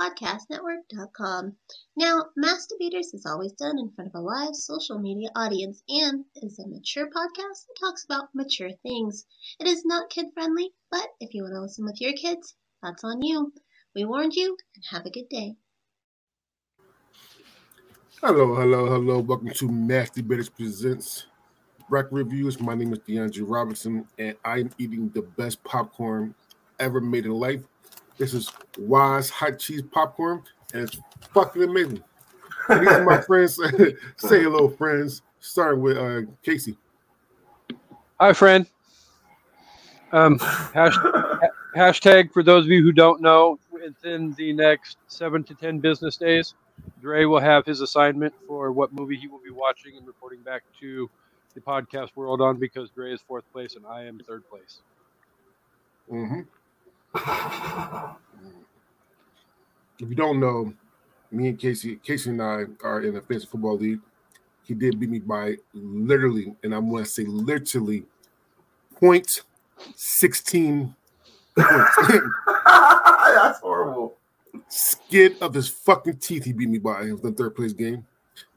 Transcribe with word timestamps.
podcastnetwork.com. 0.00 1.56
Now, 1.96 2.26
Masturbators 2.38 3.14
is 3.14 3.26
always 3.26 3.52
done 3.52 3.78
in 3.78 3.90
front 3.90 4.10
of 4.14 4.20
a 4.20 4.22
live 4.22 4.54
social 4.54 4.98
media 4.98 5.28
audience 5.34 5.82
and 5.88 6.24
is 6.36 6.58
a 6.58 6.68
mature 6.68 7.06
podcast 7.06 7.66
that 7.66 7.76
talks 7.80 8.04
about 8.04 8.28
mature 8.34 8.70
things. 8.82 9.26
It 9.58 9.66
is 9.66 9.84
not 9.84 10.10
kid 10.10 10.26
friendly, 10.34 10.70
but 10.90 11.08
if 11.20 11.34
you 11.34 11.42
want 11.42 11.54
to 11.54 11.62
listen 11.62 11.84
with 11.84 12.00
your 12.00 12.12
kids, 12.12 12.54
that's 12.82 13.04
on 13.04 13.22
you. 13.22 13.52
We 13.94 14.04
warned 14.04 14.34
you, 14.34 14.56
and 14.76 14.84
have 14.90 15.06
a 15.06 15.10
good 15.10 15.28
day. 15.28 15.56
Hello, 18.22 18.54
hello, 18.54 18.86
hello. 18.86 19.20
Welcome 19.20 19.50
to 19.50 19.68
Masturbators 19.68 20.50
Presents 20.54 21.26
Rec 21.88 22.06
Reviews. 22.10 22.60
My 22.60 22.74
name 22.74 22.92
is 22.92 22.98
DeAndre 23.00 23.44
Robinson, 23.46 24.06
and 24.18 24.36
I'm 24.44 24.70
eating 24.78 25.08
the 25.10 25.22
best 25.22 25.62
popcorn 25.64 26.34
ever 26.78 27.00
made 27.00 27.26
in 27.26 27.32
life. 27.32 27.62
This 28.18 28.34
is 28.34 28.52
Wise 28.76 29.30
Hot 29.30 29.60
Cheese 29.60 29.82
Popcorn, 29.92 30.42
and 30.74 30.82
it's 30.82 30.98
fucking 31.32 31.62
amazing. 31.62 32.02
And 32.68 32.80
these 32.80 32.88
are 32.88 33.04
my 33.04 33.20
friends. 33.20 33.54
Say 34.16 34.42
hello, 34.42 34.68
friends. 34.70 35.22
Starting 35.38 35.80
with 35.80 35.96
uh, 35.96 36.22
Casey. 36.42 36.76
Hi, 38.18 38.32
friend. 38.32 38.66
Um, 40.10 40.40
hashtag, 40.40 41.48
hashtag 41.76 42.32
for 42.32 42.42
those 42.42 42.64
of 42.64 42.70
you 42.72 42.82
who 42.82 42.90
don't 42.90 43.20
know, 43.20 43.56
within 43.70 44.34
the 44.36 44.52
next 44.52 44.98
seven 45.06 45.44
to 45.44 45.54
ten 45.54 45.78
business 45.78 46.16
days, 46.16 46.54
Dre 47.00 47.24
will 47.24 47.38
have 47.38 47.64
his 47.64 47.82
assignment 47.82 48.34
for 48.48 48.72
what 48.72 48.92
movie 48.92 49.16
he 49.16 49.28
will 49.28 49.42
be 49.44 49.50
watching 49.50 49.96
and 49.96 50.04
reporting 50.04 50.40
back 50.40 50.64
to 50.80 51.08
the 51.54 51.60
podcast 51.60 52.16
world 52.16 52.40
on 52.40 52.56
because 52.56 52.90
Dre 52.90 53.12
is 53.12 53.20
fourth 53.20 53.44
place 53.52 53.76
and 53.76 53.86
I 53.86 54.06
am 54.06 54.18
third 54.18 54.42
place. 54.50 54.78
Mm-hmm. 56.10 56.40
If 57.14 57.22
you 60.08 60.14
don't 60.14 60.38
know, 60.38 60.72
me 61.30 61.48
and 61.48 61.58
Casey, 61.58 61.96
Casey 61.96 62.30
and 62.30 62.42
I 62.42 62.64
are 62.82 63.02
in 63.02 63.16
a 63.16 63.20
fantasy 63.20 63.46
football 63.46 63.76
league. 63.76 64.00
He 64.62 64.74
did 64.74 65.00
beat 65.00 65.10
me 65.10 65.18
by 65.18 65.56
literally, 65.72 66.54
and 66.62 66.74
I'm 66.74 66.90
going 66.90 67.04
to 67.04 67.10
say 67.10 67.24
literally, 67.24 68.04
point 68.96 69.42
sixteen 69.96 70.94
points. 71.56 71.96
That's 72.66 73.60
horrible. 73.60 74.16
Skid 74.68 75.36
of 75.40 75.54
his 75.54 75.68
fucking 75.68 76.18
teeth, 76.18 76.44
he 76.44 76.52
beat 76.52 76.68
me 76.68 76.78
by. 76.78 77.02
It 77.02 77.12
was 77.12 77.22
the 77.22 77.32
third 77.32 77.56
place 77.56 77.72
game, 77.72 78.06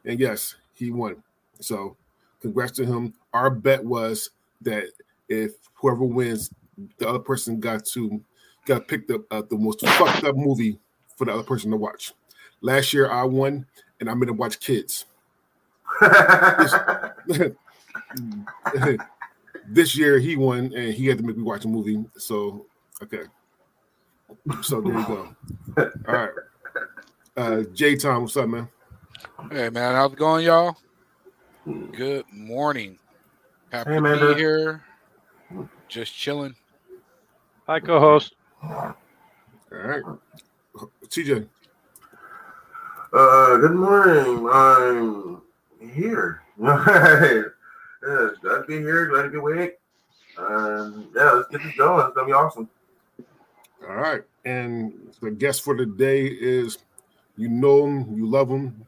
and 0.06 0.20
yes, 0.20 0.56
he 0.74 0.92
won. 0.92 1.24
So, 1.60 1.96
congrats 2.42 2.74
to 2.74 2.86
him. 2.86 3.14
Our 3.34 3.50
bet 3.50 3.84
was 3.84 4.32
that 4.62 4.86
if 5.30 5.54
whoever 5.74 6.04
wins, 6.04 6.52
the 6.98 7.08
other 7.08 7.20
person 7.20 7.60
got 7.60 7.86
to 7.86 8.22
got 8.66 8.88
picked 8.88 9.12
up 9.12 9.22
uh, 9.32 9.42
the 9.50 9.58
most 9.58 9.86
fucked 9.86 10.24
up 10.24 10.36
movie 10.36 10.80
for 11.18 11.26
the 11.26 11.34
other 11.34 11.44
person 11.44 11.72
to 11.72 11.78
watch. 11.78 12.14
Last 12.62 12.94
year 12.94 13.10
I 13.10 13.24
won, 13.24 13.66
and 14.00 14.10
I 14.10 14.14
made 14.14 14.30
him 14.30 14.38
watch 14.38 14.60
Kids. 14.60 15.06
this, 17.28 17.52
this 19.68 19.98
year 19.98 20.20
he 20.20 20.36
won, 20.36 20.72
and 20.74 20.94
he 20.94 21.08
had 21.08 21.18
to 21.18 21.24
make 21.24 21.38
me 21.38 21.44
watch 21.44 21.66
a 21.66 21.68
movie. 21.68 22.04
So 22.18 22.66
okay, 23.02 23.24
so 24.62 24.82
there 24.82 24.94
you 24.94 25.06
go. 25.08 25.36
All 26.08 26.14
right, 26.14 26.30
uh, 27.38 27.64
J 27.74 27.96
Tom, 27.96 28.24
what's 28.24 28.38
up, 28.38 28.48
man? 28.50 28.70
Hey 29.52 29.70
man, 29.70 29.96
how's 29.96 30.14
it 30.14 30.20
going, 30.20 30.46
y'all? 30.46 30.78
Good 31.92 32.26
morning. 32.32 32.98
Happy 33.72 33.92
Hey, 33.92 34.00
to 34.00 34.34
be 34.34 34.40
here. 34.40 34.84
Just 35.88 36.16
chilling. 36.16 36.56
Hi, 37.68 37.80
co-host. 37.80 38.36
All 38.64 38.96
right, 39.72 40.04
TJ. 41.08 41.48
Uh, 43.14 43.58
good 43.58 43.74
morning. 43.74 44.48
I'm 44.52 45.42
here. 45.94 46.44
yeah, 46.60 47.44
glad 48.42 48.60
to 48.60 48.64
be 48.68 48.78
here. 48.78 49.08
Glad 49.08 49.24
to 49.24 49.30
be 49.30 49.38
awake. 49.38 49.80
Um, 50.38 51.10
yeah, 51.16 51.32
let's 51.32 51.50
get 51.50 51.64
this 51.64 51.76
going. 51.76 52.06
It's 52.06 52.16
gonna 52.16 52.28
be 52.28 52.34
awesome. 52.34 52.70
All 53.90 53.96
right, 53.96 54.22
and 54.46 54.94
the 55.22 55.32
guest 55.32 55.64
for 55.64 55.76
the 55.76 55.88
day 55.88 56.28
is 56.28 56.78
you 57.38 57.50
know 57.50 57.88
him, 57.88 58.16
you 58.16 58.28
love 58.28 58.50
him. 58.50 58.86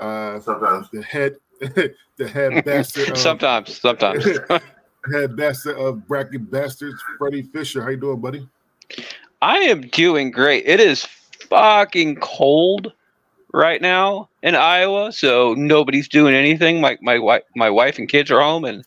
Uh, 0.00 0.40
Sometimes. 0.40 0.88
the 0.90 1.02
head, 1.02 1.36
the 1.60 2.28
head 2.28 2.64
bastard. 2.64 3.08
Of, 3.10 3.18
sometimes, 3.18 3.78
sometimes. 3.78 4.24
head 5.12 5.36
bastard 5.36 5.76
of 5.76 6.06
bracket 6.08 6.50
bastards, 6.50 7.02
Freddie 7.18 7.42
Fisher. 7.42 7.82
How 7.82 7.90
you 7.90 7.98
doing, 7.98 8.18
buddy? 8.20 8.48
I 9.42 9.58
am 9.58 9.80
doing 9.82 10.30
great. 10.30 10.66
It 10.66 10.78
is 10.78 11.04
fucking 11.50 12.16
cold 12.16 12.92
right 13.52 13.82
now 13.82 14.28
in 14.40 14.54
Iowa, 14.54 15.10
so 15.10 15.54
nobody's 15.54 16.08
doing 16.08 16.32
anything. 16.32 16.80
My 16.80 16.96
my 17.02 17.18
wife, 17.18 17.42
my 17.56 17.68
wife 17.68 17.98
and 17.98 18.08
kids 18.08 18.30
are 18.30 18.40
home, 18.40 18.64
and 18.64 18.84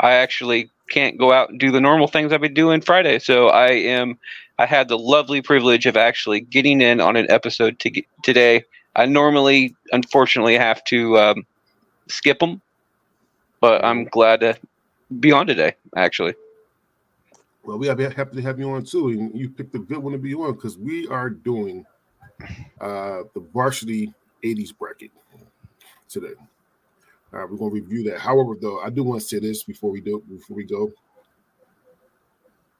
I 0.00 0.12
actually 0.12 0.70
can't 0.90 1.16
go 1.16 1.32
out 1.32 1.48
and 1.48 1.58
do 1.58 1.72
the 1.72 1.80
normal 1.80 2.06
things 2.06 2.32
I've 2.34 2.42
been 2.42 2.52
doing 2.52 2.82
Friday. 2.82 3.18
So 3.18 3.48
I 3.48 3.68
am. 3.68 4.18
I 4.58 4.66
had 4.66 4.88
the 4.88 4.98
lovely 4.98 5.40
privilege 5.40 5.86
of 5.86 5.96
actually 5.96 6.40
getting 6.40 6.82
in 6.82 7.00
on 7.00 7.16
an 7.16 7.28
episode 7.30 7.80
to 7.80 7.90
get, 7.90 8.04
today. 8.22 8.62
I 8.94 9.06
normally, 9.06 9.74
unfortunately, 9.90 10.58
have 10.58 10.84
to 10.84 11.18
um, 11.18 11.46
skip 12.08 12.40
them, 12.40 12.60
but 13.60 13.82
I'm 13.82 14.04
glad 14.04 14.40
to 14.40 14.54
be 15.18 15.32
on 15.32 15.46
today. 15.46 15.74
Actually. 15.96 16.34
Well, 17.64 17.78
we 17.78 17.88
are 17.88 18.10
happy 18.10 18.36
to 18.36 18.42
have 18.42 18.58
you 18.58 18.70
on 18.70 18.84
too, 18.84 19.08
and 19.08 19.38
you 19.38 19.48
picked 19.48 19.74
a 19.74 19.78
good 19.78 19.98
one 19.98 20.12
to 20.12 20.18
be 20.18 20.34
on 20.34 20.52
because 20.52 20.76
we 20.76 21.08
are 21.08 21.30
doing 21.30 21.84
uh 22.80 23.22
the 23.32 23.40
varsity 23.52 24.12
80s 24.42 24.76
bracket 24.76 25.10
today. 26.08 26.34
All 27.32 27.40
right, 27.40 27.50
we're 27.50 27.56
gonna 27.56 27.70
review 27.70 28.02
that. 28.10 28.20
However, 28.20 28.54
though, 28.60 28.80
I 28.80 28.90
do 28.90 29.02
want 29.02 29.20
to 29.20 29.26
say 29.26 29.38
this 29.38 29.64
before 29.64 29.90
we 29.90 30.00
do 30.00 30.22
before 30.28 30.56
we 30.56 30.64
go. 30.64 30.92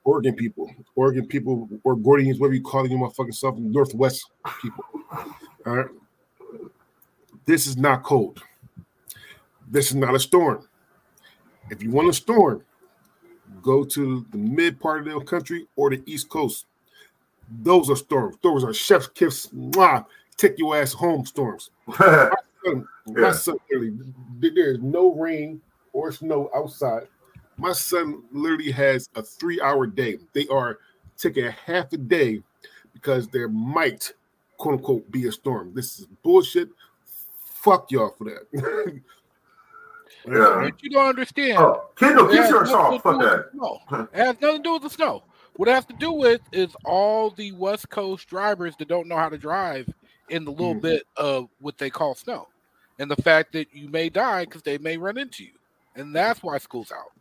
Oregon 0.04 0.34
people, 0.34 0.70
Oregon 0.94 1.26
people, 1.26 1.66
or 1.82 1.96
Gordians, 1.96 2.38
whatever 2.38 2.54
you 2.54 2.62
call 2.62 2.86
you 2.86 2.98
motherfucking 2.98 3.34
self, 3.34 3.56
Northwest 3.56 4.30
people. 4.60 4.84
All 5.66 5.76
right. 5.76 5.86
This 7.46 7.66
is 7.66 7.78
not 7.78 8.02
cold. 8.02 8.42
This 9.70 9.86
is 9.86 9.94
not 9.94 10.14
a 10.14 10.20
storm. 10.20 10.68
If 11.70 11.82
you 11.82 11.90
want 11.90 12.10
a 12.10 12.12
storm, 12.12 12.62
go 13.64 13.82
to 13.82 14.25
the 14.30 14.38
mid 14.38 14.78
part 14.78 15.08
of 15.08 15.12
the 15.12 15.20
country 15.25 15.66
or 15.75 15.91
the 15.91 16.02
East 16.06 16.28
Coast. 16.28 16.66
Those 17.62 17.91
are 17.91 17.97
storms. 17.97 18.36
Those 18.42 18.62
are 18.62 18.72
chef's 18.72 19.08
kiss. 19.08 19.48
Mwah, 19.48 20.04
take 20.36 20.58
your 20.58 20.76
ass 20.76 20.92
home 20.92 21.26
storms. 21.26 21.70
My 21.86 22.30
son, 22.64 22.88
my 23.06 23.32
son 23.32 23.56
literally, 23.70 23.92
there 24.41 24.72
is 24.72 24.80
no 24.80 25.12
rain 25.12 25.60
or 25.92 26.10
snow 26.10 26.50
outside. 26.54 27.06
My 27.58 27.72
son 27.72 28.22
literally 28.32 28.70
has 28.70 29.10
a 29.16 29.22
three 29.22 29.60
hour 29.60 29.86
day. 29.86 30.16
They 30.32 30.46
are 30.48 30.78
taking 31.19 31.46
a 31.46 31.50
half 31.50 31.92
a 31.92 31.98
day 31.98 32.42
because 32.94 33.28
there 33.28 33.48
might, 33.48 34.14
quote 34.56 34.78
unquote, 34.78 35.10
be 35.10 35.28
a 35.28 35.32
storm. 35.32 35.72
This 35.75 36.00
is 36.00 36.06
bullshit. 36.22 36.70
Fuck 37.44 37.91
y'all 37.91 38.14
for 38.16 38.25
that. 38.25 39.02
Yeah. 40.26 40.62
What 40.62 40.82
you 40.82 40.90
don't 40.90 41.06
understand. 41.08 41.58
oh, 41.58 41.84
Kindle, 41.96 42.28
it 42.28 42.32
get 42.34 42.40
has 42.42 42.50
your 42.50 42.64
nothing 42.64 43.00
Fuck 43.00 43.12
do 43.12 43.18
with 43.18 43.30
that. 43.30 43.52
the 43.52 43.58
snow. 43.58 44.08
It 44.12 44.16
has 44.18 44.40
nothing 44.40 44.56
to 44.58 44.62
do 44.62 44.72
with 44.74 44.82
the 44.82 44.90
snow. 44.90 45.22
What 45.56 45.68
it 45.68 45.72
has 45.72 45.84
to 45.86 45.92
do 45.94 46.12
with 46.12 46.40
is 46.52 46.75
all 46.84 47.31
the 47.31 47.52
West 47.52 47.88
Coast 47.90 48.26
drivers 48.28 48.75
that 48.78 48.88
don't 48.88 49.06
know 49.06 49.16
how 49.16 49.28
to 49.28 49.38
drive 49.38 49.88
in 50.31 50.44
the 50.44 50.50
little 50.50 50.75
Mhm. 50.75 50.81
bit 50.82 51.02
of 51.16 51.49
what 51.60 51.76
they 51.78 51.90
call 51.90 52.14
snow, 52.14 52.49
and 52.99 53.10
the 53.10 53.16
fact 53.22 53.52
that 53.52 53.72
you 53.75 53.88
may 53.88 54.08
die 54.08 54.44
because 54.46 54.62
they 54.62 54.78
may 54.78 54.96
run 54.96 55.19
into 55.19 55.44
you, 55.44 55.52
and 55.94 56.14
that's 56.14 56.43
why 56.43 56.58
school's 56.58 56.90
out. 56.90 57.12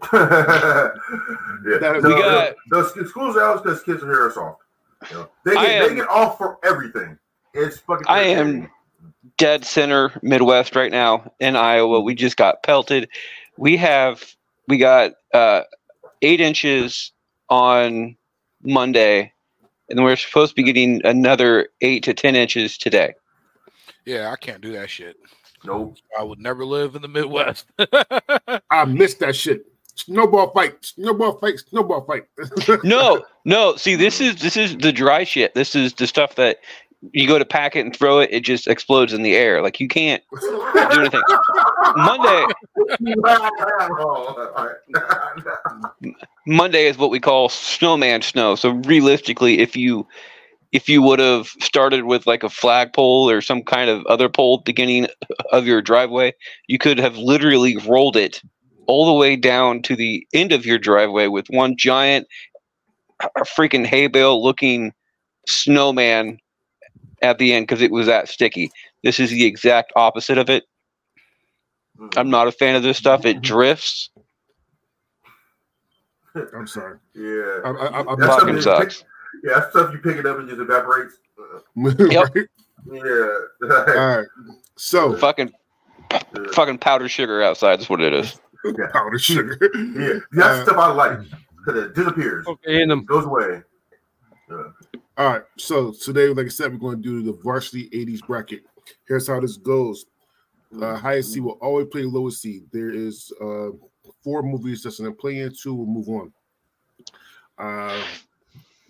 yeah. 0.12 1.78
That- 1.80 2.00
no, 2.02 2.08
We 2.08 2.14
got- 2.14 2.54
no, 2.70 2.82
the 2.82 3.06
school's 3.08 3.36
out 3.36 3.62
because 3.64 3.82
kids 3.82 4.02
are 4.02 4.06
here 4.12 4.30
soft. 4.30 4.62
You 5.10 5.16
know, 5.16 5.28
they 5.44 5.54
get 5.54 5.64
am- 5.64 5.88
they 5.88 5.94
get 5.96 6.08
off 6.08 6.38
for 6.38 6.58
everything. 6.64 7.18
It's 7.52 7.78
fucking. 7.80 8.06
I 8.08 8.20
am 8.20 8.70
dead 9.38 9.64
center 9.64 10.12
Midwest 10.22 10.76
right 10.76 10.90
now 10.90 11.32
in 11.40 11.56
Iowa. 11.56 12.00
We 12.00 12.14
just 12.14 12.36
got 12.36 12.62
pelted. 12.62 13.08
We 13.56 13.76
have 13.76 14.24
we 14.68 14.78
got 14.78 15.12
uh, 15.32 15.62
eight 16.22 16.40
inches 16.40 17.12
on 17.48 18.16
Monday, 18.62 19.32
and 19.88 20.02
we're 20.02 20.16
supposed 20.16 20.52
to 20.52 20.54
be 20.56 20.62
getting 20.62 21.04
another 21.04 21.68
eight 21.80 22.02
to 22.04 22.14
ten 22.14 22.34
inches 22.34 22.76
today. 22.78 23.14
Yeah, 24.04 24.30
I 24.30 24.36
can't 24.36 24.60
do 24.60 24.72
that 24.72 24.90
shit. 24.90 25.16
Nope. 25.64 25.96
I 26.18 26.22
would 26.22 26.38
never 26.38 26.64
live 26.64 26.94
in 26.94 27.02
the 27.02 27.08
Midwest. 27.08 27.66
I 28.70 28.84
missed 28.84 29.18
that 29.20 29.34
shit. 29.34 29.66
snowball 29.96 30.50
fight, 30.52 30.84
snowball 30.84 31.38
fight, 31.38 31.58
snowball 31.58 32.04
fight. 32.04 32.24
No, 32.84 33.24
no. 33.44 33.76
See, 33.76 33.96
this 33.96 34.20
is 34.20 34.36
this 34.36 34.56
is 34.56 34.76
the 34.76 34.92
dry 34.92 35.24
shit. 35.24 35.54
This 35.54 35.74
is 35.74 35.94
the 35.94 36.06
stuff 36.06 36.36
that 36.36 36.58
you 37.12 37.26
go 37.26 37.38
to 37.38 37.44
pack 37.44 37.76
it 37.76 37.80
and 37.80 37.94
throw 37.94 38.18
it, 38.20 38.30
it 38.32 38.40
just 38.40 38.66
explodes 38.68 39.12
in 39.12 39.22
the 39.22 39.34
air. 39.34 39.62
Like 39.62 39.80
you 39.80 39.88
can't 39.88 40.22
do 40.40 41.00
anything. 41.00 41.22
Monday, 41.96 42.46
Monday 46.46 46.86
is 46.86 46.98
what 46.98 47.10
we 47.10 47.20
call 47.20 47.48
snowman 47.48 48.22
snow. 48.22 48.54
So 48.54 48.70
realistically, 48.70 49.60
if 49.60 49.76
you 49.76 50.06
if 50.72 50.88
you 50.88 51.00
would 51.02 51.18
have 51.18 51.48
started 51.60 52.04
with 52.04 52.26
like 52.26 52.42
a 52.42 52.50
flagpole 52.50 53.30
or 53.30 53.40
some 53.40 53.62
kind 53.62 53.88
of 53.88 54.04
other 54.06 54.28
pole 54.28 54.58
beginning 54.58 55.06
of 55.52 55.66
your 55.66 55.80
driveway, 55.80 56.34
you 56.66 56.78
could 56.78 56.98
have 56.98 57.16
literally 57.16 57.76
rolled 57.88 58.16
it 58.16 58.42
all 58.86 59.06
the 59.06 59.12
way 59.12 59.36
down 59.36 59.82
to 59.82 59.96
the 59.96 60.26
end 60.32 60.52
of 60.52 60.66
your 60.66 60.78
driveway 60.78 61.28
with 61.28 61.46
one 61.48 61.76
giant 61.76 62.26
uh, 63.20 63.28
freaking 63.44 63.86
hay 63.86 64.06
bale 64.06 64.42
looking 64.42 64.92
snowman 65.48 66.38
at 67.22 67.38
the 67.38 67.52
end 67.52 67.66
because 67.66 67.82
it 67.82 67.90
was 67.90 68.06
that 68.06 68.28
sticky. 68.28 68.70
This 69.02 69.18
is 69.20 69.30
the 69.30 69.44
exact 69.44 69.92
opposite 69.96 70.38
of 70.38 70.50
it. 70.50 70.64
I'm 72.16 72.28
not 72.30 72.46
a 72.48 72.52
fan 72.52 72.76
of 72.76 72.82
this 72.82 72.98
stuff. 72.98 73.24
It 73.24 73.40
drifts. 73.40 74.10
I'm 76.54 76.66
sorry. 76.66 76.98
Yeah. 77.14 77.60
I, 77.64 77.70
I, 77.70 78.00
I'm 78.00 78.20
That's 78.20 78.36
Fucking 78.36 78.60
sucks. 78.60 78.98
pick- 78.98 79.06
Yeah, 79.44 79.58
that's 79.60 79.70
stuff 79.70 79.92
you 79.92 79.98
pick 79.98 80.16
it 80.16 80.26
up 80.26 80.38
and 80.38 80.48
just 80.48 80.60
evaporates. 80.60 81.14
Yep. 81.76 82.34
right? 82.34 82.46
Yeah. 82.90 83.28
All 83.70 84.16
right. 84.18 84.26
So 84.76 85.16
Fucking 85.16 85.52
fucking 86.52 86.78
powdered 86.78 87.08
sugar 87.08 87.42
outside 87.42 87.78
That's 87.78 87.88
what 87.90 88.00
it 88.00 88.12
is. 88.14 88.38
powder 88.92 89.18
sugar. 89.18 89.58
yeah. 89.74 90.18
That's 90.32 90.60
Uh, 90.60 90.64
stuff 90.64 90.76
I 90.78 90.92
like 90.92 91.18
because 91.64 91.82
it 91.84 91.94
disappears, 91.94 92.46
Okay, 92.46 92.80
and 92.82 92.90
them. 92.90 93.04
goes 93.04 93.24
away. 93.24 93.62
All 95.18 95.26
right. 95.32 95.42
So 95.56 95.92
today, 95.92 96.28
like 96.28 96.46
I 96.46 96.50
said, 96.50 96.72
we're 96.72 96.78
going 96.78 97.02
to 97.02 97.02
do 97.02 97.22
the 97.22 97.38
varsity 97.42 97.88
80s 97.90 98.26
bracket. 98.26 98.64
Here's 99.08 99.26
how 99.26 99.40
this 99.40 99.56
goes. 99.56 100.06
Uh, 100.80 100.96
highest 100.96 101.32
seed 101.32 101.42
will 101.42 101.58
always 101.62 101.86
play 101.86 102.02
lowest 102.02 102.42
seed. 102.42 102.64
There 102.70 102.90
is 102.90 103.32
uh, 103.40 103.68
four 104.22 104.42
movies 104.42 104.82
that's 104.82 104.98
in 104.98 105.06
the 105.06 105.12
play-in. 105.12 105.54
Two 105.54 105.74
will 105.74 105.86
move 105.86 106.08
on. 106.08 106.32
Uh, 107.56 108.02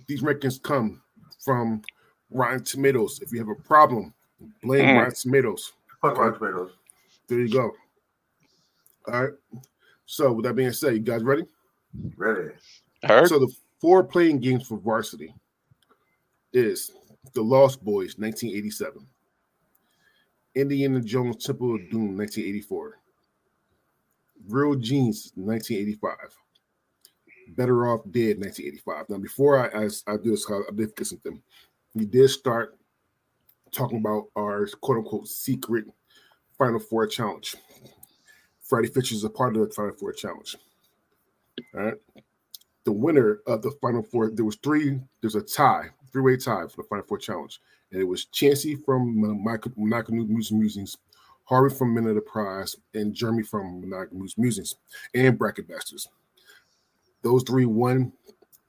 these 0.09 0.23
rankings 0.23 0.61
come 0.61 1.01
from 1.45 1.83
Rotten 2.31 2.65
Tomatoes. 2.65 3.21
If 3.23 3.31
you 3.33 3.39
have 3.39 3.49
a 3.49 3.55
problem, 3.55 4.13
blame 4.63 4.85
Mm. 4.87 4.99
Rotten 4.99 5.15
Tomatoes. 5.15 5.73
Fuck 6.03 6.19
Rotten 6.19 6.35
Tomatoes. 6.35 6.73
There 7.29 7.39
you 7.39 7.53
go. 7.53 7.73
All 9.07 9.23
right. 9.23 9.33
So 10.07 10.33
with 10.33 10.45
that 10.47 10.55
being 10.55 10.73
said, 10.73 10.95
you 10.95 11.01
guys 11.01 11.23
ready? 11.23 11.45
Ready. 12.17 12.51
Heard? 13.05 13.29
So 13.29 13.39
the 13.39 13.53
four 13.81 14.03
playing 14.03 14.41
games 14.41 14.67
for 14.67 14.79
varsity 14.79 15.33
is 16.57 16.93
The 17.35 17.43
Lost 17.43 17.85
Boys, 17.85 18.17
1987. 18.19 19.07
Indiana 20.55 21.01
Jones 21.01 21.45
Temple 21.45 21.75
of 21.75 21.91
Doom, 21.91 22.17
1984. 22.17 22.99
Real 24.49 24.75
Genius, 24.77 25.33
1985. 25.35 26.17
Better 27.57 27.87
Off 27.87 28.01
Dead, 28.11 28.39
1985. 28.39 29.11
Now, 29.11 29.19
before 29.19 29.59
I, 29.59 29.85
I, 29.85 29.89
I 30.07 30.17
do 30.17 30.31
this, 30.31 30.51
I 30.51 30.61
did 30.75 30.97
get 30.97 31.07
something. 31.07 31.43
We 31.95 32.07
did 32.07 32.29
start 32.29 32.79
talking 33.73 33.99
about 33.99 34.29
our 34.37 34.67
quote 34.81 34.99
unquote 34.99 35.29
secret 35.29 35.85
Final 36.59 36.81
Four 36.81 37.07
challenge. 37.07 37.57
Freddie 38.63 38.89
Fisher 38.89 39.15
is 39.15 39.25
a 39.25 39.31
part 39.31 39.57
of 39.57 39.69
the 39.69 39.75
Final 39.75 39.95
Four 39.95 40.13
challenge. 40.13 40.57
All 41.75 41.83
right 41.83 41.95
the 42.87 42.93
winner 42.93 43.41
of 43.47 43.61
the 43.61 43.73
final 43.83 44.03
four. 44.03 44.31
There 44.31 44.45
was 44.45 44.57
three. 44.63 44.99
There's 45.21 45.35
a 45.35 45.43
tie, 45.43 45.91
three-way 46.13 46.37
tie 46.37 46.67
for 46.67 46.83
the 46.83 46.89
final 46.89 47.05
four 47.05 47.19
challenge, 47.19 47.61
and 47.93 48.01
it 48.01 48.05
was 48.05 48.27
Chancey 48.27 48.77
from 48.77 49.25
uh, 49.25 49.59
Monaco 49.77 50.13
News 50.13 50.53
Musings, 50.53 50.97
Harvey 51.45 51.75
from 51.75 51.95
Men 51.95 52.07
of 52.07 52.15
the 52.15 52.21
Prize, 52.21 52.77
and 52.95 53.15
Jeremy 53.15 53.43
from 53.43 53.83
News 54.13 54.37
Musings, 54.37 54.77
and 55.15 55.39
Bracket 55.39 55.69
Bastards. 55.69 56.09
Those 57.23 57.43
three 57.45 57.67
won. 57.67 58.13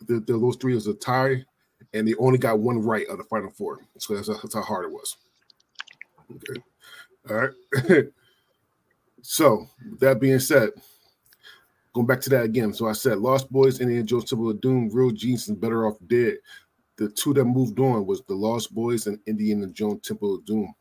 The, 0.05 0.19
the, 0.19 0.37
those 0.37 0.57
three 0.57 0.75
was 0.75 0.87
a 0.87 0.93
tie, 0.93 1.43
and 1.93 2.07
they 2.07 2.13
only 2.15 2.37
got 2.37 2.59
one 2.59 2.79
right 2.79 3.07
of 3.07 3.17
the 3.17 3.23
final 3.23 3.49
four. 3.49 3.79
So 3.97 4.15
that's, 4.15 4.27
that's 4.27 4.53
how 4.53 4.61
hard 4.61 4.85
it 4.85 4.91
was. 4.91 5.17
Okay. 6.35 6.61
All 7.29 7.35
right. 7.35 8.05
so 9.21 9.67
that 9.99 10.19
being 10.19 10.39
said, 10.39 10.69
going 11.93 12.05
back 12.05 12.21
to 12.21 12.29
that 12.29 12.43
again. 12.43 12.73
So 12.73 12.87
I 12.87 12.93
said 12.93 13.17
Lost 13.17 13.51
Boys, 13.51 13.79
Indiana 13.79 14.03
Jones 14.03 14.25
Temple 14.25 14.51
of 14.51 14.61
Doom, 14.61 14.89
Real 14.93 15.09
Genius, 15.11 15.47
and 15.47 15.59
Better 15.59 15.87
Off 15.87 15.97
Dead. 16.05 16.37
The 16.97 17.09
two 17.09 17.33
that 17.35 17.45
moved 17.45 17.79
on 17.79 18.05
was 18.05 18.23
the 18.23 18.33
Lost 18.33 18.73
Boys 18.73 19.07
and 19.07 19.19
Indiana 19.27 19.67
Jones 19.67 20.01
Temple 20.07 20.35
of 20.35 20.45
Doom. 20.45 20.73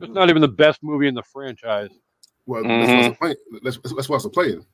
It's 0.00 0.12
not 0.12 0.28
even 0.30 0.42
the 0.42 0.48
best 0.48 0.82
movie 0.82 1.08
in 1.08 1.14
the 1.14 1.22
franchise. 1.22 1.90
Well, 2.46 2.62
Mhm. 2.62 2.80
that's, 2.80 2.92
why 2.92 3.06
I'm 3.06 3.14
playing. 3.16 3.60
That's, 3.62 3.78
that's 3.94 4.08
why 4.08 4.18
I'm 4.22 4.30
playing. 4.30 4.66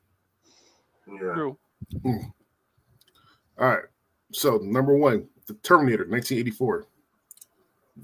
Yeah. 1.06 1.32
True. 1.34 1.58
All 2.04 3.68
right. 3.68 3.84
So 4.32 4.58
number 4.58 4.96
one, 4.96 5.28
The 5.46 5.54
Terminator, 5.54 6.04
1984, 6.06 6.86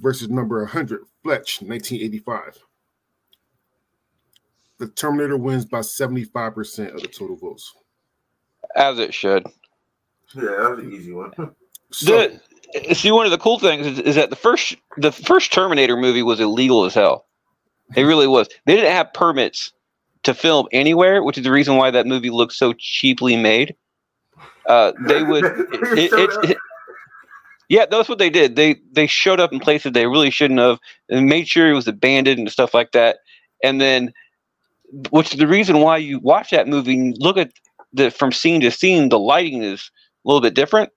versus 0.01 0.29
number 0.31 0.61
100, 0.61 1.03
Fletch, 1.23 1.61
1985. 1.61 2.59
The 4.79 4.89
Terminator 4.89 5.37
wins 5.37 5.65
by 5.67 5.81
75% 5.81 6.95
of 6.95 7.03
the 7.03 7.09
total 7.09 7.37
votes. 7.37 7.75
As 8.75 8.99
it 8.99 9.13
should. 9.13 9.47
Yeah, 10.35 10.43
that 10.43 10.71
was 10.77 10.79
an 10.85 10.93
easy 10.93 11.13
one. 11.13 11.33
So, 11.95 12.29
The, 12.75 12.95
see, 12.95 13.13
one 13.13 13.25
of 13.25 13.31
the 13.31 13.39
cool 13.39 13.59
things 13.59 13.87
is, 13.87 13.99
is 14.01 14.15
that 14.17 14.31
the 14.31 14.37
first 14.37 14.77
the 14.97 15.13
first 15.13 15.53
Terminator 15.53 15.97
movie 15.97 16.23
was 16.23 16.41
illegal 16.41 16.85
as 16.85 16.95
hell. 16.95 17.27
It 17.97 18.03
really 18.03 18.27
was. 18.27 18.49
They 18.67 18.75
didn't 18.75 18.93
have 18.93 19.13
permits 19.13 19.73
to 20.25 20.35
film 20.35 20.67
anywhere, 20.73 21.23
which 21.23 21.39
is 21.39 21.45
the 21.45 21.53
reason 21.53 21.77
why 21.77 21.91
that 21.91 22.07
movie 22.07 22.31
looks 22.31 22.57
so 22.57 22.73
cheaply 22.77 23.37
made. 23.37 23.77
Uh, 24.67 24.93
they 25.07 25.23
would. 25.25 25.45
It, 25.45 26.13
it, 26.13 26.51
it, 26.51 26.59
yeah, 27.69 27.87
that's 27.87 28.09
what 28.09 28.19
they 28.19 28.31
did. 28.31 28.57
They 28.57 28.81
they 28.93 29.07
showed 29.07 29.41
up 29.41 29.53
in 29.53 29.61
places 29.61 29.93
they 29.93 30.07
really 30.07 30.31
shouldn't 30.31 30.61
have, 30.61 30.79
and 31.09 31.27
made 31.27 31.49
sure 31.49 31.71
it 31.71 31.75
was 31.75 31.89
abandoned 31.89 32.41
and 32.41 32.51
stuff 32.51 32.75
like 32.75 32.93
that. 32.93 33.19
And 33.63 33.81
then, 33.81 34.13
which 35.11 35.33
is 35.33 35.39
the 35.39 35.47
reason 35.47 35.81
why 35.81 35.99
you 35.99 36.19
watch 36.19 36.51
that 36.51 36.69
movie 36.69 36.99
and 36.99 37.17
look 37.19 37.37
at 37.37 37.53
the 37.93 38.11
from 38.11 38.33
scene 38.33 38.61
to 38.63 38.71
scene, 38.71 39.09
the 39.09 39.19
lighting 39.19 39.63
is 39.63 39.91
a 40.25 40.29
little 40.29 40.41
bit 40.41 40.55
different. 40.55 40.91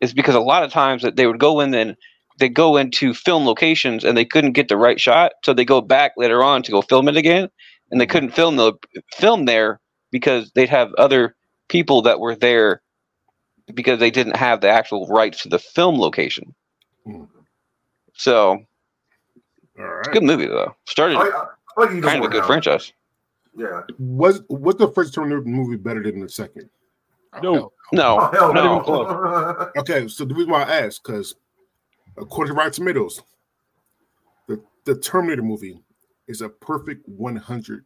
Is 0.00 0.12
because 0.12 0.34
a 0.34 0.40
lot 0.40 0.62
of 0.62 0.70
times 0.70 1.02
that 1.02 1.16
they 1.16 1.26
would 1.26 1.40
go 1.40 1.60
in 1.60 1.72
and 1.74 1.96
they 2.38 2.48
go 2.48 2.76
into 2.76 3.14
film 3.14 3.46
locations 3.46 4.04
and 4.04 4.16
they 4.16 4.24
couldn't 4.24 4.52
get 4.52 4.68
the 4.68 4.76
right 4.76 5.00
shot, 5.00 5.32
so 5.42 5.54
they 5.54 5.64
go 5.64 5.80
back 5.80 6.12
later 6.16 6.42
on 6.42 6.62
to 6.62 6.70
go 6.70 6.82
film 6.82 7.08
it 7.08 7.16
again, 7.16 7.48
and 7.90 8.00
they 8.00 8.06
couldn't 8.06 8.30
film 8.30 8.56
the 8.56 8.74
film 9.14 9.46
there 9.46 9.80
because 10.10 10.50
they'd 10.54 10.68
have 10.68 10.92
other 10.94 11.34
people 11.68 12.02
that 12.02 12.20
were 12.20 12.34
there 12.34 12.82
because 13.74 13.98
they 13.98 14.10
didn't 14.10 14.36
have 14.36 14.60
the 14.60 14.68
actual 14.68 15.06
rights 15.08 15.42
to 15.42 15.48
the 15.48 15.58
film 15.58 15.98
location. 15.98 16.54
Mm. 17.06 17.28
So 18.14 18.64
all 19.78 19.84
right. 19.84 20.12
good 20.12 20.22
movie 20.22 20.46
though. 20.46 20.74
Started 20.86 21.16
I, 21.16 21.22
I, 21.22 21.46
I 21.76 21.80
like 21.80 22.02
kind 22.02 22.24
of 22.24 22.24
a 22.24 22.28
good 22.28 22.44
franchise. 22.44 22.92
Yeah. 23.56 23.82
Was 23.98 24.42
was 24.48 24.76
the 24.76 24.88
first 24.88 25.14
Terminator 25.14 25.42
movie 25.42 25.76
better 25.76 26.02
than 26.02 26.20
the 26.20 26.28
second? 26.28 26.68
No. 27.42 27.72
No, 27.92 28.18
Oh, 28.20 28.30
hell 28.32 28.52
not 28.54 28.64
no. 28.64 28.72
even 28.74 28.84
close. 28.84 29.68
Okay, 29.78 30.08
so 30.08 30.24
the 30.24 30.34
reason 30.34 30.50
why 30.50 30.62
I 30.64 30.80
asked, 30.86 31.02
because 31.04 31.34
according 32.16 32.52
to 32.54 32.58
Rotten 32.58 32.72
Tomatoes, 32.72 33.22
the, 34.48 34.60
the 34.84 34.96
Terminator 34.96 35.42
movie 35.42 35.80
is 36.28 36.40
a 36.40 36.48
perfect 36.48 37.08
100% 37.08 37.82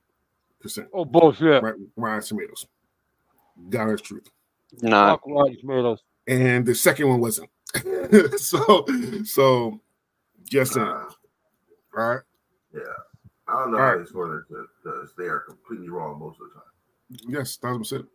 Oh, 0.93 1.05
bullshit. 1.05 1.63
right, 1.63 1.75
Rotten 1.97 2.23
Tomatoes. 2.23 2.67
God's 3.69 4.01
truth. 4.03 4.29
not. 4.83 5.21
Fuck 5.21 5.27
Rotten 5.27 5.59
Tomatoes. 5.61 6.03
And 6.27 6.65
the 6.65 6.75
second 6.75 7.09
one 7.09 7.21
wasn't. 7.21 7.51
so, 8.41 8.85
so, 9.25 9.81
just 10.45 10.75
saying. 10.75 10.87
Uh, 10.87 11.05
All 11.99 12.09
right. 12.09 12.21
Yeah, 12.75 12.81
I 13.49 13.53
don't 13.61 13.73
know 13.73 13.79
All 13.79 13.83
how 13.85 13.91
right. 13.95 13.99
they 13.99 14.05
score 14.07 14.47
because 14.49 15.13
they 15.19 15.25
are 15.25 15.41
completely 15.41 15.89
wrong 15.89 16.19
most 16.19 16.39
of 16.41 16.49
the 16.49 16.55
time. 16.55 16.70
Yes, 17.29 17.57
thousand 17.57 17.81
percent. 17.81 18.07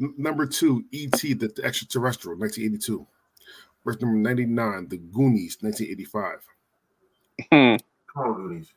N- 0.00 0.14
Number 0.16 0.46
two, 0.46 0.84
E.T. 0.92 1.34
The, 1.34 1.48
the 1.48 1.64
Extraterrestrial, 1.64 2.38
1982. 2.38 3.06
Verse 3.84 4.00
number 4.00 4.16
99, 4.18 4.88
The 4.88 4.96
Goonies, 4.98 5.58
1985. 5.60 6.38
Hmm. 7.50 7.76
Come 8.12 8.22
on, 8.22 8.34
Goonies. 8.34 8.72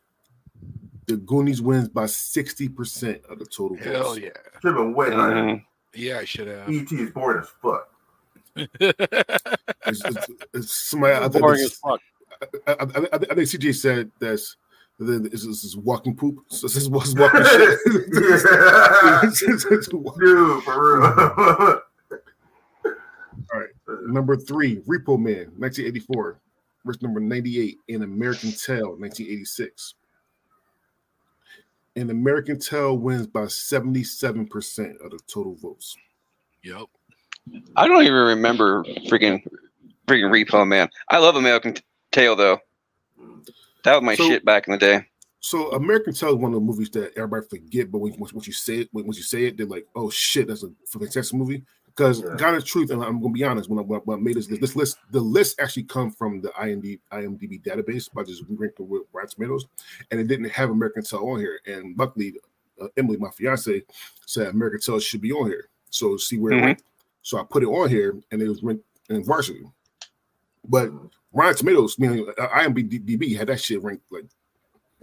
The 1.06 1.16
Goonies 1.16 1.60
wins 1.60 1.88
by 1.88 2.04
60% 2.04 3.24
of 3.26 3.38
the 3.38 3.44
total 3.44 3.76
votes. 3.76 3.86
Hell 3.86 4.18
yeah. 4.18 4.30
Should 4.60 4.68
have 4.68 4.76
been 4.76 4.94
way 4.94 5.10
higher. 5.10 5.34
Mhm. 5.34 5.64
Yeah, 5.94 6.18
I 6.18 6.24
should 6.24 6.48
have. 6.48 6.70
E.T. 6.70 6.94
is 6.96 7.10
boring 7.10 7.42
as 7.42 7.48
fuck. 7.60 7.88
It's, 8.56 10.04
it's, 10.04 10.26
it's 10.54 10.72
somebody, 10.72 11.14
I 11.14 11.28
think, 11.28 11.42
Boring 11.42 11.60
as 11.60 11.72
fuck. 11.74 12.00
I, 12.66 12.72
I, 12.72 12.74
I, 12.74 12.78
I 13.14 13.18
think 13.18 13.48
CJ 13.48 13.74
said 13.74 14.10
that's 14.18 14.56
Then 14.56 14.61
This 15.06 15.44
is, 15.44 15.62
this 15.62 15.76
walking 15.76 16.16
poop. 16.16 16.44
So 16.48 16.66
this 16.66 16.76
is 16.76 16.90
what's 16.90 17.14
walking 17.14 17.44
shit. 17.44 17.78
Dude, 20.18 20.62
for 20.64 21.00
real. 21.00 21.80
All 23.52 23.60
right. 23.60 23.70
number 24.06 24.36
three, 24.36 24.76
Repo 24.80 25.18
Man, 25.18 25.52
1984. 25.58 26.40
Verse 26.84 27.00
number 27.02 27.20
98 27.20 27.76
in 27.88 28.02
American 28.02 28.52
Tail, 28.52 28.96
1986. 28.96 29.94
And 31.94 32.10
American 32.10 32.58
Tail 32.58 32.96
wins 32.96 33.26
by 33.26 33.42
77% 33.42 35.04
of 35.04 35.10
the 35.10 35.18
total 35.26 35.54
votes. 35.54 35.96
Yep. 36.64 36.86
I 37.76 37.86
don't 37.86 38.02
even 38.02 38.14
remember 38.14 38.84
freaking 39.08 39.44
freaking 40.06 40.30
Repo 40.30 40.66
Man. 40.66 40.88
I 41.08 41.18
love 41.18 41.36
American 41.36 41.74
Tail 42.10 42.36
though. 42.36 42.58
That 43.84 43.94
was 43.96 44.02
my 44.04 44.14
So- 44.14 44.28
shit 44.28 44.44
back 44.44 44.68
in 44.68 44.72
the 44.72 44.78
day. 44.78 45.06
So 45.44 45.72
American 45.72 46.14
Tail 46.14 46.28
is 46.30 46.34
one 46.36 46.52
of 46.54 46.60
the 46.60 46.64
movies 46.64 46.88
that 46.90 47.12
everybody 47.16 47.44
forget, 47.50 47.90
but 47.90 47.98
when, 47.98 48.14
once, 48.16 48.46
you 48.46 48.52
say 48.52 48.80
it, 48.80 48.88
when, 48.92 49.04
once 49.06 49.16
you 49.16 49.24
say 49.24 49.46
it, 49.46 49.56
they're 49.56 49.66
like, 49.66 49.88
"Oh 49.96 50.08
shit, 50.08 50.46
that's 50.46 50.62
a 50.62 50.70
fantastic 50.86 51.36
movie." 51.36 51.64
Because 51.86 52.20
Yeah. 52.22 52.36
God 52.38 52.54
is 52.54 52.62
truth, 52.64 52.90
and 52.90 53.02
I'm 53.02 53.20
gonna 53.20 53.32
be 53.34 53.42
honest, 53.42 53.68
when 53.68 53.80
I, 53.80 53.82
when 53.82 54.18
I 54.18 54.22
made 54.22 54.36
this, 54.36 54.46
this 54.46 54.76
list, 54.76 54.98
the 55.10 55.20
list 55.20 55.60
actually 55.60 55.82
come 55.82 56.12
from 56.12 56.40
the 56.40 56.50
IMDb, 56.50 57.00
IMDb 57.10 57.60
database 57.60 58.10
by 58.12 58.22
just 58.22 58.44
ranking 58.48 58.88
with 58.88 59.02
Rotten 59.12 59.30
Tomatoes, 59.30 59.66
and 60.12 60.20
it 60.20 60.28
didn't 60.28 60.48
have 60.50 60.70
American 60.70 61.02
Tail 61.02 61.28
on 61.28 61.40
here. 61.40 61.58
And 61.66 61.98
luckily, 61.98 62.34
uh, 62.80 62.86
Emily, 62.96 63.16
my 63.16 63.30
fiance, 63.30 63.82
said 64.24 64.46
American 64.46 64.80
Tail 64.80 65.00
should 65.00 65.20
be 65.20 65.32
on 65.32 65.48
here, 65.48 65.68
so 65.90 66.16
see 66.16 66.38
where 66.38 66.52
Mhm. 66.52 66.58
it 66.58 66.64
ranked. 66.66 66.82
So 67.22 67.36
I 67.38 67.42
put 67.42 67.64
it 67.64 67.66
on 67.66 67.88
here, 67.90 68.14
and 68.30 68.40
it 68.40 68.48
was 68.48 68.62
ranked 68.62 68.84
in 69.10 69.24
varsity. 69.24 69.64
But 70.64 70.90
Rotten 71.32 71.56
Tomatoes, 71.56 71.96
I 72.00 72.06
mean, 72.06 72.26
uh, 72.38 72.48
IMDb 72.48 73.36
had 73.36 73.48
that 73.48 73.60
shit 73.60 73.82
ranked 73.82 74.04
like 74.10 74.26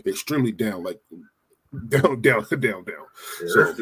extremely 0.05 0.51
down, 0.51 0.83
like 0.83 0.99
down, 1.89 2.21
down, 2.21 2.43
down, 2.49 2.83
down. 2.83 2.85
Yeah, 3.41 3.47
So- 3.47 3.73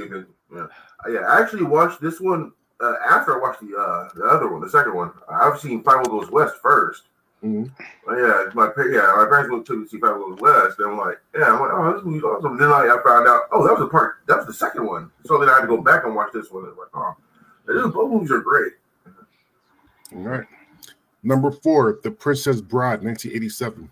Yeah. 0.53 0.67
Yeah, 1.09 1.19
I 1.19 1.39
actually 1.41 1.63
watched 1.63 2.01
this 2.01 2.19
one 2.19 2.51
uh, 2.81 2.93
after 3.07 3.37
I 3.37 3.41
watched 3.41 3.61
the 3.61 3.75
uh, 3.77 4.09
the 4.15 4.23
other 4.25 4.49
one, 4.51 4.61
the 4.61 4.69
second 4.69 4.93
one. 4.95 5.11
I've 5.29 5.59
seen 5.59 5.83
Fievel 5.83 6.05
Goes 6.09 6.31
West 6.31 6.55
first. 6.61 7.03
Mhm. 7.43 7.69
Uh, 8.09 8.15
yeah, 8.17 8.45
my 8.55 8.71
yeah, 8.89 9.13
my 9.15 9.25
parents 9.29 9.51
went 9.51 9.65
to 9.67 9.87
see 9.87 9.99
Fievel 9.99 10.29
Goes 10.31 10.39
West. 10.41 10.79
And 10.79 10.89
I'm 10.91 10.97
like, 10.97 11.19
yeah, 11.37 11.53
I'm 11.53 11.59
like, 11.59 11.69
oh, 11.71 11.93
this 11.93 12.03
movie's 12.03 12.23
awesome. 12.23 12.57
Then 12.57 12.69
I, 12.69 12.85
I 12.97 12.97
found 13.05 13.27
out, 13.27 13.41
oh, 13.51 13.63
that 13.65 13.73
was 13.73 13.81
the 13.81 13.87
part, 13.89 14.15
that 14.27 14.37
was 14.37 14.47
the 14.47 14.53
second 14.53 14.85
one. 14.87 15.11
So 15.25 15.37
then 15.37 15.49
I 15.49 15.53
had 15.55 15.61
to 15.61 15.67
go 15.67 15.81
back 15.81 16.03
and 16.05 16.15
watch 16.15 16.31
this 16.33 16.49
one. 16.49 16.63
And 16.65 16.75
like, 16.77 16.87
oh, 16.95 17.15
these 17.67 17.93
both 17.93 18.11
movies 18.11 18.31
are 18.31 18.41
great. 18.41 18.73
All 20.15 20.21
right. 20.23 20.45
Number 21.27 21.51
four, 21.51 21.99
The 22.03 22.11
Princess 22.11 22.61
Bride, 22.61 23.03
1987. 23.03 23.91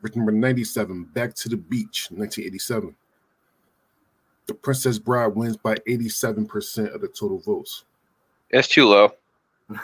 Verse 0.00 0.14
number 0.14 0.30
97, 0.30 1.02
Back 1.12 1.34
to 1.34 1.48
the 1.48 1.56
Beach, 1.56 2.06
1987. 2.12 2.94
The 4.46 4.54
Princess 4.54 5.00
Bride 5.00 5.34
wins 5.34 5.56
by 5.56 5.74
87% 5.88 6.94
of 6.94 7.00
the 7.00 7.08
total 7.08 7.38
votes. 7.40 7.82
That's 8.52 8.68
too 8.68 8.86
low. 8.86 9.14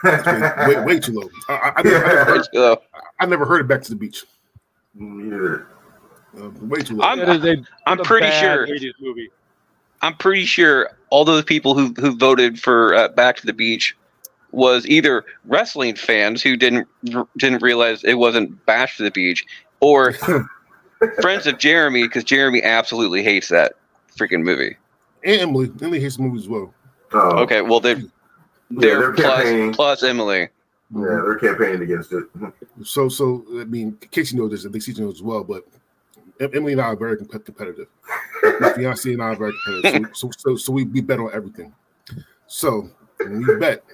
That's 0.04 0.68
way, 0.68 0.76
way, 0.76 0.84
way 0.84 1.00
too 1.00 1.14
low. 1.18 1.28
I, 1.48 1.54
I, 1.54 1.72
I, 1.76 1.82
never, 1.82 1.96
I, 2.04 2.08
never 2.12 2.24
heard, 2.24 2.36
It's 2.38 2.48
too 2.50 2.58
low. 2.60 2.76
I 3.18 3.26
never 3.26 3.44
heard 3.46 3.60
of 3.62 3.66
Back 3.66 3.82
to 3.82 3.90
the 3.90 3.96
Beach. 3.96 4.24
Yeah. 4.96 5.56
Uh, 6.40 6.50
way 6.60 6.82
too 6.82 6.98
low. 6.98 7.04
I'm- 7.04 7.18
That 7.18 7.30
is 7.30 7.44
a, 7.44 7.64
I'm 7.86 7.98
pretty 7.98 8.30
sure. 8.30 8.68
movie. 9.00 9.28
I'm 10.02 10.14
pretty 10.18 10.44
sure 10.44 10.96
all 11.10 11.24
those 11.24 11.42
people 11.42 11.74
who 11.74 11.92
who 11.98 12.16
voted 12.16 12.60
for 12.60 12.94
uh, 12.94 13.08
Back 13.08 13.38
to 13.38 13.46
the 13.46 13.52
Beach 13.52 13.96
was 14.52 14.86
either 14.86 15.24
wrestling 15.44 15.94
fans 15.94 16.42
who 16.42 16.56
didn't 16.56 16.88
didn't 17.36 17.62
realize 17.62 18.02
it 18.04 18.14
wasn't 18.14 18.64
Bash 18.66 18.96
to 18.96 19.02
the 19.04 19.10
Beach, 19.10 19.44
or 19.80 20.12
friends 21.20 21.46
of 21.46 21.58
Jeremy 21.58 22.02
because 22.04 22.24
Jeremy 22.24 22.62
absolutely 22.62 23.22
hates 23.22 23.48
that 23.48 23.74
freaking 24.18 24.42
movie. 24.42 24.76
and 25.24 25.40
Emily. 25.40 25.70
Emily 25.80 26.00
hates 26.00 26.18
movies 26.18 26.42
as 26.42 26.48
well. 26.48 26.74
Oh, 27.12 27.38
Okay, 27.42 27.60
well 27.62 27.80
they're 27.80 28.02
they're 28.70 29.12
they're 29.12 29.12
plus 29.12 29.76
plus 29.76 30.02
Emily. 30.02 30.48
Yeah, 30.92 31.20
they're 31.24 31.36
campaigning 31.38 31.82
against 31.82 32.12
it. 32.12 32.24
So, 32.82 33.08
so 33.10 33.44
I 33.60 33.64
mean, 33.64 33.96
Casey 34.10 34.36
knows 34.38 34.50
this, 34.52 34.64
and 34.64 34.72
Casey 34.72 34.94
knows 34.94 35.16
as 35.16 35.22
well, 35.22 35.44
but 35.44 35.64
Emily 36.40 36.72
and 36.72 36.80
I 36.80 36.84
are 36.86 36.96
very 36.96 37.16
competitive. 37.18 37.86
My 38.58 38.72
fiance 38.72 39.12
and 39.12 39.22
I 39.22 39.26
are 39.26 39.36
very 39.36 39.52
competitive. 39.66 40.10
So, 40.16 40.30
so, 40.30 40.38
so, 40.38 40.56
so 40.56 40.72
we, 40.72 40.84
we 40.84 41.02
bet 41.02 41.20
on 41.20 41.30
everything. 41.34 41.74
So 42.46 42.88
when 43.18 43.46
we 43.46 43.56
bet, 43.56 43.84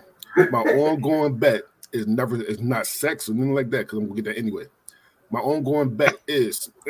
my 0.50 0.60
ongoing 0.60 1.36
bet 1.36 1.62
is 1.92 2.06
never 2.06 2.42
is 2.42 2.60
not 2.60 2.86
sex 2.86 3.28
or 3.28 3.32
anything 3.32 3.54
like 3.54 3.70
that 3.70 3.80
because 3.80 3.98
I'm 3.98 4.08
gonna 4.08 4.22
get 4.22 4.34
that 4.34 4.38
anyway. 4.38 4.64
My 5.30 5.40
ongoing 5.40 5.96
bet 5.96 6.16
is 6.26 6.70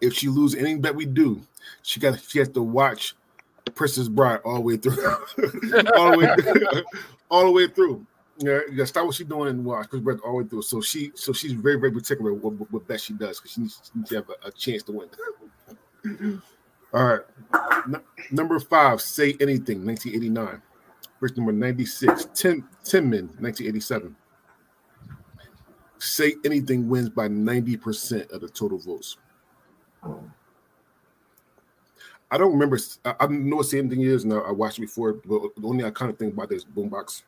if 0.00 0.14
she 0.14 0.28
lose 0.28 0.54
any 0.54 0.76
bet 0.76 0.94
we 0.94 1.06
do, 1.06 1.40
she 1.82 2.00
got 2.00 2.20
she 2.20 2.38
has 2.38 2.48
to 2.50 2.62
watch 2.62 3.14
Princess 3.74 4.08
Bride 4.08 4.40
all 4.44 4.56
the 4.56 4.60
way 4.60 4.76
through, 4.76 5.02
all 5.96 6.12
the 6.12 6.18
way 6.18 6.42
through, 6.42 6.82
all 7.30 7.44
the 7.44 7.52
way 7.52 7.68
through. 7.68 8.06
Yeah, 8.38 8.60
yeah. 8.72 8.84
Start 8.84 9.06
what 9.06 9.14
she's 9.16 9.26
doing 9.26 9.50
and 9.50 9.64
watch 9.64 9.88
Princess 9.90 10.04
Bride 10.04 10.20
all 10.24 10.32
the 10.32 10.44
way 10.44 10.48
through. 10.48 10.62
So 10.62 10.80
she, 10.80 11.12
so 11.14 11.32
she's 11.32 11.52
very, 11.52 11.76
very 11.76 11.92
particular 11.92 12.32
what, 12.32 12.52
what, 12.70 12.86
bet 12.86 13.00
she 13.00 13.12
does 13.12 13.38
because 13.38 13.52
she 13.52 13.60
needs, 13.62 13.80
she 13.84 13.98
needs 13.98 14.10
to 14.10 14.16
have 14.16 14.30
a, 14.30 14.48
a 14.48 14.52
chance 14.52 14.82
to 14.84 14.92
win. 14.92 16.40
all 16.94 17.04
right, 17.04 17.20
N- 17.86 18.02
number 18.30 18.58
five, 18.60 19.00
say 19.00 19.36
anything, 19.40 19.84
1989. 19.84 20.62
Verse 21.20 21.36
number 21.36 21.52
96, 21.52 22.28
Tim 22.34 22.68
Timmin, 22.84 23.26
1987. 23.40 24.14
Say 25.98 26.34
anything 26.44 26.88
wins 26.88 27.08
by 27.08 27.28
90% 27.28 28.30
of 28.30 28.40
the 28.40 28.48
total 28.48 28.78
votes. 28.78 29.16
I 32.30 32.38
don't 32.38 32.52
remember. 32.52 32.78
I, 33.04 33.14
I 33.20 33.26
know 33.26 33.56
what 33.56 33.66
Say 33.66 33.78
Anything 33.78 34.02
is, 34.02 34.24
and 34.24 34.32
I, 34.32 34.36
I 34.38 34.52
watched 34.52 34.78
it 34.78 34.82
before, 34.82 35.14
but 35.14 35.54
the 35.56 35.66
only 35.66 35.84
I 35.84 35.90
kind 35.90 36.10
of 36.10 36.18
think 36.18 36.34
about 36.34 36.50
this 36.50 36.64
Boombox, 36.64 37.22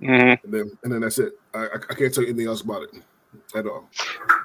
Mhm. 0.00 0.38
and 0.44 0.54
then 0.54 0.70
and 0.84 0.92
then 0.92 1.00
that's 1.00 1.18
it. 1.18 1.32
I, 1.54 1.58
I, 1.64 1.74
I 1.90 1.94
can't 1.94 2.14
tell 2.14 2.22
you 2.22 2.28
anything 2.30 2.46
else 2.46 2.60
about 2.60 2.82
it 2.82 2.90
at 3.56 3.66
all. 3.66 3.88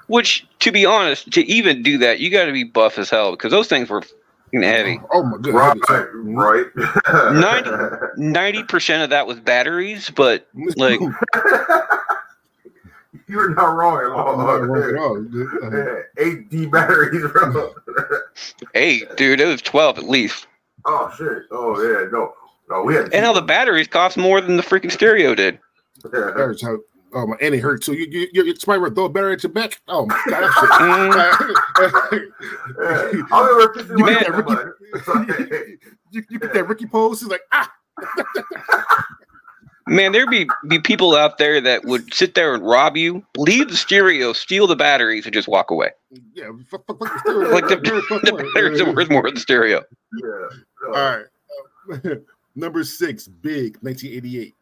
Which, 0.08 0.48
to 0.60 0.72
be 0.72 0.86
honest, 0.86 1.30
to 1.34 1.46
even 1.46 1.84
do 1.84 1.98
that, 2.00 2.20
you 2.20 2.30
got 2.32 2.46
to 2.46 2.52
be 2.52 2.63
buff 2.63 2.98
as 2.98 3.10
hell 3.10 3.32
because 3.32 3.52
those 3.52 3.68
things 3.68 3.90
were 3.90 4.02
fucking 4.53 4.62
heavy. 4.69 5.00
Oh 5.12 5.24
my 5.24 5.38
god. 5.38 5.53
Right, 5.53 5.77
So- 5.88 6.07
right. 6.13 6.65
Ninety- 7.33 7.72
Ninety 8.17 8.63
percent 8.63 9.03
of 9.03 9.10
that 9.12 9.27
was 9.27 9.39
batteries, 9.39 10.10
but 10.10 10.48
like 10.75 11.00
You're 13.27 13.53
not 13.53 13.75
wrong 13.75 13.98
at 14.00 14.05
I'm 14.05 14.38
not 14.38 14.67
wrong 14.67 14.89
at 14.89 14.95
all. 15.00 15.17
all. 15.17 15.17
Uh, 15.17 15.77
Yeah, 15.77 16.00
Eight 16.25 16.50
D 16.50 16.65
batteries, 16.65 17.24
bro. 17.31 17.74
hey, 18.74 19.03
dude, 19.15 19.39
it 19.39 19.45
was 19.45 19.62
twelve 19.62 19.98
at 19.98 20.05
least. 20.05 20.48
oh 20.86 21.12
shit. 21.17 21.43
Oh 21.51 21.79
yeah, 21.81 22.07
no, 22.12 22.33
no, 22.69 22.83
we 22.83 22.95
had. 22.95 23.13
And 23.13 23.25
how 23.25 23.33
the 23.33 23.41
batteries 23.41 23.88
cost 23.88 24.17
more 24.17 24.41
than 24.41 24.57
the 24.57 24.63
freaking 24.63 24.91
stereo 24.91 25.36
did. 25.36 25.60
Yeah. 26.05 26.31
hurts 26.31 26.62
how- 26.63 26.79
Oh 27.15 27.27
my, 27.27 27.36
and 27.41 27.53
it 27.53 27.60
hurt 27.60 27.84
too. 27.84 27.93
You, 27.93 28.08
you, 28.10 28.27
you, 28.34 28.43
you 28.46 28.55
somebody 28.55 28.82
would 28.82 28.96
throw 28.96 29.05
a 29.05 29.10
battery 29.10 29.34
at 29.34 29.43
your 29.43 29.51
back. 29.51 29.82
Oh 29.88 30.05
my 30.08 30.20
god, 30.27 30.41
that 31.77 32.10
shit. 32.12 32.24
Yeah. 33.13 33.22
I'll 33.32 33.58
never 33.60 33.74
fix 33.74 33.89
You 33.89 33.98
get 34.05 34.27
that, 34.27 34.36
that 34.36 34.46
but- 35.86 35.89
you, 36.12 36.24
you 36.29 36.39
get 36.39 36.53
that 36.53 36.67
Ricky 36.67 36.86
pose. 36.86 37.22
He's 37.22 37.29
like, 37.29 37.41
ah, 37.51 37.72
Man, 39.88 40.13
there'd 40.13 40.29
be 40.29 40.48
be 40.70 40.79
people 40.79 41.13
out 41.13 41.38
there 41.38 41.60
that 41.60 41.84
would 41.84 42.13
sit 42.13 42.36
there 42.36 42.53
and 42.55 42.65
rob 42.65 42.96
you, 42.96 43.22
leave 43.36 43.70
the 43.70 43.75
stereo, 43.75 44.32
steal 44.32 44.65
the 44.65 44.77
batteries, 44.77 45.25
and 45.25 45.34
just 45.34 45.50
walk 45.50 45.72
away. 45.72 45.89
yeah, 46.34 46.50
fuck, 46.72 46.86
fuck, 46.88 47.00
fuck 47.00 47.12
the 47.13 47.20
stereo. 47.20 47.50
Like 47.50 47.67
the, 47.67 47.75
Fuck, 47.77 48.03
fuck, 48.05 48.22
the 48.22 48.50
batteries 48.55 48.79
are 48.79 48.93
worth 48.93 49.10
more 49.10 49.24
than 49.24 49.34
the 49.34 49.39
stereo. 49.41 49.84
Yeah. 50.24 50.48
All 50.88 51.17
right. 51.98 52.17
Number 52.55 52.84
six, 52.86 53.27
Big, 53.27 53.75
1988. 53.82 54.55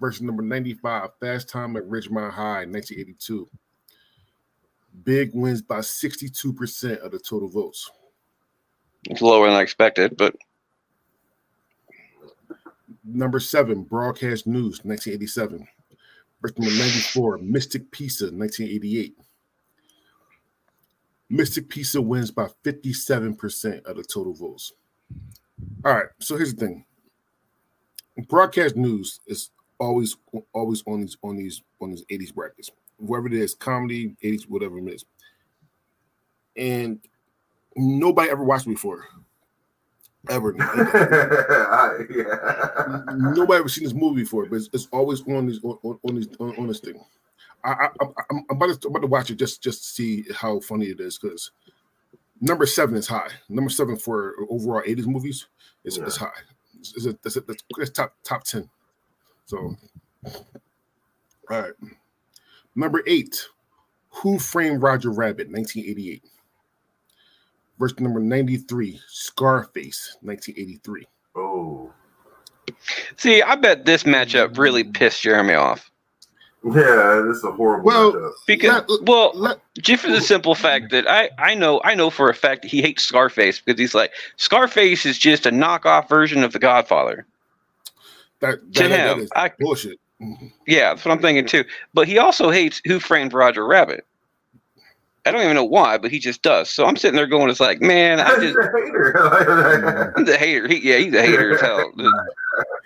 Version 0.00 0.26
number 0.26 0.42
95, 0.42 1.10
Fast 1.20 1.48
Time 1.48 1.76
at 1.76 1.84
Ridgemont 1.84 2.32
High, 2.32 2.64
1982. 2.64 3.48
Big 5.04 5.30
wins 5.34 5.62
by 5.62 5.78
62% 5.78 6.98
of 6.98 7.12
the 7.12 7.18
total 7.18 7.48
votes. 7.48 7.90
It's 9.08 9.22
lower 9.22 9.46
than 9.46 9.56
I 9.56 9.62
expected, 9.62 10.16
but 10.16 10.36
Number 13.04 13.40
seven, 13.40 13.82
Broadcast 13.82 14.46
News, 14.46 14.84
1987. 14.84 15.66
Version 16.40 16.56
number 16.58 16.78
94, 16.78 17.38
Mystic 17.38 17.90
Pizza, 17.90 18.24
1988. 18.26 19.16
Mystic 21.28 21.68
Pizza 21.68 22.00
wins 22.00 22.30
by 22.30 22.48
57% 22.64 23.84
of 23.84 23.96
the 23.96 24.04
total 24.04 24.34
votes. 24.34 24.72
All 25.84 25.94
right, 25.94 26.06
so 26.20 26.36
here's 26.36 26.54
the 26.54 26.66
thing. 26.66 26.84
Broadcast 28.28 28.76
news 28.76 29.20
is 29.26 29.50
always 29.82 30.16
always 30.52 30.82
on 30.86 31.00
these 31.00 31.16
on 31.22 31.36
these 31.36 31.62
on 31.80 31.90
these 31.90 32.04
80s 32.06 32.34
brackets. 32.34 32.70
Whoever 33.04 33.26
it 33.26 33.32
is, 33.34 33.54
comedy, 33.54 34.14
80s, 34.22 34.48
whatever 34.48 34.78
it 34.78 34.88
is. 34.88 35.04
And 36.56 37.00
nobody 37.76 38.30
ever 38.30 38.44
watched 38.44 38.66
before. 38.66 39.06
Ever. 40.30 40.52
Nobody 43.16 43.58
ever 43.58 43.68
seen 43.68 43.84
this 43.84 43.92
movie 43.92 44.22
before, 44.22 44.46
but 44.46 44.56
it's, 44.56 44.68
it's 44.72 44.86
always 44.92 45.20
on 45.26 45.46
these 45.48 45.58
on, 45.64 45.78
on, 45.82 45.98
on 46.08 46.14
these 46.14 46.28
on, 46.38 46.56
on 46.58 46.68
this 46.68 46.78
thing. 46.78 46.94
I, 47.64 47.72
I, 47.72 47.88
I'm, 48.30 48.34
I'm 48.50 48.56
about 48.56 48.80
to 48.80 48.88
I'm 48.88 48.92
about 48.94 49.00
to 49.02 49.06
watch 49.08 49.30
it 49.30 49.36
just 49.36 49.62
just 49.62 49.82
to 49.82 49.88
see 49.88 50.24
how 50.32 50.60
funny 50.60 50.86
it 50.86 51.00
is 51.00 51.18
because 51.18 51.50
number 52.40 52.66
seven 52.66 52.94
is 52.96 53.08
high. 53.08 53.28
Number 53.48 53.70
seven 53.70 53.96
for 53.96 54.34
overall 54.48 54.82
'80s 54.86 55.06
movies 55.06 55.46
is, 55.84 55.98
Yeah. 55.98 56.04
is 56.04 56.16
high. 56.16 56.30
It's, 56.78 56.94
it's, 56.96 57.06
it's, 57.24 57.36
it's, 57.36 57.64
it's 57.78 57.90
top 57.90 58.14
top 58.22 58.44
ten. 58.44 58.68
So, 59.52 59.76
all 61.50 61.60
right. 61.60 61.72
Number 62.74 63.02
eight, 63.06 63.46
Who 64.08 64.38
Framed 64.38 64.80
Roger 64.82 65.10
Rabbit, 65.10 65.50
1988. 65.50 66.22
Verse 67.78 68.00
number 68.00 68.18
93, 68.18 68.98
Scarface, 69.08 70.16
1983. 70.22 71.06
Oh, 71.36 71.92
See, 73.18 73.42
I 73.42 73.56
bet 73.56 73.84
this 73.84 74.04
matchup 74.04 74.56
really 74.56 74.84
pissed 74.84 75.20
Jeremy 75.20 75.52
off 75.52 75.90
yeah, 76.64 77.22
this 77.26 77.38
is 77.38 77.44
a 77.44 77.50
horrible 77.52 77.84
Well, 77.84 78.12
matchup. 78.12 78.32
because, 78.46 78.84
Let- 78.88 79.02
well, 79.06 79.32
Let, 79.34 79.58
just 79.78 80.02
for 80.02 80.10
the 80.12 80.20
simple 80.22 80.54
fact 80.54 80.92
that 80.92 81.06
I, 81.06 81.28
I 81.38 81.54
know 81.54 81.82
I 81.84 81.94
know 81.94 82.08
for 82.08 82.30
a 82.30 82.34
fact 82.34 82.62
that 82.62 82.70
he 82.70 82.80
hates 82.80 83.02
Scarface 83.02 83.60
because 83.60 83.78
he's 83.78 83.94
like 83.94 84.12
Scarface 84.38 85.04
is 85.04 85.18
just 85.18 85.44
a 85.44 85.50
knockoff 85.50 86.08
version 86.08 86.42
of 86.42 86.52
The 86.54 86.58
Godfather. 86.58 87.26
That, 88.42 88.60
To 88.74 88.82
that, 88.82 88.88
that 88.88 89.18
him, 89.18 89.28
I 89.34 89.50
bullshit. 89.58 89.98
Mm-hmm. 90.20 90.46
yeah, 90.68 90.90
that's 90.90 91.04
what 91.04 91.12
I'm 91.12 91.20
thinking 91.20 91.46
too. 91.46 91.64
But 91.94 92.06
he 92.06 92.18
also 92.18 92.50
hates 92.50 92.80
Who 92.84 93.00
Framed 93.00 93.32
Roger 93.32 93.66
Rabbit. 93.66 94.06
I 95.24 95.30
don't 95.30 95.42
even 95.42 95.54
know 95.54 95.64
why, 95.64 95.98
but 95.98 96.10
he 96.10 96.18
just 96.18 96.42
does. 96.42 96.68
So 96.68 96.84
I'm 96.84 96.96
sitting 96.96 97.14
there 97.14 97.26
going, 97.28 97.48
"It's 97.48 97.60
like, 97.60 97.80
man, 97.80 98.20
I 98.20 98.34
He's 98.40 98.52
just 98.52 98.68
hater. 98.74 100.12
I'm 100.16 100.24
the 100.24 100.36
hater. 100.36 100.66
He, 100.68 100.78
yeah, 100.88 100.98
he's 100.98 101.14
a 101.14 101.22
hater 101.22 101.54
as 101.54 101.60
hell. 101.60 101.92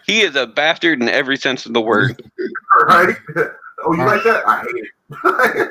He 0.06 0.20
is 0.20 0.36
a 0.36 0.46
bastard 0.46 1.02
in 1.02 1.08
every 1.08 1.36
sense 1.36 1.66
of 1.66 1.72
the 1.72 1.80
word. 1.80 2.22
right? 2.86 3.16
Oh, 3.84 3.92
you 3.92 4.04
like 4.04 4.22
that? 4.22 4.44
I 4.46 4.62
hate 4.62 4.84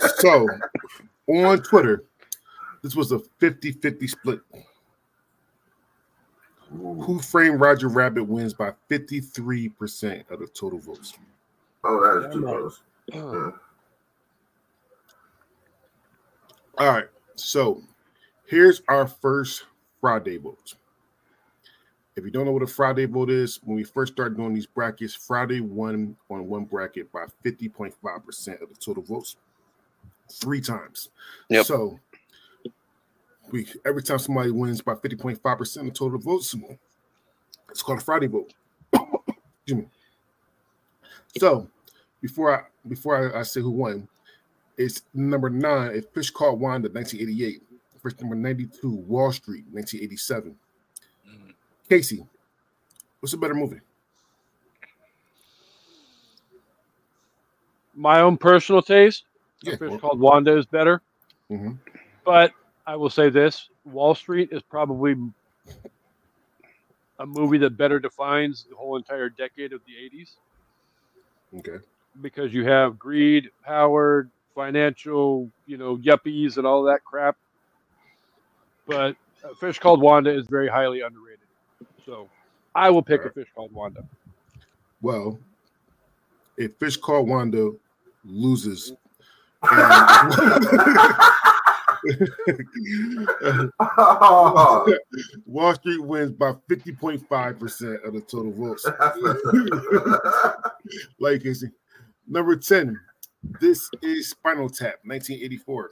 it. 0.04 0.12
So, 0.18 0.46
on 1.30 1.60
Twitter, 1.60 2.04
this 2.82 2.96
was 2.96 3.14
a 3.14 3.20
50 3.40 3.72
50 3.72 4.08
split. 4.08 4.42
Who 6.78 7.20
Framed 7.20 7.60
Roger 7.60 7.88
Rabbit 7.88 8.24
wins 8.26 8.54
by 8.54 8.74
53% 8.90 10.30
of 10.30 10.40
the 10.40 10.48
total 10.48 10.80
votes. 10.80 11.14
oh, 11.84 12.02
that 12.22 12.28
is 12.30 12.34
too 12.34 12.40
Yeah, 12.42 12.46
man. 12.46 12.56
close. 12.60 12.82
Yeah. 13.08 13.52
All 16.78 16.88
right. 16.94 17.06
So 17.36 17.82
here's 18.46 18.82
our 18.88 19.08
first 19.08 19.64
Freddie 20.02 20.38
vote. 20.38 20.76
If 22.16 22.24
you 22.24 22.32
don't 22.32 22.46
know 22.46 22.52
what 22.54 22.64
a 22.64 22.68
Freddie 22.68 23.06
vote 23.06 23.30
is, 23.30 23.60
when 23.64 23.76
we 23.76 23.84
first 23.84 24.14
started 24.14 24.38
doing 24.38 24.54
these 24.54 24.66
brackets, 24.66 25.14
Freddie 25.14 25.60
won 25.62 26.16
on 26.30 26.48
one 26.48 26.64
bracket 26.66 27.12
by 27.12 27.26
50.5% 27.44 28.62
of 28.62 28.70
the 28.70 28.76
total 28.80 29.04
votes. 29.04 29.36
Three 30.32 30.62
times. 30.62 31.10
Yep. 31.50 31.66
So 31.66 32.00
we 33.52 33.68
every 33.86 34.02
time 34.04 34.20
somebody 34.20 34.52
wins 34.52 34.82
by 34.82 34.94
50.5% 34.96 35.78
of 35.78 35.86
the 35.86 35.92
total 35.92 36.20
votes, 36.20 36.56
it's 37.70 37.82
called 37.84 38.00
a 38.00 38.02
Freddie 38.02 38.28
vote. 38.28 38.54
Excuse 38.94 39.82
me. 39.82 39.88
So 41.38 41.68
before 42.22 42.58
I 42.60 42.64
before 42.88 43.36
I, 43.36 43.40
I 43.40 43.44
say 43.44 43.62
who 43.62 43.72
won, 43.72 44.08
it's 44.78 45.04
number 45.14 45.50
nine, 45.50 45.98
A 45.98 46.02
Fish 46.02 46.30
Called 46.30 46.60
Wanda, 46.60 46.90
1988. 46.90 47.62
First 48.02 48.22
number 48.22 48.36
92, 48.36 48.90
Wall 48.90 49.32
Street, 49.32 49.66
1987. 49.72 50.56
Mhm. 51.28 51.54
Casey, 51.90 52.26
what's 53.20 53.34
a 53.34 53.38
better 53.38 53.56
movie? 53.56 53.80
My 57.96 58.20
own 58.22 58.38
personal 58.38 58.82
taste, 58.82 59.24
Yeah. 59.62 59.74
a 59.74 59.78
fish 59.78 60.00
called 60.00 60.20
Wanda 60.20 60.58
is 60.58 60.66
better. 60.66 61.02
Mhm. 61.50 61.80
But 62.24 62.52
I 62.88 62.96
will 62.96 63.10
say 63.10 63.30
this: 63.30 63.70
Wall 63.84 64.16
Street 64.16 64.50
is 64.52 64.62
probably 64.62 65.16
a 67.20 67.26
movie 67.26 67.58
that 67.60 67.78
better 67.78 68.00
defines 68.00 68.66
the 68.70 68.76
whole 68.76 68.98
entire 68.98 69.30
decade 69.30 69.74
of 69.74 69.82
the 69.86 69.94
'80s 69.94 70.36
Okay. 71.60 71.84
because 72.22 72.54
you 72.54 72.66
have 72.66 73.00
greed, 73.00 73.50
power, 73.64 74.30
financial, 74.54 75.50
you 75.66 75.78
know, 75.78 75.98
yuppies, 75.98 76.58
and 76.58 76.68
all 76.68 76.84
that 76.84 77.04
crap. 77.04 77.38
But 78.88 79.16
a 79.44 79.56
fish 79.56 79.80
called 79.80 80.02
Wanda 80.02 80.32
is 80.32 80.46
very 80.48 80.68
highly 80.68 81.02
underrated. 81.02 81.40
So 82.06 82.30
I 82.76 82.90
will 82.90 83.02
pick 83.02 83.24
a 83.26 83.30
fish 83.32 83.48
called 83.56 83.72
Wanda. 83.74 84.04
Well, 85.02 85.40
A 86.60 86.68
Fish 86.68 86.98
Called 86.98 87.28
Wanda 87.28 87.72
loses. 88.24 88.94
And- 89.72 89.80
um, 90.40 91.20
Oh, 93.80 94.94
Wall 95.46 95.76
Street 95.76 96.04
wins 96.04 96.32
by 96.32 96.54
50.5% 96.70 98.06
of 98.06 98.14
the 98.14 98.22
total 98.22 98.52
votes. 98.52 98.86
like 101.20 101.44
Casey. 101.44 101.70
Number 102.28 102.56
10, 102.56 103.00
this 103.60 103.90
is 104.02 104.30
Spinal 104.30 104.70
Tap, 104.70 105.00
1984. 105.04 105.92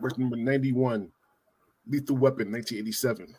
Verse 0.00 0.18
number 0.18 0.36
91, 0.36 1.10
Lethal 1.88 2.16
Weapon, 2.16 2.50
1987. 2.50 3.36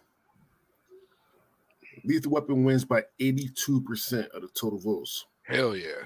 Lethal 2.03 2.31
Weapon 2.31 2.63
wins 2.63 2.85
by 2.85 3.03
82% 3.19 4.29
of 4.29 4.41
the 4.41 4.47
total 4.53 4.79
votes. 4.79 5.25
Hell 5.43 5.75
yeah. 5.75 6.05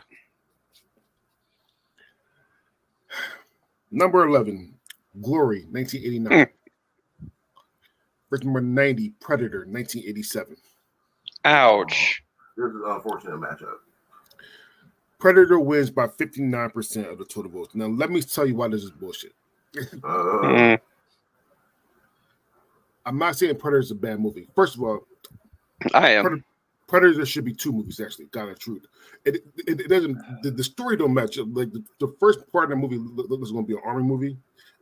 Number 3.92 4.28
11, 4.28 4.74
Glory, 5.22 5.66
1989. 5.72 6.48
Verse 8.30 8.44
number 8.44 8.62
90, 8.62 9.10
Predator, 9.20 9.66
1987. 9.66 10.56
Ouch. 11.46 12.24
this 12.56 12.66
is 12.66 12.76
an 12.76 12.82
unfortunate 12.86 13.40
matchup. 13.40 13.78
Predator 15.20 15.60
wins 15.60 15.90
by 15.90 16.08
59% 16.08 17.12
of 17.12 17.18
the 17.18 17.26
total 17.26 17.52
votes. 17.52 17.76
Now, 17.76 17.88
let 17.88 18.10
me 18.10 18.22
tell 18.22 18.46
you 18.46 18.56
why 18.56 18.68
this 18.70 18.84
is 18.84 18.92
bullshit. 18.92 19.34
Uh, 20.04 20.40
Mm. 20.44 20.80
I'm 23.06 23.18
not 23.18 23.36
saying 23.38 23.56
Predator 23.58 23.80
is 23.80 23.92
a 23.92 23.96
bad 23.96 24.20
movie. 24.20 24.48
First 24.56 24.76
of 24.76 24.84
all, 24.84 25.00
I 25.94 26.12
am. 26.12 26.44
Predator 26.88 27.16
there 27.16 27.26
should 27.26 27.46
be 27.46 27.54
two 27.54 27.72
movies 27.72 28.00
actually. 28.00 28.26
God 28.26 28.50
of 28.50 28.60
truth. 28.60 28.86
It, 29.26 29.44
it, 29.68 29.82
it 29.82 29.90
doesn't. 29.90 30.18
The, 30.44 30.52
the 30.52 30.64
story 30.64 30.98
don't 30.98 31.14
match 31.14 31.38
up. 31.40 31.48
Like 31.52 31.72
the, 31.72 31.84
the 32.00 32.14
first 32.20 32.40
part 32.52 32.66
of 32.66 32.70
the 32.72 32.76
movie 32.76 32.98
look 32.98 33.30
look 33.30 33.42
is 33.42 33.52
going 33.52 33.66
to 33.66 33.68
be 33.68 33.76
an 33.76 33.82
army 33.86 34.04
movie, 34.04 34.38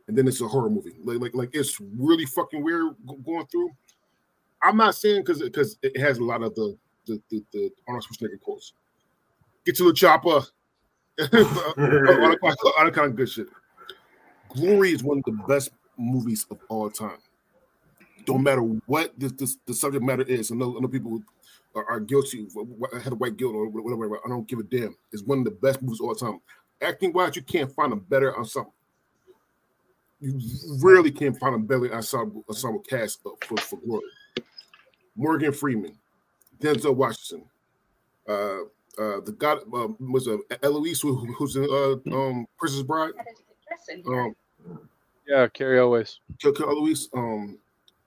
and 0.08 0.16
then 0.16 0.26
it's 0.26 0.40
a 0.40 0.48
horror 0.48 0.70
movie. 0.70 0.96
Like 1.04 1.20
like 1.20 1.34
like 1.34 1.50
it's 1.52 1.78
really 1.96 2.24
fucking 2.26 2.62
weird 2.64 2.94
going 3.24 3.46
through. 3.46 3.70
I'm 4.62 4.76
not 4.76 4.94
saying 4.96 5.22
because 5.22 5.40
because 5.40 5.78
it 5.82 5.96
has 6.00 6.18
a 6.18 6.24
lot 6.24 6.42
of 6.42 6.54
the 6.54 6.76
the 7.06 7.22
the, 7.30 7.44
the 7.52 7.70
Arnold 7.86 8.04
Schwarzenegger 8.04 8.40
quotes. 8.40 8.72
Get 9.64 9.76
to 9.76 9.84
the 9.84 9.92
chopper. 9.92 10.40
all, 11.20 11.28
kind 11.28 11.42
of- 11.44 12.72
all 12.78 12.84
that 12.84 12.92
kind 12.94 13.06
of 13.10 13.16
good 13.16 13.28
shit. 13.28 13.48
Glory 14.50 14.92
is 14.92 15.02
one 15.04 15.18
of 15.18 15.24
the 15.24 15.42
best 15.46 15.70
movies 15.98 16.46
of 16.50 16.58
all 16.68 16.88
time. 16.90 17.18
Don't 18.24 18.42
matter 18.42 18.62
what 18.62 19.18
this, 19.18 19.32
this 19.32 19.56
the 19.66 19.74
subject 19.74 20.04
matter 20.04 20.22
is. 20.22 20.50
I 20.50 20.54
know, 20.54 20.76
I 20.76 20.80
know 20.80 20.88
people 20.88 21.22
are, 21.74 21.84
are 21.90 22.00
guilty, 22.00 22.46
of- 22.56 23.02
had 23.02 23.12
a 23.12 23.16
white 23.16 23.36
guilt 23.36 23.54
or 23.54 23.68
whatever. 23.68 24.18
I 24.24 24.28
don't 24.28 24.46
give 24.48 24.58
a 24.58 24.62
damn. 24.62 24.96
It's 25.12 25.22
one 25.22 25.38
of 25.40 25.44
the 25.44 25.50
best 25.50 25.82
movies 25.82 26.00
of 26.00 26.06
all 26.06 26.14
time. 26.14 26.40
Acting 26.80 27.12
wise, 27.12 27.36
you 27.36 27.42
can't 27.42 27.70
find 27.72 27.92
a 27.92 27.96
better 27.96 28.34
uh, 28.34 28.40
ensemble. 28.40 28.74
You 30.20 30.40
rarely 30.82 31.10
can't 31.12 31.38
find 31.38 31.54
a 31.54 31.58
better 31.58 31.94
ensemble, 31.94 32.44
ensemble 32.48 32.80
cast 32.80 33.22
for, 33.22 33.36
for 33.58 33.76
Glory. 33.78 34.02
Morgan 35.16 35.52
Freeman, 35.52 35.96
Denzel 36.60 36.94
Washington, 36.94 37.46
uh, 38.28 38.62
uh, 39.00 39.20
the 39.20 39.34
God 39.38 39.58
uh, 39.72 39.88
was 40.00 40.26
a 40.26 40.38
Elwes 40.64 41.00
who, 41.00 41.14
who's 41.34 41.54
in 41.56 41.64
uh, 41.64 42.16
um, 42.16 42.46
Princess 42.58 42.82
Bride. 42.82 43.12
Um, 44.06 44.34
Yeah, 45.26 45.46
Cary 45.48 45.78
Elwes. 45.78 46.18
Kill, 46.40 46.52
Kill 46.52 46.68
Elwes. 46.70 47.08
Um, 47.14 47.58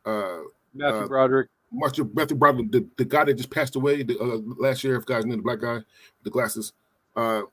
uh, 0.06 0.39
Matthew 0.74 1.02
Uh, 1.02 1.08
Broderick. 1.08 1.50
Matthew, 1.71 2.10
Matthew 2.13 2.36
Broderick, 2.36 2.71
the, 2.71 2.86
the 2.97 3.06
guy 3.06 3.24
that 3.24 3.36
just 3.36 3.50
passed 3.50 3.78
away 3.78 4.04
the, 4.04 4.19
uh, 4.19 4.39
last 4.62 4.84
year, 4.84 4.97
if 4.97 5.06
guy's 5.06 5.26
name, 5.26 5.38
the 5.38 5.43
black 5.43 5.62
guy, 5.62 5.80
the 6.24 6.30
glasses. 6.30 6.74
Uh, 7.15 7.43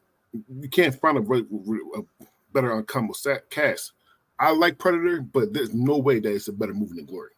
you 0.61 0.69
can't 0.69 0.95
find 1.01 1.17
a, 1.19 1.21
re- 1.21 1.47
re- 1.49 1.81
a 1.97 2.25
better 2.53 2.73
ensemble 2.73 3.15
cast. 3.51 3.93
I 4.41 4.53
like 4.53 4.79
Predator, 4.79 5.21
but 5.21 5.53
there's 5.53 5.75
no 5.75 5.99
way 5.99 6.21
that 6.21 6.33
it's 6.33 6.49
a 6.49 6.53
better 6.53 6.75
movie 6.75 6.97
than 6.97 7.07
Glory. 7.07 7.33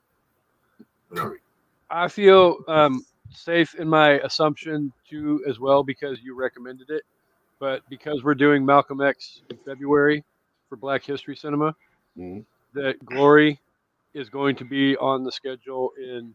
Yeah. 1.14 1.30
I 1.90 2.08
feel 2.08 2.58
um, 2.68 3.04
safe 3.32 3.74
in 3.74 3.88
my 3.88 4.20
assumption 4.20 4.92
too, 5.08 5.42
as 5.48 5.58
well, 5.58 5.82
because 5.82 6.20
you 6.22 6.34
recommended 6.34 6.90
it. 6.90 7.02
But 7.58 7.82
because 7.90 8.22
we're 8.22 8.34
doing 8.34 8.64
Malcolm 8.64 9.00
X 9.00 9.42
in 9.50 9.58
February 9.64 10.24
for 10.68 10.76
Black 10.76 11.04
History 11.04 11.36
Cinema, 11.36 11.74
Mhm. 12.16 12.44
that 12.74 13.04
Glory 13.04 13.60
is 14.14 14.28
going 14.28 14.56
to 14.56 14.64
be 14.64 14.96
on 14.96 15.24
the 15.24 15.32
schedule 15.32 15.92
in 15.98 16.34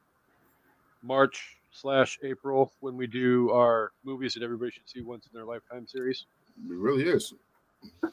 March 1.03 1.57
slash 1.71 2.17
April 2.23 2.71
when 2.79 2.95
we 2.95 3.07
do 3.07 3.51
our 3.51 3.91
movies 4.03 4.33
that 4.33 4.43
everybody 4.43 4.71
should 4.71 4.87
see 4.87 5.01
once 5.01 5.25
in 5.25 5.31
their 5.33 5.45
lifetime 5.45 5.87
series. 5.87 6.25
It 6.69 6.75
really 6.75 7.03
is. 7.03 7.33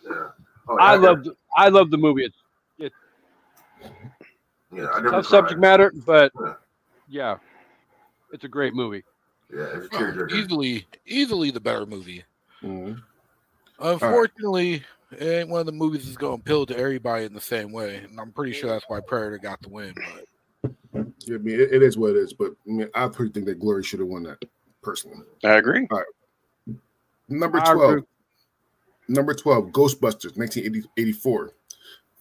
Yeah. 0.04 0.30
Oh, 0.68 0.76
I 0.78 0.94
yeah, 0.94 1.00
love 1.00 1.24
the, 1.24 1.36
I 1.56 1.68
love 1.68 1.90
the 1.90 1.98
movie. 1.98 2.24
It's 2.24 2.41
Yeah, 4.72 4.86
I 4.86 5.00
never 5.00 5.10
tough 5.10 5.10
cried. 5.10 5.24
subject 5.26 5.60
matter, 5.60 5.92
but 6.06 6.32
Yeah. 6.40 6.54
yeah, 7.08 7.36
it's 8.32 8.44
a 8.44 8.48
great 8.48 8.74
movie. 8.74 9.04
Yeah, 9.52 9.66
it's 9.74 9.88
Oh, 9.92 10.26
easily, 10.30 10.86
easily 11.06 11.50
the 11.50 11.60
better 11.60 11.84
movie. 11.86 12.24
Mhm. 12.62 13.02
Unfortunately, 13.78 14.84
it 15.10 15.22
ain't 15.22 15.48
one 15.48 15.60
of 15.60 15.66
the 15.66 15.72
movies 15.72 16.06
that's 16.06 16.16
going 16.16 16.38
to 16.38 16.40
appeal 16.40 16.64
to 16.66 16.76
everybody 16.76 17.24
in 17.24 17.34
the 17.34 17.40
same 17.40 17.72
way, 17.72 17.96
and 17.96 18.18
I'm 18.18 18.32
pretty 18.32 18.52
sure 18.52 18.70
that's 18.70 18.88
why 18.88 19.00
Predator 19.00 19.38
got 19.38 19.60
the 19.60 19.68
win. 19.68 19.94
But 19.94 20.24
Yeah, 21.24 21.36
I 21.36 21.38
mean, 21.38 21.60
it, 21.60 21.72
it 21.72 21.82
is 21.82 21.96
what 21.98 22.10
it 22.10 22.16
is, 22.16 22.32
but 22.32 22.52
I 22.66 22.70
mean, 22.70 22.88
I 22.94 23.08
pretty 23.08 23.32
think 23.32 23.46
that 23.46 23.58
Glory 23.58 23.82
should 23.82 24.00
have 24.00 24.08
won 24.08 24.22
that 24.24 24.42
personally. 24.82 25.26
I 25.44 25.54
agree. 25.54 25.86
Number 27.28 27.58
I 27.58 27.72
12. 27.72 27.90
agree. 27.90 28.02
Number 29.08 29.34
12, 29.34 29.66
Ghostbusters, 29.72 30.36
1984. 30.36 31.52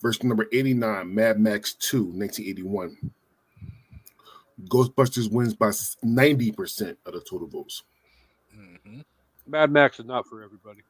Verse 0.02 0.24
number 0.24 0.48
89, 0.52 1.14
Mad 1.14 1.40
Max 1.40 1.74
2, 1.76 2.04
1981. 2.04 3.12
Ghostbusters 4.68 5.32
wins 5.32 5.54
by 5.54 5.70
90% 5.70 6.98
of 7.06 7.14
the 7.14 7.22
total 7.22 7.48
votes. 7.48 7.84
mhm. 8.56 9.04
Mad 9.48 9.72
Max 9.72 10.00
is 10.00 10.06
not 10.06 10.28
for 10.28 10.44
everybody. 10.44 10.82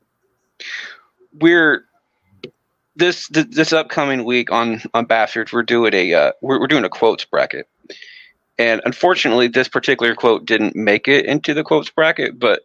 We're 1.39 1.85
this 2.95 3.27
th- 3.29 3.47
this 3.49 3.71
upcoming 3.73 4.25
week 4.25 4.51
on 4.51 4.81
on 4.93 5.05
Bastards. 5.05 5.53
We're 5.53 5.63
doing 5.63 5.93
a 5.93 6.13
uh, 6.13 6.31
we're, 6.41 6.59
we're 6.59 6.67
doing 6.67 6.83
a 6.83 6.89
quotes 6.89 7.23
bracket, 7.23 7.67
and 8.59 8.81
unfortunately, 8.85 9.47
this 9.47 9.69
particular 9.69 10.13
quote 10.13 10.45
didn't 10.45 10.75
make 10.75 11.07
it 11.07 11.25
into 11.25 11.53
the 11.53 11.63
quotes 11.63 11.89
bracket. 11.89 12.37
But 12.37 12.63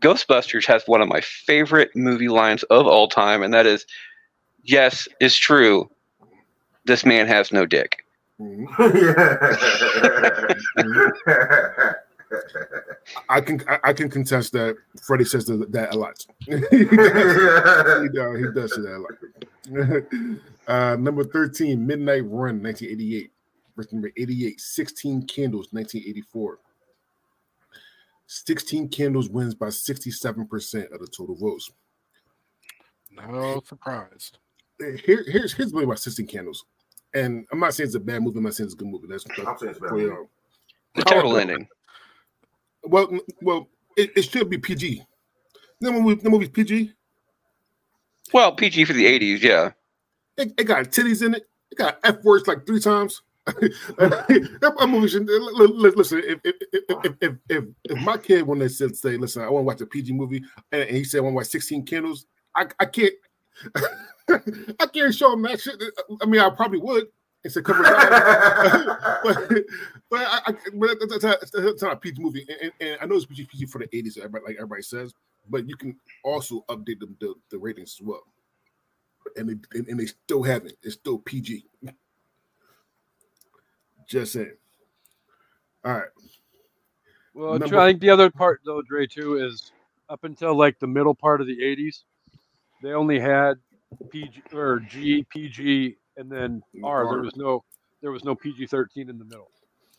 Ghostbusters 0.00 0.66
has 0.66 0.84
one 0.86 1.00
of 1.00 1.08
my 1.08 1.20
favorite 1.22 1.96
movie 1.96 2.28
lines 2.28 2.62
of 2.64 2.86
all 2.86 3.08
time, 3.08 3.42
and 3.42 3.52
that 3.54 3.66
is, 3.66 3.86
"Yes, 4.62 5.08
it's 5.20 5.36
true. 5.36 5.90
This 6.84 7.04
man 7.04 7.26
has 7.26 7.52
no 7.52 7.66
dick." 7.66 8.04
I 13.28 13.40
can 13.40 13.60
I, 13.68 13.78
I 13.84 13.92
can 13.92 14.08
contest 14.08 14.52
that. 14.52 14.76
Freddie 15.02 15.24
says 15.24 15.44
that, 15.46 15.72
that 15.72 15.92
a 15.94 15.98
lot. 15.98 16.24
he, 16.46 16.52
does, 16.52 16.68
he, 16.70 16.84
does, 18.08 18.38
he 18.38 18.46
does 18.54 18.74
say 18.74 18.82
that 18.82 18.96
a 18.96 18.98
lot. 18.98 19.12
uh, 20.68 20.96
number 20.96 21.24
13, 21.24 21.86
Midnight 21.86 22.24
Run, 22.24 22.62
1988. 22.62 23.30
Verse 23.76 23.92
number 23.92 24.10
88, 24.16 24.60
16 24.60 25.26
Candles, 25.26 25.68
1984. 25.72 26.58
16 28.26 28.88
Candles 28.88 29.28
wins 29.28 29.54
by 29.54 29.66
67% 29.66 30.92
of 30.92 31.00
the 31.00 31.06
total 31.06 31.34
votes. 31.34 31.70
no 33.10 33.60
surprise. 33.64 34.32
Here, 34.80 35.24
here's 35.26 35.52
here's 35.52 35.72
the 35.72 35.78
thing 35.78 35.84
about 35.84 35.98
16 35.98 36.26
Candles. 36.26 36.64
And 37.12 37.44
I'm 37.52 37.58
not 37.58 37.74
saying 37.74 37.88
it's 37.88 37.96
a 37.96 38.00
bad 38.00 38.22
movie, 38.22 38.38
I'm 38.38 38.44
not 38.44 38.54
saying 38.54 38.66
it's 38.66 38.74
a 38.74 38.76
good 38.76 38.88
movie. 38.88 39.06
That's, 39.08 39.24
that's 39.24 39.38
I'm 39.40 39.58
saying 39.58 39.70
it's 39.70 39.78
for 39.78 39.98
you 39.98 40.08
better. 40.08 40.26
The 40.94 41.02
total 41.04 41.36
ending. 41.36 41.68
Well, 42.84 43.18
well, 43.42 43.68
it, 43.96 44.10
it 44.16 44.22
should 44.22 44.48
be 44.48 44.58
PG. 44.58 45.04
The 45.80 45.92
movie, 45.92 46.22
the 46.22 46.30
movie's 46.30 46.48
PG. 46.48 46.92
Well, 48.32 48.52
PG 48.52 48.84
for 48.84 48.92
the 48.92 49.06
'80s, 49.06 49.42
yeah. 49.42 49.72
It, 50.36 50.52
it 50.58 50.64
got 50.64 50.84
titties 50.86 51.24
in 51.24 51.34
it. 51.34 51.48
It 51.70 51.78
got 51.78 51.98
f 52.04 52.22
words 52.22 52.46
like 52.46 52.66
three 52.66 52.80
times. 52.80 53.22
that 53.46 54.86
movie 54.88 55.08
should 55.08 55.26
li- 55.26 55.38
li- 55.38 55.92
listen. 55.96 56.22
If 56.24 56.40
if, 56.44 56.56
if, 56.72 56.84
if, 56.88 57.16
if, 57.20 57.36
if 57.48 57.64
if 57.84 57.98
my 58.02 58.16
kid 58.18 58.46
when 58.46 58.58
they 58.58 58.68
said 58.68 58.96
say, 58.96 59.16
listen, 59.16 59.42
I 59.42 59.48
want 59.48 59.62
to 59.62 59.66
watch 59.66 59.80
a 59.80 59.86
PG 59.86 60.12
movie, 60.12 60.42
and, 60.72 60.82
and 60.82 60.96
he 60.96 61.04
said 61.04 61.18
I 61.18 61.20
want 61.22 61.32
to 61.32 61.36
watch 61.36 61.46
Sixteen 61.46 61.84
Candles, 61.84 62.26
I 62.54 62.66
I 62.78 62.84
can't. 62.86 63.14
I 64.80 64.86
can't 64.86 65.14
show 65.14 65.32
him 65.32 65.42
that 65.42 65.60
shit. 65.60 65.82
I 66.22 66.26
mean, 66.26 66.40
I 66.40 66.50
probably 66.50 66.78
would. 66.78 67.06
It's 67.42 67.56
a 67.56 67.62
couple 67.62 67.86
of 67.86 67.92
times. 67.92 68.84
but 69.24 69.64
but, 70.10 70.20
I, 70.20 70.40
I, 70.46 70.52
but 70.74 70.98
that's, 71.08 71.22
that's, 71.22 71.50
that's 71.50 71.82
not 71.82 71.94
a 71.94 71.96
PG 71.96 72.20
movie, 72.20 72.46
and, 72.48 72.58
and, 72.60 72.72
and 72.80 72.98
I 73.00 73.06
know 73.06 73.16
it's 73.16 73.24
PG, 73.24 73.46
PG 73.46 73.66
for 73.66 73.78
the 73.78 73.86
'80s, 73.88 74.18
everybody, 74.18 74.44
like 74.44 74.56
everybody 74.56 74.82
says. 74.82 75.14
But 75.48 75.66
you 75.68 75.76
can 75.76 75.96
also 76.22 76.64
update 76.68 77.00
the, 77.00 77.08
the, 77.18 77.34
the 77.50 77.58
ratings 77.58 77.96
as 77.98 78.06
well, 78.06 78.22
and 79.36 79.48
they 79.48 79.78
and, 79.78 79.88
and 79.88 79.98
they 79.98 80.06
still 80.06 80.42
haven't. 80.42 80.74
It's 80.82 80.94
still 80.96 81.18
PG. 81.18 81.64
Just 84.06 84.32
saying. 84.32 84.56
All 85.84 85.94
right. 85.94 86.08
Well, 87.32 87.58
Number- 87.58 87.78
I 87.78 87.88
think 87.88 88.00
the 88.00 88.10
other 88.10 88.30
part 88.30 88.60
though, 88.66 88.82
Dre, 88.82 89.06
too, 89.06 89.36
is 89.36 89.72
up 90.10 90.24
until 90.24 90.54
like 90.54 90.78
the 90.78 90.86
middle 90.86 91.14
part 91.14 91.40
of 91.40 91.46
the 91.46 91.58
'80s, 91.58 92.02
they 92.82 92.92
only 92.92 93.18
had 93.18 93.54
PG 94.10 94.42
or 94.52 94.80
G, 94.80 95.26
PG, 95.30 95.96
and 96.16 96.30
then 96.30 96.62
R. 96.82 97.04
There 97.10 97.22
was 97.22 97.36
no, 97.36 97.64
there 98.02 98.10
was 98.10 98.24
no 98.24 98.34
PG-13 98.34 99.08
in 99.08 99.18
the 99.18 99.24
middle. 99.24 99.48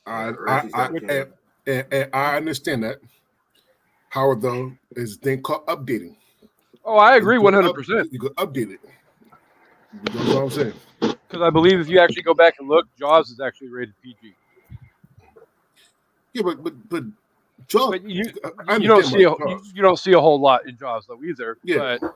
I, 0.05 0.29
Yeah, 0.29 0.35
I, 0.47 0.69
I, 0.73 0.85
and, 0.87 1.27
and, 1.67 1.85
and 1.91 2.09
I 2.13 2.37
understand 2.37 2.83
that. 2.83 2.97
Howard, 4.09 4.41
though, 4.41 4.73
is 4.95 5.17
then 5.17 5.37
thing 5.37 5.41
called 5.43 5.65
updating. 5.67 6.15
Oh, 6.83 6.97
I 6.97 7.15
agree, 7.15 7.35
You 7.35 7.41
one 7.43 7.53
can 7.53 7.63
hundred 7.63 7.69
up- 7.69 7.75
percent. 7.75 8.11
You 8.11 8.19
can 8.19 8.29
update 8.35 8.71
it. 8.73 8.79
You 10.13 10.23
know 10.25 10.35
what 10.35 10.43
I'm 10.43 10.49
saying? 10.49 10.73
Because 10.99 11.41
I 11.41 11.49
believe 11.49 11.79
if 11.79 11.87
you 11.87 11.99
actually 11.99 12.23
go 12.23 12.33
back 12.33 12.55
and 12.59 12.67
look, 12.67 12.87
Jaws 12.97 13.29
is 13.29 13.39
actually 13.39 13.69
rated 13.69 13.93
PG. 14.01 14.33
Yeah, 16.33 16.43
but 16.43 16.63
but 16.63 16.89
but 16.89 17.03
Jaws. 17.67 17.91
But 17.91 18.03
you, 18.09 18.23
you 18.79 18.87
don't 18.87 19.05
see 19.05 19.23
a, 19.23 19.29
you, 19.31 19.61
you 19.75 19.81
don't 19.81 19.99
see 19.99 20.13
a 20.13 20.19
whole 20.19 20.39
lot 20.39 20.65
in 20.65 20.77
Jaws 20.77 21.05
though 21.07 21.21
either. 21.23 21.57
Yeah. 21.63 21.97
But 21.99 22.15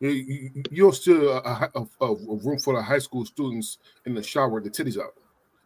You, 0.00 0.50
you, 0.70 0.92
still 0.92 1.38
a, 1.38 1.70
a, 1.74 1.86
a, 2.04 2.14
room 2.14 2.58
full 2.58 2.76
of 2.76 2.84
high 2.84 2.98
school 2.98 3.24
students 3.24 3.78
in 4.04 4.14
the 4.14 4.22
shower 4.22 4.60
the 4.60 4.68
titties 4.68 5.00
out 5.00 5.14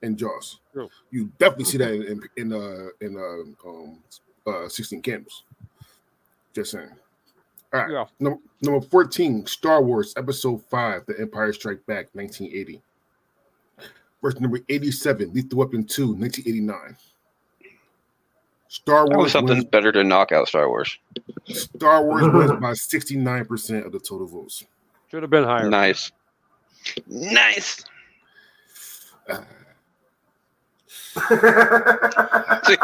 in 0.03 0.17
Jaws. 0.17 0.61
True. 0.73 0.89
You 1.11 1.33
definitely 1.39 1.65
see 1.65 1.79
that 1.79 1.93
in 1.93 2.23
in 2.37 2.53
uh, 2.53 2.89
in 3.01 3.17
uh, 3.17 3.69
um, 3.69 3.99
uh, 4.47 4.69
16 4.69 5.03
Candles. 5.03 5.45
Just 6.55 6.73
saying. 6.73 6.91
All 7.73 7.81
right. 7.81 7.91
yeah, 7.91 8.05
Number, 8.19 8.41
number 8.63 8.81
14, 8.81 9.47
Star 9.47 9.81
Wars 9.83 10.13
Episode 10.17 10.61
5, 10.71 11.07
The 11.07 11.21
Empire 11.21 11.53
Strike 11.53 11.87
Back, 11.87 12.09
1980. 12.15 12.83
Verse 14.21 14.41
number 14.41 14.59
87, 14.69 15.33
Lethal 15.33 15.59
Weapon 15.59 15.85
2, 15.85 16.15
1989. 16.15 16.97
Star 18.71 19.05
That 19.05 19.17
was 19.17 19.17
Wars 19.17 19.33
something 19.33 19.57
wins, 19.57 19.65
better 19.65 19.91
to 19.91 20.05
knock 20.05 20.31
out 20.31 20.47
Star 20.47 20.69
Wars. 20.69 20.97
Star 21.49 22.05
Wars 22.05 22.23
wins 22.33 22.53
by 22.61 22.71
69% 22.71 23.85
of 23.85 23.91
the 23.91 23.99
total 23.99 24.29
votes. 24.29 24.65
should 25.11 25.23
have 25.23 25.31
been 25.31 25.43
higher. 25.43 25.69
Nice. 25.69 26.13
Nice. 27.09 27.85
Uh, 29.29 29.39
See, 32.65 32.77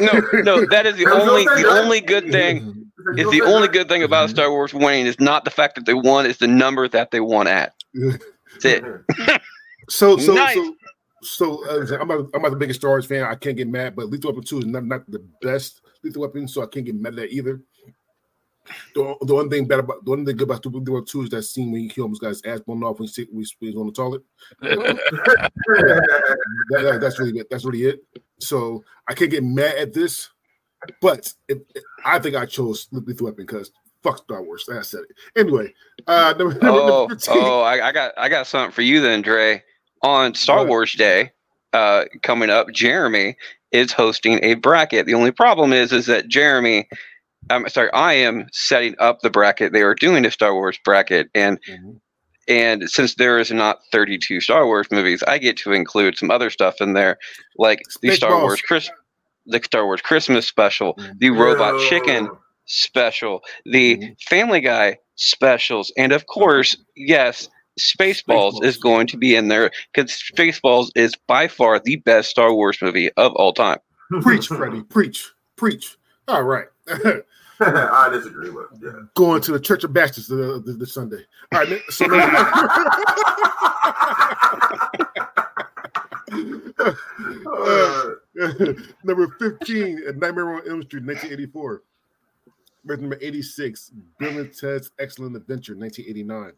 no, 0.00 0.20
no, 0.42 0.66
that 0.66 0.84
is 0.84 0.96
the 0.96 1.06
only 1.10 1.44
the 1.44 1.66
only 1.70 2.02
good 2.02 2.30
thing. 2.30 2.90
Is 3.16 3.30
the 3.30 3.40
only 3.42 3.68
good 3.68 3.88
thing 3.88 4.02
about 4.02 4.28
Star 4.28 4.50
Wars 4.50 4.74
winning 4.74 5.06
is 5.06 5.18
not 5.18 5.44
the 5.46 5.50
fact 5.50 5.76
that 5.76 5.86
they 5.86 5.94
won, 5.94 6.26
it's 6.26 6.38
the 6.38 6.46
number 6.46 6.86
that 6.88 7.10
they 7.10 7.20
won 7.20 7.46
at. 7.48 7.74
That's 7.94 8.64
it. 8.66 8.84
So, 9.88 10.18
so, 10.18 10.34
Nice. 10.34 10.54
so, 10.54 10.74
so 11.22 11.64
uh, 11.68 11.98
I'm, 12.00 12.08
not, 12.08 12.26
I'm 12.34 12.42
not 12.42 12.50
the 12.50 12.56
biggest 12.56 12.80
Star 12.80 12.90
Wars 12.90 13.06
fan. 13.06 13.24
I 13.24 13.34
can't 13.34 13.56
get 13.56 13.68
mad, 13.68 13.94
but 13.96 14.08
Lethal 14.08 14.30
Weapon 14.32 14.44
2 14.44 14.58
is 14.60 14.66
not, 14.66 14.84
not 14.84 15.10
the 15.10 15.24
best 15.40 15.80
Lethal 16.02 16.22
Weapon, 16.22 16.48
so 16.48 16.62
I 16.62 16.66
can't 16.66 16.84
get 16.86 16.94
mad 16.94 17.14
at 17.14 17.16
that 17.16 17.32
either. 17.32 17.60
The, 18.94 19.16
the 19.22 19.34
one 19.34 19.50
thing 19.50 19.66
bad 19.66 19.80
about 19.80 20.04
the 20.04 20.10
one 20.12 20.24
thing 20.24 20.36
good 20.36 20.44
about 20.48 20.64
Lethal 20.64 20.80
Weapon 20.94 21.06
2 21.06 21.22
is 21.24 21.30
that 21.30 21.42
scene 21.42 21.72
when 21.72 21.88
he 21.88 22.00
almost 22.00 22.20
got 22.20 22.28
his 22.28 22.42
ass 22.44 22.60
blown 22.60 22.82
off 22.84 23.00
when 23.00 23.08
he, 23.08 23.22
when 23.30 23.44
he 23.60 23.66
was 23.66 23.76
on 23.76 23.86
the 23.86 23.92
toilet. 23.92 24.22
That- 26.70 26.82
that- 26.82 27.00
that's 27.00 27.18
really 27.18 27.38
it. 27.38 27.48
That's 27.50 27.64
really 27.64 27.84
it. 27.84 28.04
So 28.40 28.84
I 29.08 29.14
can't 29.14 29.30
get 29.30 29.44
mad 29.44 29.76
at 29.76 29.92
this, 29.92 30.30
but 31.00 31.32
if, 31.48 31.58
I 32.04 32.18
think 32.18 32.36
I 32.36 32.46
chose 32.46 32.88
Lethal 32.92 33.26
Weapon 33.26 33.46
because 33.46 33.70
fuck 34.02 34.18
Star 34.18 34.42
Wars. 34.42 34.68
I 34.72 34.82
said 34.82 35.02
it 35.08 35.16
anyway. 35.40 35.72
Uh, 36.06 36.34
number, 36.38 36.54
number 36.54 36.68
Oh, 36.70 37.08
15. 37.08 37.34
oh, 37.38 37.60
I, 37.62 37.88
I 37.88 37.92
got 37.92 38.12
I 38.16 38.28
got 38.28 38.46
something 38.46 38.72
for 38.72 38.82
you 38.82 39.00
then, 39.00 39.22
Dre. 39.22 39.62
On 40.02 40.34
Star? 40.34 40.66
Wars 40.66 40.92
Day, 40.94 41.30
uh, 41.72 42.04
coming 42.22 42.50
up, 42.50 42.70
Jeremy 42.72 43.36
is 43.70 43.92
hosting 43.92 44.40
a 44.42 44.54
bracket. 44.54 45.06
The 45.06 45.14
only 45.14 45.30
problem 45.30 45.72
is, 45.72 45.92
is 45.92 46.06
that 46.06 46.28
Jeremy, 46.28 46.88
I'm 47.50 47.68
sorry, 47.68 47.90
I 47.92 48.14
am 48.14 48.46
setting 48.52 48.94
up 48.98 49.20
the 49.20 49.30
bracket. 49.30 49.72
They 49.72 49.82
are 49.82 49.94
doing 49.94 50.26
a 50.26 50.30
Star 50.30 50.54
Wars 50.54 50.78
bracket, 50.84 51.28
and 51.34 51.58
Mhm. 51.68 52.00
and 52.48 52.90
since 52.90 53.14
there 53.14 53.38
is 53.38 53.50
not 53.52 53.78
32 53.92 54.40
Star 54.40 54.66
Wars 54.66 54.88
movies, 54.90 55.22
I 55.22 55.38
get 55.38 55.56
to 55.58 55.72
include 55.72 56.18
some 56.18 56.30
other 56.30 56.50
stuff 56.50 56.80
in 56.80 56.92
there, 56.94 57.18
like 57.56 57.80
the. 58.02 58.10
Star 58.16 58.40
Wars 58.40 58.60
Chris, 58.60 58.90
the 59.46 59.60
Star 59.62 59.86
Wars 59.86 60.02
Christmas 60.02 60.46
special, 60.46 60.98
the 61.18 61.30
Robot 61.30 61.78
Chicken 61.88 62.28
special, 62.66 63.42
the 63.64 63.96
Mhm. 63.96 64.20
Family 64.22 64.60
Guy 64.60 64.98
specials, 65.14 65.92
and 65.96 66.12
of 66.12 66.26
course, 66.26 66.76
yes, 66.96 67.48
Spaceballs, 67.78 68.52
Spaceballs. 68.54 68.64
is 68.64 68.76
going 68.76 69.06
to 69.08 69.16
be 69.16 69.34
in 69.34 69.48
there 69.48 69.70
because 69.94 70.10
Spaceballs 70.12 70.90
is 70.94 71.14
by 71.26 71.48
far 71.48 71.78
the 71.78 71.96
best 71.96 72.30
Star 72.30 72.52
Wars 72.54 72.78
movie 72.82 73.10
of 73.12 73.32
all 73.36 73.52
time. 73.52 73.78
Preach, 74.20 74.48
Freddie. 74.48 74.82
Preach. 74.82 75.30
Preach. 75.56 75.96
All 76.28 76.42
right. 76.42 76.66
I 77.60 78.08
disagree, 78.12 78.50
with. 78.50 78.66
yeah. 78.82 78.90
Going 79.14 79.40
to 79.42 79.52
the 79.52 79.60
Church 79.60 79.84
of 79.84 79.92
Bastards 79.92 80.26
this, 80.28 80.76
this 80.76 80.92
Sunday. 80.92 81.24
All 81.52 81.60
right, 81.60 81.80
so 81.90 82.06
Uh, 87.46 88.10
number 89.04 89.28
15, 89.38 90.02
A 90.08 90.12
Nightmare 90.12 90.54
on 90.54 90.62
Elm 90.68 90.82
Street, 90.82 91.04
1984. 91.04 91.82
Verse 92.84 92.98
number 93.00 93.18
86, 93.20 93.92
Bill 94.18 94.38
and 94.40 94.52
Ted's 94.56 94.90
Excellent 94.98 95.36
Adventure, 95.36 95.76
1989. 95.76 96.52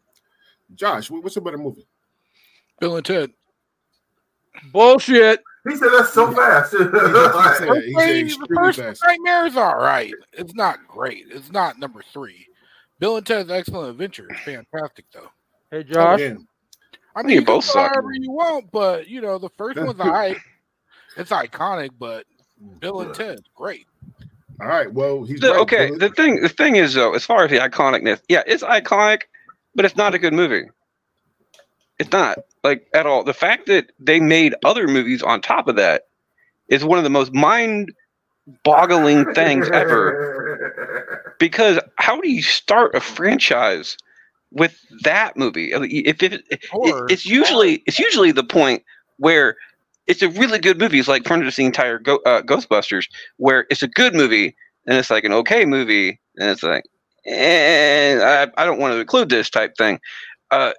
Josh, 0.73 1.11
what's 1.11 1.37
a 1.37 1.41
better 1.41 1.57
movie? 1.57 1.87
Bill 2.79 2.97
and 2.97 3.05
Ted. 3.05 3.31
Bullshit. 4.71 5.41
he 5.67 5.75
said 5.75 5.89
that's 5.89 6.13
so 6.13 6.31
fast. 6.31 6.71
He 6.71 6.77
said- 6.77 7.83
he 7.83 8.29
said 8.29 8.39
the 8.47 8.47
first 8.55 8.79
fast. 8.79 9.03
Nightmare 9.05 9.45
is 9.45 9.57
all 9.57 9.75
right. 9.77 10.13
It's 10.33 10.55
not 10.55 10.79
great. 10.87 11.25
It's 11.29 11.51
not 11.51 11.77
number 11.79 12.01
three. 12.13 12.47
Bill 12.99 13.17
and 13.17 13.25
Ted's 13.25 13.51
Excellent 13.51 13.89
Adventure 13.91 14.27
is 14.31 14.39
fantastic, 14.39 15.05
though. 15.13 15.29
Hey, 15.71 15.83
Josh. 15.83 16.21
Again, 16.21 16.47
I 17.15 17.23
mean, 17.23 17.31
you 17.35 17.41
both 17.41 17.65
both 17.65 17.65
suck. 17.65 17.93
however 17.93 18.13
you 18.13 18.31
want, 18.31 18.71
but 18.71 19.07
you 19.07 19.21
know, 19.21 19.37
the 19.37 19.49
first 19.57 19.77
one's 19.79 19.99
alright. 19.99 20.37
It's 21.17 21.31
iconic, 21.31 21.91
but 21.97 22.25
Bill 22.79 22.99
and 22.99 23.09
Yeah. 23.17 23.25
Ted, 23.27 23.39
great. 23.55 23.85
all 24.59 24.67
right, 24.67 24.91
well, 24.91 25.23
he's 25.23 25.39
The- 25.39 25.51
right. 25.51 25.59
okay, 25.61 25.87
Bill- 25.91 25.99
the 25.99 26.09
thing 26.09 26.41
the 26.41 26.49
thing 26.49 26.75
is 26.75 26.93
though, 26.93 27.13
as 27.13 27.23
far 27.23 27.45
as 27.45 27.51
the 27.51 27.57
iconicness, 27.57 28.19
yeah, 28.27 28.43
it's 28.45 28.63
iconic, 28.63 29.21
but 29.75 29.85
it's 29.85 29.95
not 29.95 30.15
a 30.15 30.19
good 30.19 30.33
movie. 30.33 30.65
It's 31.99 32.11
not 32.11 32.39
like 32.63 32.87
at 32.93 33.05
all. 33.05 33.23
The 33.23 33.33
fact 33.33 33.67
that 33.67 33.91
they 33.99 34.19
made 34.19 34.55
other 34.65 34.87
movies 34.87 35.21
on 35.21 35.41
top 35.41 35.67
of 35.67 35.75
that 35.75 36.03
is 36.67 36.83
one 36.83 36.97
of 36.97 37.03
the 37.03 37.09
most 37.09 37.33
mind-boggling 37.33 39.25
things 39.33 39.69
ever. 39.69 41.35
Because 41.39 41.79
how 41.97 42.19
do 42.19 42.29
you 42.29 42.41
start 42.41 42.95
a 42.95 42.99
franchise 42.99 43.97
with 44.51 44.77
that 45.03 45.37
movie? 45.37 45.71
If 45.73 46.21
it, 46.23 46.43
Or 46.73 47.05
it's 47.09 47.25
usually 47.25 47.83
it's 47.85 47.99
usually 47.99 48.31
the 48.31 48.43
point 48.43 48.83
where 49.17 49.55
it's 50.07 50.21
a 50.21 50.29
really 50.29 50.59
good 50.59 50.79
movie. 50.79 50.99
It's 50.99 51.07
like 51.07 51.25
for 51.25 51.33
instance 51.35 51.55
the 51.55 51.65
entire 51.65 51.99
Go, 51.99 52.17
uh, 52.25 52.41
Ghostbusters, 52.41 53.07
where 53.37 53.65
it's 53.69 53.83
a 53.83 53.87
good 53.87 54.13
movie 54.13 54.55
and 54.87 54.97
it's 54.97 55.09
like 55.09 55.23
an 55.23 55.33
okay 55.33 55.65
movie, 55.65 56.19
and 56.37 56.49
it's 56.49 56.63
like, 56.63 56.83
eh, 57.25 58.19
I, 58.21 58.61
I 58.61 58.65
don't 58.65 58.79
want 58.79 58.93
to 58.93 58.99
include 58.99 59.29
this 59.29 59.49
type 59.49 59.75
thing. 59.77 59.99
Uh, 60.51 60.73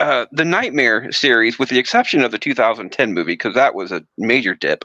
uh, 0.00 0.26
the 0.32 0.44
Nightmare 0.44 1.12
series, 1.12 1.58
with 1.58 1.68
the 1.68 1.78
exception 1.78 2.22
of 2.22 2.30
the 2.30 2.38
2010 2.38 3.12
movie, 3.12 3.32
because 3.32 3.54
that 3.54 3.74
was 3.74 3.92
a 3.92 4.02
major 4.16 4.54
dip, 4.54 4.84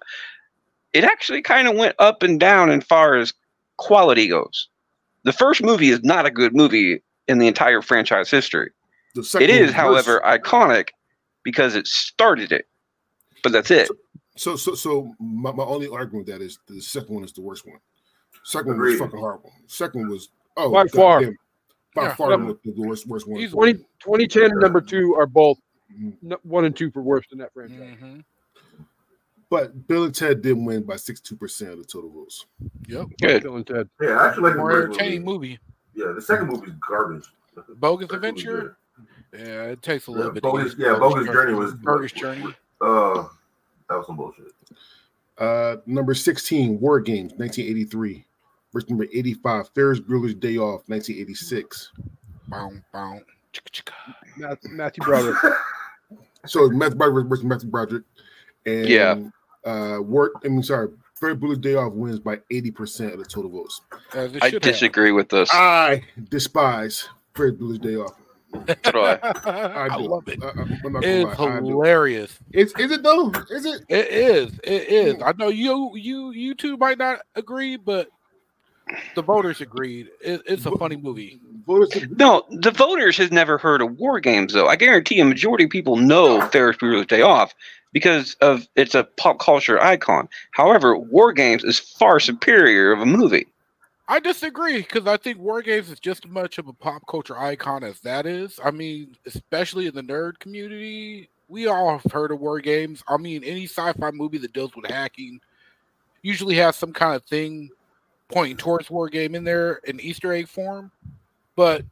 it 0.93 1.03
actually 1.03 1.41
kind 1.41 1.67
of 1.67 1.75
went 1.75 1.95
up 1.99 2.21
and 2.21 2.39
down 2.39 2.69
as 2.69 2.83
far 2.83 3.15
as 3.15 3.33
quality 3.77 4.27
goes. 4.27 4.67
The 5.23 5.33
first 5.33 5.63
movie 5.63 5.89
is 5.89 6.03
not 6.03 6.25
a 6.25 6.31
good 6.31 6.55
movie 6.55 7.01
in 7.27 7.37
the 7.37 7.47
entire 7.47 7.81
franchise 7.81 8.29
history. 8.29 8.71
the 9.15 9.37
It 9.39 9.49
is, 9.49 9.71
however, 9.71 10.21
iconic 10.25 10.89
because 11.43 11.75
it 11.75 11.87
started 11.87 12.51
it. 12.51 12.67
But 13.41 13.51
that's 13.51 13.71
it. 13.71 13.89
So, 14.37 14.55
so, 14.57 14.75
so 14.75 15.15
my, 15.19 15.51
my 15.51 15.63
only 15.63 15.87
argument 15.87 16.27
with 16.27 16.35
that 16.35 16.43
is 16.43 16.59
the 16.67 16.81
second 16.81 17.15
one 17.15 17.23
is 17.23 17.31
the 17.31 17.41
worst 17.41 17.65
one. 17.65 17.79
Second 18.45 18.77
one 18.77 18.79
was 18.87 18.99
fucking 18.99 19.19
horrible. 19.19 19.51
Second 19.65 20.01
one 20.01 20.09
was 20.11 20.29
oh 20.55 20.71
By 20.71 20.83
God 20.83 20.91
far. 20.91 21.21
damn, 21.21 21.35
by 21.95 22.03
Yeah. 22.03 22.15
far 22.15 22.29
Yep. 22.31 22.57
the, 22.63 22.71
the 22.73 22.81
worst 22.87 23.07
worst 23.07 23.27
one. 23.27 23.39
He's 23.39 23.51
20, 23.51 23.73
2010 23.99 24.43
and 24.51 24.59
number 24.61 24.81
two 24.81 25.15
are 25.15 25.25
both 25.25 25.57
Mhm. 25.99 26.37
one 26.43 26.63
and 26.65 26.75
two 26.75 26.91
for 26.91 27.01
worst 27.01 27.31
in 27.31 27.39
that 27.39 27.51
franchise. 27.53 27.97
Mhm. 28.01 28.23
But 29.49 29.87
Bill 29.87 30.03
and 30.03 30.13
Ted 30.13 30.41
did 30.41 30.53
win 30.57 30.83
by 30.83 30.95
sixty 30.95 31.27
two 31.29 31.35
percent 31.35 31.71
of 31.71 31.77
the 31.79 31.85
total 31.85 32.09
votes. 32.11 32.45
Yep. 32.87 33.07
Good. 33.21 33.43
Bill 33.43 33.55
and 33.55 33.65
Ted. 33.67 33.89
yeah, 34.01 34.09
I 34.17 34.27
actually 34.27 34.43
like 34.43 34.53
the 34.53 34.59
More 34.59 34.71
entertaining 34.83 35.23
movie. 35.23 35.47
movie. 35.49 35.59
Yeah, 35.95 36.11
the 36.13 36.21
second 36.21 36.47
movie 36.47 36.67
is 36.67 36.73
garbage. 36.87 37.25
Bogus 37.79 38.07
First 38.09 38.21
movie's 38.23 38.43
Adventure. 38.43 38.77
Yeah, 39.33 39.63
it 39.71 39.81
takes 39.81 40.07
a 40.07 40.11
Yeah, 40.11 40.17
little 40.17 40.31
bit. 40.33 40.43
Bogus- 40.43 40.75
yeah, 40.77 40.97
Bogus 40.99 41.25
Journey 41.27 41.53
was- 41.53 41.73
Bogus 41.73 42.11
Journey. 42.11 42.41
good. 42.41 42.55
Uh, 42.81 43.27
that 43.89 43.97
was 43.97 44.05
some 44.07 44.17
bullshit. 44.17 44.45
Uh, 45.37 45.77
number 45.85 46.13
sixteen, 46.13 46.79
War 46.79 46.99
Games, 46.99 47.33
nineteen 47.37 47.65
eighty 47.67 47.83
three. 47.85 48.25
Verse 48.75 48.89
number 48.89 49.05
eighty 49.13 49.33
five, 49.35 49.69
Ferris 49.73 50.01
Bueller's 50.01 50.35
Day 50.35 50.57
Off, 50.57 50.81
nineteen 50.89 51.17
eighty 51.17 51.33
six. 51.33 51.93
Bow, 52.49 52.71
bow, 52.91 53.21
chicka, 53.53 53.71
chicka. 53.71 53.93
Matthew, 54.37 54.71
Matthew 54.71 55.03
Broderick. 55.05 55.37
So 56.45 56.69
Matthew 56.69 56.97
Broderick 56.97 57.27
versus 57.27 57.43
Matthew 57.45 57.69
Broderick, 57.69 58.03
and 58.67 58.87
Yeah. 58.87 59.15
uh, 59.63 59.97
War. 60.01 60.31
I 60.43 60.49
mean, 60.49 60.61
sorry, 60.61 60.89
Ferris 61.15 61.37
Bueller's 61.37 61.57
Day 61.57 61.73
Off 61.75 61.93
wins 61.93 62.19
by 62.19 62.39
eighty 62.51 62.69
percent 62.69 63.13
of 63.13 63.19
the 63.19 63.25
total 63.25 63.49
votes. 63.49 63.79
As 64.13 64.35
I 64.41 64.49
should 64.51 64.63
have. 64.63 64.73
disagree 64.73 65.11
with 65.13 65.29
this. 65.29 65.49
I 65.53 66.03
despise 66.29 67.07
Ferris 67.33 67.53
Bueller's 67.53 67.79
Day 67.79 67.95
Off. 67.95 68.13
So 68.83 68.91
do 68.91 68.99
I. 69.05 69.19
I, 69.45 69.87
I 69.87 69.95
love 69.95 70.27
it. 70.27 70.37
I, 70.43 70.49
am 70.49 70.69
not 70.83 71.01
gonna 71.01 71.07
It's 71.07 71.39
lie. 71.39 71.55
Hilarious. 71.61 72.37
Is 72.51 72.73
is 72.77 72.91
it 72.91 73.01
though? 73.01 73.31
Is 73.49 73.65
it? 73.65 73.83
It 73.89 74.07
is. 74.09 74.59
It 74.63 74.83
is. 74.89 75.15
I 75.23 75.31
know 75.39 75.47
you 75.47 75.93
you 75.95 76.31
you 76.31 76.53
two 76.53 76.77
might 76.77 76.99
not 76.99 77.21
agree, 77.35 77.77
but 77.77 78.09
the 79.15 79.21
voters 79.21 79.61
agreed. 79.61 80.09
It, 80.21 80.41
it's 80.45 80.65
a 80.65 80.71
funny 80.77 80.95
movie. 80.95 81.39
No, 81.67 82.43
the 82.49 82.71
voters 82.71 83.17
has 83.17 83.31
never 83.31 83.57
heard 83.57 83.81
of 83.81 83.97
War 83.97 84.19
Games, 84.19 84.53
though. 84.53 84.67
I 84.67 84.75
guarantee 84.75 85.19
a 85.19 85.25
majority 85.25 85.63
of 85.63 85.71
people 85.71 85.95
know 85.97 86.41
Ferris 86.49 86.77
Bueller's 86.77 87.07
Day 87.07 87.21
Off 87.21 87.55
because 87.91 88.35
of 88.41 88.67
it's 88.75 88.93
a 88.93 89.05
pop 89.17 89.39
culture 89.39 89.81
icon. 89.81 90.29
However, 90.51 90.97
War 90.97 91.31
Games 91.33 91.63
is 91.63 91.79
far 91.79 92.19
superior 92.19 92.91
of 92.91 93.01
a 93.01 93.05
movie. 93.05 93.47
I 94.07 94.19
disagree 94.19 94.77
because 94.77 95.07
I 95.07 95.17
think 95.17 95.39
War 95.39 95.63
Games 95.63 95.89
is 95.89 95.99
just 95.99 96.25
as 96.25 96.31
much 96.31 96.59
of 96.59 96.67
a 96.67 96.73
pop 96.73 97.07
culture 97.07 97.37
icon 97.37 97.83
as 97.83 97.99
that 98.01 98.27
is. 98.27 98.59
I 98.63 98.69
mean, 98.69 99.15
especially 99.25 99.87
in 99.87 99.95
the 99.95 100.03
nerd 100.03 100.37
community, 100.37 101.29
we 101.47 101.67
all 101.67 101.97
have 101.97 102.11
heard 102.11 102.31
of 102.31 102.39
War 102.39 102.59
Games. 102.59 103.03
I 103.07 103.17
mean, 103.17 103.43
any 103.43 103.63
sci-fi 103.63 104.11
movie 104.11 104.37
that 104.39 104.53
deals 104.53 104.75
with 104.75 104.91
hacking 104.91 105.39
usually 106.21 106.55
has 106.55 106.75
some 106.75 106.93
kind 106.93 107.15
of 107.15 107.23
thing 107.23 107.71
pointing 108.29 108.57
towards 108.57 108.89
War 108.89 109.09
Game 109.09 109.35
in 109.35 109.43
there 109.43 109.75
in 109.85 109.99
Easter 109.99 110.33
egg 110.33 110.47
form. 110.47 110.91
But 111.55 111.83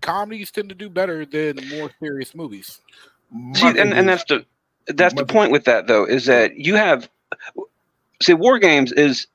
comedies 0.00 0.50
tend 0.50 0.68
to 0.68 0.74
do 0.74 0.88
better 0.88 1.24
than 1.24 1.56
more 1.68 1.90
serious 2.00 2.34
movies. 2.34 2.80
See, 3.54 3.66
and, 3.66 3.76
thing 3.76 3.92
and 3.92 4.08
that's 4.08 4.24
the 4.24 4.44
that's 4.88 5.14
the 5.14 5.24
point 5.24 5.52
with 5.52 5.64
that 5.64 5.86
though 5.86 6.04
is 6.04 6.26
that 6.26 6.56
you 6.56 6.74
have 6.74 7.08
see 8.20 8.34
War 8.34 8.58
Games 8.58 8.92
is 8.92 9.26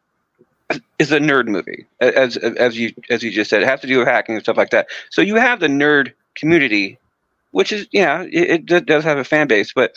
is 0.99 1.11
a 1.11 1.19
nerd 1.19 1.47
movie 1.47 1.85
as 1.99 2.37
as 2.37 2.77
you 2.77 2.93
as 3.09 3.23
you 3.23 3.31
just 3.31 3.49
said 3.49 3.61
it 3.61 3.67
has 3.67 3.79
to 3.81 3.87
do 3.87 3.99
with 3.99 4.07
hacking 4.07 4.35
and 4.35 4.43
stuff 4.43 4.57
like 4.57 4.69
that. 4.71 4.87
So 5.09 5.21
you 5.21 5.35
have 5.35 5.59
the 5.59 5.67
nerd 5.67 6.13
community, 6.35 6.99
which 7.51 7.71
is 7.71 7.87
yeah 7.91 8.23
it, 8.23 8.69
it 8.69 8.85
does 8.85 9.03
have 9.03 9.17
a 9.17 9.23
fan 9.23 9.47
base, 9.47 9.71
but 9.73 9.95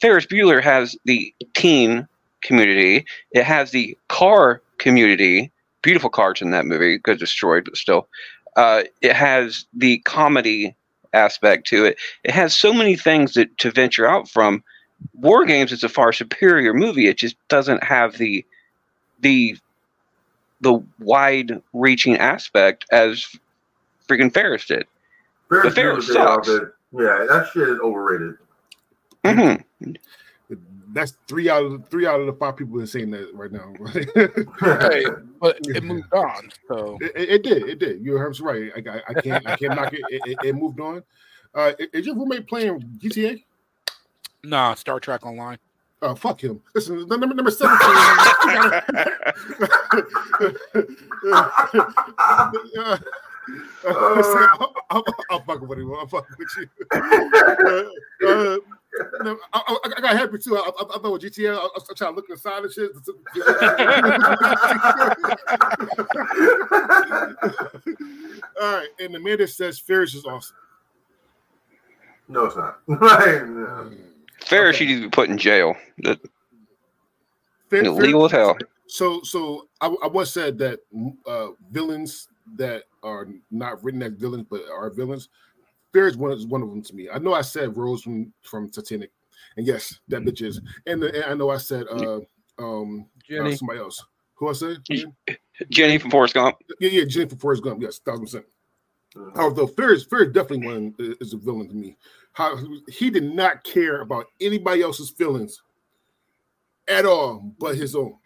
Ferris 0.00 0.26
Bueller 0.26 0.62
has 0.62 0.96
the 1.04 1.32
teen 1.54 2.08
community. 2.42 3.04
It 3.32 3.44
has 3.44 3.70
the 3.70 3.96
car 4.08 4.62
community. 4.78 5.52
Beautiful 5.86 6.10
cars 6.10 6.42
in 6.42 6.50
that 6.50 6.66
movie, 6.66 6.98
got 6.98 7.18
destroyed, 7.20 7.64
but 7.64 7.76
still. 7.76 8.08
Uh, 8.56 8.82
it 9.02 9.12
has 9.14 9.66
the 9.72 9.98
comedy 9.98 10.74
aspect 11.12 11.64
to 11.68 11.84
it. 11.84 11.96
It 12.24 12.32
has 12.32 12.56
so 12.56 12.72
many 12.72 12.96
things 12.96 13.34
that 13.34 13.56
to 13.58 13.70
venture 13.70 14.04
out 14.04 14.28
from. 14.28 14.64
War 15.14 15.44
Games 15.44 15.70
is 15.70 15.84
a 15.84 15.88
far 15.88 16.12
superior 16.12 16.74
movie. 16.74 17.06
It 17.06 17.18
just 17.18 17.36
doesn't 17.46 17.84
have 17.84 18.18
the 18.18 18.44
the 19.20 19.56
the 20.60 20.82
wide 20.98 21.62
reaching 21.72 22.16
aspect 22.16 22.84
as 22.90 23.24
freaking 24.08 24.34
Ferris 24.34 24.66
did. 24.66 24.86
Ferris 25.48 25.72
Ferris 25.72 26.06
Bueller's 26.06 26.14
Day 26.16 26.20
Off 26.20 26.46
sucks. 26.46 26.66
Yeah, 26.94 27.26
that 27.28 27.48
shit 27.52 27.68
is 27.68 27.78
overrated. 27.78 28.34
hmm 29.24 29.92
That's 30.96 31.18
three 31.28 31.50
out 31.50 31.62
of 31.62 31.72
the, 31.72 31.78
three 31.90 32.06
out 32.06 32.20
of 32.20 32.26
the 32.26 32.32
five 32.32 32.56
people 32.56 32.78
that 32.78 32.84
are 32.84 32.86
saying 32.86 33.10
that 33.10 33.28
right 33.34 33.52
now. 33.52 33.70
Hey, 34.88 35.04
but 35.38 35.58
it 35.64 35.84
moved 35.84 36.10
on. 36.14 36.50
So 36.68 36.96
it, 37.02 37.12
it, 37.14 37.28
it 37.28 37.42
did. 37.42 37.68
It 37.68 37.78
did. 37.78 38.02
You 38.02 38.14
heard 38.14 38.32
me 38.32 38.46
right. 38.46 38.72
I, 38.74 38.90
I, 38.90 39.02
I 39.10 39.20
can't. 39.20 39.46
I 39.46 39.56
can't 39.56 39.74
knock 39.74 39.92
it. 39.92 40.00
It, 40.08 40.22
it, 40.24 40.38
it 40.42 40.54
moved 40.54 40.80
on. 40.80 41.02
Uh, 41.54 41.72
is 41.92 42.06
your 42.06 42.16
roommate 42.16 42.48
playing 42.48 42.80
GTA? 42.96 43.44
nah, 44.42 44.72
Star 44.72 44.98
Trek 44.98 45.26
Online. 45.26 45.58
Oh, 46.00 46.14
fuck 46.14 46.42
him. 46.42 46.62
Listen, 46.74 47.06
the 47.06 47.18
number 47.18 47.34
number 47.34 47.50
seventeen. 47.50 47.78
Uh, 53.86 53.92
I'll, 54.58 54.74
I'll, 54.90 55.04
I'll 55.30 55.40
fuck 55.44 55.60
with 55.60 55.78
him. 55.78 55.92
I'll 55.94 56.06
fuck 56.06 56.26
with 56.38 56.48
you. 58.22 58.62
No, 59.22 59.36
I, 59.52 59.60
I, 59.84 59.90
I 59.96 60.00
got 60.00 60.16
happy 60.16 60.38
too. 60.38 60.56
I, 60.56 60.60
I, 60.60 60.82
I 60.82 60.98
thought 60.98 61.12
with 61.12 61.22
GTA, 61.22 61.52
I, 61.54 61.58
I 61.58 61.68
was 61.74 61.84
trying 61.96 62.12
to 62.12 62.16
look 62.16 62.30
inside 62.30 62.62
and 62.62 62.72
shit. 62.72 62.90
All 68.60 68.74
right, 68.76 68.88
and 69.00 69.14
the 69.14 69.20
man 69.20 69.38
that 69.38 69.48
says 69.50 69.78
Ferris 69.78 70.14
is 70.14 70.24
awesome. 70.24 70.56
no, 72.28 72.44
it's 72.46 72.56
not. 72.56 72.78
Like, 72.88 73.46
no. 73.48 73.92
Ferris 74.44 74.76
Okay. 74.76 74.86
should 74.86 75.02
be 75.02 75.08
put 75.08 75.28
in 75.28 75.38
jail. 75.38 75.74
That- 75.98 76.20
Fer- 77.68 77.80
Fer- 77.82 77.86
Illegal 77.86 78.26
as 78.26 78.30
hell. 78.32 78.56
So, 78.86 79.20
so 79.22 79.68
I, 79.80 79.88
I 80.02 80.06
once 80.06 80.30
said 80.30 80.56
that 80.58 80.80
uh, 81.26 81.48
villains 81.72 82.28
that 82.56 82.84
are 83.02 83.26
not 83.50 83.82
written 83.82 84.02
as 84.04 84.12
villains 84.12 84.46
but 84.48 84.62
are 84.72 84.88
villains, 84.90 85.28
Ferris 85.96 86.14
one 86.14 86.30
is 86.30 86.46
one 86.46 86.60
of 86.60 86.68
them 86.68 86.82
to 86.82 86.94
me. 86.94 87.08
I 87.08 87.18
know 87.18 87.32
I 87.32 87.40
said 87.40 87.74
Rose 87.74 88.02
from 88.02 88.30
from 88.42 88.68
Titanic, 88.68 89.10
and 89.56 89.66
yes, 89.66 89.98
that 90.08 90.24
bitch 90.24 90.42
is. 90.42 90.60
And, 90.86 91.02
and 91.02 91.24
I 91.24 91.32
know 91.32 91.48
I 91.48 91.56
said 91.56 91.86
uh, 91.90 92.20
um 92.58 93.06
uh, 93.32 93.50
somebody 93.52 93.80
else. 93.80 94.04
Who 94.34 94.50
I 94.50 94.52
said? 94.52 94.76
Jenny 95.70 95.96
from 95.96 96.10
Forrest 96.10 96.34
Gump. 96.34 96.58
Yeah, 96.80 96.90
yeah, 96.90 97.04
Jenny 97.06 97.30
from 97.30 97.38
Forrest 97.38 97.62
Gump. 97.62 97.80
Yes, 97.80 97.98
thousand 97.98 98.26
percent. 98.26 98.44
Although 99.36 99.68
Ferris 99.68 100.04
Fear 100.04 100.24
is 100.24 100.32
definitely 100.34 100.66
one 100.66 100.94
is 100.98 101.32
a 101.32 101.38
villain 101.38 101.66
to 101.68 101.74
me. 101.74 101.96
How 102.34 102.58
he 102.90 103.08
did 103.08 103.24
not 103.24 103.64
care 103.64 104.02
about 104.02 104.26
anybody 104.38 104.82
else's 104.82 105.08
feelings 105.08 105.62
at 106.88 107.06
all, 107.06 107.54
but 107.58 107.74
his 107.74 107.96
own. 107.96 108.18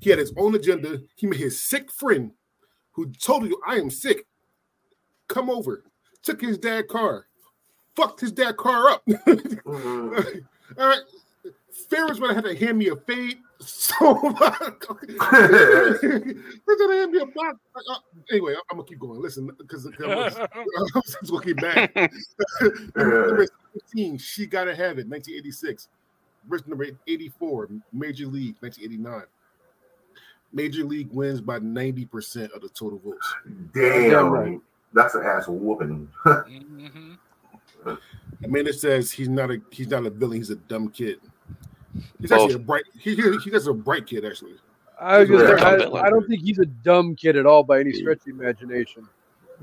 He 0.00 0.08
had 0.08 0.18
his 0.18 0.32
own 0.38 0.54
agenda. 0.54 1.02
He 1.16 1.26
made 1.26 1.38
his 1.38 1.62
sick 1.62 1.92
friend, 1.92 2.32
who 2.92 3.12
told 3.12 3.46
you, 3.46 3.60
"I 3.66 3.74
am 3.74 3.90
sick." 3.90 4.26
Come 5.28 5.50
over. 5.50 5.84
Took 6.22 6.40
his 6.40 6.58
dad 6.58 6.88
car. 6.88 7.26
Fucked 7.96 8.20
his 8.20 8.32
dad 8.32 8.56
car 8.56 8.88
up. 8.90 9.02
Mhm. 9.08 10.44
all 10.78 10.86
right. 10.88 11.00
Fear 11.88 12.10
is 12.12 12.18
gonna 12.18 12.34
have 12.34 12.44
to 12.44 12.54
hand 12.56 12.78
me 12.78 12.88
a 12.88 12.96
fade. 12.96 13.38
So 13.60 14.14
First, 14.30 15.18
gonna 15.18 16.94
hand 16.94 17.10
me 17.10 17.18
a 17.18 17.26
box. 17.26 17.58
Uh, 17.74 17.80
uh, 17.92 17.98
anyway, 18.30 18.54
I'm 18.70 18.76
gonna 18.76 18.84
keep 18.88 19.00
going. 19.00 19.20
Listen, 19.20 19.50
because 19.58 19.84
I'm 19.84 19.92
just 19.94 20.38
gonna 21.28 21.44
keep 21.44 21.56
back. 21.56 21.92
number 22.94 23.48
15, 23.74 24.16
she 24.18 24.46
gotta 24.46 24.76
have 24.76 24.98
it. 24.98 25.08
1986. 25.08 25.88
Verse 26.48 26.64
number 26.68 26.86
84, 27.08 27.68
Major 27.92 28.26
League, 28.26 28.54
1989. 28.60 29.22
Major 30.52 30.84
League 30.84 31.10
wins 31.10 31.40
by 31.40 31.58
90% 31.58 32.52
of 32.52 32.62
the 32.62 32.68
total 32.68 33.00
votes. 33.00 33.34
Damn 33.74 34.10
Damn, 34.10 34.28
right. 34.30 34.60
That's 34.92 35.14
an 35.14 35.22
ass 35.24 35.46
whooping. 35.48 36.08
Mhm. 36.24 37.18
Amanda 38.44 38.72
says 38.72 39.10
he's 39.10 39.28
not 39.28 39.50
a 39.50 39.60
he's 39.70 39.88
not 39.88 40.06
a 40.06 40.10
villain, 40.10 40.38
he's 40.38 40.50
a 40.50 40.56
dumb 40.56 40.88
kid. 40.90 41.18
He's 42.20 42.30
Both. 42.30 42.40
actually 42.42 42.54
a 42.54 42.58
bright 42.58 42.84
he, 42.98 43.14
he, 43.14 43.36
he's 43.38 43.66
a 43.66 43.72
bright 43.72 44.06
kid, 44.06 44.24
actually. 44.24 44.54
I, 45.00 45.18
was 45.20 45.28
gonna 45.30 45.46
say, 45.46 45.54
Yeah. 45.56 45.88
I, 45.88 46.06
I 46.06 46.10
don't 46.10 46.26
think 46.28 46.42
he's 46.42 46.58
a 46.58 46.66
dumb 46.66 47.14
kid 47.14 47.36
at 47.36 47.46
all 47.46 47.62
by 47.62 47.80
any 47.80 47.92
stretch 47.92 48.18
of 48.18 48.24
the 48.24 48.30
imagination. 48.32 49.08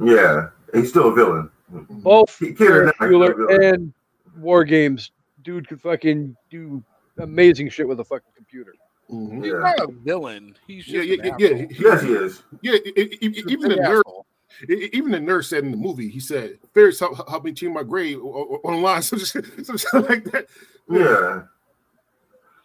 yeah, 0.04 0.48
he's 0.74 0.90
still 0.90 1.10
a 1.10 1.14
villain. 1.14 1.50
Both 1.70 2.38
Kid 2.40 2.52
is 2.52 2.58
Ferris 2.58 2.94
not 3.00 3.08
a 3.08 3.10
villain. 3.10 3.34
Bueller 3.34 3.74
and 3.74 3.94
War 4.38 4.64
Games, 4.64 5.12
dude 5.44 5.68
could 5.68 5.82
fucking 5.82 6.36
do 6.50 6.84
amazing 7.18 7.70
shit 7.70 7.88
with 7.88 8.00
a 8.00 8.04
fucking 8.04 8.32
computer. 8.36 8.74
Mhm. 9.12 9.44
He's 9.44 9.52
Yeah. 9.54 9.60
not 9.60 9.80
a 9.80 9.88
villain. 9.92 10.56
He's 10.68 10.88
Yeah, 10.88 11.02
just 11.04 11.08
yeah, 11.24 11.32
an 11.34 11.40
yeah, 11.40 11.48
yeah. 11.50 11.66
He- 11.70 11.84
Yes, 11.84 12.02
he 12.02 12.12
is. 12.14 12.44
Yeah, 12.62 12.74
a 12.74 13.16
even 13.26 13.62
the 13.62 13.68
big 13.70 13.78
nerd, 13.80 13.98
asshole. 14.00 14.26
Even 14.70 15.12
the 15.12 15.20
nurse 15.20 15.50
said 15.50 15.64
in 15.64 15.72
the 15.72 15.78
movie, 15.78 16.10
he 16.10 16.20
said, 16.20 16.58
"Ferris 16.74 17.00
help, 17.00 17.16
help 17.30 17.44
me 17.44 17.54
change 17.54 17.74
my 17.74 17.84
grade 17.84 18.18
o- 18.18 18.22
o- 18.64 18.68
online." 18.68 19.02
So 19.04 19.18
just 19.18 19.34
some 19.66 19.78
shit 19.78 19.94
like 20.10 20.24
that. 20.32 20.48
Yeah. 20.90 21.44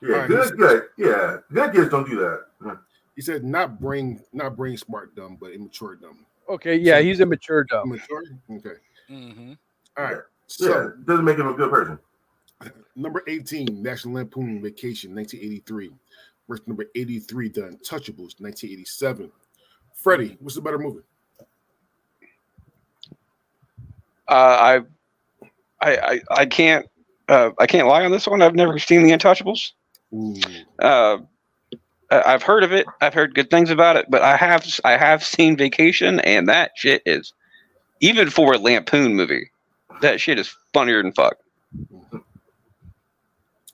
Yeah, 0.02 0.14
Alright, 0.14 0.28
good, 0.28 0.56
good. 0.56 0.82
Yeah, 0.96 1.36
good 1.52 1.72
kids 1.74 1.90
don't 1.90 2.08
do 2.08 2.16
that. 2.16 2.78
He 3.16 3.22
said, 3.22 3.44
"Not 3.44 3.80
brain, 3.80 4.20
not 4.32 4.56
brain 4.56 4.76
smart 4.78 5.14
dumb, 5.14 5.36
but 5.38 5.50
immature 5.52 5.96
dumb." 5.96 6.24
Okay, 6.48 6.76
yeah, 6.76 7.00
he's 7.00 7.20
immature 7.20 7.64
dumb. 7.64 7.90
Immature. 7.92 8.22
Okay. 8.50 8.80
Mhm. 9.10 9.58
All 9.98 10.04
right. 10.04 10.12
Yeah, 10.14 10.20
So 10.46 10.92
doesn't 11.04 11.24
make 11.24 11.38
him 11.38 11.48
a 11.48 11.54
good 11.54 11.70
person. 11.70 11.98
number 12.96 13.22
eighteen, 13.26 13.82
National 13.82 14.14
Lampoon 14.14 14.62
Vacation, 14.62 15.14
1983. 15.14 15.90
Verse 16.48 16.60
number 16.66 16.86
83, 16.96 17.48
The 17.50 17.60
Untouchables, 17.60 18.40
1987. 18.40 19.30
Freddie, 19.94 20.36
what's 20.40 20.56
the 20.56 20.60
better 20.60 20.78
movie? 20.80 21.02
Uh, 24.30 24.80
I, 25.80 25.88
I, 25.90 25.96
I, 25.96 26.20
I 26.30 26.46
can't, 26.46 26.86
uh, 27.28 27.50
I 27.58 27.66
can't 27.66 27.88
lie 27.88 28.04
on 28.04 28.12
this 28.12 28.26
one. 28.26 28.42
I've 28.42 28.54
never 28.54 28.78
seen 28.78 29.02
The 29.02 29.10
Untouchables. 29.10 29.72
Uh, 30.78 31.18
I've 32.10 32.42
heard 32.42 32.64
of 32.64 32.72
it. 32.72 32.86
I've 33.00 33.14
heard 33.14 33.34
good 33.34 33.50
things 33.50 33.70
about 33.70 33.96
it, 33.96 34.06
but 34.08 34.22
I 34.22 34.36
have, 34.36 34.66
I 34.84 34.96
have 34.96 35.24
seen 35.24 35.56
Vacation, 35.56 36.20
and 36.20 36.48
that 36.48 36.72
shit 36.76 37.02
is, 37.06 37.32
even 38.00 38.30
for 38.30 38.54
a 38.54 38.58
Lampoon 38.58 39.14
movie, 39.16 39.50
that 40.00 40.20
shit 40.20 40.38
is 40.38 40.54
funnier 40.72 41.02
than 41.02 41.12
fuck. 41.12 41.36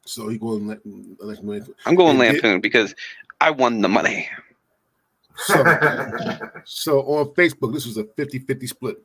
So 0.05 0.29
he 0.29 0.39
going 0.39 0.79
I'm 1.85 1.95
going 1.97 2.19
Lampoon 2.19 2.61
because 2.61 2.95
I 3.41 3.51
won 3.51 3.83
the 3.83 3.89
money. 3.89 4.29
so, 5.37 5.55
so 6.65 7.01
on 7.03 7.27
Facebook, 7.35 7.73
this 7.75 7.85
was 7.85 7.99
a 7.99 8.05
50-50 8.05 8.69
split. 8.69 8.97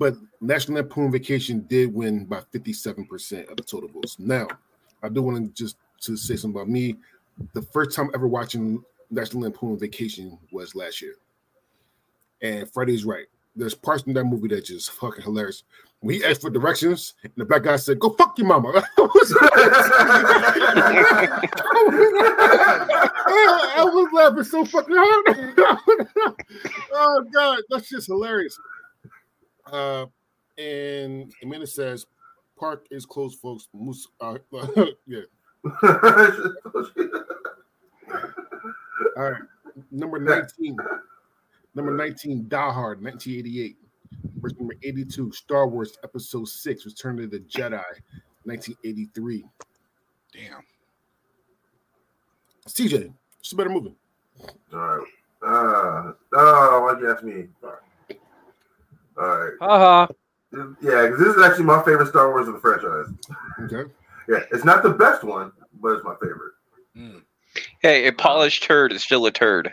But 0.00 0.16
National 0.40 0.76
Lampoon 0.76 1.12
Vacation 1.12 1.66
did 1.68 1.92
win 1.92 2.24
by 2.24 2.40
57% 2.54 3.50
of 3.50 3.56
the 3.58 3.62
total 3.62 3.90
votes. 3.90 4.18
Now, 4.18 4.48
I 5.02 5.10
do 5.10 5.20
want 5.20 5.54
to 5.54 5.62
just 5.62 5.76
to 6.00 6.16
say 6.16 6.36
something 6.36 6.58
about 6.58 6.70
me. 6.70 6.96
The 7.52 7.60
first 7.60 7.94
time 7.94 8.10
ever 8.14 8.26
watching 8.26 8.82
National 9.10 9.42
Lampoon 9.42 9.78
Vacation 9.78 10.38
was 10.52 10.74
last 10.74 11.02
year. 11.02 11.16
And 12.40 12.66
Freddie's 12.72 13.04
right. 13.04 13.26
There's 13.54 13.74
parts 13.74 14.04
in 14.04 14.14
that 14.14 14.24
movie 14.24 14.48
that 14.48 14.64
just 14.64 14.90
fucking 14.92 15.22
hilarious. 15.22 15.64
When 16.00 16.14
he 16.14 16.24
asked 16.24 16.40
for 16.40 16.48
directions, 16.48 17.12
and 17.22 17.32
the 17.36 17.44
black 17.44 17.64
guy 17.64 17.76
said, 17.76 17.98
"Go 17.98 18.08
fuck 18.10 18.38
your 18.38 18.46
mama." 18.46 18.68
I 23.76 23.84
was 23.84 24.08
laughing 24.14 24.44
so 24.44 24.64
fucking 24.64 24.96
hard. 24.96 25.54
oh 26.94 27.26
god, 27.34 27.58
that's 27.68 27.90
just 27.90 28.06
hilarious. 28.06 28.58
Uh, 29.66 30.06
and 30.58 31.32
Amanda 31.42 31.66
says, 31.66 32.06
"Park 32.58 32.86
is 32.90 33.06
closed, 33.06 33.38
folks." 33.38 33.68
Moose, 33.72 34.08
uh, 34.20 34.38
yeah. 35.06 35.20
All 39.16 39.30
right, 39.30 39.42
number 39.90 40.18
nineteen. 40.18 40.76
Number 41.74 41.94
nineteen, 41.94 42.46
Die 42.48 42.72
Hard, 42.72 43.02
nineteen 43.02 43.38
eighty-eight. 43.38 43.76
Verse 44.40 44.54
number 44.58 44.74
eighty-two, 44.82 45.32
Star 45.32 45.68
Wars 45.68 45.98
Episode 46.02 46.48
Six, 46.48 46.84
Return 46.84 47.20
of 47.22 47.30
the 47.30 47.40
Jedi, 47.40 47.82
nineteen 48.44 48.76
eighty-three. 48.84 49.44
Damn. 50.32 50.62
CJ, 52.68 53.12
what's 53.38 53.52
a 53.52 53.56
better 53.56 53.70
movie? 53.70 53.94
All 54.72 54.78
right. 54.78 55.06
Uh, 55.42 56.12
oh, 56.34 56.82
why'd 56.84 57.00
you 57.00 57.10
ask 57.10 57.22
me? 57.22 57.48
All 59.18 59.26
right. 59.26 59.52
Haha. 59.60 60.06
Yeah, 60.82 61.06
because 61.06 61.18
this 61.18 61.36
is 61.36 61.42
actually 61.42 61.64
my 61.64 61.82
favorite 61.82 62.08
Star 62.08 62.30
Wars 62.30 62.48
of 62.48 62.54
the 62.54 62.60
franchise. 62.60 63.06
Okay. 63.62 63.90
Yeah, 64.28 64.40
it's 64.52 64.64
not 64.64 64.82
the 64.82 64.90
best 64.90 65.22
one, 65.22 65.52
but 65.80 65.92
it's 65.92 66.04
my 66.04 66.14
favorite. 66.20 66.52
Mm. 66.96 67.22
Hey, 67.80 68.06
a 68.06 68.12
polished 68.12 68.62
turd 68.64 68.92
is 68.92 69.02
still 69.02 69.26
a 69.26 69.30
turd. 69.30 69.72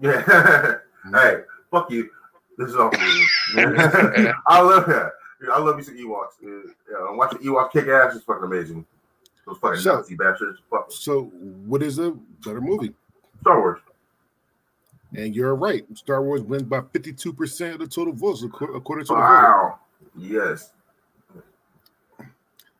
Yeah. 0.00 0.22
hey, 1.12 1.36
fuck 1.70 1.90
you. 1.90 2.10
This 2.58 2.70
is 2.70 2.76
all 2.76 2.90
for 2.90 3.04
you. 3.04 4.32
I 4.46 4.60
love 4.60 4.86
that. 4.86 5.12
I 5.52 5.58
love 5.60 5.76
me 5.76 5.82
some 5.82 5.96
Ewoks. 5.96 6.32
Yeah, 6.42 6.72
yeah, 6.90 7.10
watching 7.16 7.38
Ewoks 7.40 7.70
kick 7.72 7.86
ass 7.88 8.14
is 8.14 8.22
fucking 8.22 8.44
amazing. 8.44 8.84
Those 9.46 9.58
fucking 9.58 9.80
So- 9.80 9.96
Nazi 9.96 10.16
bastards. 10.16 10.60
Fuck 10.70 10.86
So, 10.90 11.24
what 11.66 11.82
is 11.82 11.98
a 11.98 12.12
better 12.44 12.60
movie? 12.60 12.94
Star 13.42 13.60
Wars. 13.60 13.80
And 15.16 15.34
you're 15.34 15.54
right. 15.54 15.84
Star 15.96 16.22
Wars 16.22 16.42
wins 16.42 16.64
by 16.64 16.80
52% 16.80 17.72
of 17.72 17.78
the 17.78 17.86
total 17.86 18.12
votes, 18.12 18.42
according 18.42 19.06
to 19.06 19.08
the 19.08 19.14
vote. 19.14 19.14
Wow. 19.14 19.78
Yes. 20.14 20.72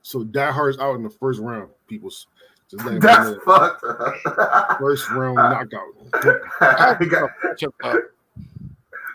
So 0.03 0.23
Die 0.23 0.51
Hard's 0.53 0.79
out 0.79 0.97
in 0.97 1.03
the 1.03 1.11
first 1.11 1.41
round, 1.41 1.71
people's. 1.89 2.27
Just 2.71 2.85
That's 3.01 3.43
fucked. 3.45 3.81
First 4.81 5.09
round 5.11 5.37
knockout. 5.37 6.99
He 7.01 7.07
got- 7.07 7.31
Such 7.43 7.63
a 7.63 7.71
pup. 7.71 7.97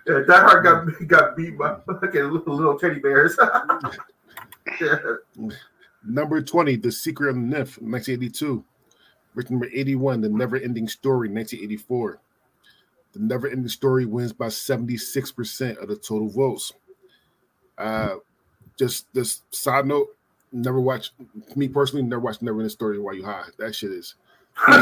yeah, 0.07 0.21
Die 0.27 0.39
Hard 0.41 0.63
got 0.63 1.07
got 1.07 1.35
beat 1.37 1.57
by 1.57 1.75
fucking 1.85 2.29
little, 2.31 2.55
little 2.55 2.79
teddy 2.79 2.99
bears. 2.99 3.37
yeah. 4.81 4.97
Number 6.03 6.41
20, 6.41 6.77
The 6.77 6.91
Secret 6.91 7.29
of 7.29 7.35
the 7.35 7.41
NIMH, 7.41 7.81
1982. 7.81 8.63
Verse 9.35 9.49
number 9.49 9.67
81, 9.71 10.21
The 10.21 10.29
Never 10.29 10.57
Ending 10.57 10.87
Story, 10.87 11.29
1984. 11.29 12.19
The 13.13 13.19
Never 13.19 13.47
Ending 13.47 13.67
Story 13.67 14.05
wins 14.05 14.31
by 14.33 14.47
76% 14.47 15.77
of 15.81 15.87
the 15.89 15.95
total 15.97 16.29
votes. 16.29 16.71
Uh, 17.77 18.15
just 18.77 19.11
this 19.13 19.41
side 19.51 19.85
note, 19.85 20.15
never 20.51 20.79
watch 20.79 21.11
me 21.55 21.67
personally, 21.67 22.03
never 22.03 22.21
watched 22.21 22.41
Never 22.41 22.59
Ending 22.59 22.69
Story 22.69 22.99
while 22.99 23.15
you 23.15 23.25
high. 23.25 23.43
That 23.57 23.75
shit 23.75 23.91
is 23.91 24.15
no, 24.67 24.73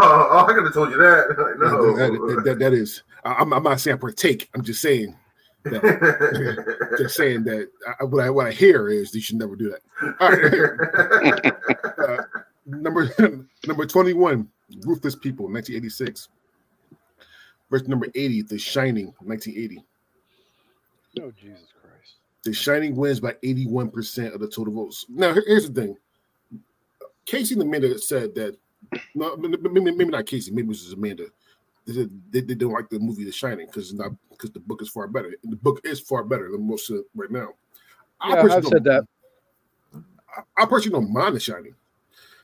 oh, 0.00 0.46
I 0.48 0.52
could 0.52 0.64
have 0.64 0.74
told 0.74 0.90
you 0.90 0.98
that. 0.98 1.54
No. 1.58 1.96
that, 1.96 2.42
that- 2.44 2.58
that 2.58 2.72
is. 2.74 3.02
I- 3.24 3.34
I'm, 3.34 3.52
I'm 3.54 3.62
not 3.62 3.80
saying 3.80 3.96
I 3.96 4.00
partake. 4.00 4.50
I'm 4.54 4.62
just 4.62 4.82
saying 4.82 5.16
that. 5.64 6.94
just 6.98 7.16
saying 7.16 7.44
that. 7.44 7.70
I, 8.00 8.04
what 8.04 8.22
I 8.24 8.28
what 8.30 8.46
I 8.46 8.52
hear 8.52 8.90
is 8.90 9.14
you 9.14 9.22
should 9.22 9.36
never 9.38 9.56
do 9.56 9.70
that. 9.70 9.80
All 10.20 10.30
right. 12.06 12.18
Uh, 12.20 12.22
number 12.66 13.10
number 13.66 13.86
21, 13.86 14.46
Ruthless 14.84 15.16
People, 15.16 15.46
1986. 15.46 16.28
Verse 17.74 17.88
number 17.88 18.06
80, 18.14 18.42
The 18.42 18.56
Shining, 18.56 19.06
1980. 19.18 19.84
Oh 21.20 21.32
Jesus 21.32 21.72
Christ! 21.82 22.18
The 22.44 22.52
Shining 22.52 22.94
wins 22.94 23.18
by 23.18 23.32
81% 23.44 24.32
of 24.32 24.40
the 24.40 24.46
total 24.46 24.72
votes. 24.72 25.06
Now, 25.08 25.34
here's 25.34 25.68
the 25.68 25.80
thing. 25.80 25.96
Casey 27.26 27.54
and 27.54 27.64
Amanda 27.64 27.98
said 27.98 28.32
that, 28.36 28.56
no, 29.16 29.36
maybe, 29.36 29.80
maybe 29.80 30.04
not 30.04 30.24
Casey, 30.24 30.52
maybe 30.52 30.66
it 30.66 30.68
was 30.68 30.92
Amanda. 30.92 31.24
They, 31.84 31.94
said 31.94 32.10
they, 32.30 32.42
they 32.42 32.54
don't 32.54 32.72
like 32.72 32.88
the 32.90 33.00
movie 33.00 33.24
The 33.24 33.32
Shining 33.32 33.66
because 33.66 33.92
not 33.92 34.12
because 34.30 34.52
the 34.52 34.60
book 34.60 34.80
is 34.80 34.88
far 34.88 35.08
better. 35.08 35.34
The 35.42 35.56
book 35.56 35.80
is 35.82 35.98
far 35.98 36.22
better 36.22 36.52
than 36.52 36.68
most 36.68 36.88
of 36.90 36.98
it 36.98 37.06
right 37.16 37.32
now. 37.32 37.54
I 38.20 38.34
Yeah, 38.34 38.42
personally 38.42 38.58
I've 38.58 38.66
said 38.66 38.84
that. 38.84 39.04
I, 40.36 40.62
I 40.62 40.66
personally 40.66 41.00
don't 41.00 41.12
mind 41.12 41.34
The 41.34 41.40
Shining, 41.40 41.74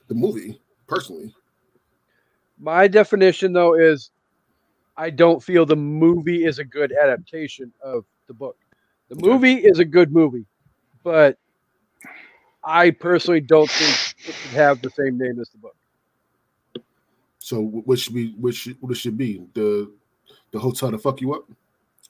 the 0.08 0.14
movie, 0.16 0.60
personally. 0.88 1.32
My 2.58 2.88
definition, 2.88 3.52
though, 3.52 3.74
is 3.74 4.10
I 5.00 5.08
don't 5.08 5.42
feel 5.42 5.64
the 5.64 5.76
movie 5.76 6.44
is 6.44 6.58
a 6.58 6.64
good 6.64 6.92
adaptation 6.92 7.72
of 7.82 8.04
the 8.26 8.34
book. 8.34 8.58
The 9.08 9.14
movie 9.14 9.54
is 9.54 9.78
a 9.78 9.84
good 9.84 10.12
movie, 10.12 10.44
but 11.02 11.38
I 12.62 12.90
personally 12.90 13.40
don't 13.40 13.70
think 13.70 14.28
it 14.28 14.34
should 14.34 14.50
have 14.50 14.82
the 14.82 14.90
same 14.90 15.16
name 15.16 15.40
as 15.40 15.48
the 15.48 15.56
book. 15.56 15.74
So 17.38 17.62
wh- 17.62 17.88
what 17.88 17.98
should 17.98 18.12
be 18.12 18.34
what 18.38 18.54
should 18.54 18.76
what 18.80 18.92
it 18.92 18.96
should 18.96 19.16
be? 19.16 19.42
The 19.54 19.90
the 20.50 20.58
hotel 20.58 20.90
to 20.90 20.98
fuck 20.98 21.22
you 21.22 21.32
up? 21.32 21.48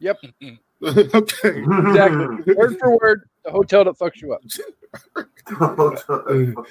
Yep, 0.01 0.18
okay. 0.82 1.62
exactly. 1.62 2.55
word 2.57 2.76
for 2.80 2.99
word, 2.99 3.30
the 3.45 3.53
hotel 3.53 3.84
that 3.84 3.97
fucks 3.99 4.20
you 4.20 4.34
up. 4.34 4.43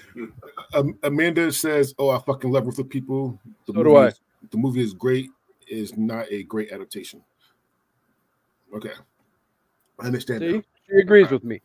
Um, 0.73 0.97
Amanda 1.01 1.51
says, 1.51 1.95
"Oh, 1.97 2.09
I 2.09 2.19
fucking 2.19 2.51
love 2.51 2.65
Ruthless 2.65 2.87
People. 2.89 3.39
The 3.65 3.73
So 3.73 3.83
do 3.83 3.95
I. 3.95 4.11
The 4.51 4.57
movie 4.57 4.81
is 4.81 4.93
great. 4.93 5.29
Is 5.69 5.97
not 5.97 6.25
a 6.31 6.43
great 6.43 6.71
adaptation." 6.71 7.21
Okay, 8.75 8.91
I 9.99 10.05
understand. 10.05 10.41
See, 10.41 10.51
that. 10.53 10.65
she 10.87 10.95
agrees 10.97 11.29
with 11.31 11.43
me. 11.43 11.61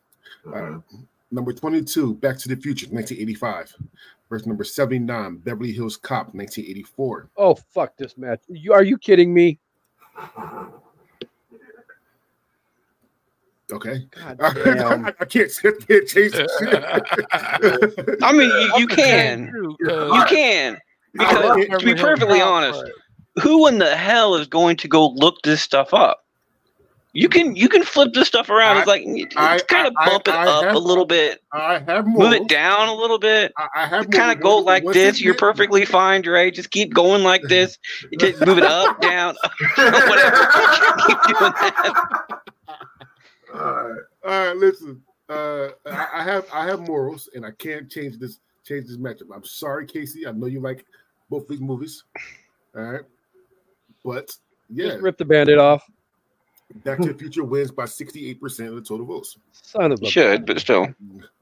Uh, 0.52 0.78
number 1.30 1.52
twenty-two, 1.52 2.14
Back 2.14 2.38
to 2.38 2.48
the 2.48 2.56
Future, 2.56 2.86
nineteen 2.90 3.18
eighty-five. 3.18 3.74
Verse 4.30 4.46
number 4.46 4.64
seventy-nine, 4.64 5.36
Beverly 5.38 5.72
Hills 5.72 5.96
Cop, 5.96 6.32
nineteen 6.34 6.66
eighty-four. 6.66 7.28
Oh 7.36 7.54
fuck 7.54 7.96
this 7.96 8.16
match! 8.16 8.40
You 8.48 8.72
are 8.72 8.82
you 8.82 8.96
kidding 8.98 9.32
me? 9.34 9.58
Okay, 13.72 14.06
I. 14.24 14.30
I 14.40 14.52
can't, 14.52 15.06
I 15.06 15.24
can't 15.24 15.50
change 16.06 16.32
the 16.32 16.48
shit. 16.58 18.18
I 18.22 18.32
mean, 18.32 18.50
you, 18.50 18.78
you 18.78 18.86
can, 18.86 19.50
You 19.80 20.24
can, 20.28 20.78
because 21.12 21.66
to 21.66 21.78
be 21.84 21.94
perfectly 21.94 22.40
honest, 22.40 22.82
but- 22.82 22.92
who 23.42 23.66
in 23.66 23.78
the 23.78 23.96
hell 23.96 24.34
is 24.36 24.46
going 24.46 24.76
to 24.78 24.88
go 24.88 25.08
look 25.08 25.42
this 25.42 25.60
stuff 25.62 25.92
up? 25.94 26.20
You 27.16 27.28
can 27.28 27.54
you 27.54 27.68
can 27.68 27.84
flip 27.84 28.12
this 28.12 28.26
stuff 28.26 28.50
around. 28.50 28.78
It's 28.78 28.88
I- 28.88 28.90
like 28.90 29.02
it's 29.06 29.36
I- 29.36 29.58
kind 29.60 29.86
of 29.86 29.92
I- 29.96 30.08
bump 30.10 30.26
it 30.26 30.34
I 30.34 30.46
up 30.48 30.64
have- 30.64 30.74
a 30.74 30.78
little 30.80 31.04
bit, 31.04 31.40
I 31.52 31.78
have 31.78 32.06
more. 32.08 32.24
move 32.24 32.32
it 32.32 32.48
down 32.48 32.88
a 32.88 32.94
little 32.94 33.20
bit. 33.20 33.52
I, 33.56 33.68
I 33.76 33.86
have 33.86 34.10
kind 34.10 34.32
of 34.36 34.42
go 34.42 34.58
like 34.58 34.84
this. 34.84 35.20
You're 35.20 35.34
perfectly 35.36 35.84
fine, 35.84 36.22
Dre. 36.22 36.50
Just 36.50 36.72
keep 36.72 36.92
going 36.92 37.22
like 37.22 37.42
this. 37.42 37.78
Just 38.18 38.44
move 38.44 38.58
it 38.58 38.64
up, 38.64 39.00
down, 39.00 39.36
whatever. 39.76 40.36
keep 41.06 41.22
doing 41.22 41.52
that. 41.60 42.40
All 43.54 43.60
right. 43.60 44.00
All 44.24 44.30
right, 44.46 44.56
listen. 44.56 45.00
Uh, 45.28 45.68
I, 45.86 46.08
I 46.14 46.22
have 46.24 46.46
I 46.52 46.66
have 46.66 46.80
morals, 46.80 47.28
and 47.34 47.46
I 47.46 47.52
can't 47.52 47.88
change 47.90 48.18
this 48.18 48.40
change 48.66 48.88
this 48.88 48.96
matchup. 48.96 49.28
I'm 49.34 49.44
sorry, 49.44 49.86
Casey. 49.86 50.26
I 50.26 50.32
know 50.32 50.46
you 50.46 50.60
like 50.60 50.84
both 51.30 51.46
these 51.48 51.60
movies. 51.60 52.02
All 52.76 52.82
right, 52.82 53.02
but 54.04 54.36
yeah, 54.70 54.88
Just 54.88 55.02
rip 55.02 55.18
the 55.18 55.24
bandit 55.24 55.58
off. 55.58 55.82
Back 56.84 56.98
to 57.00 57.12
the 57.12 57.18
Future 57.18 57.44
wins 57.44 57.70
by 57.70 57.84
68 57.84 58.40
percent 58.40 58.68
of 58.70 58.74
the 58.76 58.80
total 58.82 59.06
votes. 59.06 59.36
Son 59.52 59.92
of 59.92 60.00
a. 60.02 60.06
Should, 60.06 60.46
but 60.46 60.58
still, 60.58 60.88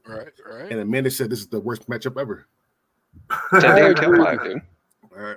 Right, 0.06 0.28
right. 0.44 0.70
And 0.70 0.80
Amanda 0.80 1.10
said 1.10 1.30
this 1.30 1.38
is 1.38 1.46
the 1.46 1.60
worst 1.60 1.88
matchup 1.88 2.20
ever. 2.20 2.46
it's 3.52 3.64
a 3.64 3.68
I 3.68 3.78
damn 3.78 3.90
agree. 3.92 4.18
tailpipe, 4.18 4.42
dude. 4.44 4.62
All 5.16 5.22
right, 5.22 5.36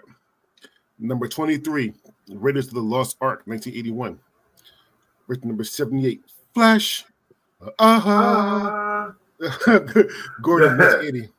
number 0.99 1.28
23, 1.28 1.93
Raiders 2.30 2.67
of 2.67 2.73
the 2.73 2.80
Lost 2.82 3.17
Ark, 3.21 3.43
1981. 3.45 4.19
Verse 5.28 5.43
number 5.43 5.63
78, 5.63 6.21
Flash. 6.53 7.05
Uh 7.80 7.99
huh. 7.99 9.11
Uh, 9.41 9.80
Gordon 10.41 10.78
1980. 10.78 11.30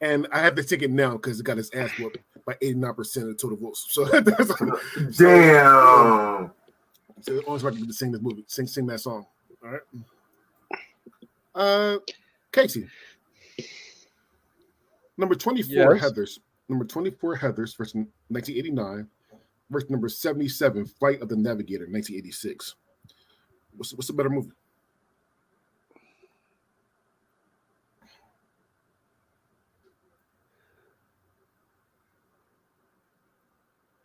And 0.00 0.26
I 0.32 0.40
have 0.40 0.54
to 0.56 0.62
take 0.64 0.82
it 0.82 0.90
now 0.90 1.12
because 1.12 1.40
it 1.40 1.44
got 1.44 1.56
his 1.56 1.70
ass 1.72 1.90
whooped 1.98 2.18
by 2.44 2.54
89% 2.62 2.98
of 3.22 3.28
the 3.28 3.34
total 3.34 3.56
votes. 3.56 3.86
So 3.90 4.04
that's 4.20 5.16
damn. 5.18 6.50
so 7.22 7.38
always 7.46 7.62
about 7.62 7.76
to 7.78 7.92
sing 7.92 8.12
this 8.12 8.20
movie, 8.20 8.44
sing 8.46 8.66
sing 8.66 8.86
that 8.86 9.00
song. 9.00 9.26
All 9.64 9.70
right. 9.70 9.80
Uh 11.54 11.98
Casey. 12.52 12.86
Number 15.16 15.34
24 15.34 15.94
Yes. 15.96 16.04
Heathers. 16.04 16.38
Number 16.68 16.84
24 16.84 17.38
Heathers 17.38 17.76
versus 17.76 17.94
1989. 18.28 19.08
Versus 19.70 19.90
number 19.90 20.08
77, 20.08 20.86
Flight 20.86 21.20
of 21.22 21.28
the 21.28 21.34
Navigator, 21.34 21.84
1986. 21.86 22.76
What's 23.76 23.92
what's 23.94 24.10
a 24.10 24.12
better 24.12 24.30
movie? 24.30 24.50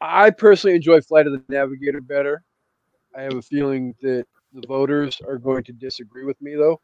I 0.02 0.32
personally 0.32 0.76
enjoy 0.76 1.00
Flight 1.02 1.28
of 1.28 1.34
the 1.34 1.44
Navigator 1.48 2.02
better. 2.02 2.44
I 3.16 3.22
have 3.22 3.36
a 3.36 3.42
feeling 3.42 3.94
that 4.02 4.26
the 4.54 4.68
voters 4.68 5.22
are 5.28 5.38
going 5.38 5.64
to 5.66 5.72
disagree 5.74 6.26
with 6.26 6.42
me, 6.42 6.56
though. 6.56 6.82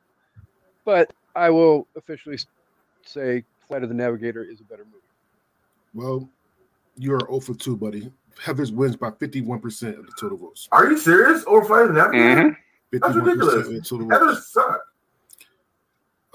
But 0.86 1.12
I 1.36 1.50
will 1.50 1.88
officially 1.98 2.38
say 3.04 3.44
Flight 3.68 3.84
of 3.84 3.90
the 3.90 3.96
Navigator 3.96 4.44
is 4.44 4.62
a 4.62 4.64
better 4.64 4.86
movie. 4.86 4.98
Well, 5.94 6.30
you're 6.98 7.20
0 7.22 7.40
for 7.40 7.56
2, 7.56 7.76
buddy. 7.76 8.12
Heathers 8.40 8.72
wins 8.72 8.96
by 8.96 9.10
51% 9.12 9.98
of 9.98 10.06
the 10.06 10.12
total 10.20 10.38
votes. 10.38 10.68
Are 10.72 10.90
you 10.92 10.98
serious? 10.98 11.44
Or 11.46 11.66
fighting 11.66 11.96
that? 11.96 12.12
Mhm. 12.12 12.56
That's 12.92 13.04
51% 13.04 13.18
of 13.18 13.26
ridiculous. 13.26 13.68
the 13.68 13.82
total 13.82 14.08
That 14.10 14.20
votes. 14.20 14.38
just 14.38 14.54
suck. 14.54 14.82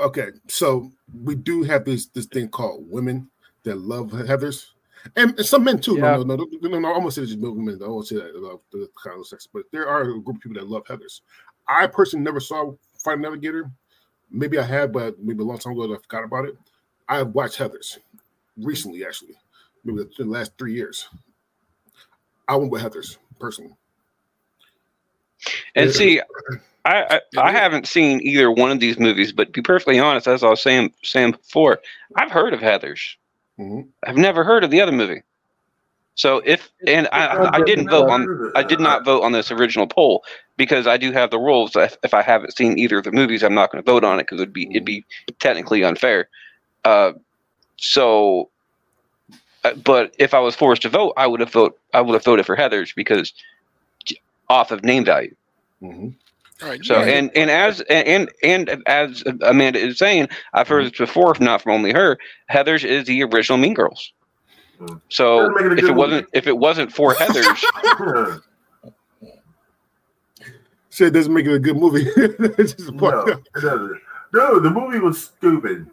Okay, 0.00 0.30
so 0.48 0.90
we 1.22 1.36
do 1.36 1.62
have 1.62 1.84
this 1.84 2.06
this 2.06 2.26
thing 2.26 2.48
called 2.48 2.90
women 2.90 3.30
that 3.62 3.76
love 3.78 4.10
Heathers, 4.10 4.71
and, 5.16 5.38
some 5.44 5.64
men 5.64 5.80
too. 5.80 5.96
Yeah. 5.96 6.16
No, 6.16 6.22
no, 6.22 6.36
no, 6.36 6.46
no, 6.60 6.68
no, 6.68 6.78
no. 6.80 6.88
I 6.88 6.92
almost 6.94 7.16
say 7.16 7.26
just 7.26 7.38
women. 7.38 7.80
I 7.82 7.88
won't 7.88 8.06
say 8.06 8.16
that 8.16 8.36
about 8.36 8.62
the 8.70 8.88
kind 9.02 9.18
of 9.18 9.26
sex, 9.26 9.48
but 9.52 9.64
there 9.72 9.88
are 9.88 10.02
a 10.02 10.20
group 10.20 10.36
of 10.36 10.40
people 10.42 10.60
that 10.60 10.68
love 10.68 10.84
Heathers. 10.84 11.20
I 11.68 11.86
personally 11.86 12.24
never 12.24 12.40
saw 12.40 12.72
Fight 13.02 13.18
Navigator. 13.18 13.70
Maybe 14.30 14.58
I 14.58 14.62
have, 14.62 14.92
but 14.92 15.18
maybe 15.18 15.42
a 15.42 15.46
long 15.46 15.58
time 15.58 15.72
ago 15.74 15.92
I 15.92 15.98
forgot 15.98 16.24
about 16.24 16.46
it. 16.46 16.56
I 17.08 17.18
have 17.18 17.28
watched 17.34 17.58
Heathers 17.58 17.98
recently, 18.56 19.04
actually, 19.04 19.34
maybe 19.84 19.98
the, 19.98 20.24
the 20.24 20.30
last 20.30 20.52
three 20.58 20.74
years. 20.74 21.08
I 22.48 22.56
went 22.56 22.70
with 22.70 22.82
Heathers 22.82 23.18
personally. 23.38 23.74
And 25.74 25.86
Yeah. 25.86 25.92
see, 25.92 26.20
I, 26.84 27.20
I 27.36 27.40
I 27.40 27.52
haven't 27.52 27.86
seen 27.86 28.20
either 28.22 28.50
one 28.50 28.72
of 28.72 28.80
these 28.80 28.98
movies, 28.98 29.30
but 29.32 29.46
to 29.46 29.52
be 29.52 29.62
perfectly 29.62 30.00
honest, 30.00 30.26
as 30.26 30.42
I 30.42 30.48
was 30.48 30.60
saying 30.60 30.92
saying 31.04 31.32
before, 31.32 31.78
I've 32.16 32.30
heard 32.30 32.54
of 32.54 32.60
Heathers. 32.60 33.16
Mhm. 33.62 33.88
I've 34.06 34.16
never 34.16 34.44
heard 34.44 34.64
of 34.64 34.70
the 34.70 34.80
other 34.80 34.92
movie. 34.92 35.22
So 36.14 36.42
if 36.44 36.70
and 36.86 37.08
I 37.12 37.48
I 37.52 37.62
didn't 37.62 37.88
vote 37.88 38.10
on 38.10 38.52
I 38.54 38.62
did 38.62 38.80
not 38.80 39.04
vote 39.04 39.22
on 39.22 39.32
this 39.32 39.50
original 39.50 39.86
poll 39.86 40.24
because 40.56 40.86
I 40.86 40.98
do 40.98 41.10
have 41.12 41.30
the 41.30 41.38
rules 41.38 41.74
if, 41.74 41.96
if 42.02 42.12
I 42.12 42.22
haven't 42.22 42.54
seen 42.56 42.78
either 42.78 42.98
of 42.98 43.04
the 43.04 43.12
movies, 43.12 43.42
I'm 43.42 43.54
not 43.54 43.72
going 43.72 43.82
to 43.82 43.90
vote 43.90 44.04
on 44.04 44.18
it 44.18 44.24
because 44.24 44.40
it'd 44.40 44.52
be 44.52 44.68
it'd 44.70 44.84
be 44.84 45.04
technically 45.38 45.84
unfair. 45.84 46.28
Uh, 46.84 47.12
so, 47.78 48.50
uh, 49.64 49.72
but 49.74 50.14
if 50.18 50.34
I 50.34 50.40
was 50.40 50.54
forced 50.54 50.82
to 50.82 50.90
vote, 50.90 51.14
I 51.16 51.26
would 51.26 51.40
have 51.40 51.52
vote 51.52 51.78
I 51.94 52.02
would 52.02 52.14
have 52.14 52.24
voted 52.24 52.44
for 52.44 52.56
Heathers 52.56 52.94
because 52.94 53.32
off 54.50 54.70
of 54.70 54.84
name 54.84 55.04
value. 55.04 55.34
Mhm. 55.82 56.14
All 56.62 56.68
right, 56.68 56.84
So 56.84 56.96
and 56.96 57.30
and 57.34 57.50
as 57.50 57.80
and 57.82 58.30
and 58.42 58.82
as 58.86 59.24
Amanda 59.42 59.78
is 59.78 59.98
saying, 59.98 60.28
I've 60.54 60.68
heard 60.68 60.84
this 60.86 60.98
before, 60.98 61.32
if 61.32 61.40
not 61.40 61.62
from 61.62 61.72
only 61.72 61.92
her. 61.92 62.18
Heathers 62.50 62.84
is 62.84 63.06
the 63.06 63.22
original 63.24 63.58
Mean 63.58 63.74
Girls. 63.74 64.12
Mm. 64.80 65.00
So 65.08 65.48
Doesn't 65.48 65.72
it 65.72 65.78
a 65.78 65.84
if 65.84 65.90
it 65.90 65.94
wasn't 65.94 66.28
if 66.32 66.46
it 66.46 66.58
wasn't 66.58 66.92
for 66.92 67.14
Heathers, 67.16 68.42
Shit 70.90 71.08
it 71.08 71.10
doesn't 71.12 71.32
make 71.32 71.46
it 71.46 71.54
a 71.54 71.58
good 71.58 71.76
movie. 71.76 72.06
It's 72.58 72.74
just 72.74 72.92
no, 72.92 73.10
fucked 73.10 73.48
it 73.56 74.00
No, 74.34 74.60
the 74.60 74.70
movie 74.70 74.98
was 74.98 75.22
stupid. 75.24 75.88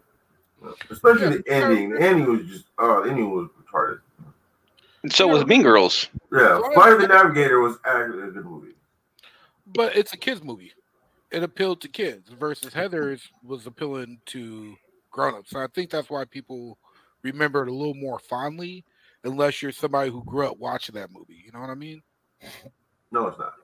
Especially 0.90 1.38
the 1.38 1.42
ending. 1.48 1.90
The 1.90 2.00
ending 2.02 2.26
was 2.30 2.46
just 2.46 2.64
oh, 2.78 3.02
the 3.02 3.10
ending 3.10 3.30
was 3.30 3.48
retarded. 3.62 4.00
so 5.10 5.26
was 5.26 5.46
Mean 5.46 5.62
Girls. 5.62 6.08
Yeah, 6.30 6.60
Fire 6.74 6.98
the 6.98 7.08
Navigator 7.08 7.60
was 7.60 7.78
actually 7.86 8.24
a 8.24 8.30
good 8.30 8.44
movie. 8.44 8.74
But 9.74 9.96
it's 9.96 10.12
a 10.12 10.16
kids 10.16 10.42
movie. 10.42 10.72
It 11.30 11.42
appealed 11.42 11.80
to 11.82 11.88
kids 11.88 12.28
versus 12.30 12.72
Heathers 12.72 13.22
was 13.44 13.66
appealing 13.66 14.20
to 14.26 14.74
grown-ups. 15.10 15.50
So 15.50 15.60
I 15.60 15.66
think 15.74 15.90
that's 15.90 16.10
why 16.10 16.24
people 16.24 16.78
remember 17.22 17.62
it 17.62 17.68
a 17.68 17.74
little 17.74 17.94
more 17.94 18.18
fondly 18.18 18.84
unless 19.24 19.62
you're 19.62 19.72
somebody 19.72 20.10
who 20.10 20.24
grew 20.24 20.46
up 20.48 20.58
watching 20.58 20.94
that 20.96 21.12
movie. 21.12 21.42
You 21.44 21.52
know 21.52 21.60
what 21.60 21.70
I 21.70 21.74
mean? 21.74 22.02
No, 23.12 23.28
it's 23.28 23.38
not. 23.38 23.54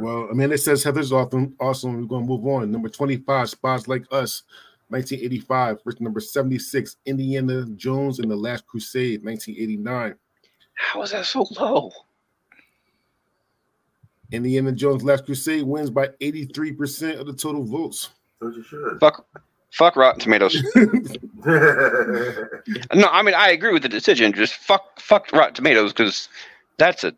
Well, 0.00 0.28
I 0.30 0.32
mean, 0.32 0.50
it 0.52 0.58
says 0.58 0.82
Heather's 0.82 1.12
awesome. 1.12 1.54
Awesome. 1.60 2.00
We're 2.00 2.06
gonna 2.06 2.24
move 2.24 2.46
on. 2.46 2.70
Number 2.70 2.88
twenty-five, 2.88 3.50
Spies 3.50 3.86
Like 3.86 4.06
Us, 4.10 4.44
1985. 4.88 5.84
Versus 5.84 6.00
number 6.00 6.20
seventy-six, 6.20 6.96
Indiana 7.04 7.66
Jones 7.76 8.20
and 8.20 8.30
the 8.30 8.36
Last 8.36 8.66
Crusade, 8.66 9.22
1989. 9.22 10.14
How 10.72 11.02
is 11.02 11.10
that 11.10 11.26
so 11.26 11.46
low? 11.60 11.92
Indiana 14.34 14.72
Jones 14.72 15.02
Last 15.04 15.24
Crusade 15.26 15.64
wins 15.64 15.90
by 15.90 16.08
83% 16.20 17.18
of 17.20 17.26
the 17.26 17.32
total 17.34 17.64
votes. 17.64 18.10
So 18.40 18.48
you 18.50 18.62
should. 18.62 18.98
Fuck, 19.00 19.26
fuck 19.70 19.96
Rotten 19.96 20.20
Tomatoes. 20.20 20.62
No, 22.94 23.08
I 23.08 23.22
mean 23.22 23.34
I 23.34 23.50
agree 23.50 23.72
with 23.72 23.82
the 23.82 23.88
decision. 23.88 24.32
Just 24.32 24.54
fuck, 24.54 24.98
fuck 25.00 25.30
Rotten 25.32 25.54
Tomatoes 25.54 25.92
because 25.92 26.28
that's 26.78 27.04
a 27.04 27.14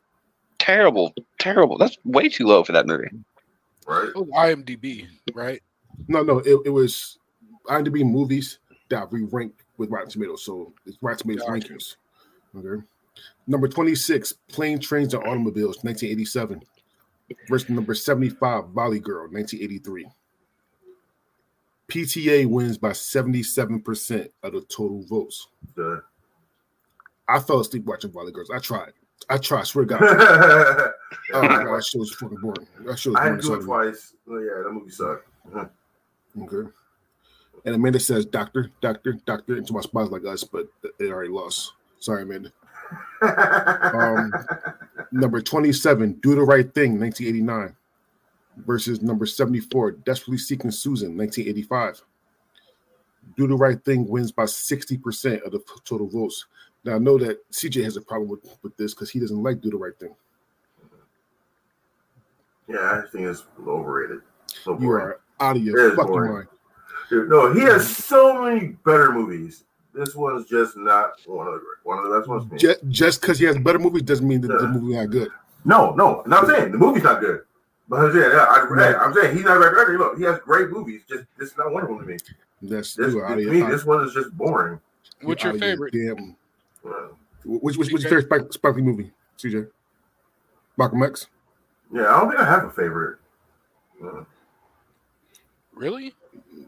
terrible, 0.58 1.14
terrible. 1.38 1.78
That's 1.78 1.96
way 2.04 2.28
too 2.28 2.46
low 2.46 2.64
for 2.64 2.72
that 2.72 2.86
movie. 2.86 3.08
right? 3.86 4.08
Oh, 4.16 4.24
IMDb, 4.34 5.06
right? 5.34 5.62
No, 6.08 6.22
no, 6.22 6.38
it, 6.40 6.58
it 6.66 6.70
was 6.70 7.18
IMDb 7.66 8.04
movies 8.04 8.58
that 8.88 9.10
we 9.12 9.22
ranked 9.24 9.62
with 9.78 9.90
Rotten 9.90 10.10
Tomatoes. 10.10 10.44
So 10.44 10.72
it's 10.86 10.96
Rotten 11.00 11.18
Tomatoes 11.18 11.44
Gotcha. 11.46 11.72
rankings. 11.74 11.96
Okay. 12.56 12.82
Number 13.46 13.68
26, 13.68 14.32
Plane, 14.48 14.78
Trains, 14.80 15.14
and 15.14 15.22
Automobiles, 15.22 15.76
1987. 15.84 16.62
Versus 17.48 17.68
number 17.70 17.94
75, 17.94 18.68
Valley 18.68 19.00
Girl, 19.00 19.22
1983. 19.28 20.06
PTA 21.88 22.46
wins 22.46 22.78
by 22.78 22.90
77% 22.90 24.28
of 24.42 24.52
the 24.52 24.60
total 24.62 25.02
votes. 25.04 25.48
I 27.28 27.40
fell 27.40 27.60
asleep 27.60 27.84
watching 27.84 28.12
Valley 28.12 28.32
Girls. 28.32 28.50
I 28.50 28.58
tried. 28.58 28.92
I 29.28 29.38
tried. 29.38 29.60
I 29.60 29.64
swear 29.64 29.84
to 29.84 29.96
God. 29.98 30.92
Oh 31.32 31.42
my 31.42 31.48
I 31.48 31.64
God, 31.64 31.76
that 31.76 31.84
show 31.84 31.98
was 32.00 32.12
fucking 32.14 32.38
boring. 32.38 32.66
That 32.80 32.98
show 32.98 33.10
was 33.10 33.18
had 33.20 33.26
boring. 33.28 33.40
to 33.42 33.46
do 33.48 33.54
it 33.54 33.64
twice. 33.64 34.14
Oh, 34.28 34.38
yeah, 34.38 34.62
that 34.64 34.72
movie 34.72 34.90
sucked. 34.90 35.28
Okay. 36.42 36.70
And 37.64 37.74
Amanda 37.74 37.98
says, 38.00 38.26
Doctor, 38.26 38.70
Doctor, 38.80 39.14
Doctor, 39.24 39.56
into 39.56 39.72
my 39.72 39.80
spots 39.80 40.10
like 40.10 40.24
us, 40.24 40.44
but 40.44 40.68
it 40.98 41.10
already 41.10 41.30
lost. 41.30 41.72
Sorry, 42.00 42.22
Amanda. 42.22 42.52
Um, 43.22 44.32
Number 45.12 45.40
27, 45.40 46.14
Do 46.14 46.34
the 46.34 46.42
Right 46.42 46.72
Thing, 46.74 46.98
1989, 46.98 47.74
versus 48.66 49.02
number 49.02 49.26
74, 49.26 49.92
Desperately 49.92 50.38
Seeking 50.38 50.70
Susan, 50.70 51.16
1985. 51.16 52.02
Do 53.36 53.46
the 53.46 53.54
Right 53.56 53.82
Thing 53.84 54.06
wins 54.08 54.32
by 54.32 54.44
60% 54.44 55.42
of 55.42 55.52
the 55.52 55.60
total 55.84 56.08
votes. 56.08 56.46
Now, 56.84 56.94
I 56.96 56.98
know 56.98 57.18
that 57.18 57.38
CJ 57.50 57.82
has 57.84 57.96
a 57.96 58.00
problem 58.00 58.28
with, 58.30 58.58
with 58.62 58.76
this 58.76 58.94
because 58.94 59.10
he 59.10 59.18
doesn't 59.20 59.42
like 59.42 59.60
Do 59.60 59.70
the 59.70 59.76
Right 59.76 59.98
Thing. 59.98 60.14
yeah, 62.68 63.02
I 63.04 63.08
think 63.12 63.26
it's 63.26 63.44
overrated. 63.66 64.20
So 64.46 64.78
You 64.80 64.90
are 64.90 65.20
out 65.40 65.56
of 65.56 65.62
your 65.62 65.94
fucking 65.94 66.12
boring. 66.12 66.32
mind. 66.32 66.48
Dude, 67.10 67.28
no, 67.28 67.52
he 67.52 67.60
has 67.60 67.88
so 67.88 68.42
many 68.42 68.68
better 68.84 69.12
movies. 69.12 69.64
This 69.96 70.14
one's 70.14 70.46
just 70.46 70.76
not 70.76 71.12
one 71.26 71.46
of 71.46 71.54
the 71.54 71.60
great, 71.60 71.78
one 71.84 71.98
of 71.98 72.04
the 72.10 72.18
best 72.18 72.28
ones. 72.28 72.60
Just 72.60 72.80
just 72.88 73.20
because 73.20 73.38
he 73.38 73.46
has 73.46 73.56
better 73.58 73.78
movies 73.78 74.02
doesn't 74.02 74.28
mean 74.28 74.42
that 74.42 74.48
the 74.48 74.60
Yeah. 74.64 74.68
movie 74.72 74.94
not 74.94 75.10
good. 75.10 75.28
No, 75.64 75.94
no, 75.94 76.20
I'm 76.22 76.30
not 76.30 76.46
saying 76.46 76.72
the 76.72 76.78
movie's 76.78 77.02
not 77.02 77.20
good. 77.20 77.40
But 77.88 78.00
I'm 78.00 78.12
saying, 78.12 78.30
yeah, 78.32 78.46
I, 78.50 78.64
Right. 78.66 78.94
I'm 78.96 79.14
saying 79.14 79.36
he's 79.36 79.44
not 79.44 79.56
a 79.56 79.60
record. 79.60 79.98
Look, 79.98 80.18
he 80.18 80.24
has 80.24 80.38
great 80.40 80.70
movies. 80.70 81.02
Just 81.08 81.24
this 81.38 81.50
is 81.52 81.56
not 81.56 81.72
one 81.72 81.82
of 81.84 81.88
them 81.88 82.00
to 82.00 82.04
me. 82.04 82.18
That's 82.62 82.94
This, 82.94 83.14
you 83.14 83.20
are 83.20 83.34
to 83.36 83.50
me, 83.50 83.60
this 83.62 83.84
one 83.84 84.04
is 84.04 84.12
just 84.12 84.36
boring. 84.36 84.80
What's 85.22 85.42
your 85.44 85.54
favorite? 85.58 85.92
Damn. 85.94 86.36
Uh, 86.86 86.90
Which, 87.44 87.76
which, 87.78 87.90
which 87.92 88.02
CJ? 88.02 88.10
your 88.10 88.22
favorite 88.22 88.24
Spike, 88.24 88.52
Spike 88.52 88.76
Lee 88.76 88.82
movie, 88.82 89.12
CJ? 89.38 89.68
Malcolm 90.76 91.02
X? 91.04 91.28
yeah, 91.92 92.02
I 92.14 92.20
don't 92.20 92.28
think 92.30 92.40
I 92.40 92.44
have 92.44 92.64
a 92.64 92.70
favorite. 92.70 93.18
Uh, 94.04 94.24
Really? 95.74 96.14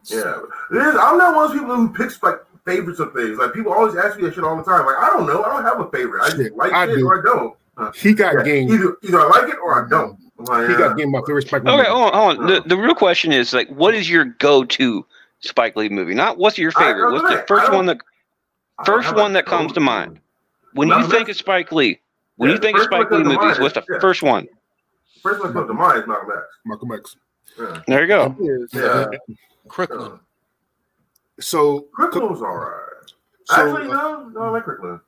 yeah, 0.04 0.40
It 0.70 0.76
is- 0.76 0.96
I'm 0.96 1.18
not 1.18 1.34
one 1.34 1.44
of 1.46 1.50
those 1.50 1.58
people 1.60 1.74
who 1.76 1.88
picks 1.92 2.22
like 2.22 2.40
favorites 2.68 3.00
of 3.00 3.12
things. 3.12 3.38
Like 3.38 3.52
people 3.52 3.72
always 3.72 3.96
ask 3.96 4.16
me 4.18 4.24
that 4.24 4.34
shit 4.34 4.44
all 4.44 4.56
the 4.56 4.62
time. 4.62 4.84
Like 4.86 4.96
I 4.98 5.06
don't 5.08 5.26
know. 5.26 5.42
I 5.42 5.48
don't 5.48 5.64
have 5.64 5.80
a 5.80 5.90
favorite. 5.90 6.22
I 6.22 6.30
just 6.30 6.52
like 6.52 6.72
I 6.72 6.84
it 6.84 6.96
do. 6.96 7.06
or 7.06 7.18
I 7.18 7.22
don't. 7.22 7.56
Uh, 7.76 7.92
He 7.92 8.12
got 8.12 8.34
yeah, 8.34 8.42
game. 8.42 8.70
Either 8.70 8.96
either 9.02 9.20
I 9.20 9.26
like 9.28 9.48
it 9.48 9.56
or 9.62 9.84
I 9.84 9.88
don't. 9.88 10.18
Like, 10.38 10.66
He 10.68 10.72
yeah. 10.72 10.78
got 10.78 10.96
game 10.96 11.10
my 11.10 11.20
favorite 11.26 11.46
Spike 11.48 11.64
Lee 11.64 11.72
Okay, 11.72 11.88
hold 11.88 12.12
on, 12.12 12.36
hold 12.36 12.38
on. 12.38 12.46
The, 12.46 12.62
the 12.66 12.76
real 12.76 12.94
question 12.94 13.32
is 13.32 13.52
like, 13.52 13.68
what 13.70 13.94
is 13.94 14.08
your 14.08 14.24
go-to 14.24 15.04
Spike 15.40 15.74
Lee 15.76 15.88
movie? 15.88 16.14
Not 16.14 16.38
what's 16.38 16.58
your 16.58 16.72
favorite. 16.72 17.12
What's 17.12 17.22
don't 17.28 17.40
the 17.40 17.44
first 17.48 17.72
one 17.72 17.86
that 17.86 17.98
first 18.84 19.14
one 19.14 19.32
that 19.32 19.46
comes 19.46 19.72
to 19.72 19.80
mind 19.80 20.20
when 20.74 20.88
Malcolm 20.88 21.10
you 21.10 21.16
think 21.16 21.28
of 21.28 21.36
Spike 21.36 21.72
Lee? 21.72 22.00
When 22.36 22.50
Yeah, 22.50 22.54
you 22.56 22.60
think 22.60 22.78
of 22.78 22.84
Spike 22.84 23.10
Lee 23.10 23.18
movies, 23.24 23.36
mind 23.38 23.58
what's 23.60 23.74
the 23.74 23.84
yeah. 23.90 23.98
first 23.98 24.22
one? 24.22 24.46
First 25.22 25.40
one 25.40 25.48
that 25.52 25.54
comes 25.58 25.68
to 25.68 25.74
mind 25.74 25.98
is 26.00 26.06
Malcolm 26.06 26.30
X. 26.36 26.44
Malcolm 26.64 26.92
X. 26.92 27.16
Yeah. 27.58 27.82
There 27.88 28.02
you 28.02 28.06
go. 28.06 28.36
Yeah. 28.72 28.80
uh, 28.84 29.10
Crooklyn. 29.68 30.20
So, 31.40 31.86
was 31.98 32.42
all 32.42 32.56
right. 32.56 33.12
so 33.44 33.76
Actually, 33.76 33.90
uh, 33.90 33.96
no, 33.96 34.28
no, 34.28 34.40
I 34.40 34.48
like 34.50 34.64
Crooklyn. 34.64 35.00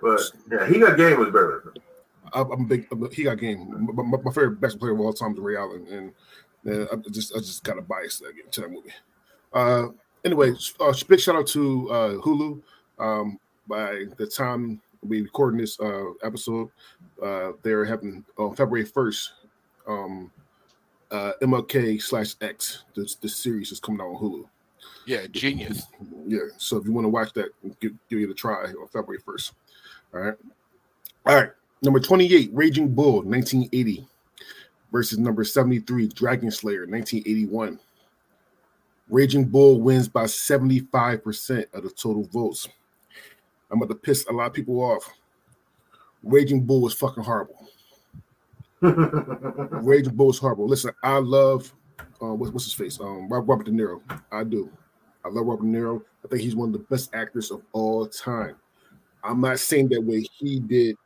But 0.00 0.20
yeah, 0.50 0.66
he 0.66 0.78
got 0.78 0.96
game 0.96 1.18
was 1.18 1.28
better. 1.28 1.74
I'm 2.32 2.52
a 2.52 2.56
big. 2.56 2.86
He 3.12 3.24
got 3.24 3.38
game. 3.38 3.86
My, 3.94 4.02
my, 4.02 4.18
my 4.22 4.30
favorite 4.32 4.60
basketball 4.60 4.88
player 4.88 4.94
of 4.94 5.00
all 5.00 5.12
time 5.12 5.32
is 5.32 5.38
Ray 5.38 5.56
Allen, 5.56 5.86
and, 5.90 6.12
and 6.64 6.88
I 6.92 6.96
just 7.10 7.34
I 7.34 7.38
just 7.38 7.64
got 7.64 7.78
a 7.78 7.82
bias 7.82 8.22
to 8.50 8.60
that 8.60 8.70
movie. 8.70 8.92
Uh, 9.52 9.88
anyway, 10.24 10.52
uh, 10.80 10.94
big 11.08 11.20
shout 11.20 11.36
out 11.36 11.46
to 11.48 11.90
uh, 11.90 12.12
Hulu. 12.16 12.60
Um, 12.98 13.38
by 13.66 14.04
the 14.16 14.26
time 14.26 14.80
we 15.02 15.22
recording 15.22 15.60
this 15.60 15.78
uh, 15.80 16.12
episode, 16.22 16.70
uh, 17.22 17.52
they're 17.62 17.84
having 17.84 18.24
on 18.36 18.54
February 18.54 18.84
first. 18.84 19.32
Um, 19.86 20.30
uh, 21.10 21.32
MLK 21.42 22.02
slash 22.02 22.34
X. 22.40 22.84
This 22.94 23.14
the 23.14 23.28
series 23.28 23.72
is 23.72 23.80
coming 23.80 24.00
out 24.00 24.08
on 24.08 24.22
Hulu. 24.22 24.44
Yeah, 25.08 25.26
genius. 25.28 25.86
Yeah. 26.26 26.40
So 26.58 26.76
if 26.76 26.84
you 26.84 26.92
want 26.92 27.06
to 27.06 27.08
watch 27.08 27.32
that, 27.32 27.48
give, 27.80 27.92
give 28.10 28.18
it 28.18 28.28
a 28.28 28.34
try 28.34 28.64
on 28.64 28.88
February 28.88 29.18
1st. 29.26 29.52
All 30.12 30.20
right. 30.20 30.34
All 31.24 31.34
right. 31.34 31.50
Number 31.80 31.98
28, 31.98 32.50
Raging 32.52 32.94
Bull, 32.94 33.22
1980, 33.22 34.06
versus 34.92 35.16
number 35.16 35.44
73, 35.44 36.08
Dragon 36.08 36.50
Slayer, 36.50 36.80
1981. 36.86 37.80
Raging 39.08 39.46
Bull 39.46 39.80
wins 39.80 40.10
by 40.10 40.24
75% 40.24 41.64
of 41.72 41.84
the 41.84 41.90
total 41.90 42.24
votes. 42.24 42.68
I'm 43.70 43.80
about 43.80 43.88
to 43.88 43.94
piss 43.94 44.26
a 44.28 44.32
lot 44.32 44.48
of 44.48 44.52
people 44.52 44.78
off. 44.78 45.10
Raging 46.22 46.66
Bull 46.66 46.86
is 46.86 46.92
fucking 46.92 47.24
horrible. 47.24 47.66
Raging 48.82 50.14
Bull 50.14 50.28
is 50.28 50.38
horrible. 50.38 50.66
Listen, 50.66 50.92
I 51.02 51.16
love 51.16 51.72
uh, 52.20 52.34
what's, 52.34 52.52
what's 52.52 52.64
his 52.66 52.74
face? 52.74 53.00
Um, 53.00 53.26
Rob- 53.30 53.48
Robert 53.48 53.64
De 53.64 53.72
Niro. 53.72 54.02
I 54.30 54.44
do. 54.44 54.70
I 55.24 55.28
love 55.28 55.46
Robert 55.46 55.64
De 55.64 55.68
Niro. 55.68 56.02
I 56.24 56.28
think 56.28 56.42
he's 56.42 56.56
one 56.56 56.68
of 56.68 56.72
the 56.72 56.78
best 56.78 57.14
actors 57.14 57.50
of 57.50 57.62
all 57.72 58.06
time. 58.06 58.56
I'm 59.22 59.40
not 59.40 59.58
saying 59.58 59.88
that 59.88 60.02
what 60.02 60.20
he 60.38 60.60
did. 60.60 60.96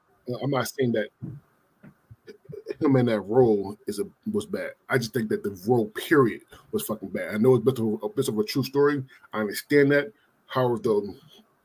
I'm 0.42 0.50
not 0.50 0.68
saying 0.68 0.92
that 0.92 1.08
him 2.80 2.96
in 2.96 3.06
that 3.06 3.20
role 3.20 3.76
is 3.86 3.98
a 3.98 4.04
was 4.32 4.46
bad. 4.46 4.72
I 4.88 4.98
just 4.98 5.12
think 5.12 5.28
that 5.30 5.42
the 5.42 5.58
role 5.66 5.86
period 5.88 6.42
was 6.72 6.82
fucking 6.84 7.08
bad. 7.08 7.34
I 7.34 7.38
know 7.38 7.54
it's 7.54 7.62
a 7.62 7.70
bit 7.70 7.78
of 7.78 8.02
a, 8.02 8.08
bit 8.08 8.28
of 8.28 8.38
a 8.38 8.44
true 8.44 8.64
story. 8.64 9.02
I 9.32 9.40
understand 9.40 9.92
that. 9.92 10.12
However, 10.46 10.78
though, 10.78 11.14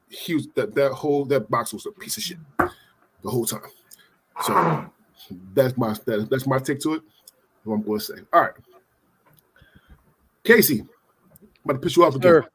he 0.09 0.35
was 0.35 0.47
that 0.55 0.73
that 0.75 0.93
whole 0.93 1.25
that 1.25 1.49
box 1.49 1.73
was 1.73 1.85
a 1.85 1.91
piece 1.91 2.17
of 2.17 2.23
shit 2.23 2.37
the 2.57 3.29
whole 3.29 3.45
time. 3.45 3.61
So 4.43 4.85
that's 5.53 5.77
my 5.77 5.95
that, 6.05 6.29
that's 6.29 6.47
my 6.47 6.59
take 6.59 6.79
to 6.81 6.95
it. 6.95 7.01
What 7.63 7.75
I'm 7.75 7.81
going 7.81 7.99
to 7.99 8.05
say. 8.05 8.13
All 8.31 8.41
right, 8.41 8.53
Casey, 10.43 10.85
I'm 11.67 11.71
about 11.71 11.81
to 11.81 11.85
piss 11.85 11.97
you 11.97 12.05
off 12.05 12.15
again. 12.15 12.31
Sure. 12.31 12.47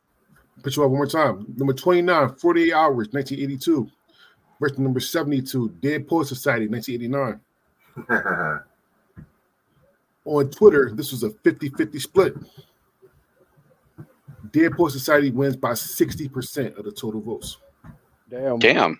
Put 0.62 0.76
you 0.76 0.84
up 0.84 0.90
one 0.90 0.98
more 0.98 1.06
time. 1.06 1.44
Number 1.56 1.74
29, 1.74 2.34
48 2.36 2.72
Hours, 2.72 3.08
1982. 3.12 3.90
Versus 4.58 4.78
number 4.78 5.00
72, 5.00 5.68
Dead 5.80 6.06
Poet 6.08 6.28
Society, 6.28 6.66
1989. 6.68 7.40
On 10.24 10.48
Twitter, 10.50 10.92
this 10.94 11.10
was 11.10 11.24
a 11.24 11.30
50 11.30 11.68
50 11.70 11.98
split. 11.98 12.34
Dead 14.52 14.72
Poet 14.72 14.92
Society 14.92 15.30
wins 15.30 15.56
by 15.56 15.72
60% 15.72 16.78
of 16.78 16.84
the 16.84 16.92
total 16.92 17.20
votes. 17.20 17.58
Damn. 18.30 18.58
Damn. 18.60 18.98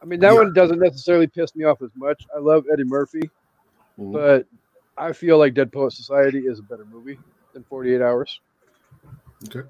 I 0.00 0.04
mean, 0.04 0.20
that 0.20 0.32
Yeah. 0.34 0.38
one 0.38 0.52
doesn't 0.52 0.78
necessarily 0.78 1.26
piss 1.26 1.56
me 1.56 1.64
off 1.64 1.80
as 1.82 1.90
much. 1.96 2.22
I 2.36 2.38
love 2.38 2.64
Eddie 2.72 2.84
Murphy, 2.84 3.30
Mhm. 3.98 4.12
but 4.12 4.46
I 4.96 5.12
feel 5.12 5.38
like 5.38 5.54
Dead 5.54 5.72
Poet 5.72 5.94
Society 5.94 6.40
is 6.46 6.58
a 6.58 6.62
better 6.62 6.84
movie 6.84 7.18
than 7.52 7.64
48 7.64 8.00
Hours. 8.00 8.40
Okay. 9.48 9.68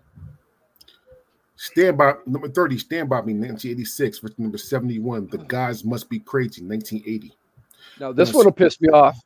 Stand 1.57 1.97
by 1.97 2.15
number 2.27 2.49
30, 2.49 2.79
Stand 2.79 3.09
By 3.09 3.21
Me, 3.23 3.35
1986, 3.35 4.19
versus 4.19 4.39
number 4.39 4.59
71, 4.59 5.29
The 5.31 5.39
Guys 5.39 5.85
Must 5.85 6.09
Be 6.11 6.19
Crazy, 6.19 6.63
1980. 6.63 7.33
Now, 8.01 8.13
this 8.13 8.29
Yes. 8.29 8.35
one 8.35 8.45
will 8.47 8.53
piss 8.53 8.81
me 8.81 8.89
off. 8.89 9.19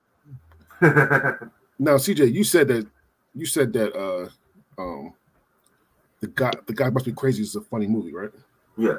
Now, 1.78 1.96
CJ, 1.96 2.32
you 2.32 2.42
said 2.42 2.68
that 2.68 2.86
you 3.34 3.44
said 3.44 3.70
that 3.74 3.94
uh 3.94 4.28
um 4.80 5.12
the 6.20 6.26
guy 6.28 6.50
the 6.66 6.72
guy 6.72 6.88
must 6.88 7.04
be 7.04 7.12
crazy 7.12 7.42
is 7.42 7.54
a 7.54 7.60
funny 7.60 7.86
movie, 7.86 8.14
right? 8.14 8.30
yeah. 8.78 8.96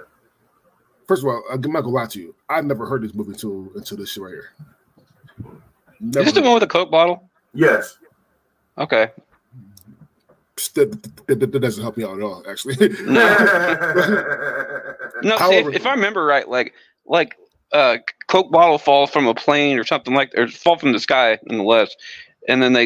First 1.07 1.23
of 1.23 1.29
all, 1.29 1.43
I'm 1.51 1.59
not 1.61 1.81
gonna 1.81 1.95
lie 1.95 2.05
to 2.05 2.19
you. 2.19 2.35
I 2.47 2.61
never 2.61 2.85
heard 2.85 3.01
this 3.01 3.15
movie 3.15 3.31
until 3.31 3.69
until 3.75 3.97
this 3.97 4.11
shit 4.11 4.21
right 4.21 4.31
here. 4.33 4.49
Never 5.99 6.19
Is 6.19 6.25
this 6.25 6.33
the 6.33 6.41
one 6.43 6.53
with 6.53 6.61
the 6.61 6.67
Coke 6.67 6.91
bottle? 6.91 7.27
Yes. 7.55 7.97
Okay. 8.77 9.11
That, 10.75 11.03
that- 11.27 11.39
that- 11.39 11.51
that 11.51 11.59
doesn't 11.59 11.83
help 11.83 11.97
me 11.97 12.03
out 12.03 12.17
at 12.17 12.23
all, 12.23 12.43
actually. 12.49 12.75
No, 15.23 15.35
see, 15.49 15.55
if, 15.55 15.75
if 15.75 15.85
I 15.87 15.91
remember 15.93 16.23
right, 16.25 16.47
like 16.47 16.73
like 17.05 17.35
uh 17.73 17.97
Coke 18.27 18.51
bottle 18.51 18.77
fall 18.77 19.07
from 19.07 19.25
a 19.27 19.33
plane 19.33 19.79
or 19.79 19.83
something 19.83 20.13
like 20.13 20.31
or 20.37 20.47
fall 20.47 20.77
from 20.77 20.91
the 20.91 20.99
sky 20.99 21.39
nonetheless, 21.45 21.95
and 22.47 22.61
then 22.61 22.73
they 22.73 22.85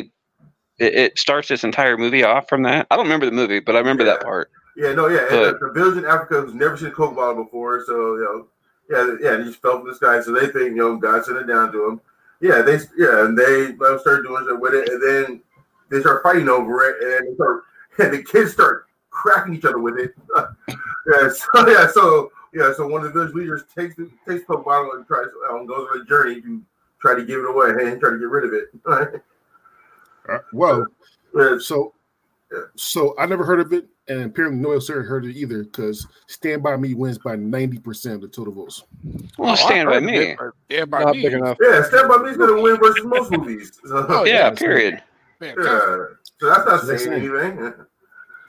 it, 0.80 0.95
it 0.95 1.19
starts 1.19 1.49
this 1.49 1.63
entire 1.65 1.97
movie 1.97 2.24
off 2.24 2.47
from 2.47 2.63
that. 2.63 2.88
I 2.89 2.95
don't 2.95 3.05
remember 3.05 3.26
the 3.26 3.34
movie, 3.34 3.59
but 3.59 3.76
I 3.76 3.80
remember 3.80 4.05
that 4.05 4.22
part. 4.22 4.49
Yeah, 4.78 4.93
no, 4.93 5.07
yeah. 5.07 5.26
But- 5.30 5.55
and 5.55 5.59
the 5.61 5.72
village 5.74 5.97
in 5.97 6.05
Africa 6.05 6.41
who's 6.41 6.53
never 6.53 6.78
seen 6.78 6.88
a 6.88 6.91
Coke 6.91 7.15
bottle 7.15 7.43
before, 7.43 7.84
so 7.86 8.15
you 8.15 8.24
know, 8.24 8.47
yeah, 8.89 9.15
yeah, 9.32 9.38
he 9.39 9.43
just 9.49 9.61
fell 9.61 9.80
from 9.80 9.89
the 9.89 9.95
sky. 9.95 10.22
So 10.22 10.32
they 10.32 10.47
think, 10.47 10.55
you 10.69 10.76
know, 10.76 10.95
God 10.97 11.26
sent 11.26 11.38
it 11.38 11.47
down 11.47 11.72
to 11.74 11.86
him. 11.88 12.01
Yeah, 12.39 12.61
they, 12.61 12.80
yeah, 12.97 13.26
and 13.26 13.38
they 13.38 13.74
let 13.74 13.99
start 13.99 14.24
doing 14.24 14.47
it 14.49 14.59
with 14.59 14.74
it, 14.74 14.88
and 14.89 15.01
then 15.03 15.41
they 15.92 16.00
start 16.00 16.24
fighting 16.24 16.50
over 16.50 16.82
it, 16.89 17.04
and 17.04 17.28
they 17.30 17.36
start, 17.36 17.64
and 18.00 18.14
the 18.14 18.24
kids 18.24 18.54
start 18.54 18.88
cracking 19.12 19.54
each 19.56 19.66
other 19.66 19.80
with 19.80 20.00
it. 20.00 20.14
yeah, 20.70 21.30
so 21.30 21.68
yeah, 21.68 21.88
so 21.88 22.32
yeah, 22.54 22.74
so 22.74 22.88
one 22.88 23.06
of 23.06 23.14
the 23.14 23.20
village 23.20 23.36
leaders 23.36 23.64
takes 23.78 23.96
the 23.96 24.10
takes 24.28 24.42
the 24.42 24.56
Coke 24.56 24.66
bottle 24.66 24.94
and 24.94 25.06
tries 25.06 25.28
um, 25.52 25.66
goes 25.66 25.88
on 25.94 26.02
a 26.02 26.06
journey 26.06 26.42
to 26.42 26.62
try 27.00 27.14
to 27.16 27.24
give 27.26 27.39
it 27.39 27.50
away 27.50 27.70
and 27.70 28.00
try 28.00 28.10
to 28.10 28.18
get 28.18 28.30
rid 28.30 28.46
of 28.46 28.54
it. 28.54 29.22
well, 30.54 30.86
Yeah, 31.36 31.58
so 31.60 31.94
so 32.76 33.16
I 33.18 33.26
never 33.26 33.46
heard 33.46 33.60
of 33.62 33.72
it, 33.72 33.88
and 34.10 34.24
apparently 34.24 34.60
no 34.60 34.70
one 34.70 34.76
else 34.76 34.88
heard 34.89 35.26
it 35.26 35.36
either, 35.38 35.64
because 35.64 36.06
Stand 36.28 36.62
By 36.62 36.76
Me 36.76 36.94
wins 36.94 37.18
by 37.18 37.36
90% 37.38 38.16
of 38.16 38.22
the 38.22 38.28
total 38.28 38.54
votes. 38.54 38.84
Well, 39.38 39.54
Oh, 39.54 39.56
stand 39.56 39.88
by 39.89 40.00
me. 40.02 40.18
it, 40.18 40.39
Stand 40.70 40.92
by 40.92 41.04
Not 41.04 41.16
me. 41.16 41.22
big 41.24 41.34
enough. 41.34 41.58
yeah, 41.62 41.82
Stand 41.84 42.10
By 42.10 42.18
Me's 42.18 42.36
gonna 42.36 42.62
win 42.62 42.78
versus 42.78 43.06
most 43.06 43.32
movies. 43.32 43.80
So, 43.86 44.06
Oh, 44.10 44.26
Yeah, 44.26 44.50
yes. 44.50 44.60
period. 44.60 45.02
Fantastic. 45.42 45.66
Yeah, 45.66 46.06
so 46.39 46.46
that's 46.50 46.66
not 46.66 46.82
saying 46.86 47.00
saying. 47.00 47.14
anything. 47.14 47.74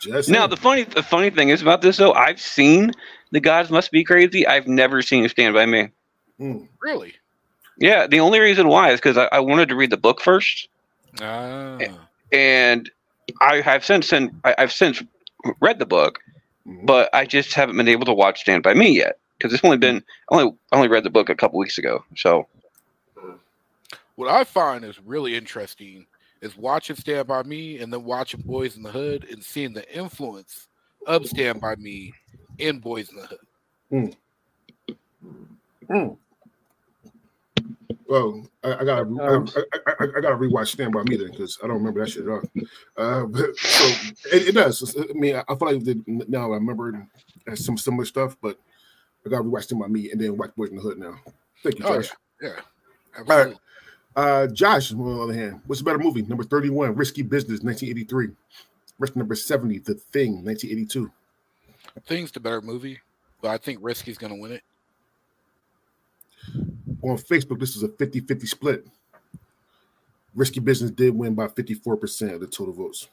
Just 0.00 0.28
Now 0.28 0.40
saying. 0.40 0.50
the 0.50 0.56
funny 0.56 0.82
the 0.84 1.02
funny 1.02 1.30
thing 1.30 1.48
is 1.48 1.62
about 1.62 1.80
this 1.82 1.96
though, 1.96 2.12
I've 2.12 2.40
seen 2.40 2.92
The 3.30 3.40
Gods 3.40 3.70
Must 3.70 3.90
Be 3.90 4.04
Crazy. 4.04 4.46
I've 4.46 4.66
never 4.66 5.00
seen 5.02 5.28
Stand 5.28 5.54
by 5.54 5.66
Me. 5.66 5.88
Mm. 6.40 6.68
Really? 6.80 7.14
Yeah, 7.78 8.06
the 8.06 8.20
only 8.20 8.38
reason 8.40 8.68
why 8.68 8.90
is 8.90 9.00
because 9.00 9.16
I, 9.16 9.28
I 9.32 9.40
wanted 9.40 9.68
to 9.70 9.76
read 9.76 9.90
the 9.90 9.96
book 9.96 10.20
first, 10.20 10.68
Ah. 11.20 11.78
and 12.32 12.90
I 13.40 13.60
have 13.62 13.84
since 13.84 14.10
then 14.10 14.38
I, 14.44 14.54
I've 14.58 14.72
since 14.72 15.02
read 15.60 15.78
the 15.78 15.86
book, 15.86 16.18
Mhm. 16.66 16.84
but 16.86 17.08
I 17.14 17.24
just 17.24 17.54
haven't 17.54 17.76
been 17.76 17.88
able 17.88 18.04
to 18.06 18.12
watch 18.14 18.40
Stand 18.42 18.62
by 18.62 18.74
Me 18.74 18.90
yet 18.90 19.18
because 19.38 19.52
it's 19.54 19.64
only 19.64 19.78
been 19.78 20.02
I 20.30 20.34
only 20.36 20.54
I 20.72 20.76
only 20.76 20.88
read 20.88 21.04
the 21.04 21.10
book 21.10 21.28
a 21.30 21.34
couple 21.34 21.58
weeks 21.58 21.78
ago. 21.78 22.04
So 22.16 22.46
What 24.16 24.28
I 24.28 24.44
find 24.44 24.84
is 24.84 25.00
really 25.00 25.34
interesting 25.36 26.06
is 26.42 26.56
watching 26.58 26.96
Stand 26.96 27.28
By 27.28 27.42
Me 27.44 27.78
and 27.78 27.90
then 27.90 28.04
watching 28.04 28.42
Boys 28.42 28.76
in 28.76 28.82
the 28.82 28.90
Hood 28.90 29.26
and 29.30 29.42
seeing 29.42 29.72
the 29.72 29.90
influence 29.96 30.68
of 31.06 31.24
Stand 31.26 31.60
By 31.60 31.76
Me 31.76 32.12
in 32.58 32.80
Boys 32.80 33.08
in 33.10 33.16
the 33.16 33.26
Hood. 33.26 34.16
Mm. 35.88 36.16
Well, 38.08 38.46
I, 38.64 38.74
I 38.74 38.84
gotta, 38.84 39.02
I, 39.22 39.60
I, 39.80 39.92
I, 40.00 40.08
I 40.16 40.20
gotta 40.20 40.36
rewatch 40.36 40.68
Stand 40.68 40.92
by 40.92 41.02
Me 41.04 41.16
then 41.16 41.30
because 41.30 41.58
I 41.62 41.66
don't 41.66 41.76
remember 41.76 42.00
that 42.00 42.10
shit 42.10 42.24
at 42.24 42.28
all. 42.28 42.42
Uh, 42.96 43.26
but, 43.26 43.56
so 43.56 43.84
it, 44.32 44.48
it 44.48 44.54
does. 44.54 44.96
I 44.98 45.12
mean, 45.14 45.36
I, 45.36 45.44
I 45.48 45.54
feel 45.54 45.72
like 45.72 45.84
the, 45.84 46.02
now 46.06 46.52
I 46.52 46.56
remember 46.56 47.08
some 47.54 47.78
similar 47.78 48.04
stuff, 48.04 48.36
but 48.42 48.58
I 49.24 49.30
gotta 49.30 49.44
rewatch 49.44 49.64
Stand 49.64 49.80
by 49.80 49.86
Me 49.88 50.10
and 50.10 50.20
then 50.20 50.36
watch 50.36 50.50
Boys 50.56 50.70
in 50.70 50.76
the 50.76 50.82
Hood 50.82 50.98
now. 50.98 51.14
Thank 51.62 51.78
you, 51.78 51.84
Oh, 51.86 52.02
Josh. 52.02 52.10
Yeah, 52.40 52.60
absolutely. 53.16 53.58
Uh, 54.14 54.46
Josh, 54.48 54.92
on 54.92 54.98
the 54.98 55.22
other 55.22 55.32
hand, 55.32 55.60
what's 55.66 55.80
a 55.80 55.84
better 55.84 55.98
movie? 55.98 56.22
Number 56.22 56.44
31, 56.44 56.94
Risky 56.94 57.22
Business, 57.22 57.60
1983. 57.62 58.28
Versus 59.00 59.16
number 59.16 59.34
70, 59.34 59.78
The 59.78 59.94
Thing, 59.94 60.44
1982. 60.44 61.10
Thing's 62.04 62.30
the 62.30 62.40
better 62.40 62.60
movie, 62.60 63.00
but 63.40 63.50
I 63.50 63.58
think 63.58 63.78
Risky's 63.82 64.18
going 64.18 64.34
to 64.34 64.40
win 64.40 64.52
it. 64.52 64.62
On 67.02 67.16
Facebook, 67.16 67.58
this 67.58 67.74
is 67.74 67.82
a 67.82 67.88
50 67.88 68.20
50 68.20 68.46
split. 68.46 68.86
Risky 70.34 70.60
Business 70.60 70.90
did 70.90 71.14
win 71.14 71.34
by 71.34 71.46
54% 71.46 72.34
of 72.34 72.40
the 72.40 72.46
total 72.46 72.72
votes. 72.74 73.08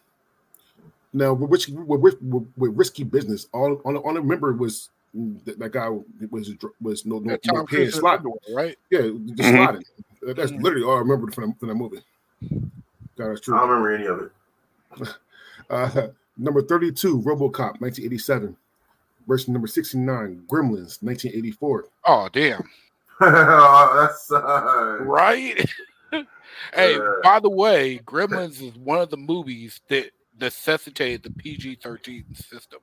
Now, 1.12 1.34
with, 1.34 1.50
Risky- 1.50 1.74
with, 1.74 2.02
with, 2.22 2.47
with 2.56 2.78
Risky 2.78 3.04
Business, 3.04 3.47
all, 3.52 3.76
all 3.84 3.97
I 3.97 4.20
remember 4.20 4.54
was 4.54 4.89
that, 5.45 5.60
that 5.60 5.72
guy 5.72 5.89
was 5.89 6.51
was 6.82 7.05
no, 7.05 7.20
no, 7.20 7.32
Yeah, 7.32 7.38
no 7.45 7.57
Tom 7.57 7.68
paying 7.68 7.89
slot. 7.91 8.18
Underworld, 8.18 8.41
right? 8.49 8.78
Yeah, 8.89 9.01
just 9.36 9.49
Mhm. 9.49 9.57
slotting. 9.57 9.84
That's 10.36 10.51
Mhm. 10.51 10.64
literally 10.64 10.86
all 10.86 10.95
I 10.95 10.99
remember 10.99 11.32
from, 11.32 11.53
from 11.55 11.68
that 11.70 11.76
movie. 11.76 12.01
God, 13.18 13.30
that's 13.30 13.41
I 13.41 13.43
true. 13.43 13.55
don't 13.57 13.70
remember 13.70 13.93
any 13.93 14.05
of 14.05 14.22
it. 14.22 14.32
Uh, 15.70 16.07
number 16.36 16.64
32, 16.64 17.22
Robocop, 17.22 17.80
1987. 17.80 18.57
Versus 19.28 19.49
number 19.49 19.68
69, 19.68 20.43
Gremlins, 20.47 21.03
1984. 21.03 21.86
Oh, 22.05 22.28
damn. 22.34 22.68
That's 23.20 24.32
uh, 24.32 24.97
Right? 25.01 25.64
hey, 26.74 26.95
Uh. 26.95 27.12
by 27.22 27.39
the 27.39 27.49
way, 27.51 27.99
Gremlins 27.99 28.64
is 28.64 28.76
one 28.80 28.97
of 28.97 29.12
the 29.12 29.18
movies 29.18 29.80
that 29.89 30.10
necessitated 30.39 31.22
the 31.22 31.30
PG 31.30 31.76
13 31.84 32.26
system. 32.34 32.80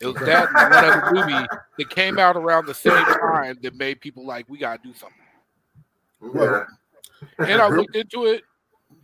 It 0.00 0.06
was 0.06 0.16
that 0.16 0.50
and 0.50 0.70
one 0.70 0.84
other 0.84 1.02
movie 1.12 1.46
that 1.78 1.90
came 1.90 2.18
out 2.18 2.36
around 2.36 2.66
the 2.66 2.74
same 2.74 3.04
time 3.06 3.58
that 3.62 3.74
made 3.76 4.00
people 4.00 4.26
like, 4.26 4.48
we 4.48 4.58
got 4.58 4.82
to 4.82 4.88
do 4.88 4.94
something. 4.94 5.16
yeah. 6.34 6.64
And 7.38 7.62
I 7.62 7.68
looked 7.68 7.96
into 7.96 8.26
it, 8.26 8.42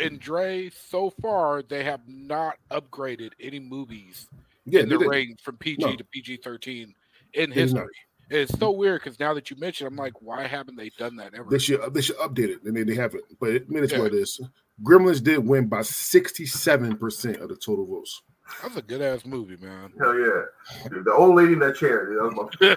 and 0.01 0.20
Dre, 0.20 0.70
so 0.70 1.11
far, 1.11 1.62
they 1.62 1.82
have 1.84 2.01
not 2.07 2.57
upgraded 2.70 3.30
any 3.40 3.59
movies 3.59 4.28
Yeah, 4.66 4.82
in 4.82 4.88
the 4.88 4.99
range 4.99 5.40
from 5.43 5.57
PG 5.57 5.76
No. 5.82 5.97
to 5.97 6.05
PG 6.05 6.38
13 6.38 6.95
in 7.34 7.51
They 7.51 7.57
history. 7.57 7.88
And 8.30 8.40
It's 8.40 8.59
so 8.59 8.70
weird 8.70 9.03
because 9.03 9.18
now 9.20 9.34
that 9.34 9.51
you 9.51 9.57
mention, 9.57 9.86
I'm 9.86 9.97
like, 9.97 10.20
why 10.22 10.47
haven't 10.47 10.76
they 10.76 10.90
done 10.99 11.16
that 11.16 11.34
ever? 11.34 11.51
They 11.51 11.59
should 11.59 11.80
uh, 11.80 11.88
they 11.90 12.01
should 12.01 12.16
update 12.16 12.49
it, 12.49 12.62
and 12.64 12.74
they, 12.76 12.82
they 12.82 12.95
haven't. 12.95 13.24
But 13.38 13.51
it, 13.51 13.66
I 13.68 13.72
mean, 13.72 13.84
it's 13.84 13.93
Yeah. 13.93 14.01
what 14.01 14.14
it 14.14 14.18
is. 14.18 14.40
Gremlins 14.82 15.22
did 15.22 15.38
win 15.38 15.66
by 15.68 15.80
67% 15.80 17.40
of 17.40 17.49
the 17.49 17.57
total 17.57 17.86
votes. 17.86 18.22
That's 18.62 18.76
a 18.76 18.82
good 18.82 19.00
ass 19.03 19.24
movie, 19.24 19.57
man. 19.57 19.92
Hell 19.98 20.16
yeah. 20.18 20.42
Dude, 20.88 21.05
the 21.05 21.12
old 21.12 21.34
lady 21.36 21.53
in 21.55 21.59
that 21.61 21.76
chair. 21.76 22.07
Dude, 22.07 22.18
that 22.18 22.24
was 22.24 22.34
my 22.61 22.74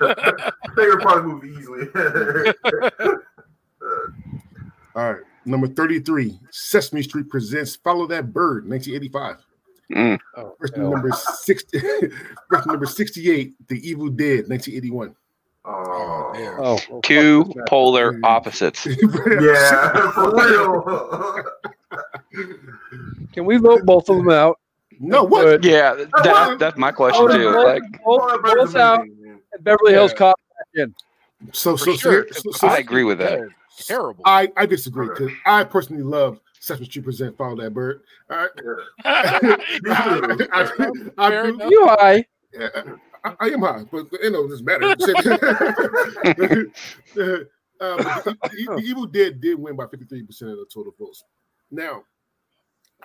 favorite 0.76 1.04
part 1.04 1.18
of 1.20 1.24
the 1.24 1.30
movie 1.30 1.50
easily. 1.60 1.88
All 4.96 5.14
right. 5.14 5.22
Number 5.46 5.68
33, 5.68 6.40
Sesame 6.50 7.04
Street 7.04 7.30
presents 7.30 7.76
Follow 7.76 8.08
That 8.08 8.34
Bird, 8.34 8.68
1985. 8.68 9.46
mm, 9.92 10.18
Oh, 10.38 10.56
Versus 10.60 10.76
number 10.78 11.12
60, 11.12 11.80
versus 12.50 12.66
number 12.66 12.86
68, 12.88 13.54
The 13.68 13.88
Evil 13.88 14.10
Dead, 14.10 14.48
1981. 14.50 15.16
oh, 15.66 16.32
damn. 16.34 16.60
Oh, 16.60 16.64
well, 16.64 16.78
fuck 16.78 17.04
two 17.04 17.44
this 17.44 17.56
polar 17.68 18.20
opposites. 18.24 18.88
yeah, 18.88 20.12
for 20.12 20.34
real. 20.34 21.44
Can 23.34 23.46
we 23.46 23.58
vote 23.58 23.86
both 23.86 24.10
of 24.10 24.18
them 24.18 24.30
out? 24.30 24.60
No, 25.00 25.24
what? 25.24 25.44
But 25.44 25.64
Yeah, 25.64 25.94
that, 26.24 26.58
that's 26.60 26.78
my 26.78 26.92
question 26.92 27.30
too. 27.32 27.50
Like, 27.52 27.84
All 28.06 28.20
both, 28.20 28.32
that 28.32 28.42
bird 28.42 28.58
is 28.64 28.74
both 28.74 28.76
out. 28.76 29.00
amazing. 29.02 29.40
Beverly 29.62 29.94
Hills 29.94 30.12
Yeah. 30.12 30.18
Cop 30.18 30.40
back 30.58 30.68
in. 30.84 30.96
So, 31.54 31.76
so, 31.76 31.96
sure. 31.96 32.28
so, 32.32 32.40
so, 32.42 32.52
so 32.52 32.68
I 32.68 32.78
agree 32.78 33.04
with 33.04 33.18
that. 33.20 33.48
Terrible. 33.78 34.22
I, 34.26 34.52
I 34.56 34.66
disagree 34.66 35.10
because 35.10 35.32
I 35.46 35.64
personally 35.66 36.04
love 36.04 36.40
Sesame 36.60 36.86
Street 36.86 37.04
present 37.04 37.38
Follow 37.38 37.58
That 37.62 37.74
Bird. 37.74 38.02
All 38.30 38.38
right. 38.38 38.50
I, 39.04 39.58
I, 40.52 40.64
I, 41.18 41.30
Fair 41.30 41.44
do- 41.48 41.54
enough. 41.56 41.70
You 41.72 41.88
high? 41.88 42.26
I, 43.24 43.36
I 43.40 43.46
am 43.48 43.62
high, 43.62 43.84
but 43.92 44.06
you 44.22 44.30
know, 44.32 44.46
it 44.46 44.50
doesn't 44.50 44.66
matter. 44.66 44.86
uh, 44.92 44.96
but 44.96 45.08
the, 48.24 48.24
the- 48.24 48.38
the 48.76 48.82
Evil 48.84 49.06
Dead 49.06 49.42
did 49.42 49.60
win 49.60 49.76
by 49.76 49.86
53% 49.86 50.22
of 50.44 50.58
the 50.58 50.66
total 50.74 50.94
votes. 50.98 51.24
Now, 51.72 52.04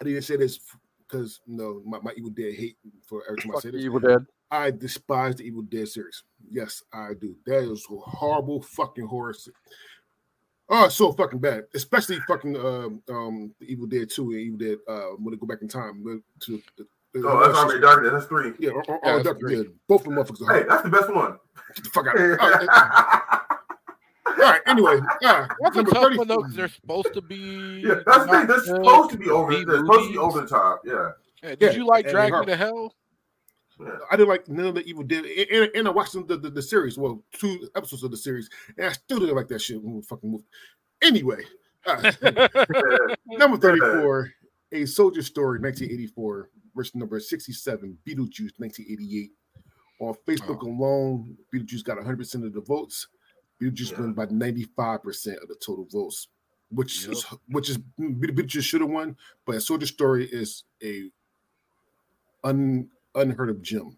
I 0.01 0.05
didn't 0.05 0.23
say 0.23 0.37
this 0.37 0.61
because 1.11 1.41
you 1.47 1.57
know 1.57 1.83
my, 1.85 1.99
my 2.03 2.13
Evil 2.17 2.31
Dead 2.31 2.55
hate 2.55 2.77
for 3.07 3.23
every 3.29 3.41
time 3.43 3.51
I 3.51 3.55
Fuck 3.55 3.63
say 3.63 3.71
this. 3.71 3.83
Evil 3.83 4.01
Dead. 4.01 4.25
I 4.51 4.71
despise 4.71 5.37
the 5.37 5.45
Evil 5.45 5.63
Dead 5.63 5.89
series. 5.89 6.23
Yes, 6.49 6.83
I 6.93 7.11
do. 7.21 7.37
That 7.47 7.59
is 7.71 7.87
a 7.91 7.97
horrible 7.97 8.63
fucking 8.63 9.07
horror. 9.07 9.33
se- 9.35 9.53
Oh, 10.73 10.85
it's 10.85 10.95
so 10.95 11.13
fucking 11.13 11.41
bad. 11.41 11.65
Especially 11.75 12.19
fucking 12.29 12.57
um 12.57 13.03
um 13.09 13.55
the 13.61 13.67
Evil 13.67 13.87
Dead 13.87 14.09
2 14.11 14.23
and 14.31 14.41
Evil 14.41 14.59
Dead 14.59 14.79
uh 14.89 15.17
when 15.19 15.33
they 15.35 15.39
go 15.39 15.47
back 15.47 15.63
in 15.63 15.69
time 15.69 16.05
uh, 16.07 16.45
to 16.47 16.63
the, 16.77 16.87
the- 17.15 17.29
Oh, 17.29 17.45
that's 17.45 17.59
Army 17.59 17.75
of 17.77 17.83
Darkness. 17.83 18.13
That's 18.13 18.27
three. 18.27 18.53
yeah, 18.61 18.71
or, 18.71 18.85
or, 18.89 19.01
Yeah, 19.05 19.11
or 19.11 19.15
that's 19.17 19.25
Dark- 19.25 19.41
great. 19.41 19.57
yeah, 19.59 19.63
both 19.89 20.07
of 20.07 20.15
them 20.15 20.25
motherfuckers 20.25 20.49
are 20.49 20.55
Hey, 20.61 20.65
that's 20.69 20.83
the 20.83 20.91
best 20.91 21.13
one. 21.13 21.39
Get 21.75 21.85
the 21.85 21.91
fuck 21.91 22.07
out. 22.07 22.19
All 22.21 22.27
right, 22.29 23.40
all 24.31 24.37
right, 24.37 24.61
anyway, 24.67 24.99
uh, 25.25 25.47
That's 25.61 25.77
a 25.77 25.83
number 25.83 25.91
tough 25.93 26.03
30 26.05 26.17
one 26.19 26.29
though, 26.29 26.37
because 26.39 26.55
they're 26.55 26.69
supposed 26.69 27.13
to 27.15 27.21
be. 27.23 27.83
yeah, 27.87 27.95
that's 28.07 28.25
the 28.27 28.31
thing. 28.31 28.47
They're 28.47 28.57
good 28.57 28.65
supposed 28.67 29.11
to 29.11 29.19
be 29.19 29.31
over. 29.31 29.53
They're 29.65 29.77
supposed 29.79 30.07
to 30.09 30.13
be 30.13 30.19
over 30.19 30.41
the 30.43 30.47
top. 30.47 30.83
Yeah. 30.85 31.11
Yeah, 31.43 31.49
did 31.51 31.61
Yeah, 31.63 31.71
you 31.73 31.87
like 31.87 32.05
and 32.07 32.13
Drag 32.13 32.33
Me 32.33 32.45
to 32.47 32.57
Hell? 32.57 32.95
Yeah. 33.81 33.89
I 34.11 34.17
didn't 34.17 34.29
like 34.29 34.47
none 34.49 34.67
of 34.67 34.75
the 34.75 34.85
Evil 34.85 35.03
Dead, 35.05 35.25
and, 35.25 35.49
and- 35.51 35.71
and 35.75 35.89
I 35.89 35.91
watched 35.91 36.13
the, 36.13 36.37
the 36.37 36.51
the 36.51 36.61
series, 36.63 36.99
well, 36.99 37.23
two 37.33 37.69
episodes 37.75 38.03
of 38.03 38.11
the 38.11 38.17
series, 38.17 38.51
and 38.77 38.87
I 38.87 38.93
still 38.93 39.19
didn't 39.21 39.37
like 39.37 39.49
that 39.49 39.61
shit 39.63 39.83
when 39.83 39.95
we 39.97 40.03
fucking 40.03 40.31
movie. 40.31 40.45
Anyway, 41.03 41.43
uh, 41.87 42.13
number 43.27 43.57
thirty-four, 43.57 44.31
A 44.73 44.85
Soldier 44.85 45.23
Story, 45.23 45.61
nineteen 45.61 45.91
eighty-four, 45.91 46.51
versus 46.77 46.95
number 46.95 47.19
sixty-seven, 47.21 47.97
Beetlejuice, 48.07 48.53
nineteen 48.59 48.87
eighty-eight. 48.91 49.31
On 50.01 50.15
Facebook 50.27 50.61
alone, 50.63 51.37
Beetlejuice 51.55 51.85
got 51.85 51.97
one 51.97 52.05
hundred 52.05 52.19
percent 52.19 52.45
of 52.45 52.53
the 52.53 52.61
votes. 52.61 53.09
Beetlejuice 53.61 53.93
Yeah. 53.93 54.01
won 54.01 54.13
by 54.15 54.27
ninety-five 54.31 55.03
percent 55.03 55.39
of 55.43 55.49
the 55.49 55.55
total 55.57 55.87
votes, 55.91 56.29
which 56.71 57.07
is 57.09 57.25
which 57.49 57.69
is 57.71 57.79
Beetlejuice 57.99 58.63
should 58.63 58.81
have 58.81 58.91
won, 58.91 59.17
but 59.45 59.61
Soldier 59.63 59.87
Story 59.87 60.27
is 60.27 60.65
a 60.83 61.11
un, 62.45 62.89
unheard 63.15 63.51
of 63.51 63.63
gem. 63.63 63.97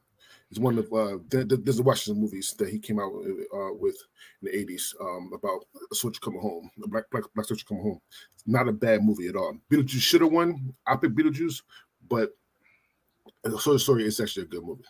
It's 0.50 0.58
one 0.58 0.76
of 0.78 0.92
uh, 0.92 1.16
th- 1.30 1.48
th- 1.48 1.60
there's 1.64 1.78
a 1.78 1.82
Washington 1.82 2.20
movies 2.22 2.54
that 2.58 2.68
he 2.68 2.78
came 2.78 2.98
out 3.00 3.10
uh, 3.14 3.72
with 3.72 3.96
in 4.42 4.50
the 4.52 4.66
'80s 4.66 4.94
um, 5.00 5.30
about 5.34 5.64
a 5.90 5.94
soldier 5.94 6.20
coming 6.20 6.40
home, 6.42 6.70
a 6.84 6.88
black 6.88 7.04
black 7.10 7.24
black 7.34 7.46
soldier 7.46 7.64
coming 7.66 7.82
home. 7.82 8.00
It's 8.34 8.44
not 8.46 8.68
a 8.68 8.72
bad 8.72 9.02
movie 9.02 9.28
at 9.28 9.36
all. 9.36 9.56
Beetlejuice 9.70 10.00
should 10.02 10.20
have 10.20 10.30
won. 10.32 10.74
I 10.86 10.96
picked 10.96 11.14
Beetlejuice, 11.16 11.62
but 12.08 12.36
the 13.44 13.58
Soldier 13.58 13.78
Story 13.78 14.04
is 14.04 14.20
actually 14.20 14.42
a 14.42 14.46
good 14.48 14.62
movie. 14.64 14.84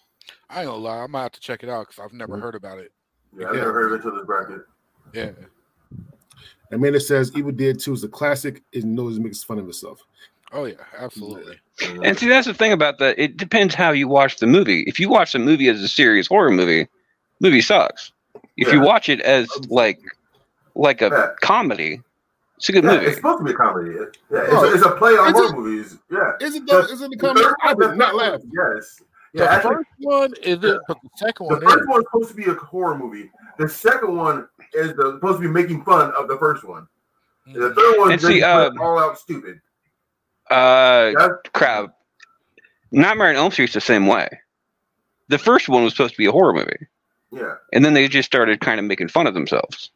I 0.51 0.61
ain't 0.63 0.69
gonna 0.69 0.83
lie, 0.83 0.99
I 0.99 1.07
might 1.07 1.23
have 1.23 1.33
to 1.33 1.41
check 1.41 1.63
it 1.63 1.69
out 1.69 1.87
because 1.89 2.03
I've 2.05 2.13
never 2.13 2.37
Mhm. 2.37 2.43
heard 2.43 2.55
about 2.57 2.79
it. 2.79 2.93
Yeah, 3.37 3.49
I 3.49 3.53
never 3.57 3.73
heard 3.73 3.87
of 3.87 3.93
it 3.93 4.05
until 4.05 4.17
this 4.17 4.27
bracket. 4.27 4.61
Yeah. 5.13 5.31
Amanda 6.71 7.01
says 7.01 7.33
Evil 7.37 7.53
Dead 7.53 7.79
2 7.79 7.93
is 7.93 8.05
a 8.05 8.09
classic 8.09 8.63
It 8.73 8.85
knows 8.85 9.17
it 9.19 9.23
makes 9.23 9.43
fun 9.43 9.59
of 9.59 9.69
itself. 9.69 10.01
Oh 10.53 10.65
yeah, 10.67 10.75
absolutely. 10.99 11.57
And 12.05 12.19
see, 12.19 12.29
that's 12.29 12.47
the 12.47 12.53
thing 12.55 12.73
about 12.73 12.99
that. 12.99 13.19
It 13.19 13.39
depends 13.39 13.75
how 13.75 13.91
you 13.93 14.07
watch 14.07 14.37
the 14.39 14.47
movie. 14.47 14.83
If 14.87 15.01
you 15.01 15.09
watch 15.09 15.33
the 15.33 15.39
movie 15.39 15.69
as 15.69 15.81
a 15.83 15.89
serious 15.89 16.27
horror 16.27 16.51
movie, 16.51 16.89
movie 17.41 17.63
sucks. 17.63 18.13
If 18.59 18.71
you 18.73 18.81
watch 18.81 19.09
it 19.09 19.21
as 19.23 19.49
like 19.69 19.99
like 20.75 21.01
a 21.01 21.09
Yeah. 21.09 21.27
comedy, 21.41 22.03
it's 22.59 22.69
a 22.69 22.73
good 22.73 22.85
Yeah, 22.85 22.93
movie. 22.95 23.07
it's 23.07 23.17
supposed 23.17 23.39
to 23.39 23.45
be 23.45 23.51
a 23.53 23.55
comedy. 23.55 23.93
Yeah, 23.95 24.03
it's, 24.43 24.53
Oh, 24.53 24.65
a, 24.71 24.75
it's 24.75 24.85
a 24.85 24.91
play 24.93 25.13
on 25.13 25.29
is 25.29 25.33
horror 25.33 25.47
it? 25.47 25.57
movies. 25.59 25.99
Yeah. 26.11 26.33
Is 26.47 26.55
it 26.55 26.67
though? 26.67 26.81
Is 26.81 27.01
it 27.01 27.11
the 27.11 27.17
comedy? 27.17 27.45
third 27.47 27.55
I 27.63 27.73
one- 27.73 27.89
did 27.91 27.99
not 27.99 28.15
laugh. 28.15 28.41
Yes. 28.77 29.01
The 29.35 29.45
Yeah, 29.45 29.51
actually, 29.51 29.75
first 29.77 29.89
one 29.99 30.35
is 30.43 30.63
it, 30.65 30.81
but 30.89 30.99
the 31.03 31.09
second 31.17 31.49
the 31.49 31.55
one 31.55 31.63
first 31.63 31.81
is. 31.81 31.87
one's 31.89 32.05
supposed 32.07 32.29
to 32.31 32.35
be 32.35 32.45
a 32.45 32.55
horror 32.55 32.99
movie. 32.99 33.31
The 33.59 33.69
second 33.69 34.17
one 34.17 34.49
is 34.75 34.95
the, 34.95 35.13
supposed 35.15 35.39
to 35.41 35.43
be 35.43 35.49
making 35.49 35.85
fun 35.85 36.13
of 36.19 36.29
the 36.29 36.37
first 36.39 36.65
one. 36.65 36.87
Mm. 37.49 37.55
The 37.55 37.75
third 37.75 37.99
one 37.99 38.13
And 38.13 38.21
is 38.21 38.27
see, 38.27 38.43
um, 38.43 38.79
all 38.81 38.99
out 38.99 39.19
stupid. 39.19 39.61
Uh, 40.51 41.13
That's, 41.17 41.35
crap. 41.55 41.95
Nightmare 42.91 43.31
on 43.31 43.37
Elm 43.37 43.51
Street's 43.51 43.73
the 43.73 43.81
same 43.81 44.07
way. 44.07 44.29
The 45.29 45.39
first 45.39 45.69
one 45.69 45.83
was 45.83 45.95
supposed 45.95 46.13
to 46.15 46.19
be 46.19 46.27
a 46.27 46.33
horror 46.33 46.53
movie, 46.53 46.87
yeah. 47.31 47.55
and 47.73 47.83
then 47.83 47.95
they 47.95 48.07
just 48.07 48.27
started 48.27 48.61
kind 48.61 48.79
of 48.79 48.85
making 48.85 49.09
fun 49.09 49.27
of 49.27 49.33
themselves. 49.33 49.91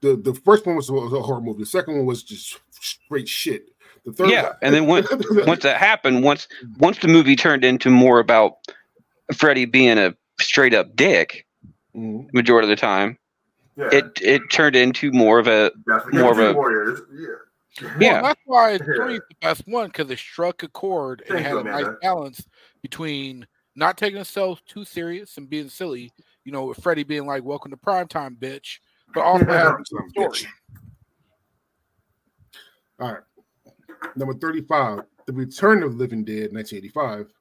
The 0.00 0.16
the 0.16 0.34
first 0.34 0.66
one 0.66 0.74
was 0.74 0.88
a 0.90 0.92
horror 0.92 1.40
movie. 1.40 1.62
The 1.62 1.66
second 1.66 1.98
one 1.98 2.06
was 2.06 2.24
just 2.24 2.58
straight 2.70 3.28
shit. 3.28 3.66
The 4.04 4.12
third 4.12 4.30
Yeah, 4.30 4.42
one, 4.44 4.52
and 4.62 4.74
then 4.74 4.86
once 4.86 5.06
once 5.46 5.62
that 5.62 5.76
happened, 5.76 6.22
once 6.24 6.48
once 6.78 6.98
the 6.98 7.08
movie 7.08 7.36
turned 7.36 7.64
into 7.64 7.88
more 7.90 8.18
about 8.18 8.54
Freddy 9.34 9.64
being 9.64 9.98
a 9.98 10.14
straight 10.40 10.74
up 10.74 10.94
dick 10.96 11.46
Mhm. 11.94 12.32
majority 12.32 12.66
of 12.66 12.70
the 12.70 12.80
time, 12.80 13.18
Yeah. 13.76 13.90
it 13.92 14.06
it 14.20 14.42
turned 14.50 14.74
into 14.76 15.12
more 15.12 15.38
of 15.38 15.46
a 15.46 15.70
That's 15.86 16.04
the 16.06 16.18
more 16.18 16.32
of 16.32 16.38
a- 16.38 16.52
Warriors. 16.52 17.00
Yeah. 17.12 17.26
Well, 17.82 17.92
yeah. 18.00 18.22
that's 18.22 18.40
why 18.44 18.72
Yeah. 18.72 18.78
three 18.78 19.14
is 19.14 19.20
the 19.28 19.36
best 19.40 19.62
one 19.68 19.86
because 19.88 20.10
it 20.10 20.18
struck 20.18 20.62
a 20.62 20.68
chord 20.68 21.20
and 21.22 21.34
Thank 21.36 21.46
had 21.46 21.52
you, 21.52 21.58
a 21.60 21.64
nice 21.64 21.82
Amanda. 21.82 21.98
balance 22.02 22.46
between 22.82 23.46
not 23.76 23.96
taking 23.96 24.18
itself 24.20 24.62
too 24.66 24.84
serious 24.84 25.36
and 25.38 25.48
being 25.48 25.68
silly. 25.68 26.12
You 26.44 26.50
know, 26.52 26.64
with 26.64 26.82
Freddy 26.82 27.04
being 27.04 27.24
like, 27.26 27.44
"Welcome 27.44 27.70
to 27.70 27.76
primetime, 27.76 28.36
bitch," 28.36 28.78
but 29.14 29.20
also 29.24 29.44
having 29.46 29.84
Son 29.84 29.98
of 30.00 30.04
a 30.04 30.06
a 30.06 30.10
story. 30.10 30.28
bitch. 30.28 30.46
All 33.00 33.12
right. 33.12 33.22
Number 34.16 34.34
35, 34.34 35.00
The 35.26 35.32
Return 35.32 35.82
of 35.82 35.92
the 35.92 35.98
Living 35.98 36.24
Dead, 36.24 36.52
1985, 36.52 37.32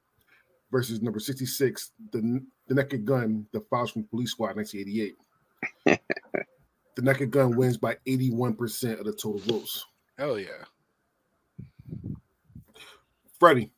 versus 0.71 1.01
number 1.01 1.19
66, 1.19 1.91
The, 2.11 2.41
the 2.67 2.75
Naked 2.75 3.05
Gun, 3.05 3.45
The 3.51 3.61
Files 3.61 3.91
from 3.91 4.03
Police 4.05 4.31
Squad, 4.31 4.55
1988. 4.55 5.15
the 6.95 7.01
Naked 7.01 7.31
Gun 7.31 7.55
wins 7.55 7.77
by 7.77 7.97
81% 8.07 8.99
of 8.99 9.05
the 9.05 9.13
total 9.13 9.39
votes. 9.39 9.85
Hell 10.17 10.39
yeah! 10.39 10.65
Freddie, 13.39 13.71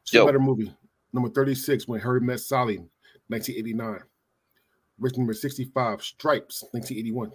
what's 0.00 0.14
a 0.14 0.16
Yo. 0.16 0.26
better 0.26 0.40
movie? 0.40 0.74
Number 1.12 1.28
36, 1.28 1.86
When 1.86 2.00
Harry 2.00 2.20
Met 2.20 2.40
Sally, 2.40 2.78
1989. 3.28 4.00
Versus 4.98 5.18
number 5.18 5.34
65, 5.34 6.02
Stripes, 6.02 6.62
1981. 6.70 7.32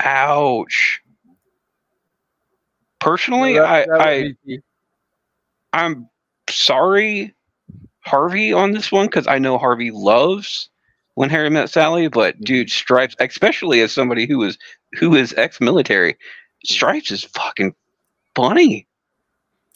Ouch. 0.00 1.01
Personally, 3.02 3.54
That- 3.54 3.64
I, 3.68 3.80
that 3.80 3.88
would 3.90 4.00
I 4.00 4.58
I'm 5.72 6.08
sorry, 6.50 7.34
Harvey, 8.00 8.52
on 8.52 8.72
this 8.72 8.92
one 8.92 9.06
because 9.06 9.26
I 9.26 9.38
know 9.38 9.58
Harvey 9.58 9.90
loves 9.90 10.68
when 11.14 11.30
Harry 11.30 11.50
met 11.50 11.70
Sally, 11.70 12.08
but 12.08 12.40
dude, 12.40 12.70
Stripes, 12.70 13.14
especially 13.18 13.80
as 13.80 13.92
somebody 13.92 14.26
who 14.26 14.42
is 14.44 14.58
who 14.98 15.14
is 15.14 15.34
ex-military, 15.34 16.16
Stripes 16.64 17.10
is 17.10 17.24
fucking 17.24 17.74
funny. 18.34 18.86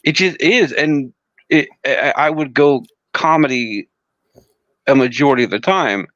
It 0.03 0.13
just 0.13 0.39
is, 0.41 0.71
and 0.71 1.13
it 1.49 1.67
I, 1.85 2.13
I 2.15 2.29
would 2.29 2.53
go 2.53 2.83
comedy 3.13 3.89
a 4.87 4.95
majority 4.95 5.43
of 5.43 5.49
the 5.49 5.59
time. 5.59 6.07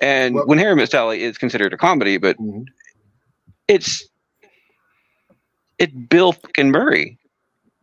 And 0.00 0.34
Well- 0.36 0.46
when 0.46 0.58
Harry 0.58 0.76
met 0.76 0.90
Sally 0.90 1.22
is 1.24 1.36
considered 1.38 1.72
a 1.72 1.76
comedy, 1.76 2.16
but 2.18 2.38
Mhm. 2.38 2.64
it's 3.66 4.07
it's 5.78 5.92
Bill 5.92 6.32
fucking 6.32 6.70
Murray. 6.70 7.18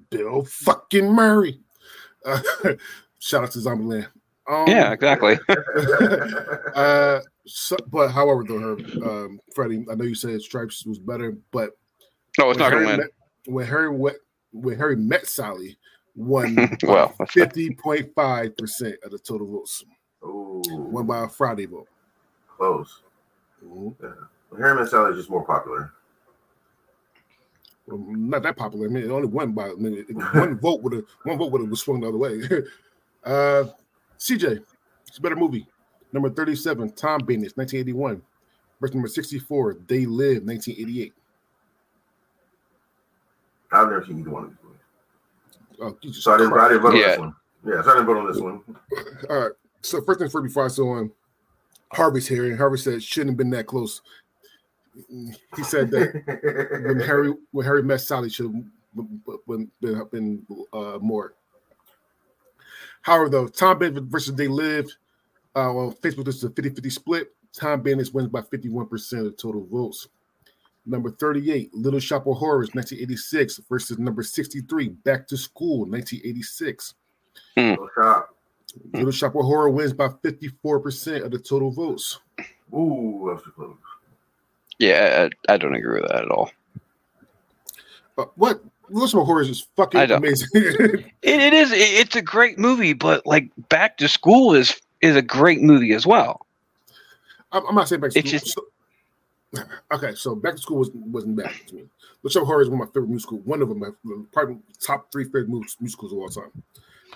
Bill 0.10 0.44
fucking 0.46 1.12
Murray. 1.12 1.60
Uh, 2.26 2.42
shout 3.20 3.44
out 3.44 3.52
to 3.52 3.60
Zombieland. 3.60 4.08
Um, 4.48 4.66
Yeah, 4.68 4.92
exactly. 4.92 5.40
uh, 6.76 7.20
so, 7.46 7.76
but 7.88 8.10
however, 8.10 8.44
though, 8.48 8.60
her 8.60 8.74
um, 9.26 9.40
Freddie, 9.54 9.86
I 9.92 9.96
know 9.96 10.04
you 10.06 10.16
said 10.16 10.42
Stripes 10.42 10.86
was 10.86 11.00
better, 11.00 11.38
but 11.52 11.72
No, 12.38 12.50
it's 12.52 12.60
not 12.60 12.72
when 12.74 12.84
gonna 12.84 12.86
Harry 12.86 12.86
win. 12.86 12.98
Met, 12.98 13.54
when 13.54 13.66
Harry 13.68 13.90
wet, 13.90 14.16
when 14.52 14.78
Harry 14.78 14.96
met 14.96 15.28
Sally, 15.28 15.78
won 16.16 16.56
well 16.84 17.14
fifty 17.30 17.76
point 17.76 18.10
five 18.16 18.56
percent 18.58 18.96
of 19.04 19.12
the 19.12 19.20
total 19.20 19.52
votes, 19.52 19.84
Ooh, 20.24 20.62
won 20.68 21.06
by 21.06 21.24
a 21.26 21.28
Friday 21.30 21.66
vote. 21.66 21.88
close. 22.58 23.02
Mhm. 23.64 23.96
Harry 24.58 24.76
Met 24.80 24.90
Sally 24.90 25.12
is 25.12 25.18
just 25.18 25.30
more 25.30 25.44
popular. 25.46 25.92
Well, 27.88 28.04
not 28.08 28.44
that 28.44 28.58
popular. 28.58 28.88
I 28.88 28.90
mean, 28.90 29.04
it 29.04 29.12
only 29.12 29.28
won 29.28 29.52
by 29.52 29.70
I 29.70 29.74
mean, 29.74 30.06
it- 30.10 30.16
one 30.36 30.60
vote 30.62 30.82
would 30.82 30.94
have 30.94 31.04
one 31.24 31.38
vote 31.38 31.52
would 31.52 31.62
have 31.62 31.78
swung 31.78 32.02
the 32.02 32.08
other 32.08 32.18
way. 32.18 32.42
uh, 33.24 33.66
CJ, 34.18 34.64
it's 35.08 35.18
a 35.18 35.22
better 35.22 35.36
movie. 35.36 35.68
Number 36.14 36.30
thirty-seven, 36.30 36.94
Time 36.94 37.20
Bandits, 37.20 37.58
nineteen 37.58 37.82
eighty-one. 37.82 38.22
Verse 38.82 38.94
number 38.94 39.08
sixty-four, 39.08 39.78
They 39.88 40.06
Live, 40.06 40.44
nineteen 40.46 40.76
eighty-eight. 40.78 41.14
I've 43.72 43.90
never 43.90 44.06
seen 44.06 44.20
either 44.20 44.30
one 44.30 44.44
of 44.46 44.50
these 44.50 44.58
movies. 44.64 44.80
Oh, 45.82 45.98
Jesus 46.02 46.24
So 46.24 46.34
I 46.34 46.38
didn't, 46.38 46.54
I 46.54 46.70
didn't 46.70 46.84
vote 46.84 46.94
on 46.94 47.02
this 47.02 47.20
one. 47.20 47.36
Yeah, 47.66 47.82
so 47.82 47.92
I 47.92 47.94
didn't 47.96 48.06
vote 48.06 48.18
on 48.18 48.28
this 48.28 48.42
one. 48.42 48.62
All 49.30 49.40
right. 49.40 49.52
So 49.82 50.02
first 50.02 50.20
thing 50.20 50.30
first, 50.30 50.44
before 50.46 50.66
I 50.66 50.70
go 50.76 50.90
on, 50.90 51.12
Harvey's 51.92 52.28
here, 52.28 52.46
and 52.46 52.58
Harvey 52.58 52.78
said 52.78 52.94
it 52.94 53.04
shouldn't 53.04 53.32
have 53.32 53.38
been 53.38 53.50
that 53.52 53.68
close. 53.68 54.02
He 55.56 55.64
said 55.64 55.92
that 55.92 56.84
when 56.86 57.00
Harry 57.06 57.34
when 57.52 57.66
Harry 57.66 57.84
met 57.84 58.02
Sally 58.02 58.30
should 58.30 58.46
have 58.46 58.64
been, 59.48 59.72
been, 59.82 60.08
been 60.12 60.46
uh, 60.72 61.00
more. 61.02 61.34
However, 63.02 63.30
though, 63.30 63.48
Time 63.48 63.80
Bandits 63.80 64.08
versus 64.10 64.36
They 64.36 64.48
Live 64.48 64.90
uh, 65.56 65.72
on 65.72 65.94
Facebook, 65.96 66.26
this 66.26 66.38
is 66.38 66.44
a 66.44 66.50
50 66.50 66.70
50 66.70 66.90
split. 66.90 67.36
Time 67.54 67.82
Bandits 67.82 68.12
wins 68.12 68.30
by 68.30 68.42
51% 68.42 69.20
of 69.20 69.26
the 69.26 69.32
total 69.32 69.66
votes. 69.66 70.08
Number 70.88 71.10
38, 71.10 71.74
Little 71.74 72.00
Shop 72.00 72.28
of 72.28 72.38
Horrors, 72.38 72.70
1986 72.74 73.62
versus 73.70 73.98
number 73.98 74.22
63, 74.22 74.90
Back 74.90 75.28
to 75.28 75.38
School, 75.38 75.80
1986. 75.80 76.94
No 77.58 77.90
shot. 77.96 78.30
Little 78.94 79.12
Shop 79.12 79.36
of 79.36 79.46
Horror 79.46 79.70
wins 79.70 79.94
by 79.94 80.10
54% 80.10 81.24
of 81.24 81.32
the 81.32 81.40
total 81.40 81.72
votes. 81.72 82.20
Ooh, 82.74 83.26
that 83.28 83.36
was 83.36 83.44
close. 83.56 83.78
Yeah, 84.80 85.30
I, 85.50 85.54
I 85.54 85.58
don't 85.58 85.76
agree 85.76 86.02
with 86.02 86.10
that 86.10 86.24
at 86.24 86.30
all. 86.32 86.52
Uh, 88.18 88.26
what? 88.36 88.62
Little 88.90 89.26
Horrors 89.26 89.50
is 89.50 89.66
fucking 89.76 90.00
amazing. 90.18 90.48
It, 90.54 91.12
it 91.42 91.54
is. 91.54 91.72
It, 91.72 91.78
it's 91.78 92.16
a 92.16 92.22
great 92.22 92.60
movie, 92.60 92.94
but 92.94 93.26
like 93.26 93.50
Back 93.70 93.98
to 93.98 94.08
School 94.08 94.54
is 94.54 94.80
is 95.02 95.16
a 95.16 95.22
great 95.24 95.62
movie 95.62 95.94
as 95.94 96.06
well. 96.06 96.46
I'm, 97.52 97.66
I'm 97.68 97.76
not 97.76 97.88
saying 97.90 98.02
back 98.02 98.12
to 98.12 98.20
It's 98.20 98.30
school. 98.30 98.40
just- 98.40 98.54
So- 98.54 99.64
okay, 99.94 100.14
so 100.16 100.36
back 100.36 100.56
to 100.56 100.62
school 100.62 100.78
was, 100.80 100.92
wasn't 100.94 101.36
bad 101.38 101.52
to 101.68 101.76
me. 101.76 101.84
The 102.24 102.30
show 102.30 102.44
horror 102.44 102.62
is 102.62 102.70
one 102.70 102.82
of 102.82 102.88
my 102.88 102.92
favorite 102.94 103.10
musicals. 103.10 103.42
One 103.46 103.62
of 103.62 103.70
them, 103.70 103.80
my 103.80 103.90
probably 104.34 104.58
top 104.82 105.12
three 105.12 105.24
favorite 105.24 105.48
musicals 105.80 106.12
of 106.12 106.18
all 106.20 106.28
time. 106.30 106.52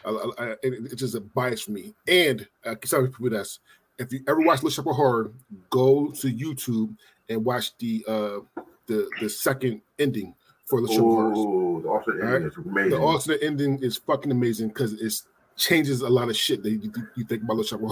I, 0.05 0.10
I, 0.10 0.43
I- 0.45 0.51
it- 0.64 0.86
it's 0.86 0.95
just 0.95 1.16
a 1.16 1.20
bias 1.22 1.62
for 1.62 1.72
me. 1.72 1.93
And 2.07 2.47
uh, 2.66 2.76
for 2.88 3.07
people 3.10 3.30
that's 3.30 3.60
if 3.99 4.12
you 4.14 4.22
ever 4.28 4.39
watch 4.39 4.64
Little 4.64 4.70
Shop 4.70 4.88
of 4.88 4.95
Horror, 4.95 5.32
go 5.70 6.10
to 6.12 6.34
YouTube 6.34 6.95
and 7.30 7.43
watch 7.45 7.77
the 7.77 8.03
uh 8.07 8.39
the 8.88 9.09
the 9.21 9.30
second 9.30 9.82
ending 9.99 10.34
for 10.65 10.82
Little 10.82 10.95
Shop 10.95 11.05
of 11.05 11.11
Horror. 11.11 11.34
Ooh, 11.34 11.82
the 11.82 11.89
alternate 11.89 12.21
Alright. 12.23 12.36
ending 12.36 12.49
is 12.51 12.57
amazing. 12.57 12.89
The 12.91 12.97
alternate 12.99 13.39
ending 13.43 13.80
is 13.84 13.97
fucking 13.97 14.32
amazing 14.32 14.67
because 14.69 14.93
it 14.93 15.13
changes 15.57 16.01
a 16.01 16.09
lot 16.09 16.30
of 16.30 16.36
shit 16.38 16.63
that 16.63 16.69
you, 16.71 16.91
you 17.15 17.23
think 17.25 17.43
about 17.43 17.57
Little 17.57 17.80
Shop 17.80 17.84
of 17.84 17.89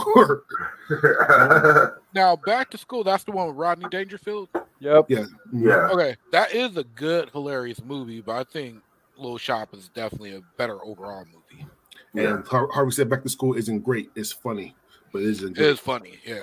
Horror. 0.90 1.96
Now 2.14 2.36
back 2.36 2.70
to 2.72 2.78
school. 2.78 3.04
That's 3.04 3.24
the 3.24 3.32
one 3.32 3.48
with 3.48 3.56
Rodney 3.58 3.88
Dangerfield. 3.90 4.50
Yep. 4.80 5.06
Yeah, 5.10 5.26
yeah. 5.54 5.90
Okay, 5.92 6.16
that 6.32 6.54
is 6.54 6.78
a 6.78 6.84
good, 6.84 7.30
hilarious 7.32 7.84
movie, 7.84 8.22
but 8.22 8.36
I 8.36 8.44
think 8.44 8.82
Little 9.18 9.38
Shop 9.40 9.74
is 9.74 9.90
definitely 9.90 10.36
a 10.36 10.42
better 10.58 10.84
overall 10.86 11.26
movie. 11.26 11.66
Yeah. 12.14 12.36
And 12.36 12.46
Harvey 12.48 12.92
said 12.92 13.10
Back 13.10 13.24
to 13.24 13.30
School 13.30 13.54
isn't 13.56 13.80
great. 13.80 14.12
It's 14.16 14.32
funny, 14.32 14.76
but 15.12 15.22
it 15.24 15.30
isn't 15.30 15.52
It 15.52 15.56
great. 15.56 15.70
is 15.70 15.80
funny, 15.80 16.20
yeah. 16.26 16.42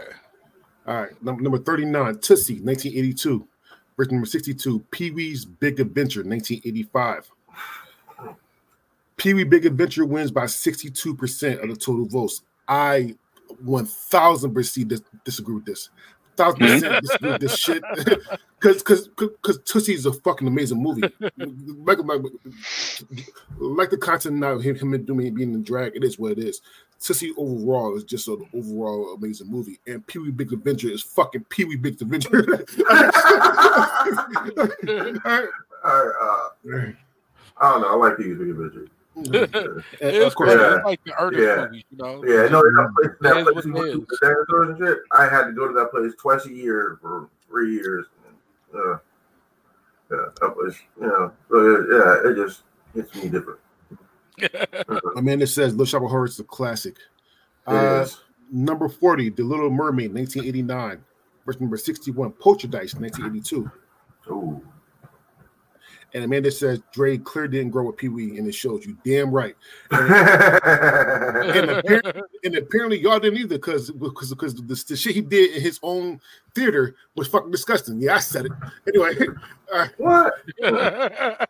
All 0.86 0.94
right, 0.94 1.22
number, 1.22 1.42
number 1.42 1.58
39, 1.58 2.18
Tootsie, 2.18 2.60
1982. 2.60 3.46
Verse 3.96 4.10
number 4.10 4.26
62, 4.26 4.80
Pee 4.90 5.10
Wee's 5.12 5.44
Big 5.44 5.80
Adventure, 5.80 6.24
1985. 6.24 7.30
Pee 9.16 9.34
Wee 9.34 9.44
Big 9.44 9.64
Adventure 9.64 10.04
wins 10.04 10.30
by 10.30 10.44
62% 10.44 11.62
of 11.62 11.68
the 11.68 11.76
total 11.76 12.06
votes. 12.06 12.42
I 12.66 13.14
1000% 13.64 14.88
dis- 14.88 15.02
disagree 15.24 15.54
with 15.54 15.64
this. 15.64 15.90
1000% 16.36 17.00
disagree 17.00 17.30
with 17.30 17.40
this 17.40 17.56
shit. 17.56 17.82
Because 18.64 18.78
because 18.78 19.08
because 19.08 19.58
Tootsie 19.66 19.92
is 19.92 20.06
a 20.06 20.12
fucking 20.14 20.48
amazing 20.48 20.82
movie. 20.82 21.02
like, 21.02 21.98
like, 21.98 22.22
like 23.58 23.90
the 23.90 23.98
content 23.98 24.36
now, 24.36 24.56
him, 24.56 24.74
him 24.74 24.94
and 24.94 25.06
doing 25.06 25.34
being 25.34 25.52
in 25.52 25.62
drag, 25.62 25.94
it 25.94 26.02
is 26.02 26.18
what 26.18 26.32
it 26.32 26.38
is. 26.38 26.62
Tootsie 26.98 27.34
overall 27.36 27.94
is 27.94 28.04
just 28.04 28.26
an 28.26 28.42
overall 28.54 29.16
amazing 29.16 29.50
movie, 29.50 29.78
and 29.86 30.06
Pee 30.06 30.18
Wee 30.18 30.30
Big 30.30 30.50
Adventure 30.50 30.88
is 30.88 31.02
fucking 31.02 31.44
Pee 31.50 31.66
Wee 31.66 31.76
Big 31.76 32.00
Adventure. 32.00 32.30
Alright. 35.26 35.48
Uh, 35.84 35.88
uh, 35.88 36.48
I 37.58 37.70
don't 37.70 37.82
know. 37.82 37.88
I 37.88 37.96
like 37.96 38.16
these 38.16 38.38
Big 38.38 38.48
Adventure. 38.48 38.88
And 39.16 39.84
It 40.00 40.14
is 40.14 40.24
of 40.24 40.34
course, 40.34 40.52
yeah. 40.52 40.82
Like 40.84 41.00
the 41.04 41.14
Ernest 41.20 41.42
Yeah. 41.42 41.64
movies, 41.66 41.84
you 41.90 41.96
know. 41.98 42.24
Yeah, 42.24 42.48
no, 42.48 42.62
that 42.62 42.92
place, 42.96 43.10
that 43.20 43.44
place 43.44 43.54
what 43.54 43.64
we 43.64 43.70
it 43.70 43.74
went 43.74 43.92
to, 43.92 44.02
is. 44.10 44.18
and 44.68 44.78
shit. 44.78 44.98
I 45.12 45.28
had 45.28 45.46
to 45.46 45.52
go 45.52 45.68
to 45.68 45.74
that 45.74 45.90
place 45.90 46.12
twice 46.20 46.46
a 46.46 46.52
year 46.52 46.98
for 47.00 47.28
three 47.48 47.74
years. 47.74 48.06
Uh, 48.74 48.96
yeah, 50.10 50.26
that 50.40 50.54
place, 50.54 50.76
you 51.00 51.06
know, 51.06 51.32
so 51.48 51.86
yeah, 51.90 52.30
it 52.30 52.34
just 52.36 52.62
hits 52.94 53.14
me 53.14 53.28
different. 53.28 53.60
Amanda 55.16 55.46
says 55.46 55.72
Little 55.72 55.86
Shop 55.86 56.02
of 56.02 56.10
Horrors 56.10 56.32
is 56.34 56.40
a 56.40 56.44
classic. 56.44 56.96
It 57.68 57.72
Uh, 57.72 58.06
number 58.50 58.88
40, 58.88 59.30
The 59.30 59.44
Little 59.44 59.70
Mermaid, 59.70 60.12
1989. 60.12 61.04
Verse 61.46 61.60
number 61.60 61.76
61, 61.76 62.32
Poltergeist, 62.32 62.98
1982. 63.00 63.70
Ooh. 64.30 64.60
And 66.14 66.24
Amanda 66.24 66.50
says 66.50 66.80
Dre 66.92 67.18
clearly 67.18 67.58
didn't 67.58 67.72
grow 67.72 67.84
with 67.84 67.96
Pee 67.96 68.08
Wee, 68.08 68.38
and 68.38 68.46
it 68.46 68.54
shows 68.54 68.86
you 68.86 68.96
damn 69.04 69.32
right. 69.32 69.56
And, 69.90 70.10
apparently, 71.70 72.22
and 72.44 72.56
apparently 72.56 73.00
y'all 73.00 73.18
didn't 73.18 73.40
either, 73.40 73.56
because 73.56 73.90
because 73.90 74.30
because 74.30 74.54
the, 74.54 74.62
the 74.62 74.96
shit 74.96 75.16
he 75.16 75.20
did 75.20 75.56
in 75.56 75.60
his 75.60 75.80
own 75.82 76.20
theater 76.54 76.94
was 77.16 77.26
fucking 77.26 77.50
disgusting. 77.50 78.00
Yeah, 78.00 78.14
I 78.14 78.20
said 78.20 78.46
it. 78.46 78.52
Anyway, 78.86 79.26
uh, 79.72 79.88
what? 79.98 80.34
yeah, 80.58 81.46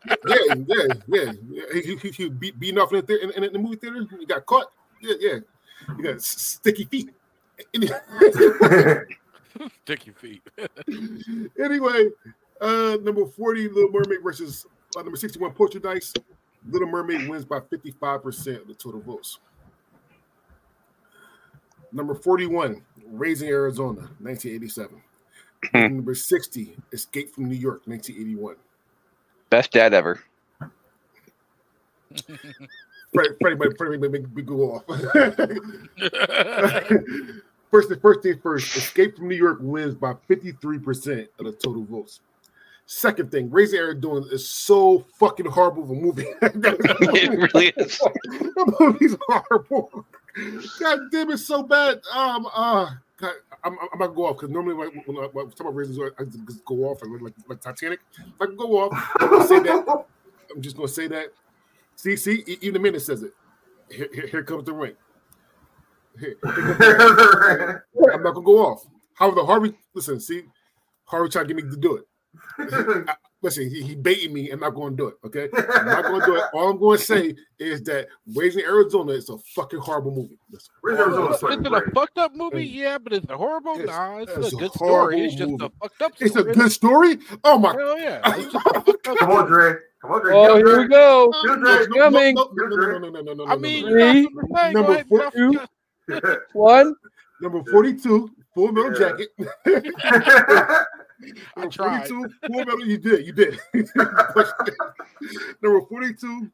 yeah, 0.67 0.87
yeah. 1.07 1.31
He, 1.71 1.95
he, 1.95 2.09
he 2.09 2.29
beat, 2.29 2.59
beating 2.59 2.79
off 2.79 2.91
in 2.91 3.05
the, 3.05 3.35
in, 3.37 3.43
in 3.43 3.53
the 3.53 3.59
movie 3.59 3.75
theater. 3.75 4.03
He 4.19 4.25
got 4.25 4.45
caught. 4.47 4.71
Yeah, 4.99 5.13
yeah. 5.19 5.39
You 5.95 6.03
got 6.03 6.21
sticky 6.21 6.85
feet. 6.85 7.11
Anyway, 7.73 7.99
Sticky 9.83 10.11
feet. 10.11 10.41
anyway, 11.63 12.09
uh, 12.61 12.97
number 13.01 13.25
40, 13.25 13.69
Little 13.69 13.91
Mermaid 13.91 14.23
versus 14.23 14.65
uh, 14.95 15.01
number 15.01 15.17
61, 15.17 15.53
Poltergeist. 15.53 16.19
Little 16.69 16.87
Mermaid 16.87 17.29
wins 17.29 17.45
by 17.45 17.59
55% 17.59 18.61
of 18.61 18.67
the 18.67 18.73
total 18.73 19.01
votes. 19.01 19.39
Number 21.91 22.15
41, 22.15 22.81
Raising 23.07 23.49
Arizona, 23.49 24.01
1987. 24.19 25.01
Hmm. 25.71 25.95
number 25.95 26.13
60, 26.13 26.75
Escape 26.91 27.33
from 27.33 27.45
New 27.45 27.55
York, 27.55 27.81
1981. 27.85 28.55
Best 29.49 29.71
dad 29.71 29.93
ever. 29.93 30.19
Freddie, 33.13 33.35
Freddie, 33.39 33.55
Freddie, 33.57 33.75
Freddie 33.77 33.97
make, 33.97 34.11
make 34.11 34.35
me 34.35 34.41
go 34.41 34.75
off. 34.75 34.85
first, 37.71 37.89
the 37.89 37.97
first 38.01 38.21
thing 38.23 38.39
first, 38.41 38.75
Escape 38.75 39.15
from 39.17 39.29
New 39.29 39.35
York 39.35 39.59
wins 39.61 39.95
by 39.95 40.13
53% 40.29 41.27
of 41.39 41.45
the 41.45 41.53
total 41.53 41.85
votes. 41.85 42.19
Second 42.87 43.31
thing, 43.31 43.49
Raising 43.49 43.99
doing 43.99 44.25
is 44.31 44.47
so 44.47 45.05
fucking 45.19 45.47
horrible 45.47 45.83
of 45.83 45.89
a 45.89 45.93
movie. 45.93 46.27
It 46.41 47.53
really 47.53 47.73
is. 47.77 47.97
the 47.97 48.75
movie's 48.79 49.15
horrible. 49.27 50.05
God 50.79 50.99
damn, 51.11 51.31
it's 51.31 51.45
so 51.45 51.63
bad. 51.63 52.01
Um, 52.13 52.47
uh, 52.53 52.89
God, 53.17 53.33
I'm, 53.63 53.77
I'm 53.79 53.87
about 53.93 54.07
to 54.07 54.13
go 54.13 54.25
off 54.27 54.37
because 54.37 54.49
normally 54.49 54.75
when, 54.75 54.89
when, 55.05 55.17
I, 55.23 55.27
when 55.27 55.47
I 55.47 55.49
talk 55.49 55.61
about 55.61 55.75
Raising 55.75 56.09
I 56.19 56.23
just 56.25 56.63
go 56.65 56.75
off 56.83 57.01
and 57.01 57.21
like, 57.21 57.33
like 57.47 57.61
Titanic. 57.61 58.01
If 58.19 58.41
I 58.41 58.45
can 58.45 58.57
go 58.57 58.77
off, 58.77 59.11
I'll 59.19 59.47
say 59.47 59.59
that. 59.59 59.85
I'm 60.55 60.61
just 60.61 60.75
gonna 60.75 60.87
say 60.87 61.07
that. 61.07 61.27
See, 61.95 62.15
see, 62.17 62.43
even 62.61 62.73
the 62.73 62.79
minute 62.79 63.01
says 63.01 63.23
it. 63.23 63.31
Here, 63.89 64.09
here, 64.13 64.27
here 64.27 64.43
comes 64.43 64.65
the 64.65 64.73
ring. 64.73 64.95
Here- 66.19 66.35
here 66.43 66.97
comes 66.97 67.17
the 67.17 67.81
ring. 67.95 68.09
I'm 68.13 68.23
not 68.23 68.33
gonna 68.35 68.45
go 68.45 68.57
off. 68.65 68.85
However, 69.15 69.43
Harvey, 69.43 69.73
listen, 69.93 70.19
see, 70.19 70.43
Harvey 71.05 71.29
trying 71.29 71.47
to 71.47 71.53
get 71.53 71.63
me 71.63 71.69
to 71.69 71.77
do 71.77 71.95
it. 71.95 72.05
I- 72.59 73.15
listen, 73.41 73.69
he, 73.69 73.81
he 73.83 73.95
baiting 73.95 74.33
me. 74.33 74.49
I'm 74.49 74.59
not 74.59 74.71
going 74.71 74.95
to 74.95 74.97
do 74.97 75.07
it. 75.07 75.15
Okay, 75.25 75.49
I'm 75.75 75.85
not 75.85 76.03
going 76.05 76.19
to 76.21 76.25
do 76.25 76.35
it. 76.35 76.43
All 76.53 76.69
I'm 76.71 76.79
going 76.79 76.97
to 76.97 77.03
say 77.03 77.35
is 77.59 77.83
that 77.83 78.07
Raising 78.35 78.63
Arizona 78.63 79.11
is 79.13 79.29
a 79.29 79.37
fucking 79.55 79.79
horrible 79.79 80.11
movie. 80.11 80.37
Listen, 80.51 80.73
Raising 80.83 81.01
Arizona 81.03 81.29
Is 81.29 81.35
is 81.35 81.41
fucking 81.41 81.65
it 81.65 81.73
a 81.73 81.91
fucked 81.91 82.17
up 82.17 82.33
movie? 82.35 82.65
Yeah, 82.65 82.97
but 82.97 83.13
is 83.13 83.23
it 83.23 83.31
horrible? 83.31 83.73
It's- 83.79 83.87
nah, 83.87 84.17
it's, 84.17 84.31
it's 84.31 84.53
a 84.53 84.55
a 84.55 84.59
good 84.59 84.71
horrible 84.73 84.97
story. 85.11 85.21
It's 85.25 85.35
just 85.35 85.51
movie. 85.51 85.65
a 85.65 85.69
fucked 85.81 86.01
up 86.01 86.11
It's 86.19 86.35
a 86.35 86.43
good 86.43 86.71
story. 86.71 87.17
Oh 87.43 87.57
my! 87.59 87.73
Hell 87.73 87.99
yeah. 87.99 88.21
It's 88.37 88.51
just 88.53 88.65
a 88.67 88.81
fucked 88.81 89.07
up 89.07 89.17
Come 89.17 89.31
on, 89.31 89.47
story. 89.47 89.71
Dre. 89.73 89.79
Come 90.01 90.11
on, 90.11 90.21
Dre. 90.21 90.33
Oh, 90.35 90.55
here 90.57 90.81
we 90.81 90.87
go. 90.87 91.33
You're 91.43 91.57
Dre. 91.57 91.87
Coming. 91.97 92.35
No, 92.35 92.49
no, 92.53 92.65
no, 92.67 92.75
no, 92.75 92.97
no, 92.99 93.09
no, 93.09 93.21
no, 93.21 93.33
no, 93.33 93.45
I 93.47 93.55
mean, 93.55 93.85
no, 93.85 94.11
you 94.11 94.29
no. 94.31 94.41
got 94.41 94.41
something 94.41 94.49
to 94.49 94.55
say. 94.55 94.73
Go 94.73 94.79
Number 94.81 94.91
ahead. 94.93 95.07
four- 95.07 95.31
You 95.35 95.53
got- 96.21 96.39
One. 96.53 96.95
Number 97.41 97.63
42, 97.69 98.31
Full 98.53 98.71
Metal 98.71 98.93
Jacket. 98.93 99.27
I 101.57 101.67
tried. 101.67 102.07
42, 102.07 102.29
Full 102.47 102.55
Metal. 102.57 102.85
You 102.85 102.97
did. 102.97 103.25
You 103.25 103.33
did. 103.33 103.59
Number 105.61 105.81
42. 105.87 106.51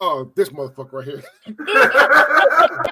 Oh, 0.00 0.32
this 0.34 0.50
motherfucker 0.50 0.92
right 0.92 1.06
here. 1.06 1.22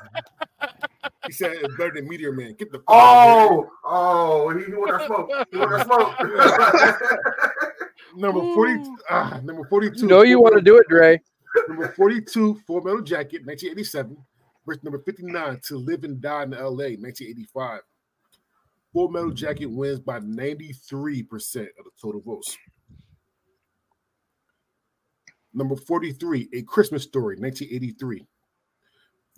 He 1.26 1.32
said 1.32 1.52
it's 1.52 1.74
better 1.76 1.92
than 1.94 2.08
Meteor 2.08 2.32
Man. 2.32 2.54
Get 2.54 2.72
the 2.72 2.78
fuck 2.78 2.90
out 2.90 3.46
of 3.46 3.50
here. 3.50 3.60
oh, 3.60 3.70
oh, 3.84 4.50
he, 4.50 4.64
he 4.64 4.72
want 4.72 4.98
that 4.98 5.06
smoke. 5.06 5.30
He 5.52 5.56
want 5.56 5.70
that 5.70 5.86
smoke. 5.86 7.52
Number 8.16 8.40
42. 8.40 8.96
Ah, 9.08 9.40
number 9.42 9.64
42. 9.68 10.00
You 10.02 10.06
know 10.08 10.22
you 10.22 10.40
want 10.40 10.54
to 10.56 10.60
do 10.60 10.76
it, 10.76 10.86
Dre. 10.88 11.20
Number 11.68 11.88
42, 11.96 12.60
Full 12.66 12.80
Metal 12.82 13.00
Jacket, 13.00 13.46
1987. 13.46 14.16
Versus 14.66 14.82
number 14.84 14.98
59, 15.00 15.60
To 15.64 15.76
Live 15.76 16.04
and 16.04 16.20
Die 16.20 16.42
in 16.42 16.50
LA, 16.50 16.94
1985. 16.98 17.80
Full 18.92 19.08
Metal 19.08 19.30
Jacket 19.30 19.66
wins 19.66 20.00
by 20.00 20.20
93% 20.20 20.70
of 20.76 21.84
the 21.84 21.90
total 22.00 22.20
votes. 22.20 22.56
Number 25.54 25.76
43, 25.76 26.48
A 26.54 26.62
Christmas 26.62 27.02
Story, 27.02 27.36
1983. 27.36 28.26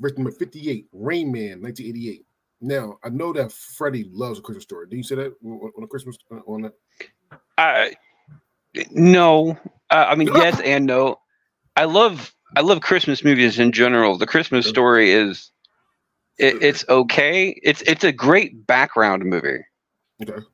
Versus 0.00 0.18
number 0.18 0.32
58, 0.32 0.88
Rain 0.92 1.30
Man, 1.30 1.62
1988. 1.62 2.24
Now, 2.60 2.98
I 3.04 3.10
know 3.10 3.32
that 3.32 3.52
Freddie 3.52 4.08
loves 4.12 4.38
A 4.38 4.42
Christmas 4.42 4.64
Story. 4.64 4.88
Did 4.88 4.96
you 4.96 5.02
say 5.02 5.16
that 5.16 5.34
on 5.44 5.70
on 5.76 5.84
a 5.84 5.86
Christmas 5.86 6.16
on 6.46 6.62
that? 6.62 6.72
I 7.58 7.94
no. 8.90 9.58
Uh, 9.90 10.06
I 10.08 10.14
mean, 10.14 10.28
yes 10.34 10.60
and 10.60 10.86
no. 10.86 11.18
I 11.76 11.84
love 11.84 12.34
I 12.56 12.60
love 12.60 12.80
Christmas 12.80 13.24
movies 13.24 13.58
in 13.58 13.72
general. 13.72 14.18
The 14.18 14.26
Christmas 14.26 14.66
Story 14.66 15.10
is 15.12 15.50
it, 16.38 16.62
it's 16.62 16.84
okay. 16.88 17.58
It's 17.62 17.82
it's 17.82 18.04
a 18.04 18.12
great 18.12 18.66
background 18.66 19.24
movie. 19.24 19.64
Okay. 20.22 20.44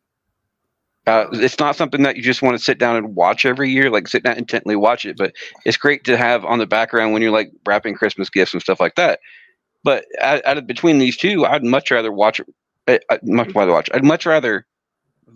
Uh, 1.06 1.26
it's 1.32 1.58
not 1.58 1.76
something 1.76 2.02
that 2.02 2.16
you 2.16 2.22
just 2.22 2.42
want 2.42 2.56
to 2.56 2.62
sit 2.62 2.78
down 2.78 2.96
and 2.96 3.16
watch 3.16 3.46
every 3.46 3.70
year, 3.70 3.90
like 3.90 4.06
sit 4.06 4.22
down 4.22 4.36
intently 4.36 4.76
watch 4.76 5.04
it. 5.04 5.16
But 5.16 5.32
it's 5.64 5.76
great 5.76 6.04
to 6.04 6.16
have 6.16 6.44
on 6.44 6.58
the 6.58 6.66
background 6.66 7.12
when 7.12 7.22
you're 7.22 7.30
like 7.30 7.50
wrapping 7.66 7.94
Christmas 7.94 8.28
gifts 8.30 8.52
and 8.52 8.62
stuff 8.62 8.80
like 8.80 8.94
that. 8.96 9.20
But 9.82 10.04
out, 10.20 10.44
out 10.44 10.58
of 10.58 10.66
between 10.66 10.98
these 10.98 11.16
two, 11.16 11.46
I'd 11.46 11.64
much 11.64 11.90
rather 11.90 12.12
watch. 12.12 12.40
uh, 12.86 12.98
I'd 13.08 13.26
much 13.26 13.54
rather 13.54 13.72
watch. 13.72 13.88
I'd 13.94 14.04
much 14.04 14.26
rather 14.26 14.66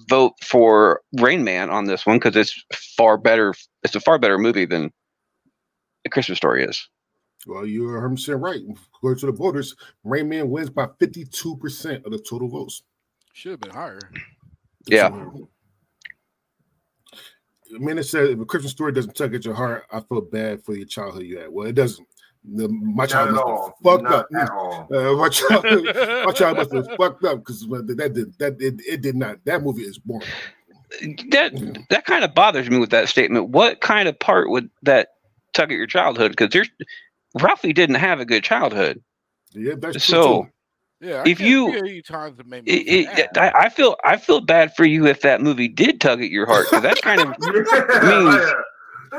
vote 0.09 0.35
for 0.43 1.01
Rain 1.21 1.45
Man 1.45 1.71
on 1.71 1.87
this 1.87 2.05
one 2.05 2.19
because 2.19 2.37
it's 2.37 2.65
far 2.97 3.17
better. 3.17 3.55
It's 3.83 3.97
a 3.97 4.01
far 4.01 4.19
better 4.19 4.39
movie 4.39 4.67
than 4.67 4.93
the 6.05 6.11
Christmas 6.11 6.37
Story 6.37 6.65
is. 6.65 6.87
Well, 7.47 7.67
you're 7.67 8.01
100% 8.01 8.41
right. 8.41 8.61
According 8.95 9.21
to 9.21 9.27
the 9.27 9.33
voters, 9.33 9.75
Rain 10.03 10.29
Man 10.29 10.49
wins 10.51 10.71
by 10.71 10.87
52% 10.87 12.05
of 12.05 12.13
the 12.13 12.19
total 12.19 12.49
votes. 12.49 12.83
Should 13.33 13.53
have 13.53 13.61
been 13.61 13.71
higher. 13.71 13.99
Yeah. 14.87 15.09
Man, 17.71 17.99
it 17.99 18.05
said 18.05 18.31
if 18.31 18.39
a 18.41 18.45
Christmas 18.45 18.73
story 18.73 18.93
doesn't 18.93 19.17
tug 19.17 19.35
at 19.35 19.45
your 19.45 19.55
heart, 19.55 19.85
I 19.91 20.01
feel 20.01 20.21
bad 20.21 20.63
for 20.63 20.75
your 20.75 20.87
childhood 20.87 21.25
you 21.25 21.39
had. 21.39 21.49
Well, 21.51 21.67
it 21.67 21.75
doesn't. 21.75 22.07
The, 22.45 22.69
my 22.69 23.05
Not 23.05 23.09
child 23.09 23.29
at 23.29 23.35
must 23.35 23.45
all. 23.45 23.67
have 23.67 23.75
fucked 23.83 24.05
Not 24.05 24.13
up. 24.13 24.27
at 24.37 24.51
all. 24.51 24.89
Uh, 24.95 25.15
my 25.17 25.29
child, 25.31 25.65
my 25.65 26.33
child 26.35 26.57
must 26.59 26.73
have 26.73 26.87
fucked 26.99 27.25
up 27.25 27.39
because 27.39 27.61
that 27.67 28.13
did 28.15 28.39
that 28.39 28.57
it, 28.61 28.75
it 28.87 29.01
did 29.01 29.17
not. 29.17 29.39
That 29.47 29.63
movie 29.63 29.83
is 29.83 29.99
boring. 29.99 30.29
That 31.31 31.87
that 31.89 32.05
kind 32.05 32.23
of 32.23 32.35
bothers 32.35 32.69
me 32.69 32.77
with 32.79 32.91
that 32.91 33.09
statement. 33.09 33.49
What 33.49 33.81
kind 33.81 34.09
of 34.09 34.19
part 34.19 34.51
would 34.51 34.69
that 34.83 35.09
tug 35.55 35.73
at 35.73 35.79
your 35.79 35.87
childhood? 35.87 36.33
Because 36.33 36.51
there's 36.51 36.69
Ralphie 37.41 37.73
didn't 37.73 37.97
have 37.97 38.21
a 38.21 38.25
good 38.25 38.45
childhood. 38.45 39.03
Yeah, 39.53 39.75
that's 39.77 40.05
So 40.05 40.43
too. 40.45 40.49
Yeah, 41.01 41.23
If 41.27 41.39
can't 41.39 41.51
you- 41.51 41.67
think 41.67 41.79
of 41.83 41.89
any 41.89 42.03
times 42.03 42.39
it 42.39 42.47
made 42.47 42.65
me 42.65 42.73
it, 42.73 43.09
it. 43.19 43.39
I, 43.39 43.51
I 43.65 43.69
feel 43.69 43.97
I 44.05 44.17
feel 44.17 44.41
bad 44.41 44.75
for 44.75 44.85
you 44.85 45.07
if 45.07 45.21
that 45.23 45.41
movie 45.43 45.69
did 45.69 46.01
tug 46.01 46.23
at 46.23 46.31
your 46.31 46.47
heart 46.47 46.67
because 46.71 46.83
that 46.83 47.03
kind 47.03 47.21
of 47.21 47.29
Yeah, 47.43 48.09
means 48.09 48.35
yeah. 48.37 48.53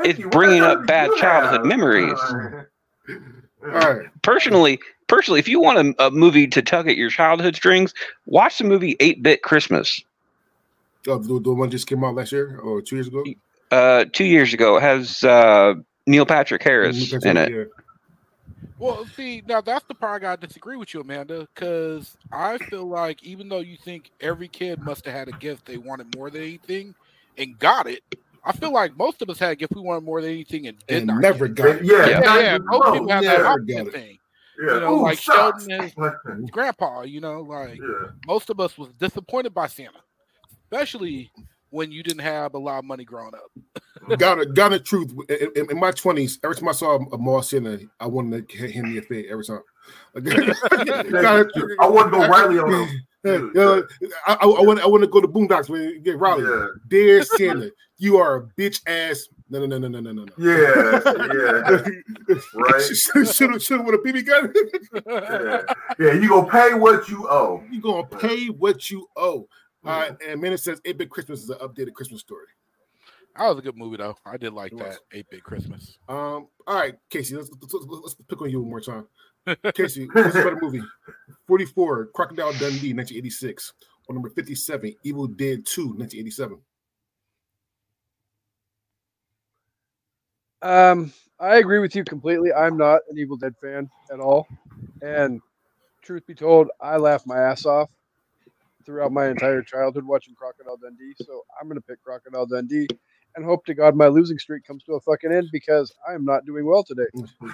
It's 0.04 0.18
you. 0.18 0.28
Bringing 0.30 0.60
the 0.60 0.68
up 0.70 0.86
bad 0.86 1.10
childhood 1.18 1.60
have? 1.60 1.66
memories. 1.66 2.18
All 3.62 3.70
right. 3.72 4.06
personally 4.22 4.78
personally 5.06 5.38
if 5.40 5.48
you 5.48 5.60
want 5.60 5.94
a, 5.98 6.06
a 6.06 6.10
movie 6.10 6.46
to 6.48 6.62
tug 6.62 6.88
at 6.88 6.96
your 6.96 7.10
childhood 7.10 7.56
strings 7.56 7.94
watch 8.26 8.58
the 8.58 8.64
movie 8.64 8.94
8-bit 8.96 9.42
christmas 9.42 10.00
Oh, 11.08 11.18
the, 11.18 11.40
the 11.40 11.52
one 11.54 11.70
just 11.70 11.86
came 11.86 12.02
out 12.04 12.14
last 12.14 12.32
year 12.32 12.58
or 12.58 12.80
two 12.82 12.96
years 12.96 13.08
ago. 13.08 13.24
uh 13.70 14.04
two 14.12 14.24
years 14.24 14.52
ago 14.54 14.76
it 14.76 14.82
has 14.82 15.22
uh 15.24 15.74
neil 16.06 16.26
patrick 16.26 16.62
harris 16.62 17.12
in 17.24 17.36
it 17.36 17.50
Yeah. 17.52 17.64
Well, 18.78 19.06
see, 19.16 19.42
now 19.46 19.60
that's 19.62 19.84
the 19.86 19.94
part 19.94 20.22
I 20.22 20.24
gotta 20.26 20.46
disagree 20.46 20.76
with 20.76 20.92
you, 20.92 21.00
Amanda, 21.00 21.48
because 21.54 22.16
I 22.30 22.58
feel 22.58 22.86
like 22.86 23.22
even 23.22 23.48
though 23.48 23.60
you 23.60 23.76
think 23.76 24.10
every 24.20 24.48
kid 24.48 24.80
must 24.82 25.04
have 25.06 25.14
had 25.14 25.28
a 25.28 25.32
gift 25.32 25.64
they 25.64 25.78
wanted 25.78 26.14
more 26.14 26.28
than 26.30 26.42
anything 26.42 26.94
and 27.38 27.58
got 27.58 27.86
it, 27.86 28.02
I 28.44 28.52
feel 28.52 28.72
like 28.72 28.96
most 28.96 29.22
of 29.22 29.30
us 29.30 29.38
had 29.38 29.52
a 29.52 29.56
gift 29.56 29.74
we 29.74 29.80
wanted 29.80 30.04
more 30.04 30.20
than 30.20 30.30
anything 30.30 30.66
and 30.66 30.78
did 30.86 30.98
And 30.98 31.06
not. 31.06 31.20
never 31.20 31.48
get 31.48 31.62
got 31.78 31.84
Yeah, 31.84 32.04
it. 32.04 32.10
yeah, 32.10 32.20
Yeah. 32.20 32.20
yeah, 32.20 32.40
yeah. 32.40 32.58
Most 32.58 32.92
people 32.92 33.08
have 33.08 33.24
that 33.24 33.38
never 33.38 33.46
opposite 33.46 33.92
thing. 33.92 34.18
Yeah. 34.60 34.74
You 34.74 34.80
know, 34.80 34.94
Ooh, 34.98 35.02
like 35.02 35.18
shots. 35.18 35.66
Sheldon 35.66 35.84
is- 36.44 36.50
Grandpa, 36.50 37.02
you 37.02 37.20
know, 37.20 37.40
like 37.42 37.78
yeah. 37.78 38.10
most 38.26 38.50
of 38.50 38.60
us 38.60 38.76
was 38.78 38.88
disappointed 38.98 39.52
by 39.54 39.66
Santa, 39.68 39.98
especially 40.64 41.30
when 41.70 41.90
you 41.92 42.02
didn't 42.02 42.20
have 42.22 42.54
a 42.54 42.58
lot 42.58 42.78
of 42.78 42.84
money 42.84 43.04
growing 43.04 43.34
up. 43.34 43.50
Got 44.18 44.38
it. 44.38 44.54
Got 44.54 44.70
the 44.70 44.80
truth. 44.80 45.12
In, 45.28 45.50
in- 45.56 45.70
in 45.70 45.78
my 45.80 45.90
twenties, 45.90 46.38
every 46.44 46.56
time 46.56 46.68
I 46.68 46.72
saw 46.72 46.96
a 46.96 47.18
mall 47.18 47.42
Santa, 47.42 47.80
I 48.00 48.06
wanted 48.06 48.48
to 48.48 48.72
hand 48.72 48.92
me 48.92 48.98
a 48.98 49.02
fade 49.02 49.26
every 49.30 49.44
time. 49.44 49.62
I 50.16 51.86
want 51.88 52.12
to 52.12 52.18
go 52.18 52.28
Riley 52.28 52.58
on 52.58 52.70
them. 52.70 52.88
Yeah, 53.24 53.48
yeah, 53.54 53.80
I, 54.26 54.34
I, 54.34 54.44
I 54.46 54.62
want 54.62 54.80
I 54.80 54.86
want 54.86 55.02
to 55.02 55.08
go 55.08 55.20
to 55.20 55.26
Boondocks 55.26 55.68
when 55.68 55.82
you 55.82 55.98
get 56.00 56.18
Riley. 56.18 56.44
Yeah. 56.44 56.66
Dear 56.88 57.22
Santa, 57.24 57.72
you 57.98 58.18
are 58.18 58.36
a 58.36 58.42
bitch 58.60 58.80
ass. 58.86 59.28
No, 59.50 59.64
no, 59.64 59.78
no, 59.78 59.88
no, 59.88 60.00
no, 60.00 60.12
no, 60.12 60.24
no. 60.24 60.32
Yeah, 60.38 61.00
yeah, 61.34 62.36
right. 62.54 62.82
should 62.82 63.50
have 63.50 63.62
should 63.62 63.78
have 63.78 63.86
with 63.86 63.96
a 63.96 63.98
BB 63.98 64.26
gun. 64.26 64.52
yeah. 65.06 65.62
Yeah, 65.98 66.20
you 66.20 66.28
gonna 66.28 66.48
pay 66.50 66.74
what 66.74 67.08
you 67.08 67.28
owe. 67.28 67.62
you 67.70 67.80
gonna 67.80 68.06
pay 68.06 68.46
what 68.46 68.90
you 68.90 69.08
owe. 69.16 69.48
All 69.84 70.00
right, 70.00 70.16
and 70.26 70.40
Minute 70.40 70.58
says 70.60 70.80
8 70.84 70.98
Bit 70.98 71.10
Christmas 71.10 71.42
is 71.44 71.50
an 71.50 71.58
updated 71.58 71.92
Christmas 71.94 72.20
story. 72.20 72.46
That 73.38 73.48
was 73.48 73.58
a 73.58 73.62
good 73.62 73.76
movie 73.76 73.98
though. 73.98 74.16
I 74.24 74.36
did 74.36 74.52
like 74.52 74.72
It 74.72 74.78
that 74.78 74.88
was. 74.88 75.00
8 75.12 75.26
bit 75.30 75.42
Christmas. 75.44 75.98
Um, 76.08 76.48
all 76.66 76.74
right, 76.74 76.94
Casey, 77.10 77.36
let's, 77.36 77.50
let's, 77.60 77.74
let's, 77.74 77.86
let's 77.88 78.14
pick 78.14 78.40
on 78.40 78.50
you 78.50 78.60
one 78.60 78.70
more 78.70 78.80
time. 78.80 79.06
Casey, 79.74 80.08
what's 80.12 80.34
a 80.34 80.42
better 80.42 80.58
movie? 80.60 80.82
44, 81.46 82.06
Crocodile 82.14 82.52
Dundee, 82.52 82.94
1986. 82.94 83.72
Or 84.08 84.14
number 84.14 84.30
57, 84.30 84.94
Evil 85.02 85.26
Dead 85.26 85.66
2, 85.66 85.88
1987. 85.88 86.58
Um, 90.62 91.12
I 91.38 91.56
agree 91.56 91.80
with 91.80 91.94
you 91.94 92.04
completely. 92.04 92.52
I'm 92.52 92.76
not 92.76 93.02
an 93.10 93.18
Evil 93.18 93.36
Dead 93.36 93.54
fan 93.60 93.90
at 94.12 94.20
all, 94.20 94.46
and 95.02 95.40
truth 96.02 96.26
be 96.26 96.34
told, 96.34 96.68
I 96.80 96.96
laughed 96.96 97.26
my 97.26 97.38
ass 97.38 97.66
off 97.66 97.90
throughout 98.84 99.12
my 99.12 99.26
entire 99.26 99.62
childhood 99.62 100.04
watching 100.04 100.34
Crocodile 100.34 100.76
Dundee. 100.76 101.14
So 101.20 101.44
I'm 101.60 101.68
gonna 101.68 101.80
pick 101.80 102.02
Crocodile 102.02 102.46
Dundee, 102.46 102.86
and 103.36 103.44
hope 103.44 103.64
to 103.66 103.74
God 103.74 103.94
my 103.94 104.08
losing 104.08 104.38
streak 104.38 104.64
comes 104.64 104.82
to 104.84 104.94
a 104.94 105.00
fucking 105.00 105.32
end 105.32 105.48
because 105.52 105.92
I 106.08 106.14
am 106.14 106.24
not 106.24 106.44
doing 106.46 106.66
well 106.66 106.82
today. 106.84 107.06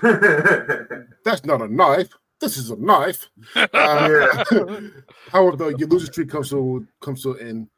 That's 1.24 1.44
not 1.44 1.60
a 1.60 1.68
knife. 1.68 2.08
This 2.40 2.56
is 2.56 2.70
a 2.70 2.76
knife. 2.76 3.28
Uh, 3.54 3.68
Yeah. 4.52 4.80
However, 5.30 5.56
though, 5.56 5.68
your 5.68 5.88
losing 5.88 6.12
streak 6.12 6.30
comes 6.30 6.50
to 6.50 6.86
comes 7.00 7.22
to 7.22 7.32
and 7.34 7.68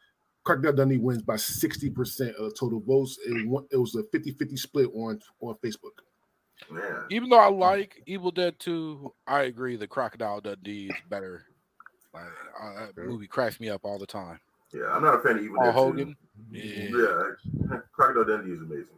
Crocodile 0.45 0.75
Dundee 0.75 0.99
wins 0.99 1.23
by 1.23 1.37
60% 1.37 2.35
of 2.35 2.51
the 2.51 2.57
total 2.59 2.81
votes. 2.81 3.19
It, 3.25 3.49
wa- 3.49 3.63
it 3.71 3.79
was 3.79 3.95
a 3.95 4.03
50-50 4.03 4.59
split 4.59 4.91
on, 4.95 5.19
on 5.41 5.55
Facebook. 5.65 5.97
Man. 6.71 7.05
Even 7.11 7.31
though 7.31 7.39
I 7.39 7.49
like 7.49 8.03
Evil 8.07 8.31
Dead 8.31 8.55
2, 8.59 9.13
I 9.27 9.43
agree 9.45 9.77
that 9.77 9.89
Crocodile 9.89 10.43
Dundee 10.43 10.87
is 10.89 10.97
better. 11.09 11.47
Like, 12.13 12.25
uh, 12.63 12.87
that 12.95 13.07
movie 13.07 13.27
cracks 13.27 13.59
me 13.59 13.71
up 13.71 13.81
all 13.85 13.99
the 13.99 14.07
time. 14.07 14.39
Yeah, 14.75 14.87
I'm 14.93 15.03
not 15.03 15.14
a 15.14 15.18
fan 15.18 15.39
of 15.39 15.45
Evil 15.45 15.57
Paul 15.57 15.66
Dead 15.66 15.72
2. 15.72 15.79
Hogan. 15.79 16.16
Yeah. 16.51 16.62
Yeah, 16.91 17.79
Crocodile 17.93 18.25
Dundee 18.25 18.53
is 18.53 18.61
amazing. 18.61 18.89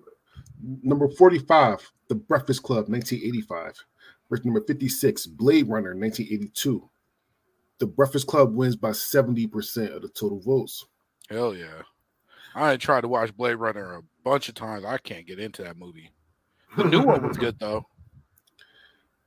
Number 0.83 1.09
45, 1.09 1.93
The 2.09 2.15
Breakfast 2.15 2.63
Club, 2.63 2.89
1985. 2.89 3.85
Versus 4.29 4.45
number 4.45 4.63
56, 4.63 5.27
Blade 5.27 5.69
Runner, 5.69 5.95
1982. 5.95 6.89
The 7.79 7.87
Breakfast 7.87 8.27
Club 8.27 8.55
wins 8.55 8.75
by 8.75 8.91
70% 8.91 9.95
of 9.95 10.03
the 10.03 10.09
total 10.09 10.41
votes. 10.41 10.87
Hell 11.29 11.55
yeah. 11.55 11.83
I 12.55 12.73
ain't 12.73 12.81
tried 12.81 13.03
to 13.03 13.09
watch 13.09 13.37
Blade 13.37 13.57
Runner 13.57 13.97
a 13.97 14.03
bunch 14.25 14.49
of 14.49 14.55
times. 14.55 14.85
I 14.85 14.97
can't 14.99 15.27
get 15.27 15.39
into 15.39 15.63
that 15.63 15.77
movie. 15.77 16.11
The 16.77 16.85
new 16.85 17.03
one 17.03 17.27
was 17.27 17.37
good 17.37 17.59
though. 17.59 17.87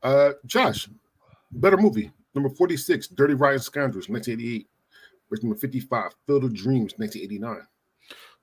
Uh, 0.01 0.31
Josh, 0.45 0.89
better 1.51 1.77
movie. 1.77 2.11
Number 2.33 2.49
46, 2.49 3.09
Dirty 3.09 3.35
Rotten 3.35 3.59
Scoundrels, 3.59 4.09
1988. 4.09 4.67
Versus 5.29 5.43
number 5.43 5.57
55, 5.59 6.11
Field 6.25 6.43
of 6.43 6.53
Dreams, 6.53 6.93
1989. 6.97 7.67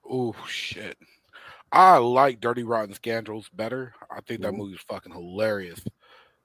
Oh 0.08 0.34
shit. 0.48 0.96
I 1.72 1.96
like 1.98 2.40
Dirty 2.40 2.62
Rotten 2.62 2.94
Scoundrels 2.94 3.48
better. 3.52 3.92
I 4.10 4.20
think 4.20 4.40
that 4.42 4.52
Mhm. 4.52 4.58
movie's 4.58 4.80
fucking 4.88 5.12
hilarious. 5.12 5.80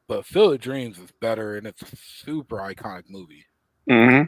But 0.07 0.25
Field 0.25 0.55
of 0.55 0.59
Dreams 0.61 0.97
is 0.97 1.11
better 1.21 1.55
and 1.57 1.67
it's 1.67 1.81
a 1.83 1.95
super 1.95 2.57
iconic 2.57 3.03
movie. 3.09 3.45
hmm 3.89 4.23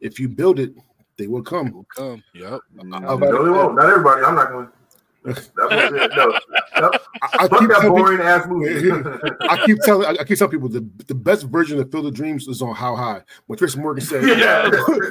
If 0.00 0.18
you 0.18 0.28
build 0.28 0.58
it, 0.58 0.74
they 1.18 1.26
will 1.28 1.40
It 1.40 1.46
come. 1.46 1.72
will 1.72 1.86
come. 1.94 2.24
Yep. 2.34 2.60
How 2.76 2.82
No, 2.82 3.14
about 3.14 3.20
they 3.20 3.26
that? 3.26 3.52
won't. 3.52 3.74
Not 3.76 3.86
everybody. 3.90 4.24
I'm 4.24 4.34
not 4.34 4.48
going. 4.50 4.66
That 4.66 4.70
was 4.70 4.74
it. 4.74 4.81
No, 5.24 5.34
no. 5.36 6.90
I, 7.22 7.44
I 7.44 7.48
keep 7.48 7.68
that 7.68 7.80
telling 7.80 7.82
people, 7.82 7.96
boring 7.96 8.20
ass 8.20 8.46
movie. 8.48 8.90
I 9.48 9.64
keep 9.64 9.78
telling 9.82 10.06
I, 10.06 10.20
I 10.20 10.24
keep 10.24 10.36
telling 10.38 10.50
people 10.50 10.68
the, 10.68 10.88
the 11.06 11.14
best 11.14 11.44
version 11.44 11.78
of 11.78 11.90
Field 11.92 12.06
of 12.06 12.14
Dreams 12.14 12.48
is 12.48 12.60
on 12.60 12.74
How 12.74 12.96
High. 12.96 13.22
When 13.46 13.56
Tracy 13.56 13.78
Morgan 13.78 14.04
said, 14.04 14.24
Yeah. 14.24 14.68
who, 14.70 15.10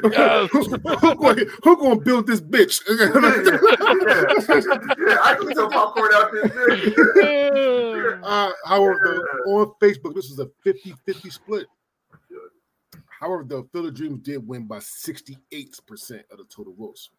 who, 0.50 1.16
going, 1.16 1.46
who 1.64 1.78
going 1.78 2.00
to 2.00 2.04
build 2.04 2.28
this 2.28 2.42
bitch? 2.42 2.82
yeah, 2.90 3.06
yeah, 5.08 5.18
I 5.24 5.36
can 5.36 5.56
some 5.56 5.70
popcorn 5.72 6.12
out 6.14 6.32
there. 6.34 8.20
Uh, 8.24 8.52
however, 8.66 9.00
though, 9.46 9.52
on 9.52 9.74
Facebook, 9.82 10.14
this 10.14 10.30
is 10.30 10.40
a 10.40 10.50
50 10.64 10.94
50 11.06 11.30
split. 11.30 11.68
However, 13.22 13.46
the 13.48 13.64
Field 13.72 13.86
of 13.86 13.96
Dreams 13.96 14.20
did 14.24 14.46
win 14.46 14.66
by 14.66 14.80
68% 14.80 15.38
of 16.32 16.38
the 16.38 16.46
total 16.50 16.74
votes. 16.74 17.12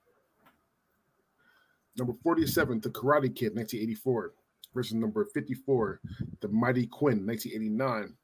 Number 1.98 2.14
47, 2.22 2.80
The 2.80 2.90
Karate 2.90 3.34
Kid, 3.34 3.54
1984, 3.54 4.32
versus 4.74 4.94
number 4.94 5.24
54, 5.26 6.00
The 6.40 6.48
Mighty 6.48 6.86
Quinn, 6.86 7.26
1989. 7.26 8.14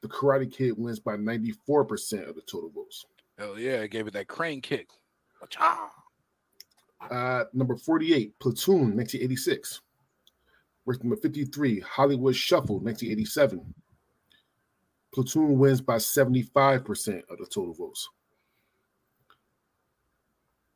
The 0.00 0.08
Karate 0.08 0.52
Kid 0.52 0.74
wins 0.76 0.98
by 0.98 1.16
94% 1.16 2.28
of 2.28 2.34
the 2.34 2.42
total 2.42 2.70
votes. 2.70 3.06
Hell 3.38 3.58
yeah, 3.58 3.82
it 3.82 3.90
gave 3.90 4.06
it 4.06 4.12
that 4.12 4.28
crane 4.28 4.60
kick. 4.60 4.90
Uh, 7.10 7.44
number 7.52 7.76
48, 7.76 8.38
Platoon, 8.38 8.96
1986. 8.96 9.80
Versus 10.86 11.02
number 11.02 11.16
53, 11.16 11.80
Hollywood 11.80 12.36
Shuffle, 12.36 12.78
1987. 12.80 13.74
Platoon 15.14 15.58
wins 15.58 15.80
by 15.80 15.96
75% 15.96 17.22
of 17.30 17.38
the 17.38 17.46
total 17.46 17.72
votes. 17.72 18.08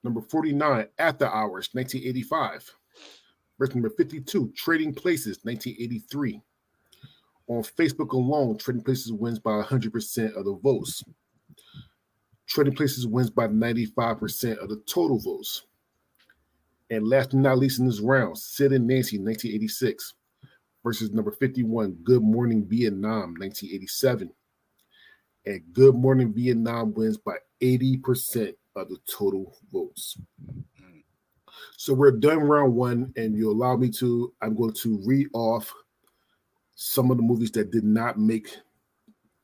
Number 0.05 0.21
49, 0.21 0.87
After 0.99 1.27
Hours, 1.27 1.71
1985. 1.73 2.73
Versus 3.59 3.75
number 3.75 3.91
52, 3.91 4.53
Trading 4.57 4.95
Places, 4.95 5.41
1983. 5.43 6.41
On 7.49 7.63
Facebook 7.63 8.13
alone, 8.13 8.59
Trading 8.59 8.85
Places 8.85 9.13
wins 9.13 9.39
by 9.39 9.63
100% 9.63 10.37
of 10.37 10.45
the 10.45 10.59
votes. 10.63 11.03
Trading 12.47 12.75
Places 12.75 13.07
wins 13.07 13.31
by 13.31 13.49
95% 13.49 14.59
of 14.59 14.69
the 14.69 14.83
total 14.87 15.19
votes. 15.19 15.67
And 16.91 17.07
last 17.07 17.31
but 17.31 17.41
not 17.41 17.59
least 17.59 17.81
in 17.81 17.87
this 17.87 18.01
round, 18.01 18.39
Sid 18.39 18.73
and 18.73 18.87
Nancy, 18.87 19.19
1986. 19.19 20.15
versus 20.83 21.13
number 21.13 21.33
51, 21.33 21.99
Good 22.03 22.23
Morning 22.23 22.65
Vietnam, 22.67 23.35
1987. 23.39 24.31
And 25.47 25.63
Good 25.73 25.95
Morning 25.95 26.33
Vietnam 26.33 26.95
wins 26.95 27.19
by 27.19 27.37
80% 27.61 28.55
of 28.79 28.89
the 28.89 28.99
total 29.07 29.57
votes. 29.73 30.19
So 31.77 31.95
we're 31.95 32.13
done 32.13 32.41
round 32.41 32.75
one, 32.75 33.13
and 33.17 33.37
you 33.37 33.51
allow 33.51 33.77
me 33.77 33.89
to, 33.91 34.33
I'm 34.43 34.57
going 34.57 34.75
to 34.75 35.01
read 35.05 35.29
off 35.33 35.73
some 36.75 37.11
of 37.11 37.17
the 37.17 37.23
movies 37.23 37.51
that 37.53 37.71
did 37.71 37.85
not 37.85 38.19
make 38.19 38.57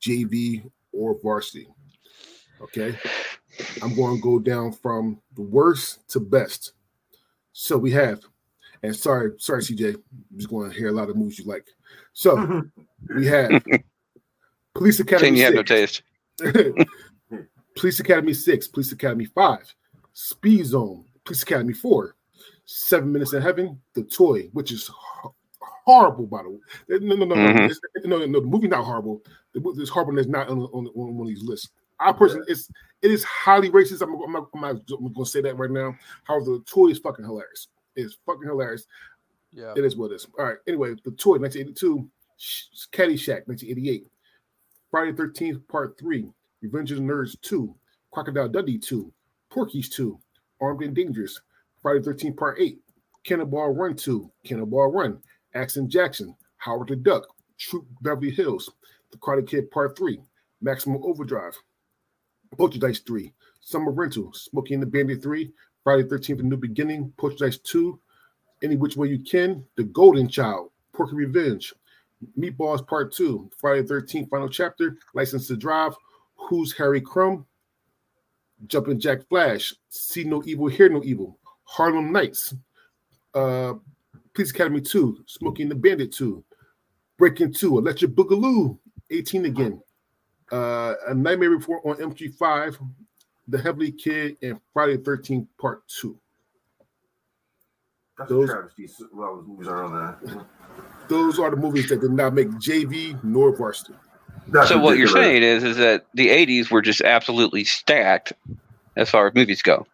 JV 0.01 0.68
or 0.93 1.18
varsity. 1.22 1.68
Okay. 2.61 2.99
I'm 3.82 3.95
going 3.95 4.16
to 4.16 4.22
go 4.22 4.39
down 4.39 4.72
from 4.72 5.20
the 5.35 5.43
worst 5.43 6.09
to 6.11 6.20
best. 6.20 6.72
So 7.53 7.78
we 7.78 7.91
have, 7.93 8.20
and 8.82 8.95
sorry, 8.95 9.32
sorry, 9.39 9.62
CJ, 9.62 9.95
I'm 9.95 10.03
just 10.37 10.49
going 10.49 10.70
to 10.70 10.76
hear 10.76 10.89
a 10.89 10.93
lot 10.93 11.11
of 11.11 11.16
movies 11.16 11.39
you 11.39 11.45
like. 11.45 11.66
So 12.12 12.62
we 13.14 13.26
have 13.26 13.64
Police 14.74 15.01
Academy. 15.01 15.26
Saying 15.26 15.37
you 15.37 15.45
have 15.45 15.55
no 15.55 15.62
taste. 15.62 16.03
Police 17.77 18.01
Academy 18.01 18.33
6, 18.35 18.68
Police 18.68 18.93
Academy 18.93 19.25
5, 19.25 19.75
Speed 20.12 20.66
Zone, 20.66 21.05
Police 21.25 21.43
Academy 21.43 21.72
4, 21.75 22.14
Seven 22.66 23.12
Minutes 23.12 23.33
in 23.33 23.43
Heaven, 23.43 23.81
The 23.95 24.05
Toy, 24.05 24.49
which 24.53 24.70
is 24.72 24.91
horrible, 25.85 26.27
by 26.27 26.43
the 26.43 26.51
way. 26.51 26.59
No, 26.89 27.14
no, 27.16 27.25
no, 27.25 27.35
no, 27.35 27.53
Mhm. 27.53 27.64
it's- 27.70 27.81
no, 28.05 28.25
no, 28.25 28.41
the 28.41 28.47
movie 28.47 28.68
not 28.68 28.85
horrible. 28.85 29.22
The 29.53 29.61
movie 29.61 29.83
is 29.83 29.89
horrible 29.91 30.11
and 30.12 30.20
it's 30.20 30.29
not 30.29 30.49
on, 30.49 30.59
on, 30.61 30.87
on 30.87 31.16
one 31.16 31.20
of 31.22 31.35
these 31.35 31.43
lists. 31.43 31.70
I 32.01 32.12
personally, 32.12 32.47
it's 32.49 32.68
it 33.03 33.11
is 33.11 33.22
highly 33.22 33.70
racist. 33.70 34.01
I'm, 34.03 34.14
I'm, 34.14 34.33
not- 34.33 34.49
I'm, 34.55 34.61
not- 34.62 34.70
I'm 34.91 35.12
going 35.12 35.14
to 35.14 35.27
say 35.27 35.43
that 35.43 35.59
right 35.59 35.70
now. 35.70 35.95
However, 36.25 36.53
The 36.53 36.61
Toy 36.66 36.89
is 36.89 36.99
fucking 36.99 37.25
hilarious. 37.25 37.68
It's 37.97 38.16
fucking 38.25 38.49
hilarious. 38.49 38.87
Yeah. 39.53 39.75
It 39.77 39.85
is 39.85 39.95
what 39.97 40.11
it 40.11 40.14
is. 40.16 40.27
All 40.39 40.47
right. 40.47 40.57
Anyway, 40.66 40.95
The 41.05 41.11
Toy, 41.12 41.37
1982, 41.39 42.09
Caddyshack, 42.93 43.47
1988, 43.47 44.07
Friday 44.91 45.12
the 45.12 45.22
13th, 45.22 45.68
Part 45.68 45.99
3, 45.99 46.27
Revenge 46.65 46.93
of 46.93 46.97
the 46.97 47.05
Nerds 47.05 47.39
2, 47.43 47.75
Crocodile 48.11 48.49
Dundee 48.49 48.79
2, 48.79 49.12
Porky's 49.51 49.91
2, 49.91 50.19
Armed 50.62 50.83
and 50.83 50.97
Dangerous, 50.97 51.39
Friday 51.83 52.01
the 52.01 52.15
13th, 52.15 52.39
Part 52.39 52.59
8, 52.59 52.81
Cannonball 53.23 53.75
Run 53.75 53.95
2, 53.95 54.31
Cannonball 54.47 54.91
Run, 54.91 55.21
Action 55.55 55.91
Jackson, 55.91 56.35
Howard 56.57 56.89
the 56.89 56.97
Duck, 56.97 57.27
Troop 57.59 57.85
Beverly 58.01 58.31
Hills, 58.31 58.71
The 59.11 59.19
Karate 59.19 59.47
Kid 59.47 59.71
Part 59.71 59.99
3, 59.99 60.19
Maximum 60.62 61.03
Overdrive, 61.05 61.55
Poltergeist 62.57 63.07
3, 63.07 63.31
Summer 63.61 63.93
Rental, 63.93 64.33
Smokey 64.33 64.73
and 64.73 64.83
the 64.83 64.87
Bandit 64.87 65.23
3, 65.23 65.53
Friday 65.83 66.05
the 66.05 66.17
13th, 66.17 66.41
A 66.41 66.43
New 66.45 66.57
Beginning, 66.57 67.12
Poltergeist 67.19 67.65
2, 67.67 68.01
Any 68.62 68.77
Which 68.77 68.97
Way 68.97 69.09
You 69.09 69.19
Can, 69.19 69.67
The 69.77 69.85
Golden 69.85 70.29
Child, 70.29 70.71
Porky 70.95 71.15
Revenge, 71.15 71.75
Meatballs 72.39 72.87
Part 72.87 73.12
2, 73.12 73.51
Friday 73.59 73.83
the 73.83 73.93
13th, 73.93 74.31
Final 74.31 74.49
Chapter, 74.49 74.97
License 75.12 75.47
to 75.49 75.59
Drive, 75.59 75.95
Who's 76.49 76.76
Harry 76.76 77.01
Crumb, 77.01 77.47
Jumping 78.66 79.01
Jack 79.01 79.26
Flash, 79.28 79.74
See 79.88 80.24
No 80.24 80.42
Evil, 80.45 80.68
Hear 80.68 80.88
No 80.88 81.03
Evil, 81.03 81.38
Harlem 81.64 82.12
Nights, 82.12 82.55
uh, 83.34 83.74
Police 84.34 84.51
Academy 84.51 84.80
2, 84.80 85.24
Smokey 85.26 85.62
and 85.62 85.70
the 85.70 85.76
Bandit 85.76 86.12
2, 86.12 86.45
Breaking 87.18 87.53
2, 87.53 87.78
Electric 87.78 88.12
Boogaloo, 88.12 88.78
18 89.11 89.47
again, 89.47 89.80
uh, 90.53 90.95
A 91.09 91.14
Nightmare 91.14 91.57
Before 91.57 91.80
on 91.88 91.97
MG5, 91.97 92.78
The 93.49 93.59
Heavenly 93.59 93.92
Kid, 93.92 94.36
and 94.42 94.61
Friday 94.72 94.97
the 94.97 95.03
13th, 95.03 95.47
Part 95.59 95.82
2. 95.88 96.18
That's 98.18 98.30
Those-. 98.30 98.51
A 98.51 98.68
those 99.14 99.47
movies 99.47 99.68
are 99.68 99.84
on. 99.84 100.47
Those 101.09 101.38
are 101.38 101.51
the 101.51 101.57
movies 101.57 101.88
that 101.90 102.01
did 102.01 102.12
not 102.12 102.34
make 102.34 102.49
JV 102.49 103.22
nor 103.22 103.55
varsity. 103.55 103.95
That's 104.49 104.68
So 104.68 104.78
what 104.78 104.99
you're 104.99 105.09
saying 105.09 105.42
is, 105.42 105.64
is 105.64 105.76
that 105.78 106.05
the 106.14 106.28
'80s 106.28 106.70
were 106.70 106.82
just 106.82 107.01
absolutely 107.01 107.64
stacked 107.64 108.32
as 108.97 109.11
far 109.11 109.28
as 109.28 109.34
movies 109.34 109.62
go. 109.62 109.86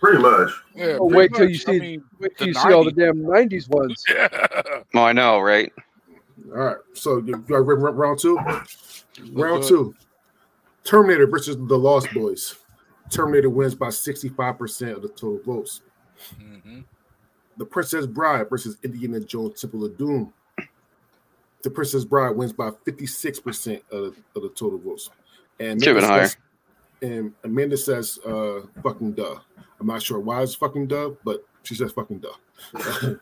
Pretty 0.00 0.18
much. 0.22 0.50
Yeah, 0.74 0.98
Oh, 1.00 1.08
pretty 1.08 1.16
wait 1.16 1.34
till 1.34 1.46
much. 1.46 1.50
you 1.50 1.54
I 1.68 1.72
see- 1.72 1.80
mean, 1.80 2.04
Wait 2.20 2.36
till 2.36 2.44
The 2.46 2.52
you 2.52 2.54
see 2.54 2.72
all 2.72 2.84
the 2.84 2.92
damn 2.92 3.22
'90s 3.22 3.68
ones. 3.68 4.02
Oh, 4.94 5.02
I 5.02 5.12
know, 5.12 5.40
right? 5.40 5.72
All 6.52 6.58
right, 6.58 6.76
so 6.94 7.18
you 7.18 7.44
you 7.48 7.54
are 7.54 7.62
round 7.64 8.18
two? 8.18 8.36
Round 9.32 9.62
good. 9.62 9.68
two. 9.68 9.94
Terminator 10.84 11.26
versus 11.26 11.56
the 11.58 11.76
Lost 11.78 12.12
Boys. 12.14 12.54
Terminator 13.10 13.50
wins 13.50 13.74
by 13.74 13.88
65% 13.88 14.94
of 14.96 15.02
the 15.02 15.08
total 15.08 15.40
votes. 15.44 15.82
Mhm. 16.40 16.84
The 17.56 17.64
Princess 17.64 18.06
Bride 18.06 18.48
versus 18.48 18.76
Indiana 18.82 19.20
Jones 19.20 19.60
Temple 19.60 19.84
of 19.84 19.96
Doom. 19.98 20.32
The 21.66 21.70
Princess 21.72 22.04
Bride 22.04 22.36
wins 22.36 22.52
by 22.52 22.70
56% 22.70 23.82
of, 23.90 24.16
of 24.36 24.42
the 24.42 24.50
total 24.50 24.78
votes. 24.78 25.10
And 25.58 25.82
Should've 25.82 25.96
been 26.00 26.04
Amanda 26.04 26.28
says- 26.28 26.36
And 27.02 27.32
Amanda 27.42 27.76
says, 27.76 28.18
uh, 28.24 28.60
fucking 28.84 29.14
duh. 29.14 29.34
I'm 29.80 29.88
not 29.88 30.00
sure 30.00 30.20
why 30.20 30.42
it's 30.44 30.54
fucking 30.54 30.86
duh, 30.86 31.10
but 31.24 31.44
she 31.64 31.74
says 31.74 31.90
fucking 31.90 32.20
duh. 32.20 33.16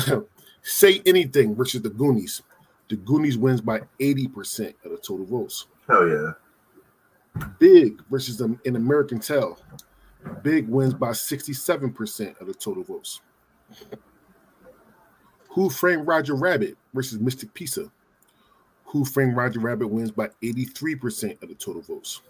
Say 0.62 1.02
anything 1.04 1.54
versus 1.54 1.82
the 1.82 1.90
Goonies. 1.90 2.40
The 2.88 2.96
Goonies 2.96 3.36
wins 3.36 3.60
by 3.60 3.82
80% 4.00 4.72
of 4.82 4.90
the 4.92 4.96
total 4.96 5.26
votes. 5.26 5.66
Hell 5.86 6.08
yeah. 6.08 6.32
Big 7.58 8.02
versus 8.10 8.40
an 8.40 8.58
an 8.64 8.76
American 8.76 9.20
Tail. 9.20 9.58
Big 10.42 10.68
wins 10.68 10.94
by 10.94 11.10
67% 11.10 12.40
of 12.40 12.46
the 12.46 12.54
total 12.54 12.82
votes. 12.82 13.20
Who 15.54 15.70
Framed 15.70 16.06
Roger 16.06 16.34
Rabbit 16.34 16.76
versus 16.92 17.20
Mystic 17.20 17.54
Pizza. 17.54 17.90
Who 18.86 19.04
Framed 19.04 19.36
Roger 19.36 19.60
Rabbit 19.60 19.86
wins 19.86 20.10
by 20.10 20.28
83% 20.42 21.40
of 21.42 21.48
the 21.48 21.54
total 21.54 21.80
votes. 21.80 22.22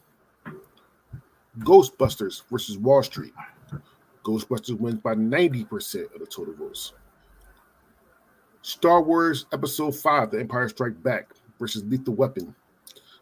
Ghostbusters 1.60 2.42
versus 2.50 2.76
Wall 2.76 3.02
Street. 3.02 3.32
Ghostbusters 4.24 4.78
wins 4.78 5.00
by 5.00 5.14
90% 5.14 6.14
of 6.14 6.20
the 6.20 6.26
total 6.26 6.52
votes. 6.52 6.92
Star 8.60 9.02
Wars 9.02 9.46
Episode 9.52 9.94
5, 9.94 10.30
The 10.30 10.40
Empire 10.40 10.68
Strike 10.68 11.02
Back 11.02 11.30
versus 11.58 11.82
Lethal 11.84 12.14
Weapon. 12.14 12.54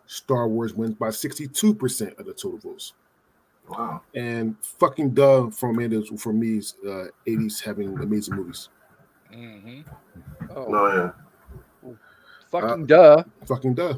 Star 0.06 0.48
Wars 0.48 0.74
wins 0.74 0.94
by 0.94 1.08
62% 1.08 2.18
of 2.18 2.26
the 2.26 2.32
total 2.32 2.58
votes. 2.58 2.92
Wow. 3.68 4.02
And 4.16 4.56
fucking 4.60 5.10
duh 5.10 5.50
from 5.50 5.76
Amanda 5.76 6.02
for 6.16 6.32
me 6.32 6.58
is 6.58 6.74
uh, 6.84 7.06
80s 7.26 7.62
having 7.62 7.96
amazing 8.00 8.34
movies. 8.34 8.68
Mhm. 9.32 9.84
Oh, 10.54 10.64
No, 10.70 11.12
yeah. 11.84 11.92
fucking 12.50 12.86
duh. 12.86 13.24
Fucking 13.46 13.74
duh. 13.74 13.94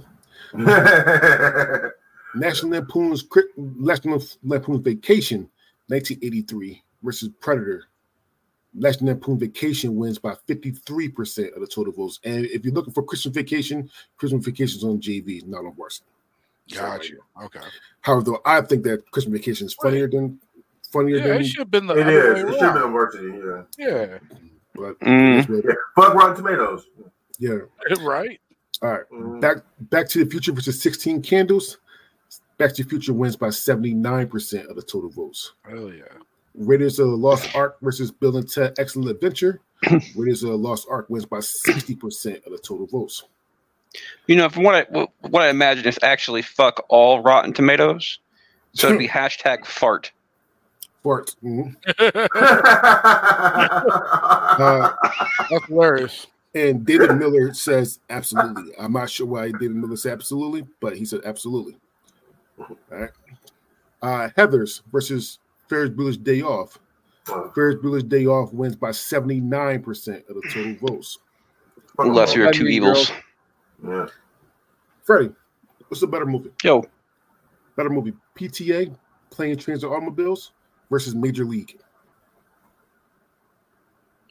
yeah. 0.58 1.88
National 2.36 2.72
Lampoon's 2.72 3.22
Cri- 3.22 3.44
National 3.56 4.20
Lampoon's 4.42 4.80
Vacation, 4.80 5.48
1983 5.86 6.82
versus 7.02 7.28
Predator. 7.40 7.84
National 8.76 9.12
Lampoon 9.12 9.38
Vacation 9.38 9.94
wins 9.94 10.18
by 10.18 10.34
53% 10.48 11.54
of 11.54 11.60
the 11.60 11.66
total 11.66 11.92
votes. 11.92 12.18
And 12.24 12.44
if 12.46 12.64
you're 12.64 12.74
looking 12.74 12.92
for 12.92 13.04
Christmas 13.04 13.32
Vacation, 13.34 13.88
Christmas 14.16 14.44
Vacation's 14.44 14.82
on 14.82 14.98
JV, 15.00 15.46
not 15.46 15.64
on 15.64 15.74
varsity. 15.76 16.06
Got 16.72 17.08
you. 17.08 17.20
Okay. 17.44 17.60
However, 18.00 18.22
though, 18.22 18.40
I 18.44 18.62
think 18.62 18.82
that 18.84 19.08
Christmas 19.12 19.38
Vacation 19.38 19.66
is 19.68 19.74
funnier 19.74 20.08
than 20.08 20.40
funnier 20.90 21.18
Yeah, 21.18 21.28
than 21.28 21.40
it 21.42 21.44
should 21.44 21.58
have 21.60 21.70
been 21.70 21.86
the 21.86 21.94
It 21.94 22.02
other 22.06 22.34
is. 22.36 22.42
It 22.42 22.52
should 22.54 22.62
have 22.62 22.74
been 22.74 22.82
around. 22.82 22.92
varsity. 22.92 23.38
Yeah. 23.78 23.86
Yeah. 23.86 24.18
But 24.74 24.98
Mm. 25.00 25.38
it's 25.40 25.48
what- 25.48 25.64
Yeah. 25.64 25.72
Fuck 25.96 26.14
Rotten 26.14 26.36
Tomatoes. 26.36 26.86
yeah. 27.38 27.58
Right. 28.02 28.40
All 28.82 28.90
right. 28.90 29.02
Mhm. 29.12 29.40
Back 29.40 29.58
Back 29.80 30.08
to 30.10 30.24
the 30.24 30.30
Future 30.30 30.52
versus 30.52 30.80
16 30.82 31.22
Candles. 31.22 31.78
Back 32.58 32.74
to 32.74 32.82
the 32.84 32.88
Future 32.88 33.12
wins 33.12 33.36
by 33.36 33.48
79% 33.48 34.66
of 34.68 34.76
the 34.76 34.82
total 34.82 35.10
votes. 35.10 35.52
Hell 35.68 35.92
yeah. 35.92 36.04
Raiders 36.54 36.98
of 37.00 37.08
the 37.08 37.16
Lost 37.16 37.54
Ark 37.56 37.76
versus 37.82 38.10
Bill 38.12 38.36
and 38.36 38.48
Ted 38.48 38.74
Excellent 38.78 39.10
Adventure. 39.10 39.60
Raiders 40.16 40.42
of 40.44 40.50
the 40.50 40.56
Lost 40.56 40.86
Ark 40.90 41.06
wins 41.08 41.24
by 41.26 41.38
60% 41.38 42.44
of 42.46 42.52
the 42.52 42.58
total 42.58 42.86
votes. 42.86 43.24
You 44.26 44.36
know, 44.36 44.48
from 44.48 44.62
what 44.64 44.74
I 44.74 44.86
what 44.90 45.10
what 45.20 45.42
I 45.42 45.48
imagine 45.50 45.84
is 45.86 45.98
actually 46.02 46.42
fuck 46.42 46.84
all 46.88 47.22
Rotten 47.22 47.52
Tomatoes. 47.52 48.18
So 48.72 48.88
it'd 48.88 48.98
be 48.98 49.08
hashtag 49.20 49.64
fart. 49.66 50.10
Fart. 51.04 51.36
mhm. 51.44 51.76
uh, 54.58 54.92
That's 55.50 55.66
hilarious. 55.66 56.26
And 56.54 56.86
David 56.86 57.16
Miller 57.18 57.52
says 57.52 58.00
absolutely. 58.08 58.72
I'm 58.78 58.92
not 58.92 59.10
sure 59.10 59.26
why 59.26 59.50
David 59.52 59.76
Miller 59.76 59.96
said 59.96 60.14
absolutely, 60.14 60.66
but 60.80 60.96
he 60.96 61.04
said 61.04 61.20
absolutely. 61.24 61.76
All 62.58 62.76
right. 62.90 63.10
Uh, 64.00 64.28
Heathers 64.36 64.80
versus 64.90 65.40
Ferris 65.68 65.90
Bueller's 65.90 66.16
Day 66.16 66.40
Off. 66.42 66.78
Ferris 67.54 67.76
Bueller's 67.76 68.04
Day 68.04 68.26
Off 68.26 68.52
wins 68.54 68.76
by 68.76 68.90
79% 68.90 70.28
of 70.28 70.36
the 70.36 70.42
total 70.50 70.74
votes. 70.88 71.18
Unless 71.98 72.34
you're 72.34 72.50
two 72.52 72.64
mean, 72.64 72.72
evils. 72.72 73.12
Yeah. 73.86 74.06
Freddie, 75.02 75.32
what's 75.88 76.02
a 76.02 76.06
better 76.06 76.26
movie? 76.26 76.50
Yo, 76.62 76.84
Better 77.76 77.90
movie, 77.90 78.14
PTA, 78.38 78.96
Planes 79.30 79.62
Trains 79.64 79.82
and 79.84 79.92
Automobiles 79.92 80.52
versus 80.90 81.14
Major 81.14 81.44
League. 81.44 81.78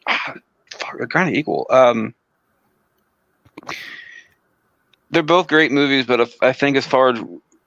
ah, 0.06 0.34
fuck, 0.72 0.98
they're 0.98 1.06
kind 1.06 1.28
of 1.28 1.34
equal. 1.34 1.66
Um, 1.70 2.14
They're 5.10 5.22
both 5.22 5.46
great 5.46 5.70
movies, 5.70 6.06
but 6.06 6.20
if, 6.20 6.42
I 6.42 6.52
think 6.52 6.76
as 6.76 6.84
far 6.86 7.10
as 7.10 7.20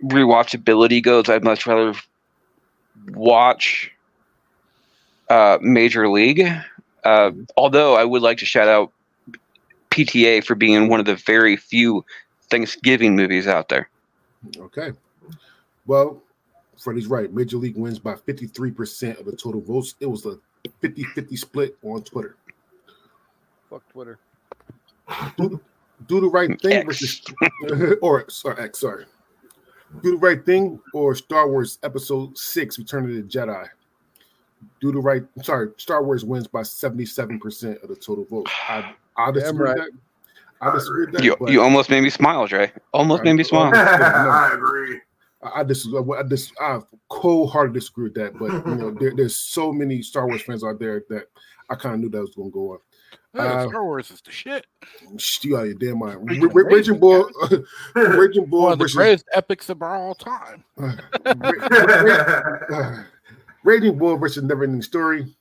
rewatchability 0.03 1.01
goes, 1.01 1.29
I'd 1.29 1.45
much 1.45 1.65
rather 1.65 1.93
watch 3.13 3.89
uh, 5.29 5.57
Major 5.61 6.09
League. 6.09 6.45
Uh, 7.05 7.31
although 7.55 7.95
I 7.95 8.03
would 8.03 8.21
like 8.21 8.37
to 8.39 8.45
shout 8.45 8.67
out 8.67 8.91
PTA 9.91 10.43
for 10.43 10.55
being 10.55 10.89
one 10.89 10.99
of 10.99 11.05
the 11.05 11.15
very 11.15 11.55
few 11.55 12.03
Thanksgiving 12.49 13.15
movies 13.15 13.47
out 13.47 13.69
there. 13.69 13.89
Okay. 14.57 14.91
Well, 15.85 16.21
Freddie's 16.77 17.07
right. 17.07 17.31
Major 17.33 17.57
League 17.57 17.75
wins 17.75 17.99
by 17.99 18.13
53% 18.13 19.19
of 19.19 19.25
the 19.25 19.35
total 19.35 19.61
votes. 19.61 19.95
It 19.99 20.05
was 20.05 20.25
a 20.25 20.37
50 20.81 21.03
50 21.03 21.35
split 21.35 21.77
on 21.83 22.03
Twitter. 22.03 22.35
Fuck 23.69 23.87
Twitter. 23.89 24.19
Do, 25.37 25.59
do 26.07 26.21
the 26.21 26.27
right 26.29 26.59
thing 26.61 26.73
X. 26.73 26.85
versus, 26.85 27.21
or 28.01 28.29
sorry, 28.29 28.63
X, 28.63 28.79
sorry. 28.79 29.05
Do 30.03 30.11
the 30.11 30.17
right 30.17 30.45
thing 30.45 30.79
or 30.93 31.15
Star 31.15 31.49
Wars 31.49 31.79
Episode 31.83 32.37
6 32.37 32.77
Return 32.77 33.05
of 33.05 33.15
the 33.15 33.21
Jedi. 33.23 33.67
Do 34.81 34.91
the 34.91 34.99
right, 34.99 35.23
sorry, 35.43 35.69
Star 35.77 36.03
Wars 36.03 36.25
wins 36.25 36.47
by 36.47 36.61
77% 36.61 37.83
of 37.83 37.89
the 37.89 37.95
total 37.95 38.25
votes. 38.25 38.51
I, 38.67 38.93
I 39.15 39.31
disagree 39.31 39.69
right. 39.69 39.77
with 39.77 39.85
that. 39.85 39.91
I 40.59 40.73
disagree 40.73 41.05
with 41.05 41.15
that. 41.15 41.23
You, 41.23 41.35
but- 41.39 41.51
you 41.51 41.61
almost 41.61 41.89
made 41.89 42.01
me 42.01 42.09
smile, 42.09 42.47
Dre. 42.47 42.71
Almost 42.93 43.23
made 43.23 43.33
me 43.33 43.43
smile. 43.43 43.71
I 43.75 44.51
agree. 44.53 44.99
I 45.41 45.63
dis 45.63 45.87
I 45.87 46.23
dis 46.23 46.51
I 46.59 46.79
cold 47.09 47.51
hearted 47.51 47.73
disagree 47.73 48.05
with 48.05 48.15
that, 48.15 48.37
but 48.39 48.51
you 48.67 48.75
know, 48.75 48.91
there, 48.99 49.13
there's 49.15 49.35
so 49.35 49.71
many 49.71 50.01
Star 50.01 50.27
Wars 50.27 50.41
fans 50.41 50.63
out 50.63 50.79
there 50.79 51.03
that 51.09 51.25
I 51.69 51.75
kind 51.75 51.95
of 51.95 52.01
knew 52.01 52.09
that 52.09 52.21
was 52.21 52.33
going 52.35 52.49
to 52.49 52.53
go 52.53 52.71
on. 52.73 52.77
Yeah, 53.35 53.41
Uh, 53.43 53.67
Star 53.69 53.83
Wars 53.83 54.09
is 54.09 54.21
the 54.21 54.31
shit. 54.31 54.65
You 55.43 55.57
out 55.57 55.63
your 55.65 55.75
damn 55.75 55.99
mind. 55.99 56.27
Ra- 56.41 56.63
Raging 56.65 56.99
Bull, 56.99 57.29
Raging 57.95 58.45
Bull 58.45 58.63
One 58.63 58.73
of 58.73 58.79
the 58.79 58.89
greatest 58.93 59.25
epics 59.33 59.69
of 59.69 59.81
all 59.83 60.15
time. 60.15 60.63
Ra- 60.75 60.95
uh, 62.73 63.03
Raging 63.63 63.97
Bull 63.97 64.17
versus 64.17 64.43
Never 64.43 64.63
Ending 64.63 64.81
Story. 64.81 65.35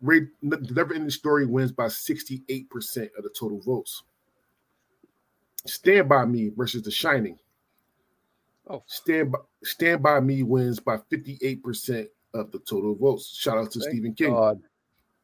Ra- 0.00 0.20
Never 0.40 0.94
Ending 0.94 1.10
Story 1.10 1.44
wins 1.46 1.72
by 1.72 1.86
68% 1.86 2.30
of 3.18 3.24
the 3.24 3.30
total 3.38 3.60
votes. 3.60 4.02
Stand 5.66 6.08
by 6.08 6.24
Me 6.24 6.50
versus 6.56 6.82
The 6.82 6.90
Shining. 6.90 7.38
Oh. 8.68 8.82
Stand 8.86 9.32
by, 9.32 9.38
Stand 9.62 10.02
by 10.02 10.20
Me 10.20 10.42
wins 10.42 10.80
by 10.80 10.96
58% 10.96 12.08
of 12.32 12.50
the 12.50 12.58
total 12.60 12.94
votes. 12.94 13.34
Shout 13.36 13.58
out 13.58 13.70
to 13.72 13.80
Thank 13.80 13.90
Stephen 13.92 14.14
King. 14.14 14.32
God. 14.34 14.62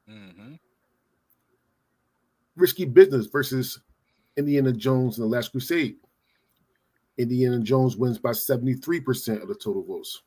hmm 0.09 0.55
Risky 2.57 2.85
Business 2.85 3.27
versus 3.27 3.81
Indiana 4.37 4.73
Jones 4.73 5.19
and 5.19 5.25
the 5.25 5.35
Last 5.35 5.53
Crusade. 5.53 5.97
Indiana 7.17 7.59
Jones 7.61 7.97
wins 7.97 8.19
by 8.19 8.31
73% 8.31 9.43
of 9.43 9.49
the 9.49 9.55
total 9.55 9.83
votes. 9.83 10.23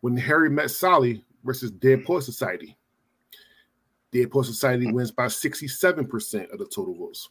When 0.00 0.16
Harry 0.16 0.48
Met 0.50 0.70
Sally 0.70 1.24
versus 1.44 1.70
Dead 1.70 2.04
Poet 2.04 2.22
Society. 2.22 2.76
Dead 4.10 4.30
Poet 4.30 4.44
Society 4.44 4.90
wins 4.90 5.10
by 5.10 5.26
67% 5.26 6.50
of 6.52 6.58
the 6.58 6.66
total 6.66 6.94
votes. 6.94 7.28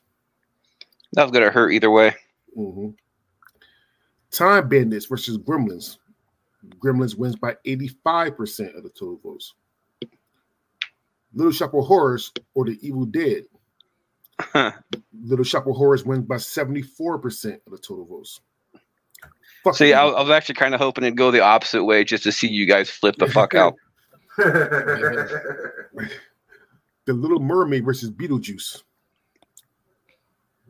That's 1.14 1.32
gonna 1.32 1.52
hurt 1.52 1.72
either 1.72 1.92
way. 1.92 2.16
Mhm. 2.58 2.96
Time 4.32 4.70
Bandits 4.70 5.06
versus 5.06 5.38
Gremlins. 5.38 5.98
Gremlins 6.80 7.18
wins 7.18 7.36
by 7.36 7.56
85% 7.66 8.78
of 8.78 8.84
the 8.84 8.90
total 8.90 9.20
votes. 9.24 9.54
Little 11.34 11.52
Shop 11.52 11.74
of 11.74 11.86
Horrors 11.86 12.32
or 12.54 12.66
The 12.66 12.78
Evil 12.82 13.06
Dead. 13.06 13.44
Little 15.24 15.46
Shop 15.46 15.68
of 15.68 15.76
Horrors 15.76 16.06
wins 16.06 16.26
by 16.26 16.36
74% 16.36 17.60
of 17.66 17.72
the 17.72 17.78
total 17.78 18.06
votes. 18.06 18.42
Fuck 19.64 19.76
See. 19.76 19.94
I, 19.94 20.06
I 20.06 20.22
was 20.22 20.32
actually 20.32 20.56
kind 20.56 20.74
of 20.74 20.82
hoping 20.82 21.04
it'd 21.04 21.18
go 21.18 21.32
the 21.32 21.42
opposite 21.42 21.84
way 21.84 22.04
just 22.04 22.24
to 22.24 22.32
see 22.32 22.48
you 22.48 22.66
guys 22.66 22.90
flip 22.90 23.16
the 23.18 23.28
fuck 23.28 23.54
out. 23.54 23.76
The 27.06 27.14
Little 27.14 27.40
Mermaid 27.40 27.84
versus 27.84 28.12
Beetlejuice. 28.12 28.84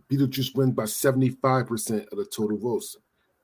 Beetlejuice 0.10 0.56
wins 0.56 0.74
by 0.74 0.84
75% 0.84 2.08
of 2.12 2.18
the 2.18 2.26
total 2.26 2.58
votes. 2.58 2.98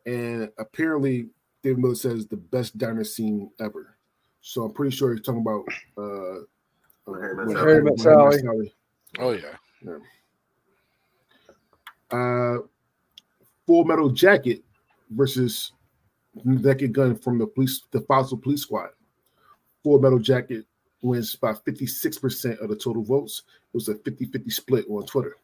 And 0.07 0.49
apparently, 0.57 1.27
David 1.61 1.79
Miller 1.79 1.95
says 1.95 2.25
the 2.27 2.37
best 2.37 2.77
diner 2.77 3.03
scene 3.03 3.51
ever. 3.59 3.97
So 4.41 4.63
I'm 4.63 4.71
pretty 4.71 4.95
sure 4.95 5.13
he's 5.13 5.21
talking 5.21 5.41
about 5.41 5.65
uh, 5.97 7.11
uh, 7.11 7.19
Harry 7.19 7.35
Met 7.35 7.49
Sally. 7.49 7.59
Harry 7.59 7.83
Met 7.83 7.99
Sally. 7.99 8.39
Sally. 8.39 8.75
Oh 9.19 9.31
yeah. 9.31 9.97
Uh, 12.09 12.59
Full 13.65 13.83
Metal 13.83 14.09
Jacket 14.09 14.63
versus 15.09 15.73
Naked 16.45 16.93
Gun 16.93 17.17
from 17.17 17.37
the 17.37 17.45
police, 17.47 17.81
the 17.91 17.99
Fossil 18.01 18.37
Police 18.37 18.61
Squad. 18.61 18.91
Full 19.83 19.99
Metal 19.99 20.19
Jacket 20.19 20.65
wins 21.01 21.35
by 21.35 21.51
56% 21.51 22.59
of 22.59 22.69
the 22.69 22.75
total 22.77 23.03
votes. 23.03 23.43
It 23.73 23.75
was 23.75 23.89
a 23.89 23.95
50-50 23.95 24.51
split 24.53 24.85
on 24.89 25.05
Twitter. 25.05 25.35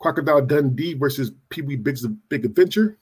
Crocodile 0.00 0.42
Dundee 0.42 0.94
versus 0.94 1.32
Pee 1.48 1.62
Wee 1.62 1.76
Big's 1.76 2.06
Big 2.28 2.44
Adventure. 2.44 2.98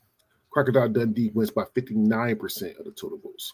Crocodile 0.50 0.88
Dundee 0.88 1.30
wins 1.34 1.50
by 1.50 1.64
59% 1.64 2.78
of 2.78 2.84
the 2.86 2.92
total 2.92 3.18
votes. 3.18 3.52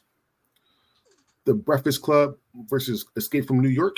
The 1.44 1.55
Breakfast 1.55 2.02
Club 2.02 2.36
versus 2.55 3.05
Escape 3.16 3.47
from 3.47 3.60
New 3.60 3.69
York. 3.69 3.97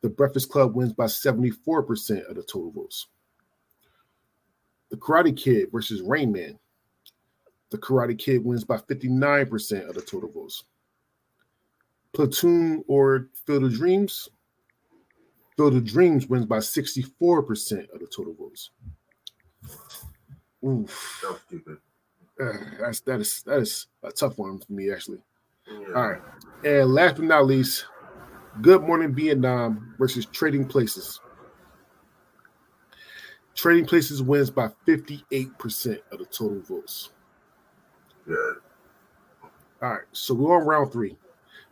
The 0.00 0.08
Breakfast 0.08 0.50
Club 0.50 0.74
wins 0.74 0.92
by 0.92 1.04
74% 1.04 2.28
of 2.28 2.36
the 2.36 2.42
total 2.42 2.72
votes. 2.72 3.06
The 4.90 4.96
Karate 4.96 5.36
Kid 5.36 5.70
versus 5.70 6.02
Rain 6.02 6.32
Man. 6.32 6.58
The 7.70 7.78
Karate 7.78 8.18
Kid 8.18 8.44
wins 8.44 8.64
by 8.64 8.78
59% 8.78 9.88
of 9.88 9.94
the 9.94 10.00
total 10.00 10.30
votes. 10.30 10.64
Platoon 12.12 12.82
or 12.88 13.28
Field 13.46 13.64
of 13.64 13.74
Dreams. 13.74 14.28
Field 15.58 15.74
of 15.74 15.84
Dreams 15.84 16.28
wins 16.28 16.46
by 16.46 16.58
64% 16.58 17.90
of 17.92 17.98
the 17.98 18.06
total 18.06 18.32
votes. 18.32 18.70
Oof. 20.64 21.18
That 21.20 21.32
was 21.32 21.40
stupid. 21.48 21.78
Uh, 22.40 22.52
that's 22.78 23.00
that 23.00 23.18
is 23.18 23.42
that 23.42 23.58
is 23.58 23.88
a 24.04 24.12
tough 24.12 24.38
one 24.38 24.60
for 24.60 24.72
me 24.72 24.92
actually. 24.92 25.18
Yeah. 25.68 25.94
All 25.96 26.10
right. 26.10 26.22
And 26.62 26.94
last 26.94 27.16
but 27.16 27.24
not 27.24 27.46
least, 27.46 27.86
Good 28.62 28.82
Morning 28.82 29.12
Vietnam 29.12 29.96
versus 29.98 30.26
Trading 30.26 30.64
Places. 30.64 31.20
Trading 33.56 33.84
Places 33.84 34.22
wins 34.22 34.50
by 34.50 34.70
58% 34.86 35.98
of 36.12 36.20
the 36.20 36.24
total 36.26 36.60
votes. 36.60 37.10
Good. 38.24 38.58
All 39.82 39.90
right, 39.90 40.02
so 40.12 40.34
we're 40.34 40.56
on 40.56 40.64
round 40.64 40.92
three. 40.92 41.16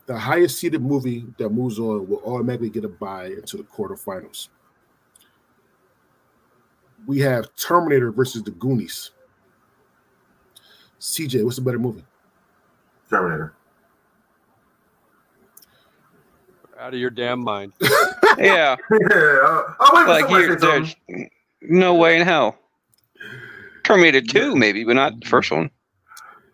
The 0.06 0.16
highest 0.16 0.58
seeded 0.58 0.82
movie 0.82 1.26
that 1.38 1.48
moves 1.50 1.78
on 1.78 2.08
will 2.08 2.22
automatically 2.24 2.70
get 2.70 2.84
a 2.84 2.88
bye 2.88 3.26
into 3.26 3.56
the 3.56 3.64
quarterfinals. 3.64 4.48
We 7.06 7.18
have 7.20 7.54
Terminator 7.56 8.12
versus 8.12 8.42
the 8.42 8.52
Goonies. 8.52 9.10
CJ, 11.00 11.44
what's 11.44 11.56
the 11.56 11.62
better 11.62 11.78
movie? 11.78 12.04
Terminator. 13.10 13.52
Out 16.78 16.94
of 16.94 17.00
your 17.00 17.10
damn 17.10 17.40
mind. 17.40 17.72
Yeah, 18.38 18.76
Yeah. 18.90 19.06
Uh, 19.16 19.62
oh 19.80 19.90
wait, 19.94 20.08
like 20.08 20.24
somebody 20.24 20.44
you, 20.44 20.56
there's 20.56 20.94
no 21.62 21.94
way 21.94 22.20
in 22.20 22.26
hell. 22.26 22.58
Terminator 23.82 24.20
Two, 24.20 24.54
maybe, 24.54 24.84
but 24.84 24.92
not 24.92 25.18
the 25.18 25.26
first 25.26 25.50
one. 25.50 25.70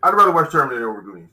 I'd 0.01 0.13
rather 0.13 0.31
watch 0.31 0.49
Terminator 0.49 0.89
over 0.89 1.01
Goonies. 1.01 1.27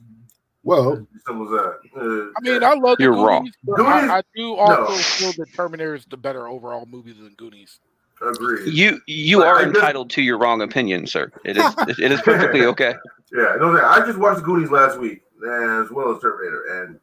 Well, 0.63 1.05
Simple 1.25 1.45
as 1.45 1.51
that. 1.63 1.79
Uh, 1.95 2.31
I 2.37 2.41
mean, 2.41 2.63
I 2.63 2.73
love 2.75 2.97
the 2.97 3.03
You're 3.05 3.13
Goonies, 3.13 3.27
wrong. 3.27 3.51
but 3.63 3.75
Goonies? 3.77 4.09
I, 4.11 4.17
I 4.17 4.21
do 4.35 4.53
also 4.55 4.91
No. 4.91 4.97
feel 4.97 5.31
that 5.33 5.53
Terminator 5.55 5.95
is 5.95 6.05
the 6.05 6.17
better 6.17 6.47
overall 6.47 6.85
movie 6.89 7.13
than 7.13 7.33
Goonies. 7.37 7.79
agreed. 8.21 8.71
You 8.71 9.01
you 9.07 9.39
But 9.39 9.47
are 9.47 9.55
I 9.57 9.63
just- 9.65 9.75
entitled 9.77 10.09
to 10.11 10.21
your 10.21 10.37
wrong 10.37 10.61
opinion, 10.61 11.07
sir. 11.07 11.31
It 11.43 11.57
is 11.57 11.65
it 11.99 12.11
is 12.11 12.21
perfectly 12.25 12.65
okay. 12.65 12.93
Yeah, 13.33 13.55
no, 13.59 13.75
I 13.83 14.05
just 14.05 14.19
watched 14.19 14.43
Goonies 14.43 14.69
last 14.69 14.99
week, 14.99 15.23
as 15.37 15.89
well 15.89 16.15
as 16.15 16.21
Terminator, 16.21 16.83
and 16.83 16.99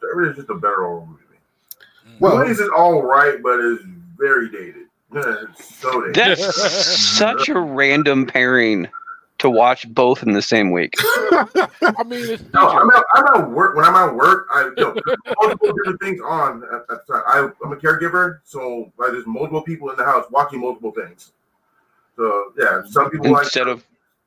Terminator 0.00 0.30
is 0.30 0.36
just 0.36 0.50
a 0.50 0.54
better 0.54 0.84
overall 0.86 1.06
movie. 1.06 2.18
well, 2.20 2.38
Goonies 2.38 2.60
is 2.60 2.70
all 2.76 3.02
right, 3.02 3.42
but 3.42 3.58
it's 3.58 3.82
very 4.16 4.48
dated. 4.48 4.86
It's 5.14 5.74
so 5.76 6.00
dated. 6.12 6.14
That's 6.38 6.56
such 7.00 7.48
a 7.50 7.58
random 7.60 8.26
pairing 8.26 8.88
to 9.42 9.50
watch 9.50 9.86
both 9.92 10.22
in 10.22 10.32
the 10.32 10.42
same 10.42 10.70
week. 10.72 10.94
I 10.98 12.04
mean, 12.06 12.28
it's 12.30 12.42
No, 12.54 12.68
I'm 12.70 12.88
CJ. 12.90 12.96
at, 12.98 13.04
I'm 13.14 13.42
at 13.42 13.50
work. 13.50 13.76
When 13.76 13.84
I'm 13.84 13.94
at 13.94 14.14
work, 14.14 14.46
I 14.52 14.62
you 14.64 14.74
know, 14.76 14.94
multiple 15.40 15.72
different 15.74 16.00
things 16.00 16.20
on. 16.24 16.62
At, 16.64 16.94
at, 16.96 17.00
I, 17.10 17.48
I'm 17.64 17.72
a 17.72 17.76
caregiver, 17.76 18.38
so 18.44 18.90
like, 18.98 19.12
there's 19.12 19.26
multiple 19.26 19.62
people 19.62 19.90
in 19.90 19.96
the 19.96 20.04
house 20.04 20.24
watching 20.30 20.60
multiple 20.60 20.92
things. 20.92 21.32
So 22.16 22.52
yeah, 22.58 22.82
some 22.88 23.10
people 23.10 23.30
like 23.30 23.44
Instead 23.44 23.68
of 23.68 23.84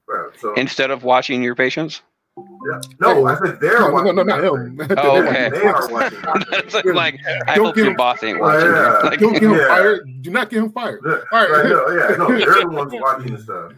yeah, 0.09 0.23
so 0.39 0.53
instead 0.55 0.91
of 0.91 1.03
watching 1.03 1.41
your 1.43 1.55
patients. 1.55 2.01
Yeah. 2.37 2.81
No, 2.99 3.25
I 3.27 3.37
said 3.39 3.59
they're 3.61 3.79
No, 3.79 3.87
no, 3.87 3.93
watching. 3.93 4.25
no, 4.27 4.55
him. 4.55 4.81
Oh, 4.97 5.23
okay. 5.25 5.49
They 5.49 5.61
are 5.65 5.87
watching. 5.89 6.19
That's 6.51 6.73
like, 6.73 6.85
like, 6.85 7.19
I 7.47 7.55
Don't 7.55 7.67
hope 7.67 7.75
get 7.75 7.81
your 7.83 7.91
him- 7.91 7.95
boss 7.97 8.21
ain't 8.23 8.39
Well, 8.41 8.49
watching. 8.53 8.71
yeah. 8.73 9.09
Like, 9.09 9.19
Don't 9.19 9.33
get 9.33 9.43
him 9.43 9.51
Yeah. 9.53 9.67
fired. 9.69 10.21
Do 10.21 10.31
not 10.31 10.49
get 10.49 10.59
him 10.63 10.71
fired. 10.73 10.99
Yeah, 11.05 11.11
All 11.11 11.39
right. 11.39 11.49
right, 11.49 11.65
no, 11.69 11.89
yeah, 11.91 12.15
no, 12.17 12.27
they're 12.37 12.59
the 12.61 12.67
ones 12.69 12.91
watching 12.93 13.35
the 13.35 13.41
stuff. 13.41 13.71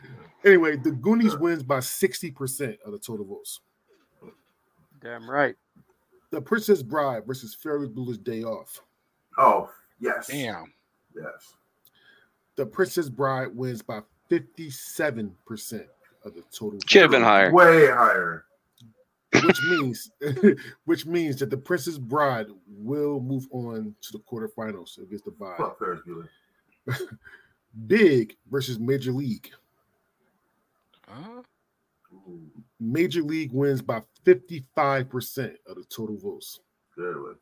Anyway, 0.47 0.77
the 0.77 0.91
Goonies 0.91 1.35
wins 1.37 1.61
by 1.61 1.79
60% 1.79 2.77
of 2.85 2.93
the 2.93 2.99
total 2.99 3.25
votes. 3.25 3.59
Damn 5.01 5.29
right. 5.29 5.55
The 6.31 6.41
Princess 6.41 6.81
Bride 6.81 7.25
versus 7.27 7.53
Ferris 7.53 7.89
Bueller's 7.89 8.17
Day 8.17 8.43
Off. 8.43 8.81
Oh, 9.37 9.69
yes. 9.99 10.27
Damn. 10.27 10.71
Yes. 11.13 11.55
The 12.55 12.65
Princess 12.65 13.09
Bride 13.09 13.53
wins 13.53 13.81
by 13.81 13.99
57% 14.31 15.33
of 16.23 16.33
the 16.33 16.43
total. 16.49 16.79
Should 16.87 17.01
have 17.01 17.11
been 17.11 17.23
higher. 17.23 17.51
Way 17.51 17.87
higher. 17.87 18.45
Which 19.43 19.61
means, 19.63 20.11
which 20.85 21.05
means 21.05 21.35
that 21.39 21.49
the 21.49 21.57
Princess 21.57 21.97
Bride 21.97 22.47
will 22.69 23.19
move 23.19 23.47
on 23.51 23.93
to 24.01 24.13
the 24.13 24.19
quarterfinals 24.19 24.97
against 25.01 25.25
the 25.25 25.31
bye. 25.31 25.55
Fuck 25.57 25.77
Ferris 25.77 25.99
Bueller. 26.07 26.29
Big 27.87 28.37
versus 28.49 28.79
Major 28.79 29.11
League. 29.11 29.51
Huh? 31.07 31.41
Major 32.79 33.21
League 33.21 33.51
wins 33.51 33.81
by 33.81 34.01
55% 34.25 35.55
of 35.67 35.75
the 35.75 35.84
total 35.89 36.17
votes. 36.17 36.59
good 36.95 37.21
one. 37.21 37.35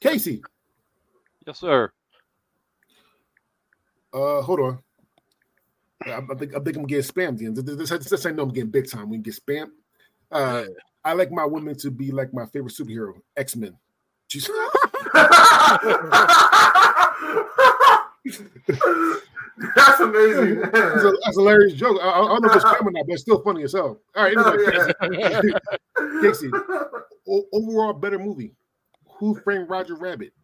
Casey, 0.00 0.42
Yes, 1.46 1.60
sir. 1.60 1.90
uh, 4.12 4.42
hold 4.42 4.60
on. 4.60 4.78
I, 6.04 6.20
I 6.30 6.34
think 6.36 6.54
I 6.54 6.60
think 6.60 6.76
I'm 6.76 6.86
getting 6.86 7.10
spammed 7.10 7.40
again. 7.40 7.54
This, 7.54 7.88
this, 7.88 8.08
this 8.10 8.26
ain't 8.26 8.36
no 8.36 8.42
I'm 8.44 8.50
getting 8.50 8.70
big 8.70 8.88
time. 8.90 9.08
We 9.08 9.18
get 9.18 9.34
spammed. 9.34 9.70
Uh, 10.30 10.64
I 11.04 11.14
like 11.14 11.32
my 11.32 11.44
women 11.44 11.76
to 11.78 11.90
be 11.90 12.10
like 12.12 12.32
my 12.34 12.44
favorite 12.46 12.74
superhero, 12.74 13.14
X 13.36 13.56
Men. 13.56 13.76
That's 19.76 20.00
amazing. 20.00 20.60
That's 20.60 20.74
a, 21.04 21.12
that's 21.24 21.36
a 21.36 21.40
hilarious 21.40 21.72
joke. 21.74 21.98
I, 22.02 22.08
I 22.10 22.18
don't 22.28 22.42
know 22.42 22.50
if 22.50 22.56
it's 22.56 22.64
spam 22.64 22.82
or 22.86 22.90
not, 22.90 23.06
but 23.06 23.12
it's 23.14 23.22
still 23.22 23.40
funny 23.42 23.62
as 23.62 23.72
hell. 23.72 23.98
All 24.14 24.24
right, 24.24 24.36
anyway, 25.02 25.52
Casey, 26.20 26.50
o- 27.28 27.46
overall 27.52 27.94
better 27.94 28.18
movie. 28.18 28.52
Who 29.18 29.34
Framed 29.40 29.70
Roger 29.70 29.94
Rabbit 29.94 30.34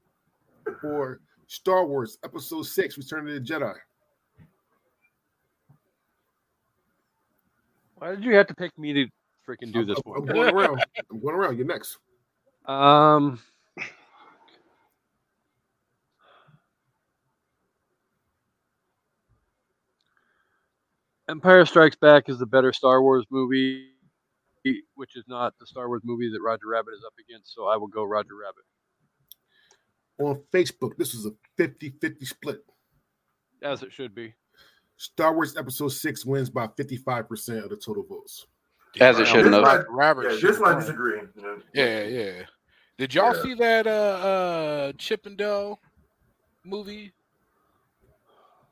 or 0.83 1.21
Star 1.47 1.85
Wars 1.87 2.17
Episode 2.25 2.63
Six: 2.63 2.97
Return 2.97 3.29
of 3.29 3.35
the 3.35 3.41
Jedi? 3.41 3.75
Why 7.97 8.11
did 8.15 8.25
you 8.25 8.35
have 8.35 8.47
to 8.47 8.55
pick 8.55 8.77
me 8.79 8.93
to 8.95 9.07
freaking 9.49 9.73
do 9.73 9.81
I'm- 9.81 9.87
this 9.89 9.99
I'm, 10.07 10.13
I'm 10.15 10.25
going 10.27 10.55
around. 10.55 10.85
I'm 11.11 11.21
going 11.21 11.35
around. 11.35 11.59
You're 11.59 11.67
next. 11.67 11.99
Um. 12.67 13.39
Empire 21.33 21.65
Strikes 21.65 21.97
Back 21.97 22.29
is 22.29 22.39
the 22.39 22.45
better 22.47 22.73
Star 22.75 23.03
Wars 23.03 23.25
movie, 23.31 23.87
which 24.95 25.17
is 25.17 25.25
not 25.29 25.55
the 25.59 25.67
Star 25.67 25.89
Wars 25.89 26.03
movie 26.05 26.31
that 26.31 26.43
Roger 26.43 26.67
Rabbit 26.69 26.93
is 26.95 27.03
up 27.07 27.15
against. 27.19 27.55
So 27.55 27.67
I 27.67 27.77
will 27.79 27.87
go 27.89 28.05
Roger 28.05 28.35
Rabbit, 28.37 28.65
On 30.31 30.43
Facebook, 30.53 30.97
this 30.99 31.15
is 31.15 31.25
a 31.27 31.31
50-50 31.59 32.27
split. 32.27 32.63
as 33.63 33.83
it 33.83 33.93
should 33.93 34.15
be. 34.15 34.35
Star 34.99 35.35
Wars 35.35 35.57
Episode 35.57 35.89
Six 35.89 36.27
wins 36.27 36.51
by 36.51 36.67
55% 36.67 37.65
of 37.65 37.71
the 37.71 37.77
total 37.77 38.05
votes. 38.05 38.47
As 39.01 39.19
it 39.19 39.27
shouldn't 39.27 39.55
have. 39.55 39.63
Roger 39.65 39.87
Rabbit 39.89 40.25
Yeah, 40.25 40.37
should've 40.37 40.43
this 40.51 40.61
one 40.61 40.79
disagree. 40.79 41.21
Yeah, 41.73 42.03
yeah. 42.05 42.33
Did 42.99 43.15
y'all 43.15 43.35
Yeah. 43.35 43.43
see 43.43 43.55
that 43.55 43.87
uh 43.87 43.91
uh 43.91 44.93
Chip 44.99 45.25
and 45.25 45.39
Dale 45.39 45.81
movie? 46.63 47.15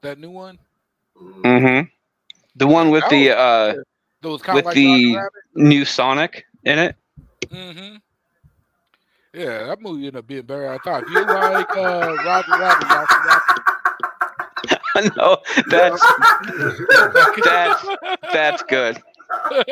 That 0.03 0.19
new 0.19 0.31
one? 0.31 0.59
Mm. 1.21 1.43
Mm-hmm. 1.43 2.00
The 2.57 2.67
one 2.67 2.91
with 2.91 3.05
the 3.11 3.31
uh, 3.31 3.75
That 4.23 4.29
was 4.29 4.43
kind 4.43 4.57
With 4.57 4.65
of 4.65 4.67
like 4.67 4.75
the- 4.75 5.17
new 5.55 5.85
Sonic 5.85 6.45
in 6.65 6.79
it. 6.79 6.97
Mm-hmm. 7.47 7.97
Yeah, 9.33 9.67
that 9.67 9.81
movie 9.81 10.07
ended 10.07 10.17
up 10.17 10.27
being 10.27 10.43
better 10.43 10.63
than 10.63 10.73
I 10.73 10.79
thought. 10.79 11.05
If 11.05 11.11
you 11.11 11.25
like 11.25 11.77
uh 11.77 12.17
Roger 12.25 12.51
Rabbit, 12.51 12.89
y'all 12.89 13.07
should 13.07 13.25
watch 13.27 13.43
it. 14.97 15.17
no, 15.17 15.39
that's 15.71 16.03
that's 17.45 17.87
that's 18.33 18.63
good. 18.65 19.01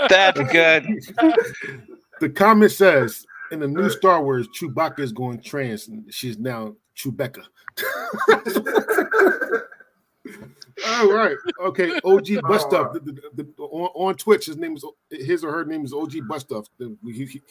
That's 0.09 0.40
good. 0.52 0.86
The 2.20 2.28
comment 2.28 2.72
says 2.72 3.24
in 3.52 3.60
the 3.60 3.68
new 3.68 3.88
Star 3.90 4.20
Wars, 4.24 4.48
Chewbacca 4.48 4.98
is 4.98 5.12
going 5.12 5.40
trans. 5.40 5.86
And 5.86 6.12
she's 6.12 6.36
now 6.36 6.74
Chewbacca. 6.96 7.44
All 10.86 11.12
right. 11.12 11.36
Okay. 11.60 11.98
OG 12.05 12.42
Bus 12.48 12.62
Stuff. 12.62 12.92
The- 12.94 13.00
the- 13.00 13.44
the- 13.56 13.62
on, 13.62 13.90
on 13.94 14.14
Twitch, 14.14 14.46
his 14.46 14.56
name 14.56 14.76
is 14.76 14.84
his 15.10 15.44
or 15.44 15.52
her 15.52 15.64
name 15.64 15.84
is 15.84 15.92
OG 15.92 16.28
Bus 16.28 16.42
Stuff. 16.42 16.66
The- 16.78 16.96
he- 17.05 17.26
he- 17.26 17.42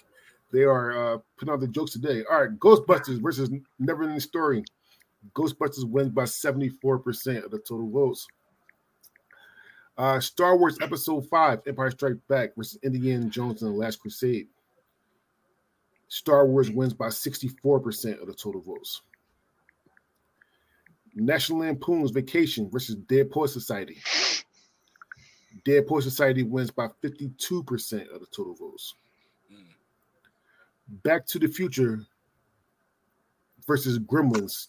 They 0.51 0.63
are 0.63 1.15
uh, 1.15 1.17
putting 1.37 1.53
out 1.53 1.59
the 1.59 1.67
jokes 1.67 1.91
today. 1.91 2.23
All 2.29 2.41
right. 2.41 2.57
Ghostbusters 2.59 3.21
versus 3.21 3.49
Neverending 3.81 4.21
Story. 4.21 4.63
Ghostbusters 5.35 5.83
wins 5.89 6.09
by 6.09 6.23
74% 6.23 7.43
of 7.43 7.51
the 7.51 7.59
total 7.59 7.89
votes. 7.89 8.27
Uh, 9.97 10.19
Star 10.19 10.55
Wars 10.55 10.77
Episode 10.81 11.27
5, 11.27 11.61
Empire 11.67 11.91
Strikes 11.91 12.17
Back 12.29 12.55
versus 12.55 12.77
Indiana 12.83 13.25
Jones 13.25 13.61
and 13.63 13.73
the 13.73 13.77
Last 13.77 13.99
Crusade. 13.99 14.47
Star 16.07 16.45
Wars 16.45 16.69
wins 16.69 16.93
by 16.93 17.07
64% 17.07 18.21
of 18.21 18.27
the 18.27 18.33
total 18.33 18.61
votes. 18.61 19.01
National 21.18 21.60
Lampoon's 21.60 22.11
Vacation 22.11 22.69
versus 22.69 22.95
Dead 22.95 23.31
Poet 23.31 23.49
Society. 23.49 23.98
Dead 25.65 25.88
Poet 25.88 26.03
Society 26.03 26.44
wins 26.44 26.69
by 26.72 26.88
52% 27.03 28.14
of 28.14 28.19
the 28.19 28.27
total 28.31 28.53
votes. 28.53 28.94
Back 31.03 31.26
to 31.27 31.39
the 31.39 31.48
Future 31.48 31.99
versus 33.68 33.99
Gremlins. 33.99 34.68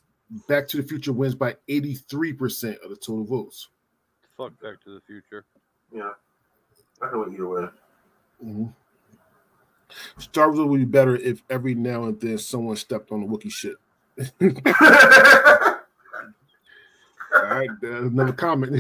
Back 0.49 0.67
to 0.69 0.79
the 0.79 0.83
Future 0.83 1.13
wins 1.13 1.35
by 1.35 1.55
83% 1.69 2.79
of 2.83 2.91
the 2.91 2.97
total 2.97 3.25
votes. 3.25 3.69
Fuck 4.37 4.61
Back 4.61 4.83
to 4.85 4.95
the 4.95 5.01
Future. 5.03 5.45
yeah, 5.93 6.11
I 7.03 7.09
can 7.09 7.21
win 7.21 7.35
either 7.35 7.49
way. 7.49 7.69
Mhm. 8.43 8.75
Star 10.19 10.51
Wars 10.51 10.67
would 10.69 10.79
be 10.79 10.85
better 10.85 11.17
if 11.17 11.43
every 11.51 11.75
now 11.75 12.05
and 12.05 12.21
then 12.21 12.39
someone 12.39 12.77
stepped 12.77 13.11
on 13.13 13.21
the 13.21 13.27
Wookiee 13.27 13.51
shit. 13.53 13.77
All 17.35 17.43
right, 17.43 17.69
uh, 17.85 18.07
another 18.07 18.33
comment. 18.33 18.73
uh, 18.75 18.79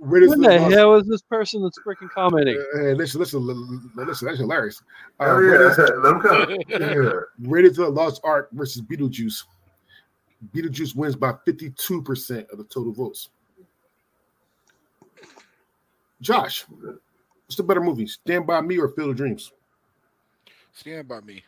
Raiders 0.00 0.28
What 0.28 0.38
of 0.38 0.42
the 0.42 0.58
Lost- 0.60 0.72
hell 0.74 0.94
is 0.94 1.06
this 1.06 1.22
person 1.22 1.62
that's 1.62 1.78
freaking 1.80 2.08
commenting? 2.10 2.56
Uh, 2.56 2.78
hey, 2.78 2.94
listen, 2.94 3.18
listen, 3.20 3.44
listen, 3.46 3.90
listen, 3.96 4.26
that's 4.28 4.38
hilarious. 4.38 4.80
Uh, 5.18 5.24
Oh, 5.24 5.40
yeah, 5.40 5.48
Raiders, 5.50 5.78
let 6.02 6.02
them 6.02 6.20
come. 6.20 6.56
Yeah. 6.68 7.10
Raiders 7.40 7.78
of 7.78 7.86
the 7.86 7.90
Lost 8.00 8.20
Ark 8.24 8.48
versus 8.52 8.82
Beetlejuice. 8.82 9.42
Beetlejuice 10.54 10.94
wins 10.94 11.16
by 11.16 11.32
52% 11.46 12.50
of 12.50 12.58
the 12.58 12.64
total 12.64 12.92
votes. 12.92 13.30
Josh, 16.20 16.64
what's 16.68 17.56
the 17.56 17.62
better 17.64 17.80
movie, 17.80 18.06
Stand 18.06 18.46
By 18.46 18.60
Me 18.60 18.78
or 18.78 18.88
Field 18.88 19.10
of 19.10 19.16
Dreams? 19.16 19.52
Stand 20.72 21.08
by 21.08 21.20
me. 21.20 21.42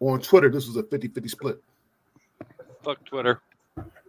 On 0.00 0.20
Twitter, 0.20 0.50
this 0.50 0.66
was 0.66 0.76
a 0.76 0.82
50 0.82 1.08
50 1.08 1.28
split. 1.28 1.62
Fuck 2.82 3.04
Twitter. 3.04 3.40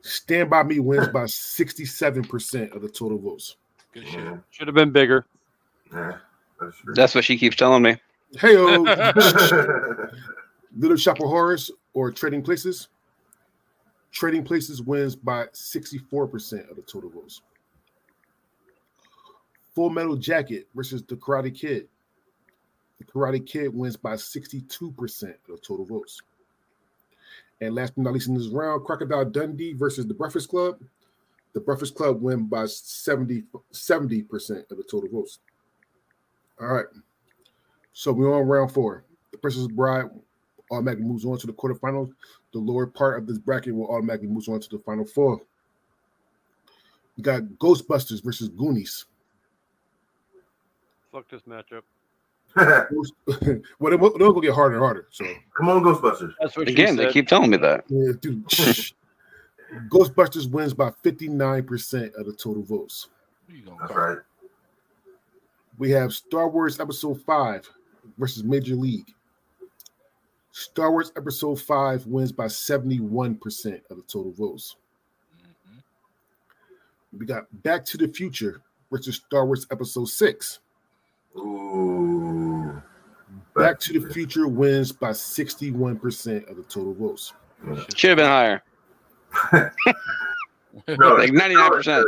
Stand 0.01 0.49
By 0.49 0.63
Me 0.63 0.79
wins 0.79 1.07
by 1.09 1.23
67% 1.23 2.75
of 2.75 2.81
the 2.81 2.89
total 2.89 3.17
votes. 3.17 3.55
Good 3.93 4.05
shit. 4.07 4.19
Yeah, 4.19 4.37
Should 4.51 4.67
have 4.67 4.75
been 4.75 4.91
bigger. 4.91 5.25
yeah, 5.91 6.17
that's. 6.59 6.77
That's 6.93 7.15
what 7.15 7.23
she 7.23 7.37
keeps 7.37 7.55
telling 7.55 7.81
me. 7.83 7.97
Hey, 8.39 8.57
Little 10.77 10.97
Shop 10.97 11.19
of 11.19 11.27
Horrors 11.29 11.71
or 11.93 12.11
Trading 12.11 12.41
Places? 12.43 12.89
Trading 14.11 14.43
Places 14.43 14.81
wins 14.81 15.15
by 15.15 15.45
64% 15.47 16.69
of 16.69 16.75
the 16.75 16.81
total 16.83 17.09
votes. 17.09 17.41
Full 19.73 19.89
Metal 19.89 20.15
Jacket 20.15 20.67
versus 20.75 21.03
The 21.03 21.15
Karate 21.15 21.53
Kid. 21.57 21.87
The 22.99 23.05
Karate 23.05 23.45
Kid 23.45 23.73
wins 23.73 23.95
by 23.95 24.13
62% 24.13 25.33
of 25.49 25.61
total 25.61 25.85
votes. 25.85 26.21
And 27.61 27.75
last 27.75 27.95
but 27.95 28.03
not 28.03 28.13
least 28.13 28.27
in 28.27 28.35
this 28.35 28.47
round, 28.47 28.85
Crocodile 28.85 29.25
Dundee 29.25 29.73
versus 29.73 30.05
The 30.05 30.13
Breakfast 30.13 30.49
Club. 30.49 30.79
The 31.53 31.59
Breakfast 31.59 31.95
Club 31.95 32.21
win 32.21 32.45
by 32.45 32.65
70, 32.67 33.43
70% 33.73 34.71
of 34.71 34.77
the 34.77 34.83
total 34.83 35.09
votes. 35.09 35.39
All 36.59 36.67
right. 36.67 36.85
So 37.93 38.11
we're 38.11 38.33
on 38.33 38.47
round 38.47 38.71
four. 38.71 39.03
The 39.31 39.37
Princess 39.37 39.67
Bride 39.67 40.05
automatically 40.71 41.05
moves 41.05 41.25
on 41.25 41.37
to 41.39 41.47
the 41.47 41.53
quarterfinals. 41.53 42.11
The 42.53 42.59
lower 42.59 42.85
part 42.85 43.17
of 43.17 43.27
this 43.27 43.37
bracket 43.37 43.75
will 43.75 43.89
automatically 43.89 44.27
move 44.27 44.47
on 44.49 44.59
to 44.59 44.69
the 44.69 44.79
final 44.79 45.05
four. 45.05 45.41
We 47.15 47.23
got 47.23 47.41
Ghostbusters 47.59 48.23
versus 48.23 48.49
Goonies. 48.49 49.05
Fuck 51.11 51.29
this 51.29 51.41
matchup. 51.41 51.81
Ghost- 52.55 53.13
well, 53.27 53.37
they're 53.91 53.97
they're 53.97 53.97
gonna 53.97 54.41
get 54.41 54.53
harder 54.53 54.75
and 54.75 54.83
harder. 54.83 55.07
So, 55.11 55.25
Come 55.55 55.69
on, 55.69 55.83
Ghostbusters. 55.83 56.33
That's 56.39 56.57
what 56.57 56.67
Again, 56.67 56.95
they 56.95 57.11
keep 57.11 57.27
telling 57.27 57.51
me 57.51 57.57
that. 57.57 57.83
yeah, 57.87 58.13
dude, 58.19 58.45
Ghostbusters 59.89 60.49
wins 60.49 60.73
by 60.73 60.89
59% 61.03 62.13
of 62.15 62.25
the 62.25 62.33
total 62.33 62.63
votes. 62.63 63.09
Who 63.49 63.55
That's 63.79 63.93
right. 63.93 64.17
We 65.77 65.91
have 65.91 66.13
Star 66.13 66.49
Wars 66.49 66.79
Episode 66.79 67.21
5 67.21 67.69
versus 68.17 68.43
Major 68.43 68.75
League. 68.75 69.13
Star 70.51 70.91
Wars 70.91 71.11
Episode 71.15 71.59
5 71.61 72.07
wins 72.07 72.31
by 72.31 72.45
71% 72.45 73.81
of 73.91 73.97
the 73.97 74.03
total 74.07 74.31
votes. 74.31 74.75
Mhm. 75.35 75.83
We 77.19 77.25
got 77.25 77.45
Back 77.61 77.85
to 77.85 77.97
the 77.97 78.07
Future 78.07 78.61
versus 78.91 79.17
Star 79.17 79.45
Wars 79.45 79.67
Episode 79.69 80.05
6. 80.09 80.59
Ooh. 81.37 82.81
Back 83.55 83.79
to 83.81 83.99
the 83.99 84.13
Future 84.13 84.47
wins 84.47 84.91
by 84.91 85.11
61% 85.11 86.49
of 86.49 86.57
the 86.57 86.63
total 86.63 86.93
votes. 86.93 87.33
Should 87.95 88.17
have 88.17 88.17
been 88.17 88.25
higher. 88.25 88.63
No, 90.87 91.15
Like 91.15 91.31
99%. 91.31 92.03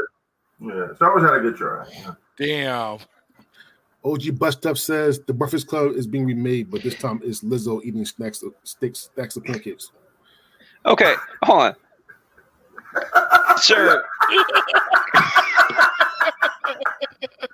Yeah, 0.62 0.94
Star 0.96 1.10
Wars 1.16 1.24
had 1.24 1.40
a 1.40 1.42
good 1.42 1.56
try. 1.56 1.86
Damn. 2.38 3.00
OG 4.06 4.38
Bust 4.38 4.66
Up 4.66 4.78
says 4.78 5.20
the 5.26 5.34
Breakfast 5.34 5.68
Club 5.68 5.94
is 5.94 6.08
being 6.08 6.26
remade, 6.26 6.70
but 6.70 6.84
this 6.84 6.96
time 6.96 7.20
it's 7.24 7.44
Lizzo 7.44 7.84
eating 7.84 8.06
snacks 8.06 8.44
sticks, 8.64 9.10
stacks 9.14 9.36
of 9.36 9.44
pancakes. 9.44 9.92
Okay, 10.86 11.16
hold 11.44 11.62
on. 11.62 11.76
Sir. 13.58 14.04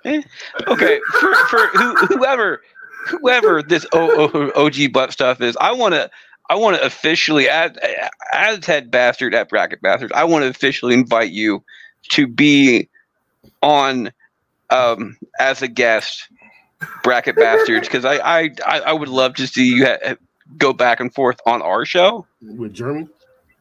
okay, 0.68 1.00
for, 1.12 1.34
for 1.48 1.66
who, 1.68 1.94
whoever 2.06 2.62
whoever 3.06 3.62
this 3.62 3.86
o, 3.92 4.28
o, 4.32 4.64
OG 4.66 4.92
butt 4.92 5.12
stuff 5.12 5.40
is, 5.40 5.56
I 5.60 5.72
want 5.72 5.94
to 5.94 6.10
I 6.48 6.54
want 6.54 6.76
to 6.76 6.84
officially 6.84 7.48
as 7.48 7.72
as 8.32 8.64
head 8.64 8.90
bastard 8.90 9.34
at 9.34 9.48
bracket 9.48 9.82
bastards, 9.82 10.12
I 10.14 10.24
want 10.24 10.42
to 10.44 10.48
officially 10.48 10.94
invite 10.94 11.30
you 11.30 11.62
to 12.10 12.26
be 12.26 12.88
on 13.62 14.12
um 14.70 15.16
as 15.38 15.62
a 15.62 15.68
guest 15.68 16.28
bracket 17.02 17.36
bastards 17.36 17.88
because 17.88 18.04
I, 18.04 18.16
I 18.16 18.50
I 18.66 18.80
I 18.80 18.92
would 18.92 19.08
love 19.08 19.34
to 19.36 19.46
see 19.46 19.74
you 19.74 19.86
ha- 19.86 20.16
go 20.58 20.72
back 20.72 21.00
and 21.00 21.12
forth 21.12 21.40
on 21.46 21.62
our 21.62 21.84
show 21.84 22.26
With 22.42 22.74
Jeremy? 22.74 23.08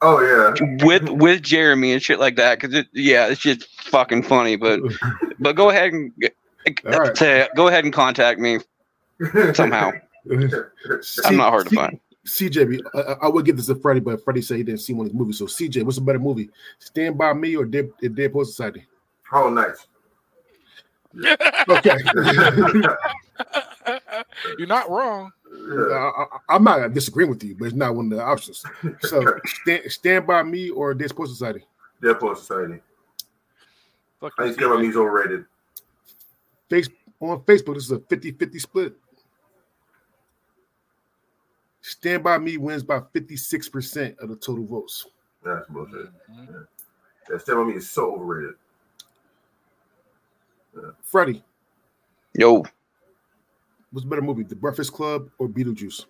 Oh 0.01 0.19
yeah. 0.22 0.53
with 0.85 1.09
with 1.09 1.41
Jeremy 1.41 1.93
and 1.93 2.01
shit 2.01 2.19
like 2.19 2.35
that 2.35 2.59
because 2.59 2.76
it 2.76 2.88
yeah 2.93 3.27
it's 3.27 3.41
just 3.41 3.67
fucking 3.84 4.23
funny 4.23 4.55
but 4.55 4.81
but 5.39 5.55
go 5.55 5.69
ahead 5.69 5.93
and 5.93 6.11
All 6.85 6.99
right. 6.99 7.17
say 7.17 7.47
go 7.55 7.67
ahead 7.67 7.85
and 7.85 7.93
contact 7.93 8.39
me 8.39 8.59
somehow 9.53 9.91
I'm 11.23 11.38
not 11.38 11.49
hard 11.51 11.69
to 11.69 11.76
find 11.76 11.99
CJ, 12.27 12.81
I, 12.95 12.99
I- 12.99 13.17
I 13.23 13.27
would 13.30 13.45
give 13.45 13.55
this 13.55 13.67
to 13.67 13.76
Freddie, 13.76 13.99
but 13.99 14.23
Freddie 14.23 14.41
said 14.41 14.57
he 14.57 14.63
didn't 14.63 14.80
see 14.81 14.93
one 14.93 15.05
of 15.05 15.11
his 15.11 15.19
movies. 15.19 15.38
So 15.38 15.45
CJ, 15.45 15.84
what's 15.84 15.99
a 15.99 16.01
better 16.01 16.17
movie? 16.17 16.49
Stand 16.80 17.19
by 17.19 17.34
Me 17.34 17.55
or 17.55 17.65
Dead, 17.65 17.91
Dead 18.15 18.34
Poet 18.34 18.45
Society? 18.47 18.84
Hollow 19.30 19.51
nice. 19.51 19.85
Okay. 21.69 21.95
You're 24.57 24.67
not 24.67 24.89
wrong. 24.89 25.31
I, 25.67 26.25
I, 26.49 26.55
am 26.55 26.63
not 26.63 26.93
disagreeing 26.93 27.29
with 27.29 27.43
you, 27.43 27.55
but 27.57 27.65
it's 27.65 27.75
not 27.75 27.95
one 27.95 28.11
of 28.11 28.17
the 28.17 28.23
options. 28.23 28.63
So 29.01 29.23
stand, 29.45 29.91
stand 29.91 30.27
by 30.27 30.43
Me 30.43 30.69
or 30.69 30.93
Dead 30.93 31.15
Poet 31.15 31.29
Society? 31.29 31.65
Dead 32.01 32.19
Poet 32.19 32.37
Society. 32.37 32.81
Fuck 34.19 34.33
I 34.37 34.43
you, 34.43 34.49
think 34.49 34.59
Stand 34.59 34.71
By 34.71 34.77
CJ. 34.77 34.81
Me 34.81 34.87
is 34.89 34.97
overrated. 34.97 35.45
Face 36.69 36.89
on 37.19 37.39
Facebook, 37.41 37.75
this 37.75 37.85
is 37.85 37.91
a 37.91 37.99
50-50 37.99 38.61
split. 38.61 38.93
Stand 41.81 42.23
by 42.23 42.37
Me 42.37 42.57
wins 42.57 42.83
by 42.83 42.99
56% 42.99 44.17
of 44.19 44.29
the 44.29 44.35
total 44.35 44.65
votes. 44.65 45.05
That's 45.43 45.67
bullshit. 45.69 46.07
Mhm. 46.31 46.67
Yeah, 47.29 47.37
Stand 47.37 47.59
By 47.59 47.63
Me 47.65 47.73
is 47.73 47.89
so 47.89 48.15
overrated. 48.15 48.55
Freddie, 51.03 51.41
yo 52.33 52.65
what's 53.95 54.05
a 54.05 54.09
better 54.09 54.22
movie, 54.22 54.43
The 54.43 54.57
Breakfast 54.57 54.91
Club 54.91 55.30
or 55.38 55.47
Beetlejuice? 55.47 56.05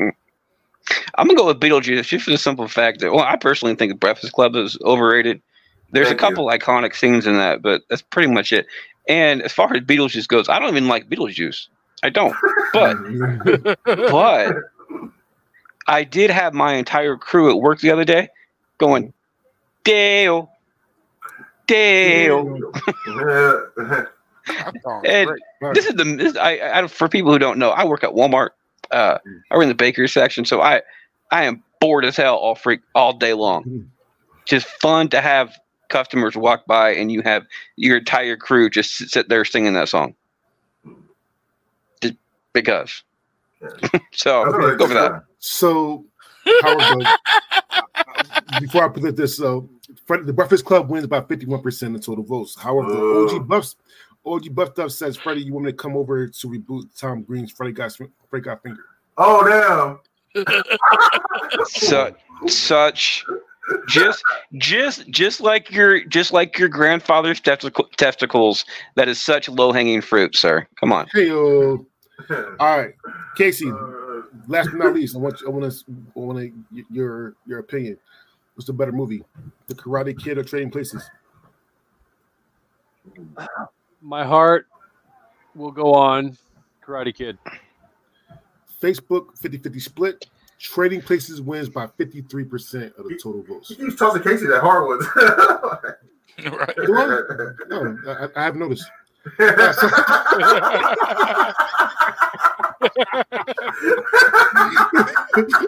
I'm 0.00 1.26
gonna 1.26 1.34
go 1.34 1.46
with 1.46 1.60
Beetlejuice 1.60 2.08
just 2.08 2.24
for 2.24 2.30
the 2.32 2.38
simple 2.38 2.66
fact 2.68 3.00
that 3.00 3.12
well 3.12 3.24
I 3.24 3.36
personally 3.36 3.74
think 3.76 3.92
the 3.92 3.98
Breakfast 3.98 4.32
Club 4.32 4.56
is 4.56 4.76
overrated. 4.82 5.40
There's 5.92 6.08
Thank 6.08 6.20
a 6.20 6.24
couple 6.24 6.46
iconic 6.48 6.94
scenes 6.94 7.26
in 7.26 7.36
that, 7.36 7.62
but 7.62 7.82
that's 7.88 8.02
pretty 8.02 8.30
much 8.30 8.52
it. 8.52 8.66
And 9.08 9.40
as 9.42 9.52
far 9.52 9.72
as 9.72 9.82
Beetlejuice 9.82 10.26
goes, 10.26 10.48
I 10.48 10.58
don't 10.58 10.68
even 10.70 10.88
like 10.88 11.08
Beetlejuice. 11.08 11.68
I 12.02 12.10
don't. 12.10 12.34
But 12.72 13.76
but 13.84 14.56
I 15.86 16.02
did 16.02 16.30
have 16.30 16.52
my 16.52 16.74
entire 16.74 17.16
crew 17.16 17.50
at 17.50 17.60
work 17.60 17.80
the 17.80 17.90
other 17.90 18.04
day 18.04 18.28
going, 18.78 19.14
Day-O, 19.84 20.50
Day-O. 21.68 22.72
Yeah. 24.48 24.70
That 24.70 24.82
sounds 24.82 25.06
And 25.08 25.28
great. 25.60 25.74
This 25.74 25.86
is 25.86 25.94
the 25.94 26.04
this, 26.04 26.36
I, 26.36 26.80
I 26.82 26.86
for 26.86 27.08
people 27.08 27.32
who 27.32 27.38
don't 27.38 27.58
know, 27.58 27.70
I 27.70 27.84
work 27.84 28.04
at 28.04 28.10
Walmart. 28.10 28.50
Uh, 28.90 29.18
I 29.50 29.56
work 29.56 29.64
in 29.64 29.68
the 29.68 29.74
bakery 29.74 30.08
section, 30.08 30.44
so 30.44 30.60
I 30.62 30.82
I 31.30 31.44
am 31.44 31.62
bored 31.80 32.04
as 32.04 32.16
hell 32.16 32.36
all 32.36 32.54
freak 32.54 32.80
all 32.94 33.12
day 33.12 33.34
long. 33.34 33.90
Just 34.46 34.66
fun 34.66 35.08
to 35.08 35.20
have 35.20 35.56
customers 35.88 36.36
walk 36.36 36.66
by 36.66 36.90
and 36.90 37.10
you 37.10 37.22
have 37.22 37.46
your 37.76 37.98
entire 37.98 38.36
crew 38.36 38.68
just 38.68 38.92
sit- 38.92 39.10
sit 39.10 39.28
there 39.28 39.44
singing 39.44 39.74
that 39.74 39.88
song. 39.88 40.14
Just 42.00 42.14
because. 42.52 43.02
so 44.12 44.44
That's 44.44 44.64
a 44.64 44.76
go 44.76 44.86
for 44.86 44.94
that. 44.94 45.24
So, 45.38 46.04
Howard, 46.62 47.06
uh, 47.06 48.60
before 48.60 48.84
I 48.84 48.88
put 48.88 49.16
this, 49.16 49.40
uh, 49.40 49.60
Fred, 50.06 50.26
the 50.26 50.32
Breakfast 50.32 50.64
Club 50.64 50.88
wins 50.88 51.06
by 51.06 51.20
51% 51.20 51.94
of 51.94 52.04
total 52.04 52.24
votes. 52.24 52.56
However, 52.56 52.90
Ooh. 52.90 53.28
OG 53.28 53.48
Buffs, 53.48 53.76
OG 54.26 54.54
Buffed 54.54 54.78
Up 54.78 54.90
says, 54.90 55.16
Freddie, 55.16 55.42
you 55.42 55.52
want 55.52 55.66
me 55.66 55.72
to 55.72 55.76
come 55.76 55.96
over 55.96 56.26
to 56.26 56.48
reboot 56.48 56.98
Tom 56.98 57.22
Green's 57.22 57.52
Freddy 57.52 57.72
Got, 57.72 57.96
Freddy 58.28 58.44
got 58.44 58.62
Finger? 58.62 58.84
Oh 59.16 59.98
damn. 60.34 60.44
Such 61.64 62.16
such 62.46 63.24
just 63.88 64.22
just 64.58 65.08
just 65.08 65.40
like 65.40 65.70
your 65.70 66.04
just 66.04 66.32
like 66.32 66.58
your 66.58 66.68
grandfather's 66.68 67.40
testicle, 67.40 67.88
testicles 67.96 68.66
that 68.96 69.08
is 69.08 69.20
such 69.20 69.48
low 69.48 69.72
hanging 69.72 70.02
fruit 70.02 70.36
sir 70.36 70.66
come 70.78 70.92
on 70.92 71.06
Hey, 71.14 71.30
all 72.30 72.78
right, 72.78 72.94
Casey. 73.36 73.70
Uh, 73.70 73.96
Last 74.48 74.70
but 74.70 74.78
not 74.78 74.94
least, 74.94 75.16
I 75.16 75.18
want 75.18 75.42
I 75.46 75.50
want 75.50 75.70
to 75.70 75.84
I 75.88 76.18
want 76.18 76.38
to 76.38 76.84
your 76.90 77.34
your 77.46 77.58
opinion. 77.58 77.98
What's 78.54 78.66
the 78.66 78.72
better 78.72 78.92
movie, 78.92 79.24
The 79.66 79.74
Karate 79.74 80.18
Kid 80.18 80.38
or 80.38 80.44
Trading 80.44 80.70
Places? 80.70 81.08
My 84.06 84.24
heart 84.24 84.68
will 85.56 85.72
go 85.72 85.92
on 85.92 86.38
Karate 86.80 87.12
Kid. 87.12 87.38
Facebook 88.80 89.36
50-50 89.42 89.82
split. 89.82 90.26
Trading 90.60 91.02
Places 91.02 91.42
wins 91.42 91.68
by 91.68 91.88
53% 91.88 92.96
of 92.96 93.08
the 93.08 93.18
total 93.20 93.42
votes. 93.42 93.70
he 93.70 93.74
keeps 93.74 93.96
tossing 93.96 94.22
Casey 94.22 94.46
that 94.46 94.60
hard 94.60 94.86
one. 94.86 95.00
right. 96.56 96.76
Do 96.86 96.96
I? 96.96 97.20
No, 97.68 97.98
I, 98.06 98.28
I 98.40 98.44
have 98.44 98.54
noticed. 98.54 98.88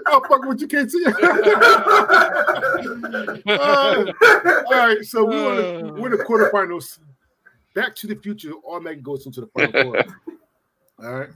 oh, 0.06 0.23
fuck 0.28 0.44
with 0.44 0.60
you, 0.60 0.69
Casey. 0.69 1.05
Uh, 1.06 1.12
all 4.66 4.86
right, 4.86 5.05
so 5.05 5.24
we 5.24 5.43
want 5.43 5.59
to 5.59 5.93
we're 6.01 6.12
in 6.12 6.16
the 6.16 6.24
quarterfinals. 6.24 7.01
Back 7.79 7.95
to 7.95 8.09
the 8.09 8.17
Future 8.17 8.51
automatically 8.67 9.03
goes 9.03 9.25
into 9.25 9.41
the 9.41 9.47
final 9.47 9.85
four. 9.85 10.05
All 11.05 11.21
right, 11.21 11.29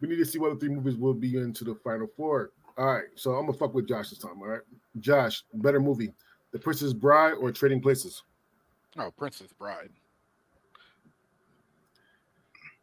we 0.00 0.08
need 0.08 0.16
to 0.16 0.24
see 0.24 0.40
what 0.40 0.52
the 0.52 0.58
three 0.58 0.74
movies 0.74 0.96
will 0.96 1.14
be 1.14 1.36
into 1.36 1.62
the 1.62 1.76
final 1.76 2.08
four. 2.16 2.50
All 2.76 2.86
right, 2.86 3.04
so 3.14 3.34
I'm 3.34 3.46
gonna 3.46 3.56
fuck 3.56 3.72
with 3.72 3.86
Josh 3.86 4.10
this 4.10 4.18
time. 4.18 4.40
All 4.40 4.48
right, 4.48 4.62
Josh, 4.98 5.44
better 5.54 5.78
movie, 5.78 6.12
The 6.50 6.58
Princess 6.58 6.92
Bride 6.92 7.34
or 7.34 7.52
Trading 7.52 7.80
Places? 7.80 8.24
Oh, 8.98 9.12
Princess 9.16 9.52
Bride. 9.52 9.90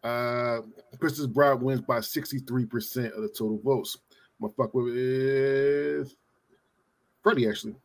Uh, 0.02 0.62
Princess 0.98 1.26
Bride 1.26 1.62
wins 1.62 1.82
by 1.82 1.98
63% 1.98 3.12
of 3.12 3.22
the 3.22 3.28
total 3.28 3.60
votes. 3.66 3.98
I'm 4.40 4.48
gonna 4.48 4.54
fuck 4.54 4.74
with 4.74 6.14
Freddie 7.22 7.50
actually. 7.50 7.76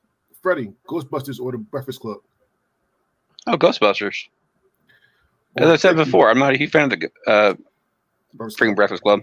Freddie, 0.41 0.73
Ghostbusters 0.89 1.41
or 1.41 1.51
the 1.51 1.59
Breakfast 1.59 1.99
Club? 1.99 2.19
oh 3.49 3.59
ghostbusters 3.59 4.29
as 5.57 5.69
i 5.69 5.77
said 5.77 5.97
before 5.97 6.31
i'm 6.31 6.39
not 6.39 6.55
a 6.55 6.57
huge 6.57 6.71
fan 6.71 6.93
of 6.93 6.99
the 6.99 7.11
uh 7.27 7.55
Breakfast 8.35 8.59
freaking 8.59 8.77
breakfast 8.77 9.03
club 9.03 9.21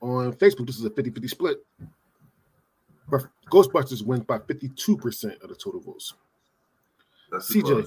on 0.00 0.32
Facebook, 0.34 0.66
this 0.66 0.78
is 0.78 0.84
a 0.84 0.90
50 0.90 1.10
50 1.10 1.28
split. 1.28 1.64
But 3.08 3.26
Ghostbusters 3.50 4.04
wins 4.04 4.24
by 4.24 4.38
52% 4.38 5.42
of 5.42 5.48
the 5.48 5.54
total 5.54 5.80
votes. 5.80 6.14
That's 7.30 7.52
CJ. 7.52 7.86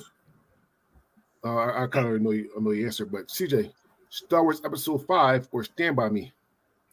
Uh, 1.43 1.55
I, 1.55 1.83
I 1.83 1.87
kind 1.87 2.07
of 2.07 2.21
know 2.21 2.31
you, 2.31 2.49
I 2.57 2.61
know 2.61 2.73
the 2.73 2.85
answer, 2.85 3.05
but 3.05 3.27
CJ, 3.27 3.71
Star 4.09 4.43
Wars 4.43 4.61
Episode 4.65 5.05
Five 5.05 5.47
or 5.51 5.63
Stand 5.63 5.95
by 5.95 6.09
Me. 6.09 6.31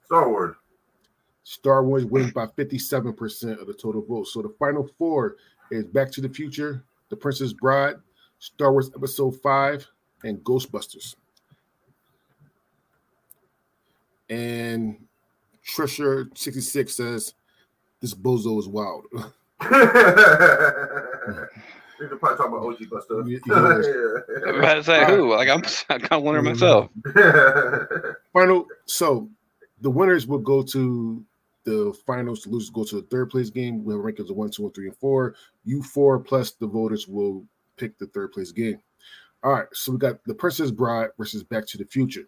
Star 0.07 0.29
Wars. 0.29 0.57
Star 1.45 1.83
Wars 1.83 2.05
wins 2.05 2.33
by 2.33 2.47
57% 2.47 3.61
of 3.61 3.67
the 3.67 3.73
total 3.73 4.03
votes. 4.03 4.35
So 4.35 4.43
the 4.43 4.55
final 4.59 4.89
four 4.99 5.37
is 5.71 5.85
Back 5.85 6.11
to 6.13 6.21
the 6.21 6.29
Future, 6.29 6.85
The 7.09 7.17
Princess 7.17 7.55
Bride, 7.55 7.97
Star 8.39 8.73
Wars 8.73 8.91
Episode 8.95 9.41
5, 9.41 9.87
and 10.25 10.39
Ghostbusters. 10.45 11.17
And 14.31 15.07
Trisha66 15.67 16.91
says, 16.91 17.35
This 18.01 18.15
bozo 18.15 18.59
is 18.59 18.69
wild. 18.69 19.07
We 22.01 22.07
could 22.07 22.21
probably 22.21 22.39
talk 22.39 22.49
about 22.49 22.65
OG 22.65 22.91
Buster. 22.91 23.23
You- 23.27 23.41
you 23.45 23.53
know 23.53 23.79
this. 23.79 23.87
I 23.89 24.51
was 24.51 24.59
about 24.59 24.75
to 24.75 24.85
say 24.85 25.05
who? 25.07 25.35
Like 25.35 25.49
I'm, 25.49 25.63
I'm 25.91 26.01
kind 26.01 26.13
of 26.13 26.23
wondering 26.23 26.55
mm-hmm. 26.55 27.11
myself. 27.13 28.17
Final. 28.33 28.67
So 28.87 29.29
the 29.81 29.91
winners 29.91 30.27
will 30.27 30.39
go 30.39 30.63
to 30.63 31.25
the 31.65 31.93
finals. 32.07 32.43
The 32.43 32.51
losers 32.51 32.71
go 32.71 32.85
to 32.85 32.97
the 32.97 33.07
third 33.09 33.31
place 33.31 33.51
game. 33.51 33.85
We 33.85 33.95
have 33.95 34.03
rankings 34.03 34.31
of 34.31 34.37
one, 34.37 34.51
two, 34.51 34.65
and 34.65 34.75
three, 34.75 34.87
and 34.87 34.97
four. 34.97 35.35
You 35.65 35.83
four 35.83 36.19
plus 36.19 36.53
the 36.53 36.67
voters 36.67 37.09
will 37.09 37.45
pick 37.77 37.99
the 37.99 38.07
third 38.07 38.33
place 38.33 38.53
game. 38.53 38.81
All 39.43 39.53
right. 39.53 39.67
So 39.73 39.93
we 39.93 39.99
got 39.99 40.23
the 40.25 40.35
Princess 40.35 40.71
Bride 40.71 41.11
versus 41.17 41.43
Back 41.43 41.67
to 41.67 41.79
the 41.79 41.85
Future. 41.85 42.25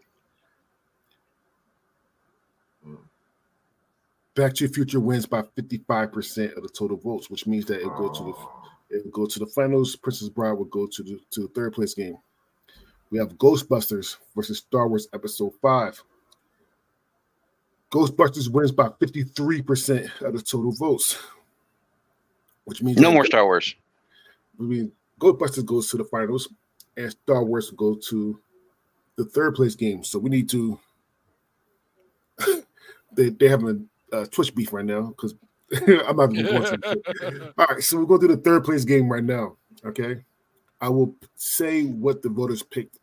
Back 4.36 4.54
to 4.54 4.68
the 4.68 4.72
Future 4.72 5.00
wins 5.00 5.26
by 5.26 5.42
55% 5.42 6.56
of 6.56 6.62
the 6.62 6.68
total 6.68 6.96
votes, 6.96 7.28
which 7.28 7.46
means 7.46 7.66
that 7.66 7.80
it 7.80 7.96
go 7.96 8.08
to 8.08 8.22
the 8.22 8.30
oh. 8.30 8.62
it 8.88 9.04
will 9.04 9.10
go 9.10 9.26
to 9.26 9.38
the 9.38 9.46
finals. 9.46 9.96
Princess 9.96 10.28
Bride 10.28 10.52
will 10.52 10.66
go 10.66 10.86
to 10.86 11.02
the 11.02 11.20
to 11.32 11.42
the 11.42 11.48
third 11.48 11.72
place 11.72 11.94
game. 11.94 12.16
We 13.10 13.18
have 13.18 13.34
Ghostbusters 13.34 14.16
versus 14.36 14.58
Star 14.58 14.86
Wars 14.86 15.08
Episode 15.12 15.52
5. 15.60 16.04
Ghostbusters 17.90 18.48
wins 18.48 18.70
by 18.70 18.88
53% 18.88 20.20
of 20.20 20.32
the 20.32 20.40
total 20.40 20.70
votes. 20.70 21.18
Which 22.64 22.82
means 22.82 22.98
No 23.00 23.10
more 23.10 23.24
Star 23.24 23.44
Wars. 23.44 23.74
I 24.60 24.62
mean 24.62 24.92
Ghostbusters 25.18 25.66
goes 25.66 25.90
to 25.90 25.96
the 25.96 26.04
finals 26.04 26.48
and 27.02 27.12
Star 27.12 27.44
Wars 27.44 27.70
will 27.70 27.94
go 27.94 28.00
to 28.08 28.38
the 29.16 29.24
third 29.24 29.54
place 29.54 29.74
game. 29.74 30.04
So 30.04 30.18
we 30.18 30.30
need 30.30 30.48
to 30.50 30.78
they 33.12 33.30
they 33.30 33.48
having 33.48 33.88
a 34.12 34.16
uh, 34.16 34.26
Twitch 34.26 34.54
beef 34.54 34.72
right 34.72 34.84
now 34.84 35.14
because 35.16 35.34
I'm 36.06 36.16
not 36.16 36.32
even 36.34 36.46
going 36.46 36.80
to. 36.80 37.52
All 37.58 37.66
right, 37.66 37.82
so 37.82 37.98
we're 37.98 38.06
going 38.06 38.20
to 38.22 38.28
do 38.28 38.36
the 38.36 38.42
third 38.42 38.64
place 38.64 38.84
game 38.84 39.08
right 39.08 39.24
now. 39.24 39.56
Okay, 39.84 40.24
I 40.80 40.88
will 40.88 41.14
say 41.36 41.84
what 41.84 42.22
the 42.22 42.28
voters 42.28 42.62
picked 42.62 42.98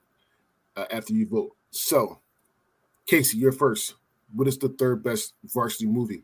uh, 0.75 0.85
after 0.91 1.13
you 1.13 1.27
vote. 1.27 1.55
So, 1.71 2.19
Casey, 3.05 3.37
you're 3.37 3.51
first. 3.51 3.95
What 4.33 4.47
is 4.47 4.57
the 4.57 4.69
third 4.69 5.03
best 5.03 5.33
varsity 5.45 5.85
movie? 5.85 6.23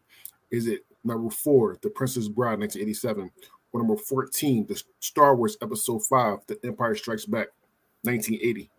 Is 0.52 0.68
it 0.68 0.86
number 1.04 1.30
four, 1.30 1.78
The 1.82 1.90
Princess 1.90 2.28
Bride, 2.28 2.60
1987, 2.60 3.32
or 3.72 3.80
number 3.80 3.96
14, 3.96 4.68
The 4.68 4.84
Star 5.00 5.36
Wars 5.36 5.58
Episode 5.62 6.04
5, 6.06 6.40
The 6.48 6.60
Empire 6.66 6.96
Strikes 6.96 7.26
Back, 7.26 7.48
1980? 8.04 8.70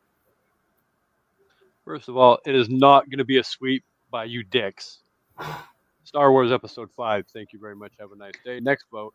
First 1.85 2.09
of 2.09 2.17
all, 2.17 2.39
it 2.47 2.55
is 2.55 2.69
not 2.69 3.11
going 3.11 3.19
to 3.19 3.25
be 3.25 3.39
a 3.39 3.45
sweep 3.45 3.85
by 4.11 4.25
you 4.25 4.43
dicks. 4.43 5.01
Star 6.05 6.33
Wars 6.33 6.53
Episode 6.53 6.91
5. 6.97 7.27
Thank 7.33 7.53
you 7.53 7.59
very 7.59 7.77
much. 7.77 7.93
Have 7.99 8.13
a 8.13 8.17
nice 8.17 8.35
day. 8.45 8.61
Next 8.61 8.87
vote. 8.91 9.15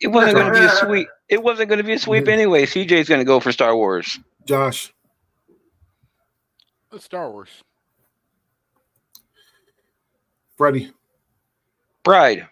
It 0.00 0.08
wasn't 0.08 0.34
going 0.34 0.52
to 0.52 0.58
be 0.58 0.64
a 0.64 0.70
sweep. 0.70 1.08
It 1.28 1.42
wasn't 1.42 1.68
going 1.68 1.78
to 1.78 1.84
be 1.84 1.92
a 1.92 1.98
sweep 1.98 2.28
anyway. 2.28 2.66
CJ's 2.66 3.08
going 3.08 3.20
to 3.20 3.24
go 3.24 3.40
for 3.40 3.52
Star 3.52 3.76
Wars. 3.76 4.18
Josh, 4.44 4.92
Star 6.98 7.30
Wars. 7.30 7.48
Freddie, 10.56 10.90
Bride. 12.02 12.48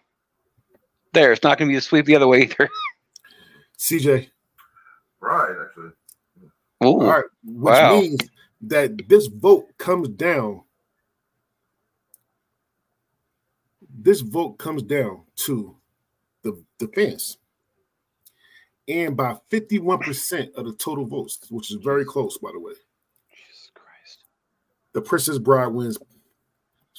There. 1.12 1.32
It's 1.32 1.42
not 1.42 1.58
going 1.58 1.68
to 1.68 1.72
be 1.72 1.76
a 1.76 1.80
sweep 1.80 2.06
the 2.06 2.16
other 2.16 2.26
way 2.26 2.42
either. 2.42 2.70
CJ. 3.78 4.30
right, 5.20 5.56
actually. 5.66 5.90
Ooh. 6.82 7.00
All 7.00 7.06
right, 7.06 7.24
which 7.44 7.72
Wow. 7.72 8.00
means 8.00 8.20
that 8.62 9.08
this 9.08 9.26
vote 9.26 9.66
comes 9.78 10.08
down. 10.08 10.62
This 13.98 14.20
vote 14.20 14.58
comes 14.58 14.82
down 14.82 15.22
to 15.36 15.76
the, 16.42 16.62
the 16.78 16.88
fans. 16.88 17.38
And 18.88 19.16
by 19.16 19.36
51% 19.50 20.54
of 20.54 20.66
the 20.66 20.72
total 20.74 21.06
votes, 21.06 21.38
which 21.50 21.70
is 21.70 21.76
very 21.82 22.04
close, 22.04 22.36
by 22.38 22.50
the 22.52 22.58
way. 22.58 22.72
Jesus 23.30 23.70
Christ. 23.74 24.24
The 24.92 25.00
Princess 25.02 25.38
Bride 25.38 25.68
wins. 25.68 25.98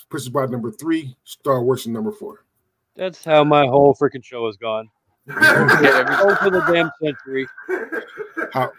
Princess 0.09 0.29
Bride 0.29 0.49
number 0.51 0.71
three, 0.71 1.15
Star 1.23 1.63
Wars 1.63 1.87
number 1.87 2.11
four. 2.11 2.45
That's 2.95 3.23
how 3.25 3.43
my 3.43 3.65
whole 3.65 3.95
freaking 3.95 4.23
show 4.23 4.45
has 4.45 4.57
gone. 4.57 4.89
Go 5.27 6.35
for 6.35 6.49
the 6.49 6.63
damn 6.71 6.91
century. 7.01 7.47
How- 8.53 8.71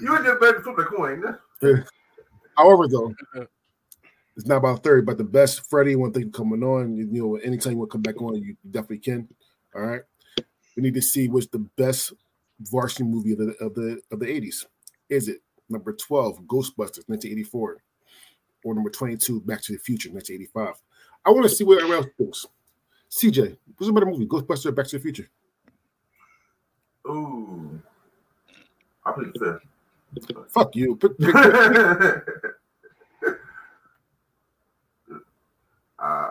you 0.00 0.10
would 0.10 0.24
just 0.24 0.40
better 0.40 0.60
flip 0.62 0.76
the 0.76 0.84
coin. 0.84 1.38
However, 2.56 2.88
though, 2.88 3.14
it's 4.36 4.46
not 4.46 4.56
about 4.56 4.82
third, 4.82 5.06
but 5.06 5.18
the 5.18 5.24
best. 5.24 5.68
Freddie, 5.68 5.96
one 5.96 6.12
thing 6.12 6.32
coming 6.32 6.62
on, 6.62 6.96
you 6.96 7.06
know, 7.06 7.36
anytime 7.36 7.72
you 7.72 7.78
want 7.78 7.90
to 7.90 7.92
come 7.94 8.02
back 8.02 8.20
on, 8.20 8.34
you 8.36 8.56
definitely 8.70 8.98
can. 8.98 9.28
All 9.74 9.82
right. 9.82 10.02
We 10.76 10.82
need 10.82 10.94
to 10.94 11.02
see 11.02 11.28
what's 11.28 11.46
the 11.46 11.58
best 11.76 12.12
varsity 12.60 13.04
movie 13.04 13.32
of 13.32 13.38
the 13.38 13.54
of 13.60 13.74
the 13.74 14.00
of 14.10 14.20
the 14.20 14.26
80s. 14.26 14.66
Is 15.08 15.28
it 15.28 15.42
number 15.68 15.92
12, 15.92 16.42
Ghostbusters, 16.42 17.08
1984, 17.08 17.76
or 18.64 18.74
number 18.74 18.90
22, 18.90 19.40
Back 19.42 19.60
to 19.62 19.72
the 19.72 19.78
Future, 19.78 20.10
1985? 20.10 20.80
I 21.24 21.30
want 21.30 21.44
to 21.44 21.48
see 21.54 21.64
what 21.64 21.78
everyone 21.78 22.04
else 22.04 22.12
thinks. 22.16 22.46
CJ, 23.10 23.56
what's 23.76 23.90
a 23.90 23.92
better 23.92 24.06
movie, 24.06 24.26
Ghostbusters 24.26 24.66
or 24.66 24.72
Back 24.72 24.86
to 24.88 24.96
the 24.96 25.02
Future? 25.02 25.28
Ooh. 27.08 27.80
I'll 29.04 29.14
pick 29.14 29.32
the 29.34 29.60
Fuck 30.48 30.76
you. 30.76 30.94
Pick- 30.96 31.18
pick- 31.18 31.34
fifth. 31.34 32.22
uh, 35.98 36.30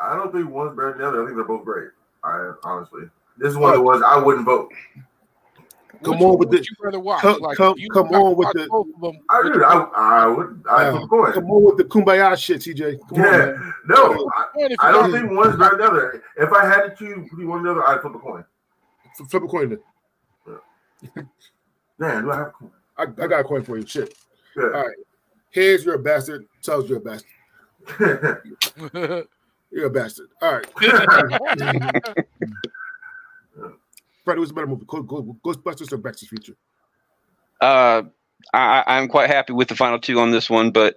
I 0.00 0.14
don't 0.16 0.32
think 0.32 0.50
one's 0.50 0.76
better 0.76 0.90
than 0.92 0.98
the 1.00 1.08
other. 1.08 1.22
I 1.22 1.26
think 1.26 1.36
they're 1.36 1.44
both 1.44 1.64
great. 1.64 1.88
I 2.24 2.52
honestly. 2.64 3.04
This 3.38 3.50
is 3.50 3.56
one 3.56 3.70
of 3.70 3.76
the 3.76 3.82
ones 3.82 4.02
I 4.06 4.18
wouldn't 4.18 4.44
vote. 4.44 4.70
Come 6.04 6.14
on 6.22 6.38
with 6.38 6.50
would 6.50 6.50
the- 6.50 6.58
you 6.58 6.76
rather 6.80 7.00
watch? 7.00 7.22
come- 7.22 7.40
Like, 7.40 7.56
come- 7.56 7.74
come 7.92 8.06
on 8.08 8.36
with 8.36 8.48
the- 8.52 8.68
them. 9.00 9.18
I 9.30 9.40
which 9.40 9.52
do. 9.54 9.64
I, 9.64 9.74
I 9.96 10.26
would. 10.28 10.64
I 10.70 10.90
flip 10.90 11.02
a 11.02 11.06
coin. 11.08 11.32
Come 11.32 11.50
on 11.50 11.64
with 11.64 11.76
the 11.78 11.84
kumbaya 11.84 12.36
shit, 12.36 12.60
CJ. 12.62 12.98
Come 13.08 13.18
Yeah. 13.18 13.22
man. 13.30 13.74
No, 13.88 14.30
I, 14.36 14.46
one 14.54 14.66
if 14.66 14.70
you 14.70 14.76
I 14.80 14.92
don't 14.92 15.10
think 15.10 15.30
one's 15.32 15.56
better 15.56 15.76
than 15.76 15.86
the 15.86 15.90
other. 15.90 16.22
If 16.36 16.52
I 16.52 16.66
had 16.66 16.82
to 16.82 16.94
choose 16.94 17.24
between 17.28 17.48
one 17.48 17.60
or 17.60 17.62
the 17.74 17.80
other, 17.80 17.88
I'd 17.88 18.00
flip 18.00 18.14
a 18.14 18.18
coin. 18.20 18.44
Flip 19.26 19.42
a 19.42 19.46
coin. 19.46 19.68
Then. 19.68 21.28
Man, 21.98 22.22
do 22.24 22.30
I 22.30 22.36
have 22.36 22.46
a 22.46 22.50
coin? 22.50 22.70
I, 22.96 23.02
I 23.02 23.26
got 23.26 23.40
a 23.40 23.44
coin 23.44 23.62
for 23.62 23.78
you. 23.78 23.86
Shit. 23.86 24.14
Good. 24.54 24.74
All 24.74 24.86
right. 24.86 24.96
Heads, 25.54 25.84
you're 25.84 25.94
a 25.94 25.98
bastard. 25.98 26.46
Tails, 26.62 26.88
you're 26.88 26.98
a 26.98 27.00
bastard. 27.00 27.30
You're 29.70 29.86
a 29.86 29.90
bastard. 29.90 30.28
All 30.42 30.54
right. 30.54 30.66
Freddie, 34.24 34.40
what's 34.40 34.50
a 34.50 34.54
better 34.54 34.66
movie? 34.66 34.84
Go, 34.86 35.02
go, 35.02 35.36
Ghostbusters 35.44 35.90
or 35.92 35.96
Back 35.96 36.14
to 36.16 36.24
the 36.24 36.28
Future? 36.28 36.54
Uh, 37.62 38.02
I, 38.52 38.84
I'm 38.86 39.08
quite 39.08 39.30
happy 39.30 39.52
with 39.52 39.68
the 39.68 39.74
final 39.74 39.98
two 39.98 40.20
on 40.20 40.30
this 40.30 40.50
one, 40.50 40.70
but 40.70 40.96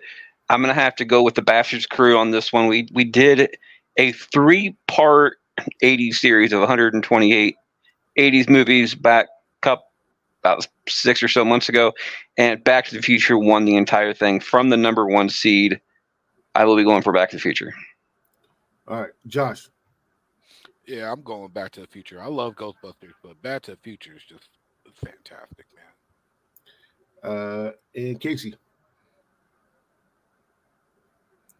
I'm 0.50 0.62
gonna 0.62 0.74
have 0.74 0.96
to 0.98 1.06
go 1.06 1.24
with 1.24 1.36
the 1.36 1.42
Bastards 1.42 1.86
Crew 1.86 2.18
on 2.18 2.32
this 2.32 2.52
one. 2.52 2.68
We 2.68 2.90
we 2.94 3.06
did 3.06 3.58
a 3.98 4.12
three 4.12 4.76
part 4.88 5.38
80 5.82 6.12
series 6.12 6.52
of 6.52 6.60
128 6.60 7.56
80s 8.18 8.50
movies 8.50 8.96
back 8.96 9.28
up 9.64 9.92
about 10.44 10.68
six 10.88 11.22
or 11.22 11.28
so 11.28 11.46
months 11.46 11.70
ago, 11.70 11.94
and 12.38 12.64
Back 12.64 12.86
to 12.86 12.96
the 12.96 13.02
Future 13.02 13.38
won 13.38 13.66
the 13.66 13.76
entire 13.76 14.14
thing 14.14 14.40
from 14.40 14.70
the 14.70 14.78
number 14.78 15.06
one 15.06 15.30
seed. 15.30 15.80
I 16.56 16.66
will 16.66 16.76
be 16.76 16.84
going 16.84 17.02
for 17.02 17.14
Back 17.14 17.30
to 17.30 17.38
the 17.38 17.42
Future. 17.42 17.74
All 18.88 19.02
right. 19.02 19.12
Josh. 19.28 19.70
yeah, 20.86 21.12
I'm 21.12 21.22
going 21.22 21.50
Back 21.52 21.72
to 21.74 21.82
the 21.82 21.88
Future. 21.88 22.22
I 22.22 22.28
love 22.28 22.56
Ghostbusters, 22.56 23.14
but 23.24 23.42
Back 23.42 23.62
to 23.64 23.72
the 23.72 23.78
Future 23.78 24.14
is 24.16 24.24
just 24.24 24.50
fantastic, 24.96 25.66
man. 25.76 27.32
Uh, 27.32 27.72
and 27.96 28.20
Casey. 28.20 28.56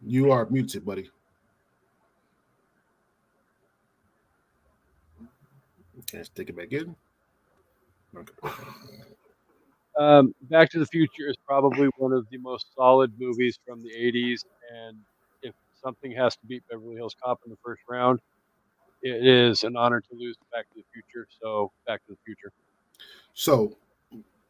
You 0.04 0.32
are 0.32 0.46
muted, 0.50 0.84
buddy. 0.84 1.08
Let's 6.12 6.28
take 6.28 6.50
it 6.50 6.56
back 6.56 6.72
in. 6.72 6.94
Okay. 8.16 8.32
Um, 9.98 10.34
Back 10.42 10.70
to 10.70 10.78
the 10.78 10.86
Future 10.86 11.28
is 11.28 11.36
probably 11.46 11.88
one 11.98 12.12
of 12.12 12.26
the 12.30 12.38
most 12.38 12.66
solid 12.74 13.12
movies 13.18 13.58
from 13.66 13.82
the 13.82 13.90
80s. 13.90 14.44
And 14.74 14.98
if 15.42 15.54
something 15.82 16.12
has 16.12 16.34
to 16.36 16.46
beat 16.46 16.62
Beverly 16.70 16.96
Hills 16.96 17.14
Cop 17.22 17.40
in 17.44 17.50
the 17.50 17.58
first 17.64 17.82
round, 17.88 18.20
it 19.02 19.26
is 19.26 19.64
an 19.64 19.76
honor 19.76 20.00
to 20.00 20.16
lose 20.16 20.36
to 20.36 20.44
Back 20.52 20.66
to 20.70 20.76
the 20.76 20.84
Future. 20.92 21.26
So, 21.42 21.72
Back 21.86 22.04
to 22.06 22.12
the 22.12 22.18
Future. 22.24 22.52
So 23.34 23.76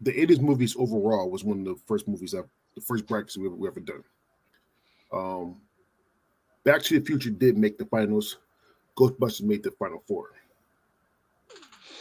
the 0.01 0.13
80s 0.13 0.41
movies 0.41 0.77
overall 0.79 1.31
was 1.31 1.45
one 1.45 1.61
of 1.61 1.65
the 1.65 1.77
first 1.87 2.09
movies 2.09 2.33
that 2.33 2.45
the 2.75 2.81
first 2.81 3.07
brackets 3.07 3.37
we 3.37 3.47
ever, 3.47 3.55
we 3.55 3.69
ever 3.69 3.81
done. 3.81 4.03
Um, 5.13 5.57
Back 6.65 6.83
to 6.83 6.99
the 6.99 7.05
Future 7.05 7.31
did 7.31 7.59
make 7.59 7.79
the 7.79 7.87
finals. 7.87 8.39
Ghostbusters 8.97 9.43
made 9.43 9.63
the 9.63 9.71
final 9.73 10.03
four. 10.07 10.31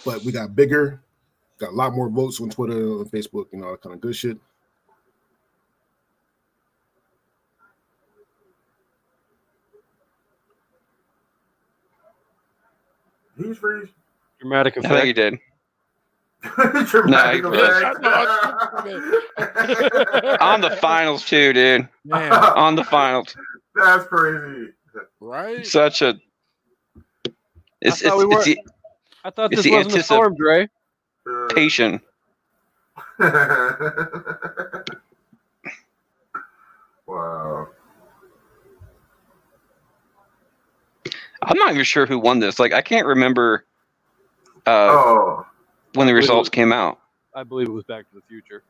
But 0.05 0.23
we 0.23 0.31
got 0.31 0.55
bigger, 0.55 1.01
got 1.59 1.71
a 1.71 1.75
lot 1.75 1.93
more 1.93 2.09
votes 2.09 2.39
on 2.41 2.49
Twitter 2.49 2.73
and 3.01 3.11
Facebook 3.11 3.47
and 3.53 3.63
all 3.63 3.71
that 3.71 3.81
kind 3.81 3.93
of 3.95 4.01
good 4.01 4.15
shit. 4.15 4.37
He's 13.37 13.57
freeze. 13.57 13.87
Dramatic 14.39 14.77
I 14.77 14.81
think 14.81 15.05
he 15.05 15.13
did. 15.13 15.39
Dramatic 16.87 17.43
No, 17.43 17.53
effect. 17.53 18.03
On 20.41 20.59
the 20.61 20.71
finals 20.81 21.23
too, 21.25 21.53
dude. 21.53 21.87
Man, 22.03 22.31
On 22.33 22.75
the 22.75 22.83
finals. 22.83 23.35
That's 23.75 24.05
crazy. 24.07 24.71
right? 25.19 25.63
Such 25.65 26.01
a. 26.01 26.15
It's 27.81 28.03
I 28.03 28.07
it's, 28.07 28.15
we 28.17 28.23
it's 28.25 28.35
were- 28.35 28.43
the 28.43 28.57
I 29.23 29.29
thought 29.29 29.51
It's 29.53 29.61
this 29.63 29.65
the 29.65 29.71
wasn't 29.77 29.95
a 29.95 29.97
anticip- 29.99 30.03
storm, 30.03 30.35
Dre. 30.35 30.67
patient. 31.53 32.01
wow. 37.07 37.67
I'm 41.43 41.57
not 41.57 41.71
even 41.73 41.83
sure 41.83 42.05
who 42.05 42.19
won 42.19 42.39
this. 42.39 42.59
Like 42.59 42.73
I 42.73 42.81
can't 42.81 43.05
remember 43.07 43.65
uh, 44.67 44.69
Oh, 44.91 45.45
when 45.95 46.07
the 46.07 46.13
results 46.13 46.49
came 46.49 46.71
out. 46.71 46.99
I 47.35 47.43
believe 47.43 47.67
it 47.67 47.71
was 47.71 47.83
Back 47.85 48.07
to 48.09 48.15
the 48.15 48.21
Future. 48.27 48.63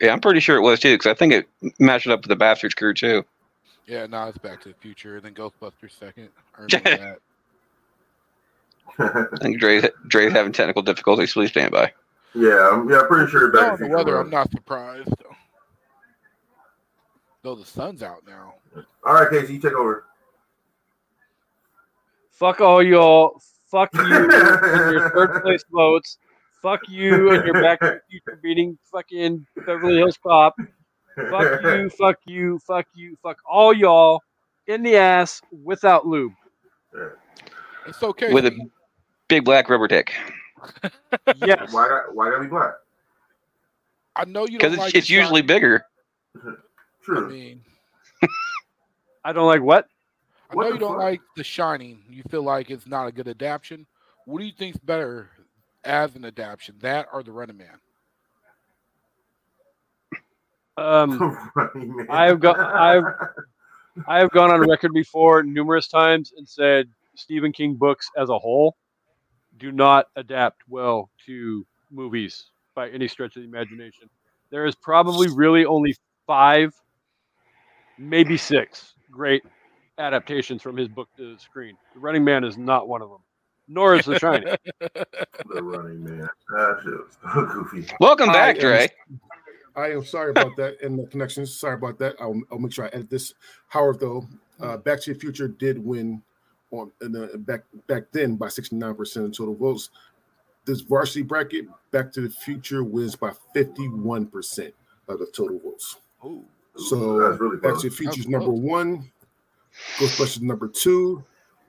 Yeah, 0.00 0.12
I'm 0.12 0.20
pretty 0.20 0.40
sure 0.40 0.56
it 0.56 0.60
was 0.60 0.80
too 0.80 0.94
because 0.94 1.10
I 1.10 1.14
think 1.14 1.32
it 1.32 1.48
matched 1.78 2.06
up 2.08 2.20
with 2.20 2.28
the 2.28 2.36
Bastards 2.36 2.74
crew 2.74 2.92
too. 2.92 3.24
Yeah, 3.86 4.06
now 4.06 4.28
it's 4.28 4.38
Back 4.38 4.60
to 4.62 4.68
the 4.70 4.74
Future, 4.74 5.16
and 5.16 5.24
then 5.24 5.34
Ghostbusters 5.34 5.98
second. 5.98 6.28
I 6.58 6.62
remember 6.62 6.78
that. 7.04 7.18
I 8.98 9.26
think 9.40 9.58
Dre's, 9.58 9.84
Dre's 10.06 10.32
having 10.32 10.52
technical 10.52 10.82
difficulties. 10.82 11.32
Please 11.32 11.50
stand 11.50 11.72
by. 11.72 11.92
yeah, 12.34 12.70
I'm, 12.72 12.88
yeah, 12.88 13.00
I'm 13.00 13.06
pretty 13.08 13.30
sure 13.30 13.50
No, 13.52 13.60
back 13.60 13.78
the 13.78 13.88
the 13.88 13.94
weather. 13.94 14.18
I'm 14.18 14.30
not 14.30 14.50
surprised. 14.50 15.08
Though. 15.08 15.36
though 17.42 17.54
the 17.56 17.64
sun's 17.64 18.02
out 18.02 18.22
now. 18.26 18.54
All 19.04 19.14
right, 19.14 19.30
Casey, 19.30 19.54
you 19.54 19.60
take 19.60 19.74
over. 19.74 20.04
Fuck 22.30 22.60
all 22.60 22.82
y'all. 22.82 23.40
Fuck 23.70 23.90
you 23.94 24.00
and 24.04 24.92
your 24.92 25.10
third 25.10 25.42
place 25.42 25.64
votes. 25.70 26.18
Fuck 26.62 26.80
you 26.88 27.30
and 27.32 27.44
your 27.44 27.60
Back 27.60 27.80
to 27.80 27.86
the 27.86 28.00
Future 28.10 28.40
beating 28.42 28.78
fucking 28.90 29.46
Beverly 29.66 29.96
Hills 29.96 30.18
Cop. 30.22 30.56
Fuck 31.16 31.62
you, 31.64 31.90
fuck 31.90 32.16
you, 32.26 32.58
fuck 32.60 32.86
you, 32.94 33.16
fuck 33.22 33.38
all 33.48 33.74
y'all 33.74 34.20
in 34.66 34.82
the 34.82 34.96
ass 34.96 35.42
without 35.62 36.06
lube. 36.06 36.32
It's 37.86 38.02
okay. 38.02 38.32
With 38.32 38.46
a 38.46 38.70
big 39.28 39.44
black 39.44 39.68
rubber 39.68 39.88
dick 39.88 40.12
Yes. 41.36 41.72
Why 41.72 41.88
got 41.88 42.14
why 42.14 42.30
gotta 42.30 42.42
be 42.42 42.48
black? 42.48 42.72
I 44.16 44.24
know 44.24 44.46
you 44.46 44.58
because 44.58 44.72
it's, 44.74 44.80
like 44.80 44.94
it's 44.94 45.10
usually 45.10 45.40
Shining. 45.40 45.46
bigger. 45.46 45.84
I 47.08 47.20
mean, 47.20 47.60
I 49.24 49.32
don't 49.32 49.46
like 49.46 49.60
what? 49.62 49.86
I 50.50 50.54
What 50.54 50.64
know 50.68 50.72
you 50.74 50.78
don't 50.78 50.92
fuck? 50.92 50.98
like 51.02 51.20
The 51.36 51.44
Shining. 51.44 52.02
You 52.08 52.22
feel 52.30 52.42
like 52.42 52.70
it's 52.70 52.86
not 52.86 53.06
a 53.06 53.12
good 53.12 53.28
adaptation. 53.28 53.86
What 54.24 54.38
do 54.38 54.44
you 54.46 54.52
think's 54.52 54.78
better 54.78 55.28
as 55.84 56.14
an 56.16 56.24
adaptation, 56.24 56.76
that 56.80 57.08
or 57.12 57.22
The 57.22 57.32
Running 57.32 57.58
Man? 57.58 57.78
Um, 60.76 61.18
Running 61.54 61.96
Man. 61.96 62.06
I've 62.08 62.40
got- 62.40 62.58
I've- 62.58 63.04
I 64.08 64.18
have 64.18 64.30
gone 64.30 64.50
on 64.50 64.60
record 64.68 64.92
before 64.92 65.44
numerous 65.44 65.86
times 65.86 66.32
and 66.36 66.48
said 66.48 66.88
Stephen 67.14 67.52
King 67.52 67.74
books 67.74 68.10
as 68.16 68.28
a 68.28 68.38
whole 68.38 68.76
do 69.58 69.72
not 69.72 70.06
adapt 70.16 70.62
well 70.68 71.10
to 71.26 71.66
movies 71.90 72.50
by 72.74 72.90
any 72.90 73.06
stretch 73.08 73.36
of 73.36 73.42
the 73.42 73.48
imagination. 73.48 74.08
There 74.50 74.66
is 74.66 74.74
probably 74.74 75.28
really 75.28 75.64
only 75.64 75.96
five, 76.26 76.74
maybe 77.98 78.36
six 78.36 78.94
great 79.10 79.44
adaptations 79.98 80.60
from 80.60 80.76
his 80.76 80.88
book 80.88 81.08
to 81.16 81.34
the 81.34 81.40
screen. 81.40 81.76
The 81.94 82.00
Running 82.00 82.24
Man 82.24 82.44
is 82.44 82.58
not 82.58 82.88
one 82.88 83.00
of 83.00 83.10
them, 83.10 83.20
nor 83.68 83.94
is 83.94 84.04
The 84.04 84.18
Shining. 84.18 84.56
the 84.80 85.62
Running 85.62 86.02
Man. 86.02 86.28
That 86.50 86.80
shit 86.82 86.92
was 86.92 87.16
so 87.34 87.46
goofy. 87.46 87.86
Welcome 88.00 88.30
I 88.30 88.32
back, 88.32 88.56
am- 88.56 88.60
Dre. 88.60 88.88
I 89.76 89.90
am 89.90 90.04
sorry 90.04 90.30
about 90.30 90.54
that 90.56 90.80
and 90.82 90.98
the 90.98 91.06
connections. 91.06 91.58
Sorry 91.58 91.74
about 91.74 91.98
that. 91.98 92.14
I'll, 92.20 92.40
I'll 92.50 92.58
make 92.58 92.72
sure 92.72 92.84
I 92.84 92.88
edit 92.88 93.10
this. 93.10 93.34
However, 93.68 93.98
though, 93.98 94.28
uh, 94.60 94.76
Back 94.78 95.00
to 95.02 95.12
the 95.12 95.18
Future 95.18 95.48
did 95.48 95.84
win 95.84 96.22
on 96.80 96.90
in 97.02 97.12
the, 97.12 97.38
back 97.38 97.62
back 97.86 98.04
then 98.12 98.36
by 98.36 98.46
69% 98.46 99.16
of 99.24 99.32
total 99.36 99.54
votes. 99.54 99.90
This 100.66 100.80
varsity 100.80 101.22
bracket, 101.22 101.66
Back 101.90 102.10
to 102.12 102.22
the 102.22 102.30
Future 102.30 102.82
wins 102.84 103.14
by 103.16 103.32
51% 103.54 104.72
of 105.08 105.18
the 105.18 105.26
total 105.26 105.58
votes. 105.58 105.96
Ooh. 106.24 106.42
So 106.76 107.18
That's 107.28 107.40
really 107.40 107.58
Back 107.58 107.78
to 107.80 107.90
the 107.90 107.94
Future's 107.94 108.16
That's 108.24 108.28
number 108.28 108.46
close. 108.46 108.60
one, 108.60 109.10
Ghostbusters 109.98 110.40
number 110.40 110.68
two, 110.68 111.22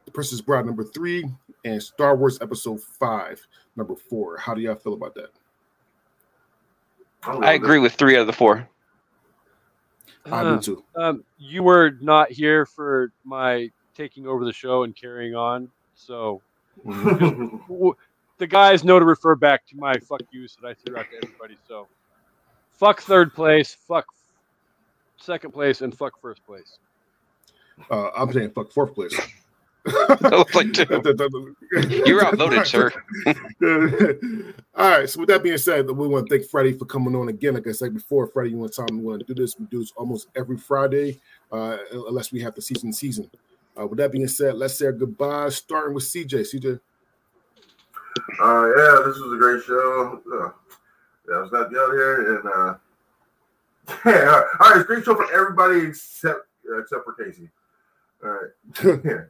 The 0.06 0.12
Princess 0.12 0.40
Bride 0.40 0.66
number 0.66 0.84
three, 0.86 1.26
and 1.66 1.84
Star 1.84 2.16
Wars 2.16 2.40
Episode 2.42 2.82
five 2.82 3.46
number 3.76 3.96
four. 3.96 4.38
How 4.38 4.54
do 4.54 4.62
y'all 4.62 4.76
feel 4.76 4.94
about 4.94 5.14
that? 5.16 5.30
I 7.24 7.54
agree 7.54 7.80
with 7.80 7.94
three 7.96 8.16
out 8.16 8.22
of 8.22 8.28
the 8.28 8.34
four. 8.34 8.70
I 10.28 10.42
Uh, 10.44 10.56
do 10.56 10.62
too. 10.62 10.84
Um, 10.96 11.24
you 11.38 11.64
were 11.64 11.98
not 12.00 12.32
here 12.32 12.66
for 12.66 13.12
my 13.24 13.72
taking 13.96 14.28
over 14.28 14.46
the 14.46 14.54
show 14.54 14.84
and 14.84 14.96
carrying 14.96 15.36
on, 15.36 15.70
so 15.96 16.42
the 16.86 18.48
guys 18.48 18.84
know 18.84 19.00
to 19.00 19.06
refer 19.06 19.36
back 19.36 19.66
to 19.68 19.78
my 19.78 19.98
fuck 19.98 20.22
yous 20.32 20.56
that 20.62 20.68
I 20.68 20.74
threw 20.74 20.98
out 20.98 21.06
to 21.12 21.18
everybody. 21.28 21.58
So, 21.68 21.88
fuck 22.74 23.02
third 23.02 23.34
place, 23.34 23.76
fuck 23.88 24.06
second 25.18 25.52
place, 25.52 25.82
and 25.82 25.96
fuck 25.96 26.20
first 26.22 26.46
place. 26.46 26.78
Uh, 27.90 28.10
I'm 28.16 28.32
saying 28.32 28.52
fuck 28.52 28.72
fourth 28.72 28.94
place. 28.94 29.18
Like, 30.56 30.72
dude, 30.72 31.56
You're 32.08 32.26
outvoted, 32.26 32.66
sir. 32.66 32.92
All 34.76 34.90
right. 34.90 35.08
So 35.08 35.20
with 35.20 35.30
that 35.30 35.42
being 35.44 35.58
said, 35.58 35.90
we 35.90 36.08
want 36.08 36.28
to 36.28 36.38
thank 36.38 36.50
Freddie 36.50 36.74
for 36.74 36.86
coming 36.86 37.16
on 37.16 37.30
again. 37.30 37.54
Like 37.54 37.68
I 37.68 37.72
said 37.72 37.94
before, 37.94 38.26
Freddie, 38.28 38.52
you 38.52 38.58
want 38.58 38.74
to 38.74 38.76
tell 38.78 38.88
me 38.92 39.02
we 39.02 39.08
want 39.12 39.28
to 39.28 39.34
do 39.34 39.40
this? 39.40 39.60
We 39.60 39.66
do 39.66 39.80
this 39.80 39.94
almost 39.96 40.30
every 40.36 40.58
Friday, 40.58 41.20
uh, 41.52 41.78
unless 41.92 42.32
we 42.32 42.42
have 42.42 42.56
the 42.56 42.64
season 42.64 42.92
season. 42.94 43.30
Uh, 43.80 43.88
with 43.88 43.98
that 43.98 44.12
being 44.12 44.28
said, 44.28 44.56
let's 44.56 44.78
say 44.78 44.86
our 44.86 44.92
goodbyes, 44.92 45.56
starting 45.56 45.94
with 45.94 46.04
CJ. 46.06 46.54
CJ. 46.54 46.80
Uh, 48.42 48.68
yeah, 48.78 49.02
this 49.06 49.20
was 49.20 49.34
a 49.34 49.38
great 49.38 49.64
show. 49.64 50.22
Uh, 50.32 50.50
yeah, 51.28 51.36
I 51.36 51.42
was 51.42 51.50
glad 51.50 51.64
to 51.66 51.70
be 51.70 51.78
out 51.78 51.92
here, 51.92 52.36
and 52.36 52.48
uh, 52.48 52.76
yeah, 54.06 54.42
all 54.60 54.70
right, 54.70 54.78
it's 54.78 54.84
a 54.84 54.88
great 54.88 55.04
show 55.04 55.16
for 55.16 55.32
everybody 55.34 55.88
except 55.88 56.48
uh, 56.70 56.80
except 56.80 57.04
for 57.04 57.14
Casey. 57.14 57.50
All 58.24 58.30
right, 58.30 59.02
yeah. 59.04 59.24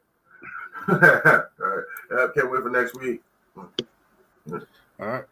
all 0.87 0.97
right, 0.97 1.83
yeah, 2.11 2.27
can't 2.35 2.51
wait 2.51 2.61
for 2.61 2.69
next 2.69 2.99
week. 2.99 3.21
All 4.99 5.07
right. 5.07 5.23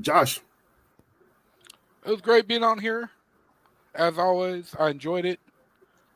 Josh. 0.00 0.40
It 2.04 2.10
was 2.10 2.20
great 2.20 2.46
being 2.46 2.64
on 2.64 2.78
here. 2.78 3.10
As 3.94 4.18
always, 4.18 4.74
I 4.78 4.90
enjoyed 4.90 5.24
it. 5.24 5.40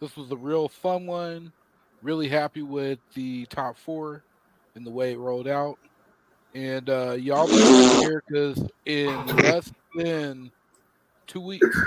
This 0.00 0.16
was 0.16 0.30
a 0.30 0.36
real 0.36 0.68
fun 0.68 1.06
one. 1.06 1.52
Really 2.02 2.28
happy 2.28 2.62
with 2.62 2.98
the 3.14 3.46
top 3.46 3.76
four 3.76 4.22
and 4.74 4.86
the 4.86 4.90
way 4.90 5.12
it 5.12 5.18
rolled 5.18 5.48
out. 5.48 5.78
And 6.54 6.88
uh, 6.88 7.12
y'all 7.18 7.46
be 7.46 7.58
here 8.00 8.22
because 8.26 8.68
in 8.86 9.26
less 9.36 9.72
than 9.96 10.50
two 11.26 11.40
weeks, 11.40 11.78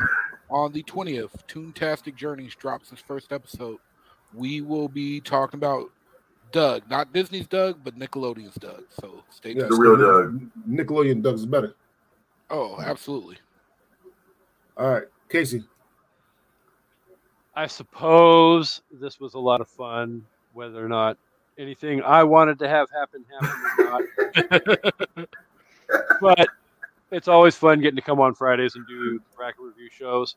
on 0.50 0.74
the 0.74 0.84
20th, 0.84 1.32
Toontastic 1.48 2.16
Journeys 2.16 2.54
drops 2.56 2.92
its 2.92 3.02
first 3.02 3.32
episode. 3.32 3.78
We 4.34 4.62
will 4.62 4.88
be 4.88 5.20
talking 5.22 5.58
about 5.58 5.90
Doug, 6.52 6.84
not 6.90 7.14
Disney's 7.14 7.48
Doug, 7.48 7.80
but 7.84 7.98
Nickelodeon's 7.98 8.56
Doug. 8.56 8.84
So 8.90 9.24
stay 9.30 9.54
tuned. 9.54 9.62
Yes, 9.62 9.70
The 9.70 9.82
real 9.82 9.98
Doug. 9.98 10.50
Nickelodeon 10.70 11.22
Doug's 11.24 11.46
better. 11.46 11.76
Oh, 12.50 12.80
absolutely. 12.82 13.38
All 14.78 14.90
right. 14.90 15.06
Casey. 15.30 15.64
I 17.54 17.68
suppose 17.68 18.82
this 18.92 19.20
was 19.20 19.34
a 19.34 19.40
lot 19.40 19.62
of 19.62 19.68
fun, 19.68 20.26
whether 20.54 20.84
or 20.84 20.88
not 20.88 21.18
anything 21.58 22.02
I 22.02 22.24
wanted 22.24 22.60
to 22.60 22.70
have 22.70 22.88
happen 22.92 23.26
happened 23.40 23.64
or 23.78 24.88
not. 25.16 25.28
but 26.22 26.48
it's 27.12 27.28
always 27.28 27.56
fun 27.56 27.82
getting 27.82 27.98
to 27.98 28.02
come 28.02 28.22
on 28.22 28.36
Fridays 28.36 28.76
and 28.76 28.88
do 28.88 29.20
bracket 29.36 29.62
review 29.62 29.90
shows. 29.92 30.36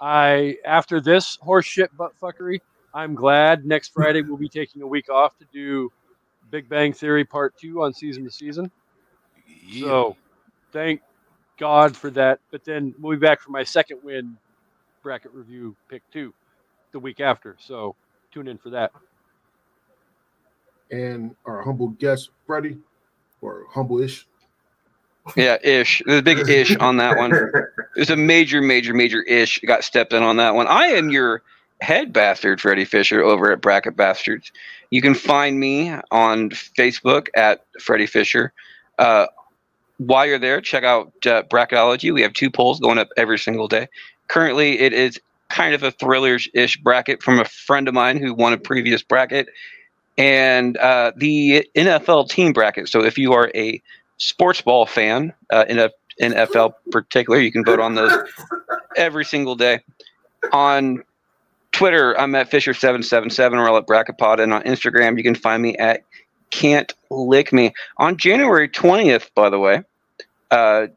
I 0.00 0.56
after 0.64 1.00
this 1.00 1.36
horse 1.42 1.66
shit 1.66 1.94
butt 1.96 2.12
fuckery, 2.20 2.60
I'm 2.94 3.14
glad 3.14 3.66
next 3.66 3.92
Friday 3.92 4.22
we'll 4.22 4.36
be 4.36 4.48
taking 4.48 4.82
a 4.82 4.86
week 4.86 5.10
off 5.10 5.36
to 5.38 5.44
do 5.52 5.90
Big 6.50 6.68
Bang 6.68 6.92
Theory 6.92 7.24
Part 7.24 7.56
Two 7.58 7.82
on 7.82 7.92
season 7.92 8.24
to 8.24 8.30
season. 8.30 8.70
Yeah. 9.66 9.86
So 9.86 10.16
thank 10.72 11.02
God 11.58 11.96
for 11.96 12.10
that. 12.10 12.38
But 12.52 12.64
then 12.64 12.94
we'll 13.00 13.16
be 13.16 13.20
back 13.20 13.40
for 13.40 13.50
my 13.50 13.64
second 13.64 13.98
win 14.04 14.36
bracket 15.02 15.32
review 15.32 15.74
pick 15.88 16.02
two 16.12 16.32
the 16.92 16.98
week 16.98 17.20
after. 17.20 17.56
So 17.58 17.96
tune 18.32 18.48
in 18.48 18.58
for 18.58 18.70
that. 18.70 18.92
And 20.90 21.34
our 21.46 21.62
humble 21.62 21.88
guest, 21.88 22.30
Freddie, 22.46 22.78
or 23.40 23.64
humble-ish. 23.70 24.26
Yeah, 25.36 25.56
ish. 25.62 26.02
There's 26.04 26.20
a 26.20 26.22
big 26.22 26.48
ish 26.48 26.76
on 26.76 26.96
that 26.96 27.16
one. 27.16 27.32
There's 27.94 28.10
a 28.10 28.16
major, 28.16 28.60
major, 28.60 28.92
major 28.92 29.22
ish 29.22 29.60
got 29.60 29.84
stepped 29.84 30.12
in 30.12 30.22
on 30.22 30.36
that 30.36 30.54
one. 30.54 30.66
I 30.66 30.86
am 30.86 31.10
your 31.10 31.42
head 31.80 32.12
bastard, 32.12 32.60
Freddie 32.60 32.84
Fisher, 32.84 33.22
over 33.22 33.52
at 33.52 33.60
Bracket 33.60 33.96
Bastards. 33.96 34.52
You 34.90 35.00
can 35.00 35.14
find 35.14 35.58
me 35.58 35.94
on 36.10 36.50
Facebook 36.50 37.28
at 37.34 37.64
Freddie 37.80 38.06
Fisher. 38.06 38.52
Uh, 38.98 39.26
while 39.98 40.26
you're 40.26 40.38
there, 40.38 40.60
check 40.60 40.84
out 40.84 41.12
uh, 41.26 41.44
Bracketology. 41.44 42.12
We 42.12 42.22
have 42.22 42.32
two 42.32 42.50
polls 42.50 42.80
going 42.80 42.98
up 42.98 43.08
every 43.16 43.38
single 43.38 43.68
day. 43.68 43.88
Currently, 44.28 44.80
it 44.80 44.92
is 44.92 45.20
kind 45.52 45.74
of 45.74 45.82
a 45.82 45.90
thriller-ish 45.92 46.78
bracket 46.78 47.22
from 47.22 47.38
a 47.38 47.44
friend 47.44 47.86
of 47.86 47.94
mine 47.94 48.16
who 48.16 48.34
won 48.34 48.52
a 48.52 48.58
previous 48.58 49.02
bracket, 49.02 49.48
and 50.18 50.76
uh, 50.78 51.12
the 51.16 51.68
NFL 51.76 52.28
team 52.30 52.52
bracket. 52.52 52.88
So 52.88 53.04
if 53.04 53.18
you 53.18 53.32
are 53.34 53.50
a 53.54 53.80
sports 54.16 54.60
ball 54.62 54.86
fan, 54.86 55.32
uh, 55.50 55.64
in 55.68 55.78
a 55.78 55.90
NFL 56.20 56.74
particular, 56.90 57.38
you 57.38 57.52
can 57.52 57.64
vote 57.64 57.80
on 57.80 57.94
those 57.94 58.12
every 58.96 59.24
single 59.24 59.54
day. 59.54 59.80
On 60.52 61.02
Twitter, 61.72 62.18
I'm 62.18 62.34
at 62.34 62.50
Fisher777 62.50 63.52
or 63.52 63.76
at 63.76 63.86
BracketPod, 63.86 64.40
and 64.40 64.52
on 64.52 64.62
Instagram, 64.62 65.16
you 65.16 65.22
can 65.22 65.34
find 65.34 65.62
me 65.62 65.76
at 65.76 66.02
Can't 66.50 66.92
Lick 67.10 67.52
Me. 67.52 67.72
On 67.98 68.16
January 68.16 68.68
20th, 68.68 69.30
by 69.34 69.48
the 69.48 69.58
way, 69.58 69.82
uh, 70.50 70.88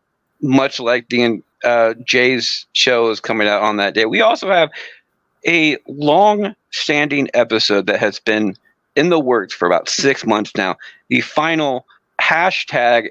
much 0.41 0.79
like 0.79 1.07
the 1.09 1.41
uh, 1.65 1.95
Jay's 2.05 2.65
show 2.73 3.09
is 3.09 3.19
coming 3.19 3.47
out 3.47 3.61
on 3.61 3.77
that 3.77 3.93
day, 3.93 4.05
we 4.05 4.21
also 4.21 4.49
have 4.49 4.69
a 5.45 5.77
long-standing 5.87 7.29
episode 7.33 7.87
that 7.87 7.99
has 7.99 8.19
been 8.19 8.55
in 8.95 9.09
the 9.09 9.19
works 9.19 9.53
for 9.53 9.65
about 9.65 9.89
six 9.89 10.25
months 10.25 10.51
now. 10.55 10.75
The 11.09 11.21
final 11.21 11.85
hashtag 12.21 13.09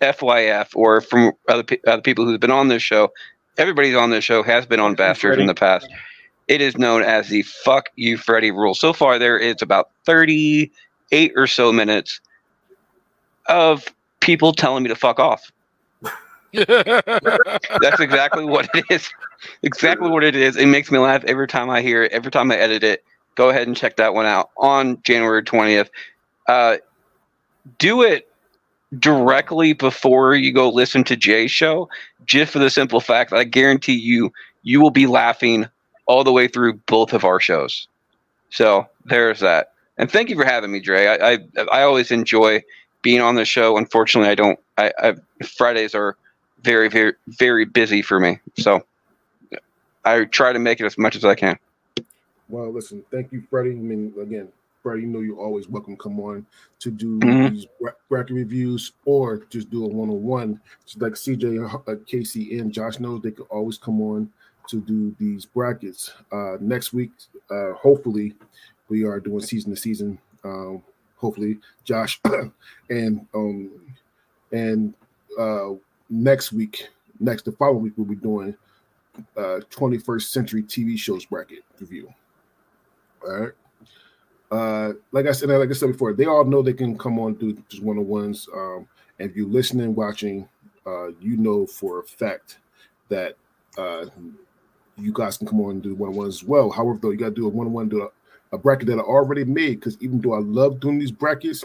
FYF, 0.00 0.68
or 0.74 1.00
from 1.00 1.32
other, 1.48 1.62
pe- 1.62 1.80
other 1.86 2.02
people 2.02 2.24
who've 2.24 2.40
been 2.40 2.50
on 2.50 2.68
this 2.68 2.82
show, 2.82 3.12
everybody's 3.58 3.96
on 3.96 4.10
this 4.10 4.24
show 4.24 4.42
has 4.42 4.64
been 4.64 4.80
on 4.80 4.94
Bastards 4.94 5.38
in 5.38 5.46
the 5.46 5.54
past. 5.54 5.88
It 6.48 6.60
is 6.60 6.76
known 6.78 7.02
as 7.02 7.28
the 7.28 7.42
"Fuck 7.42 7.90
You, 7.96 8.16
Freddy" 8.16 8.50
rule. 8.50 8.74
So 8.74 8.92
far, 8.92 9.18
there 9.18 9.38
is 9.38 9.62
about 9.62 9.90
thirty-eight 10.04 11.32
or 11.36 11.46
so 11.46 11.72
minutes 11.72 12.20
of 13.46 13.86
people 14.20 14.52
telling 14.52 14.82
me 14.82 14.88
to 14.88 14.96
fuck 14.96 15.18
off. 15.20 15.52
That's 16.52 18.00
exactly 18.00 18.44
what 18.44 18.68
it 18.74 18.84
is. 18.90 19.08
Exactly 19.62 20.08
what 20.08 20.24
it 20.24 20.34
is. 20.34 20.56
It 20.56 20.66
makes 20.66 20.90
me 20.90 20.98
laugh 20.98 21.24
every 21.24 21.46
time 21.46 21.70
I 21.70 21.82
hear 21.82 22.02
it. 22.04 22.12
Every 22.12 22.30
time 22.30 22.50
I 22.50 22.56
edit 22.56 22.82
it. 22.82 23.04
Go 23.36 23.48
ahead 23.48 23.66
and 23.66 23.76
check 23.76 23.96
that 23.96 24.12
one 24.14 24.26
out 24.26 24.50
on 24.56 25.00
January 25.02 25.42
twentieth. 25.42 25.90
Uh, 26.46 26.78
do 27.78 28.02
it 28.02 28.28
directly 28.98 29.72
before 29.72 30.34
you 30.34 30.52
go 30.52 30.68
listen 30.68 31.04
to 31.04 31.16
Jay's 31.16 31.50
show, 31.50 31.88
just 32.26 32.52
for 32.52 32.58
the 32.58 32.70
simple 32.70 33.00
fact 33.00 33.30
that 33.30 33.38
I 33.38 33.44
guarantee 33.44 33.94
you, 33.94 34.32
you 34.62 34.80
will 34.80 34.90
be 34.90 35.06
laughing 35.06 35.66
all 36.06 36.24
the 36.24 36.32
way 36.32 36.48
through 36.48 36.74
both 36.86 37.12
of 37.12 37.24
our 37.24 37.38
shows. 37.38 37.86
So 38.50 38.88
there's 39.04 39.40
that. 39.40 39.72
And 39.96 40.10
thank 40.10 40.28
you 40.28 40.36
for 40.36 40.44
having 40.44 40.72
me, 40.72 40.80
Dre. 40.80 41.06
I 41.06 41.32
I, 41.32 41.38
I 41.72 41.82
always 41.82 42.10
enjoy 42.10 42.62
being 43.02 43.20
on 43.20 43.36
the 43.36 43.44
show. 43.44 43.76
Unfortunately, 43.76 44.28
I 44.28 44.34
don't. 44.34 44.58
I, 44.76 44.92
I 44.98 45.14
Fridays 45.44 45.94
are 45.94 46.16
very 46.62 46.88
very 46.88 47.14
very 47.28 47.64
busy 47.64 48.02
for 48.02 48.20
me. 48.20 48.38
So 48.58 48.84
I 50.04 50.24
try 50.24 50.52
to 50.52 50.58
make 50.58 50.80
it 50.80 50.86
as 50.86 50.96
much 50.98 51.16
as 51.16 51.24
I 51.24 51.34
can. 51.34 51.58
Well, 52.48 52.72
listen, 52.72 53.04
thank 53.12 53.32
you, 53.32 53.42
Freddie. 53.48 53.70
I 53.70 53.74
mean, 53.74 54.12
again, 54.20 54.48
Freddie, 54.82 55.02
you 55.02 55.06
know 55.06 55.20
you're 55.20 55.38
always 55.38 55.68
welcome. 55.68 55.96
Come 55.96 56.18
on 56.20 56.46
to 56.80 56.90
do 56.90 57.18
Mhm. 57.20 57.50
these 57.52 57.66
bra- 57.80 57.92
bracket 58.08 58.34
reviews 58.34 58.92
or 59.04 59.38
just 59.50 59.70
do 59.70 59.84
a 59.84 59.88
one 59.88 60.10
on 60.10 60.22
one. 60.22 60.60
Just 60.84 61.00
like 61.00 61.12
CJ, 61.16 61.58
uh, 61.58 61.94
Casey, 62.06 62.58
and 62.58 62.72
Josh 62.72 62.98
knows 62.98 63.22
they 63.22 63.30
could 63.30 63.46
always 63.50 63.78
come 63.78 64.00
on 64.00 64.32
to 64.68 64.80
do 64.80 65.14
these 65.18 65.44
brackets. 65.46 66.12
Uh, 66.32 66.56
next 66.60 66.92
week, 66.92 67.10
uh, 67.50 67.72
hopefully, 67.74 68.34
we 68.88 69.04
are 69.04 69.20
doing 69.20 69.40
season 69.40 69.70
to 69.74 69.76
season. 69.80 70.18
Um, 70.42 70.82
hopefully, 71.16 71.58
Josh 71.84 72.20
and 72.90 73.26
um, 73.34 73.70
and 74.52 74.94
uh, 75.38 75.70
next 76.10 76.52
week, 76.52 76.88
next 77.18 77.44
the 77.44 77.52
following 77.52 77.82
week, 77.82 77.92
we'll 77.96 78.06
be 78.06 78.16
doing 78.16 78.54
uh 79.36 79.60
21st 79.70 80.22
century 80.22 80.62
TV 80.62 80.98
shows 80.98 81.24
bracket 81.24 81.64
review. 81.78 82.12
All 83.24 83.40
right. 83.40 83.52
Uh, 84.50 84.94
like 85.12 85.26
I 85.26 85.32
said, 85.32 85.48
like 85.48 85.70
I 85.70 85.72
said 85.72 85.92
before, 85.92 86.12
they 86.12 86.26
all 86.26 86.44
know 86.44 86.60
they 86.60 86.72
can 86.72 86.98
come 86.98 87.18
on 87.20 87.34
do 87.34 87.56
just 87.68 87.82
one 87.82 87.98
on 87.98 88.08
ones. 88.08 88.48
Um, 88.52 88.88
and 89.18 89.30
if 89.30 89.36
you're 89.36 89.46
listening, 89.46 89.94
watching, 89.94 90.48
uh, 90.86 91.08
you 91.20 91.36
know 91.36 91.66
for 91.66 92.00
a 92.00 92.04
fact 92.04 92.58
that 93.08 93.36
uh, 93.78 94.06
you 94.96 95.12
guys 95.12 95.38
can 95.38 95.46
come 95.46 95.60
on 95.60 95.72
and 95.72 95.82
do 95.82 95.94
one 95.94 96.10
on 96.10 96.16
ones 96.16 96.42
as 96.42 96.44
well. 96.44 96.70
However, 96.70 96.98
though, 97.00 97.10
you 97.10 97.16
got 97.16 97.26
to 97.26 97.34
do 97.34 97.46
a 97.46 97.48
one 97.48 97.68
on 97.68 97.72
one, 97.72 97.88
do 97.88 98.02
a, 98.02 98.08
a 98.56 98.58
bracket 98.58 98.88
that 98.88 98.98
I 98.98 99.02
already 99.02 99.44
made 99.44 99.78
because 99.78 99.96
even 100.00 100.20
though 100.20 100.34
I 100.34 100.40
love 100.40 100.80
doing 100.80 100.98
these 100.98 101.12
brackets, 101.12 101.64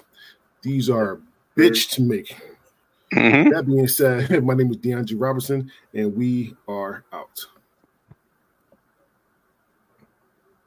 these 0.61 0.89
are 0.89 1.19
bitch 1.57 1.89
to 1.91 2.03
make. 2.03 2.35
Hmm 3.15 3.49
That 3.49 3.65
being 3.65 3.87
said, 3.87 4.43
my 4.43 4.53
name 4.53 4.71
is 4.71 4.77
DeAndre 4.77 5.15
Robinson, 5.17 5.71
and 5.93 6.15
we 6.15 6.55
are 6.67 7.03
out. 7.13 7.45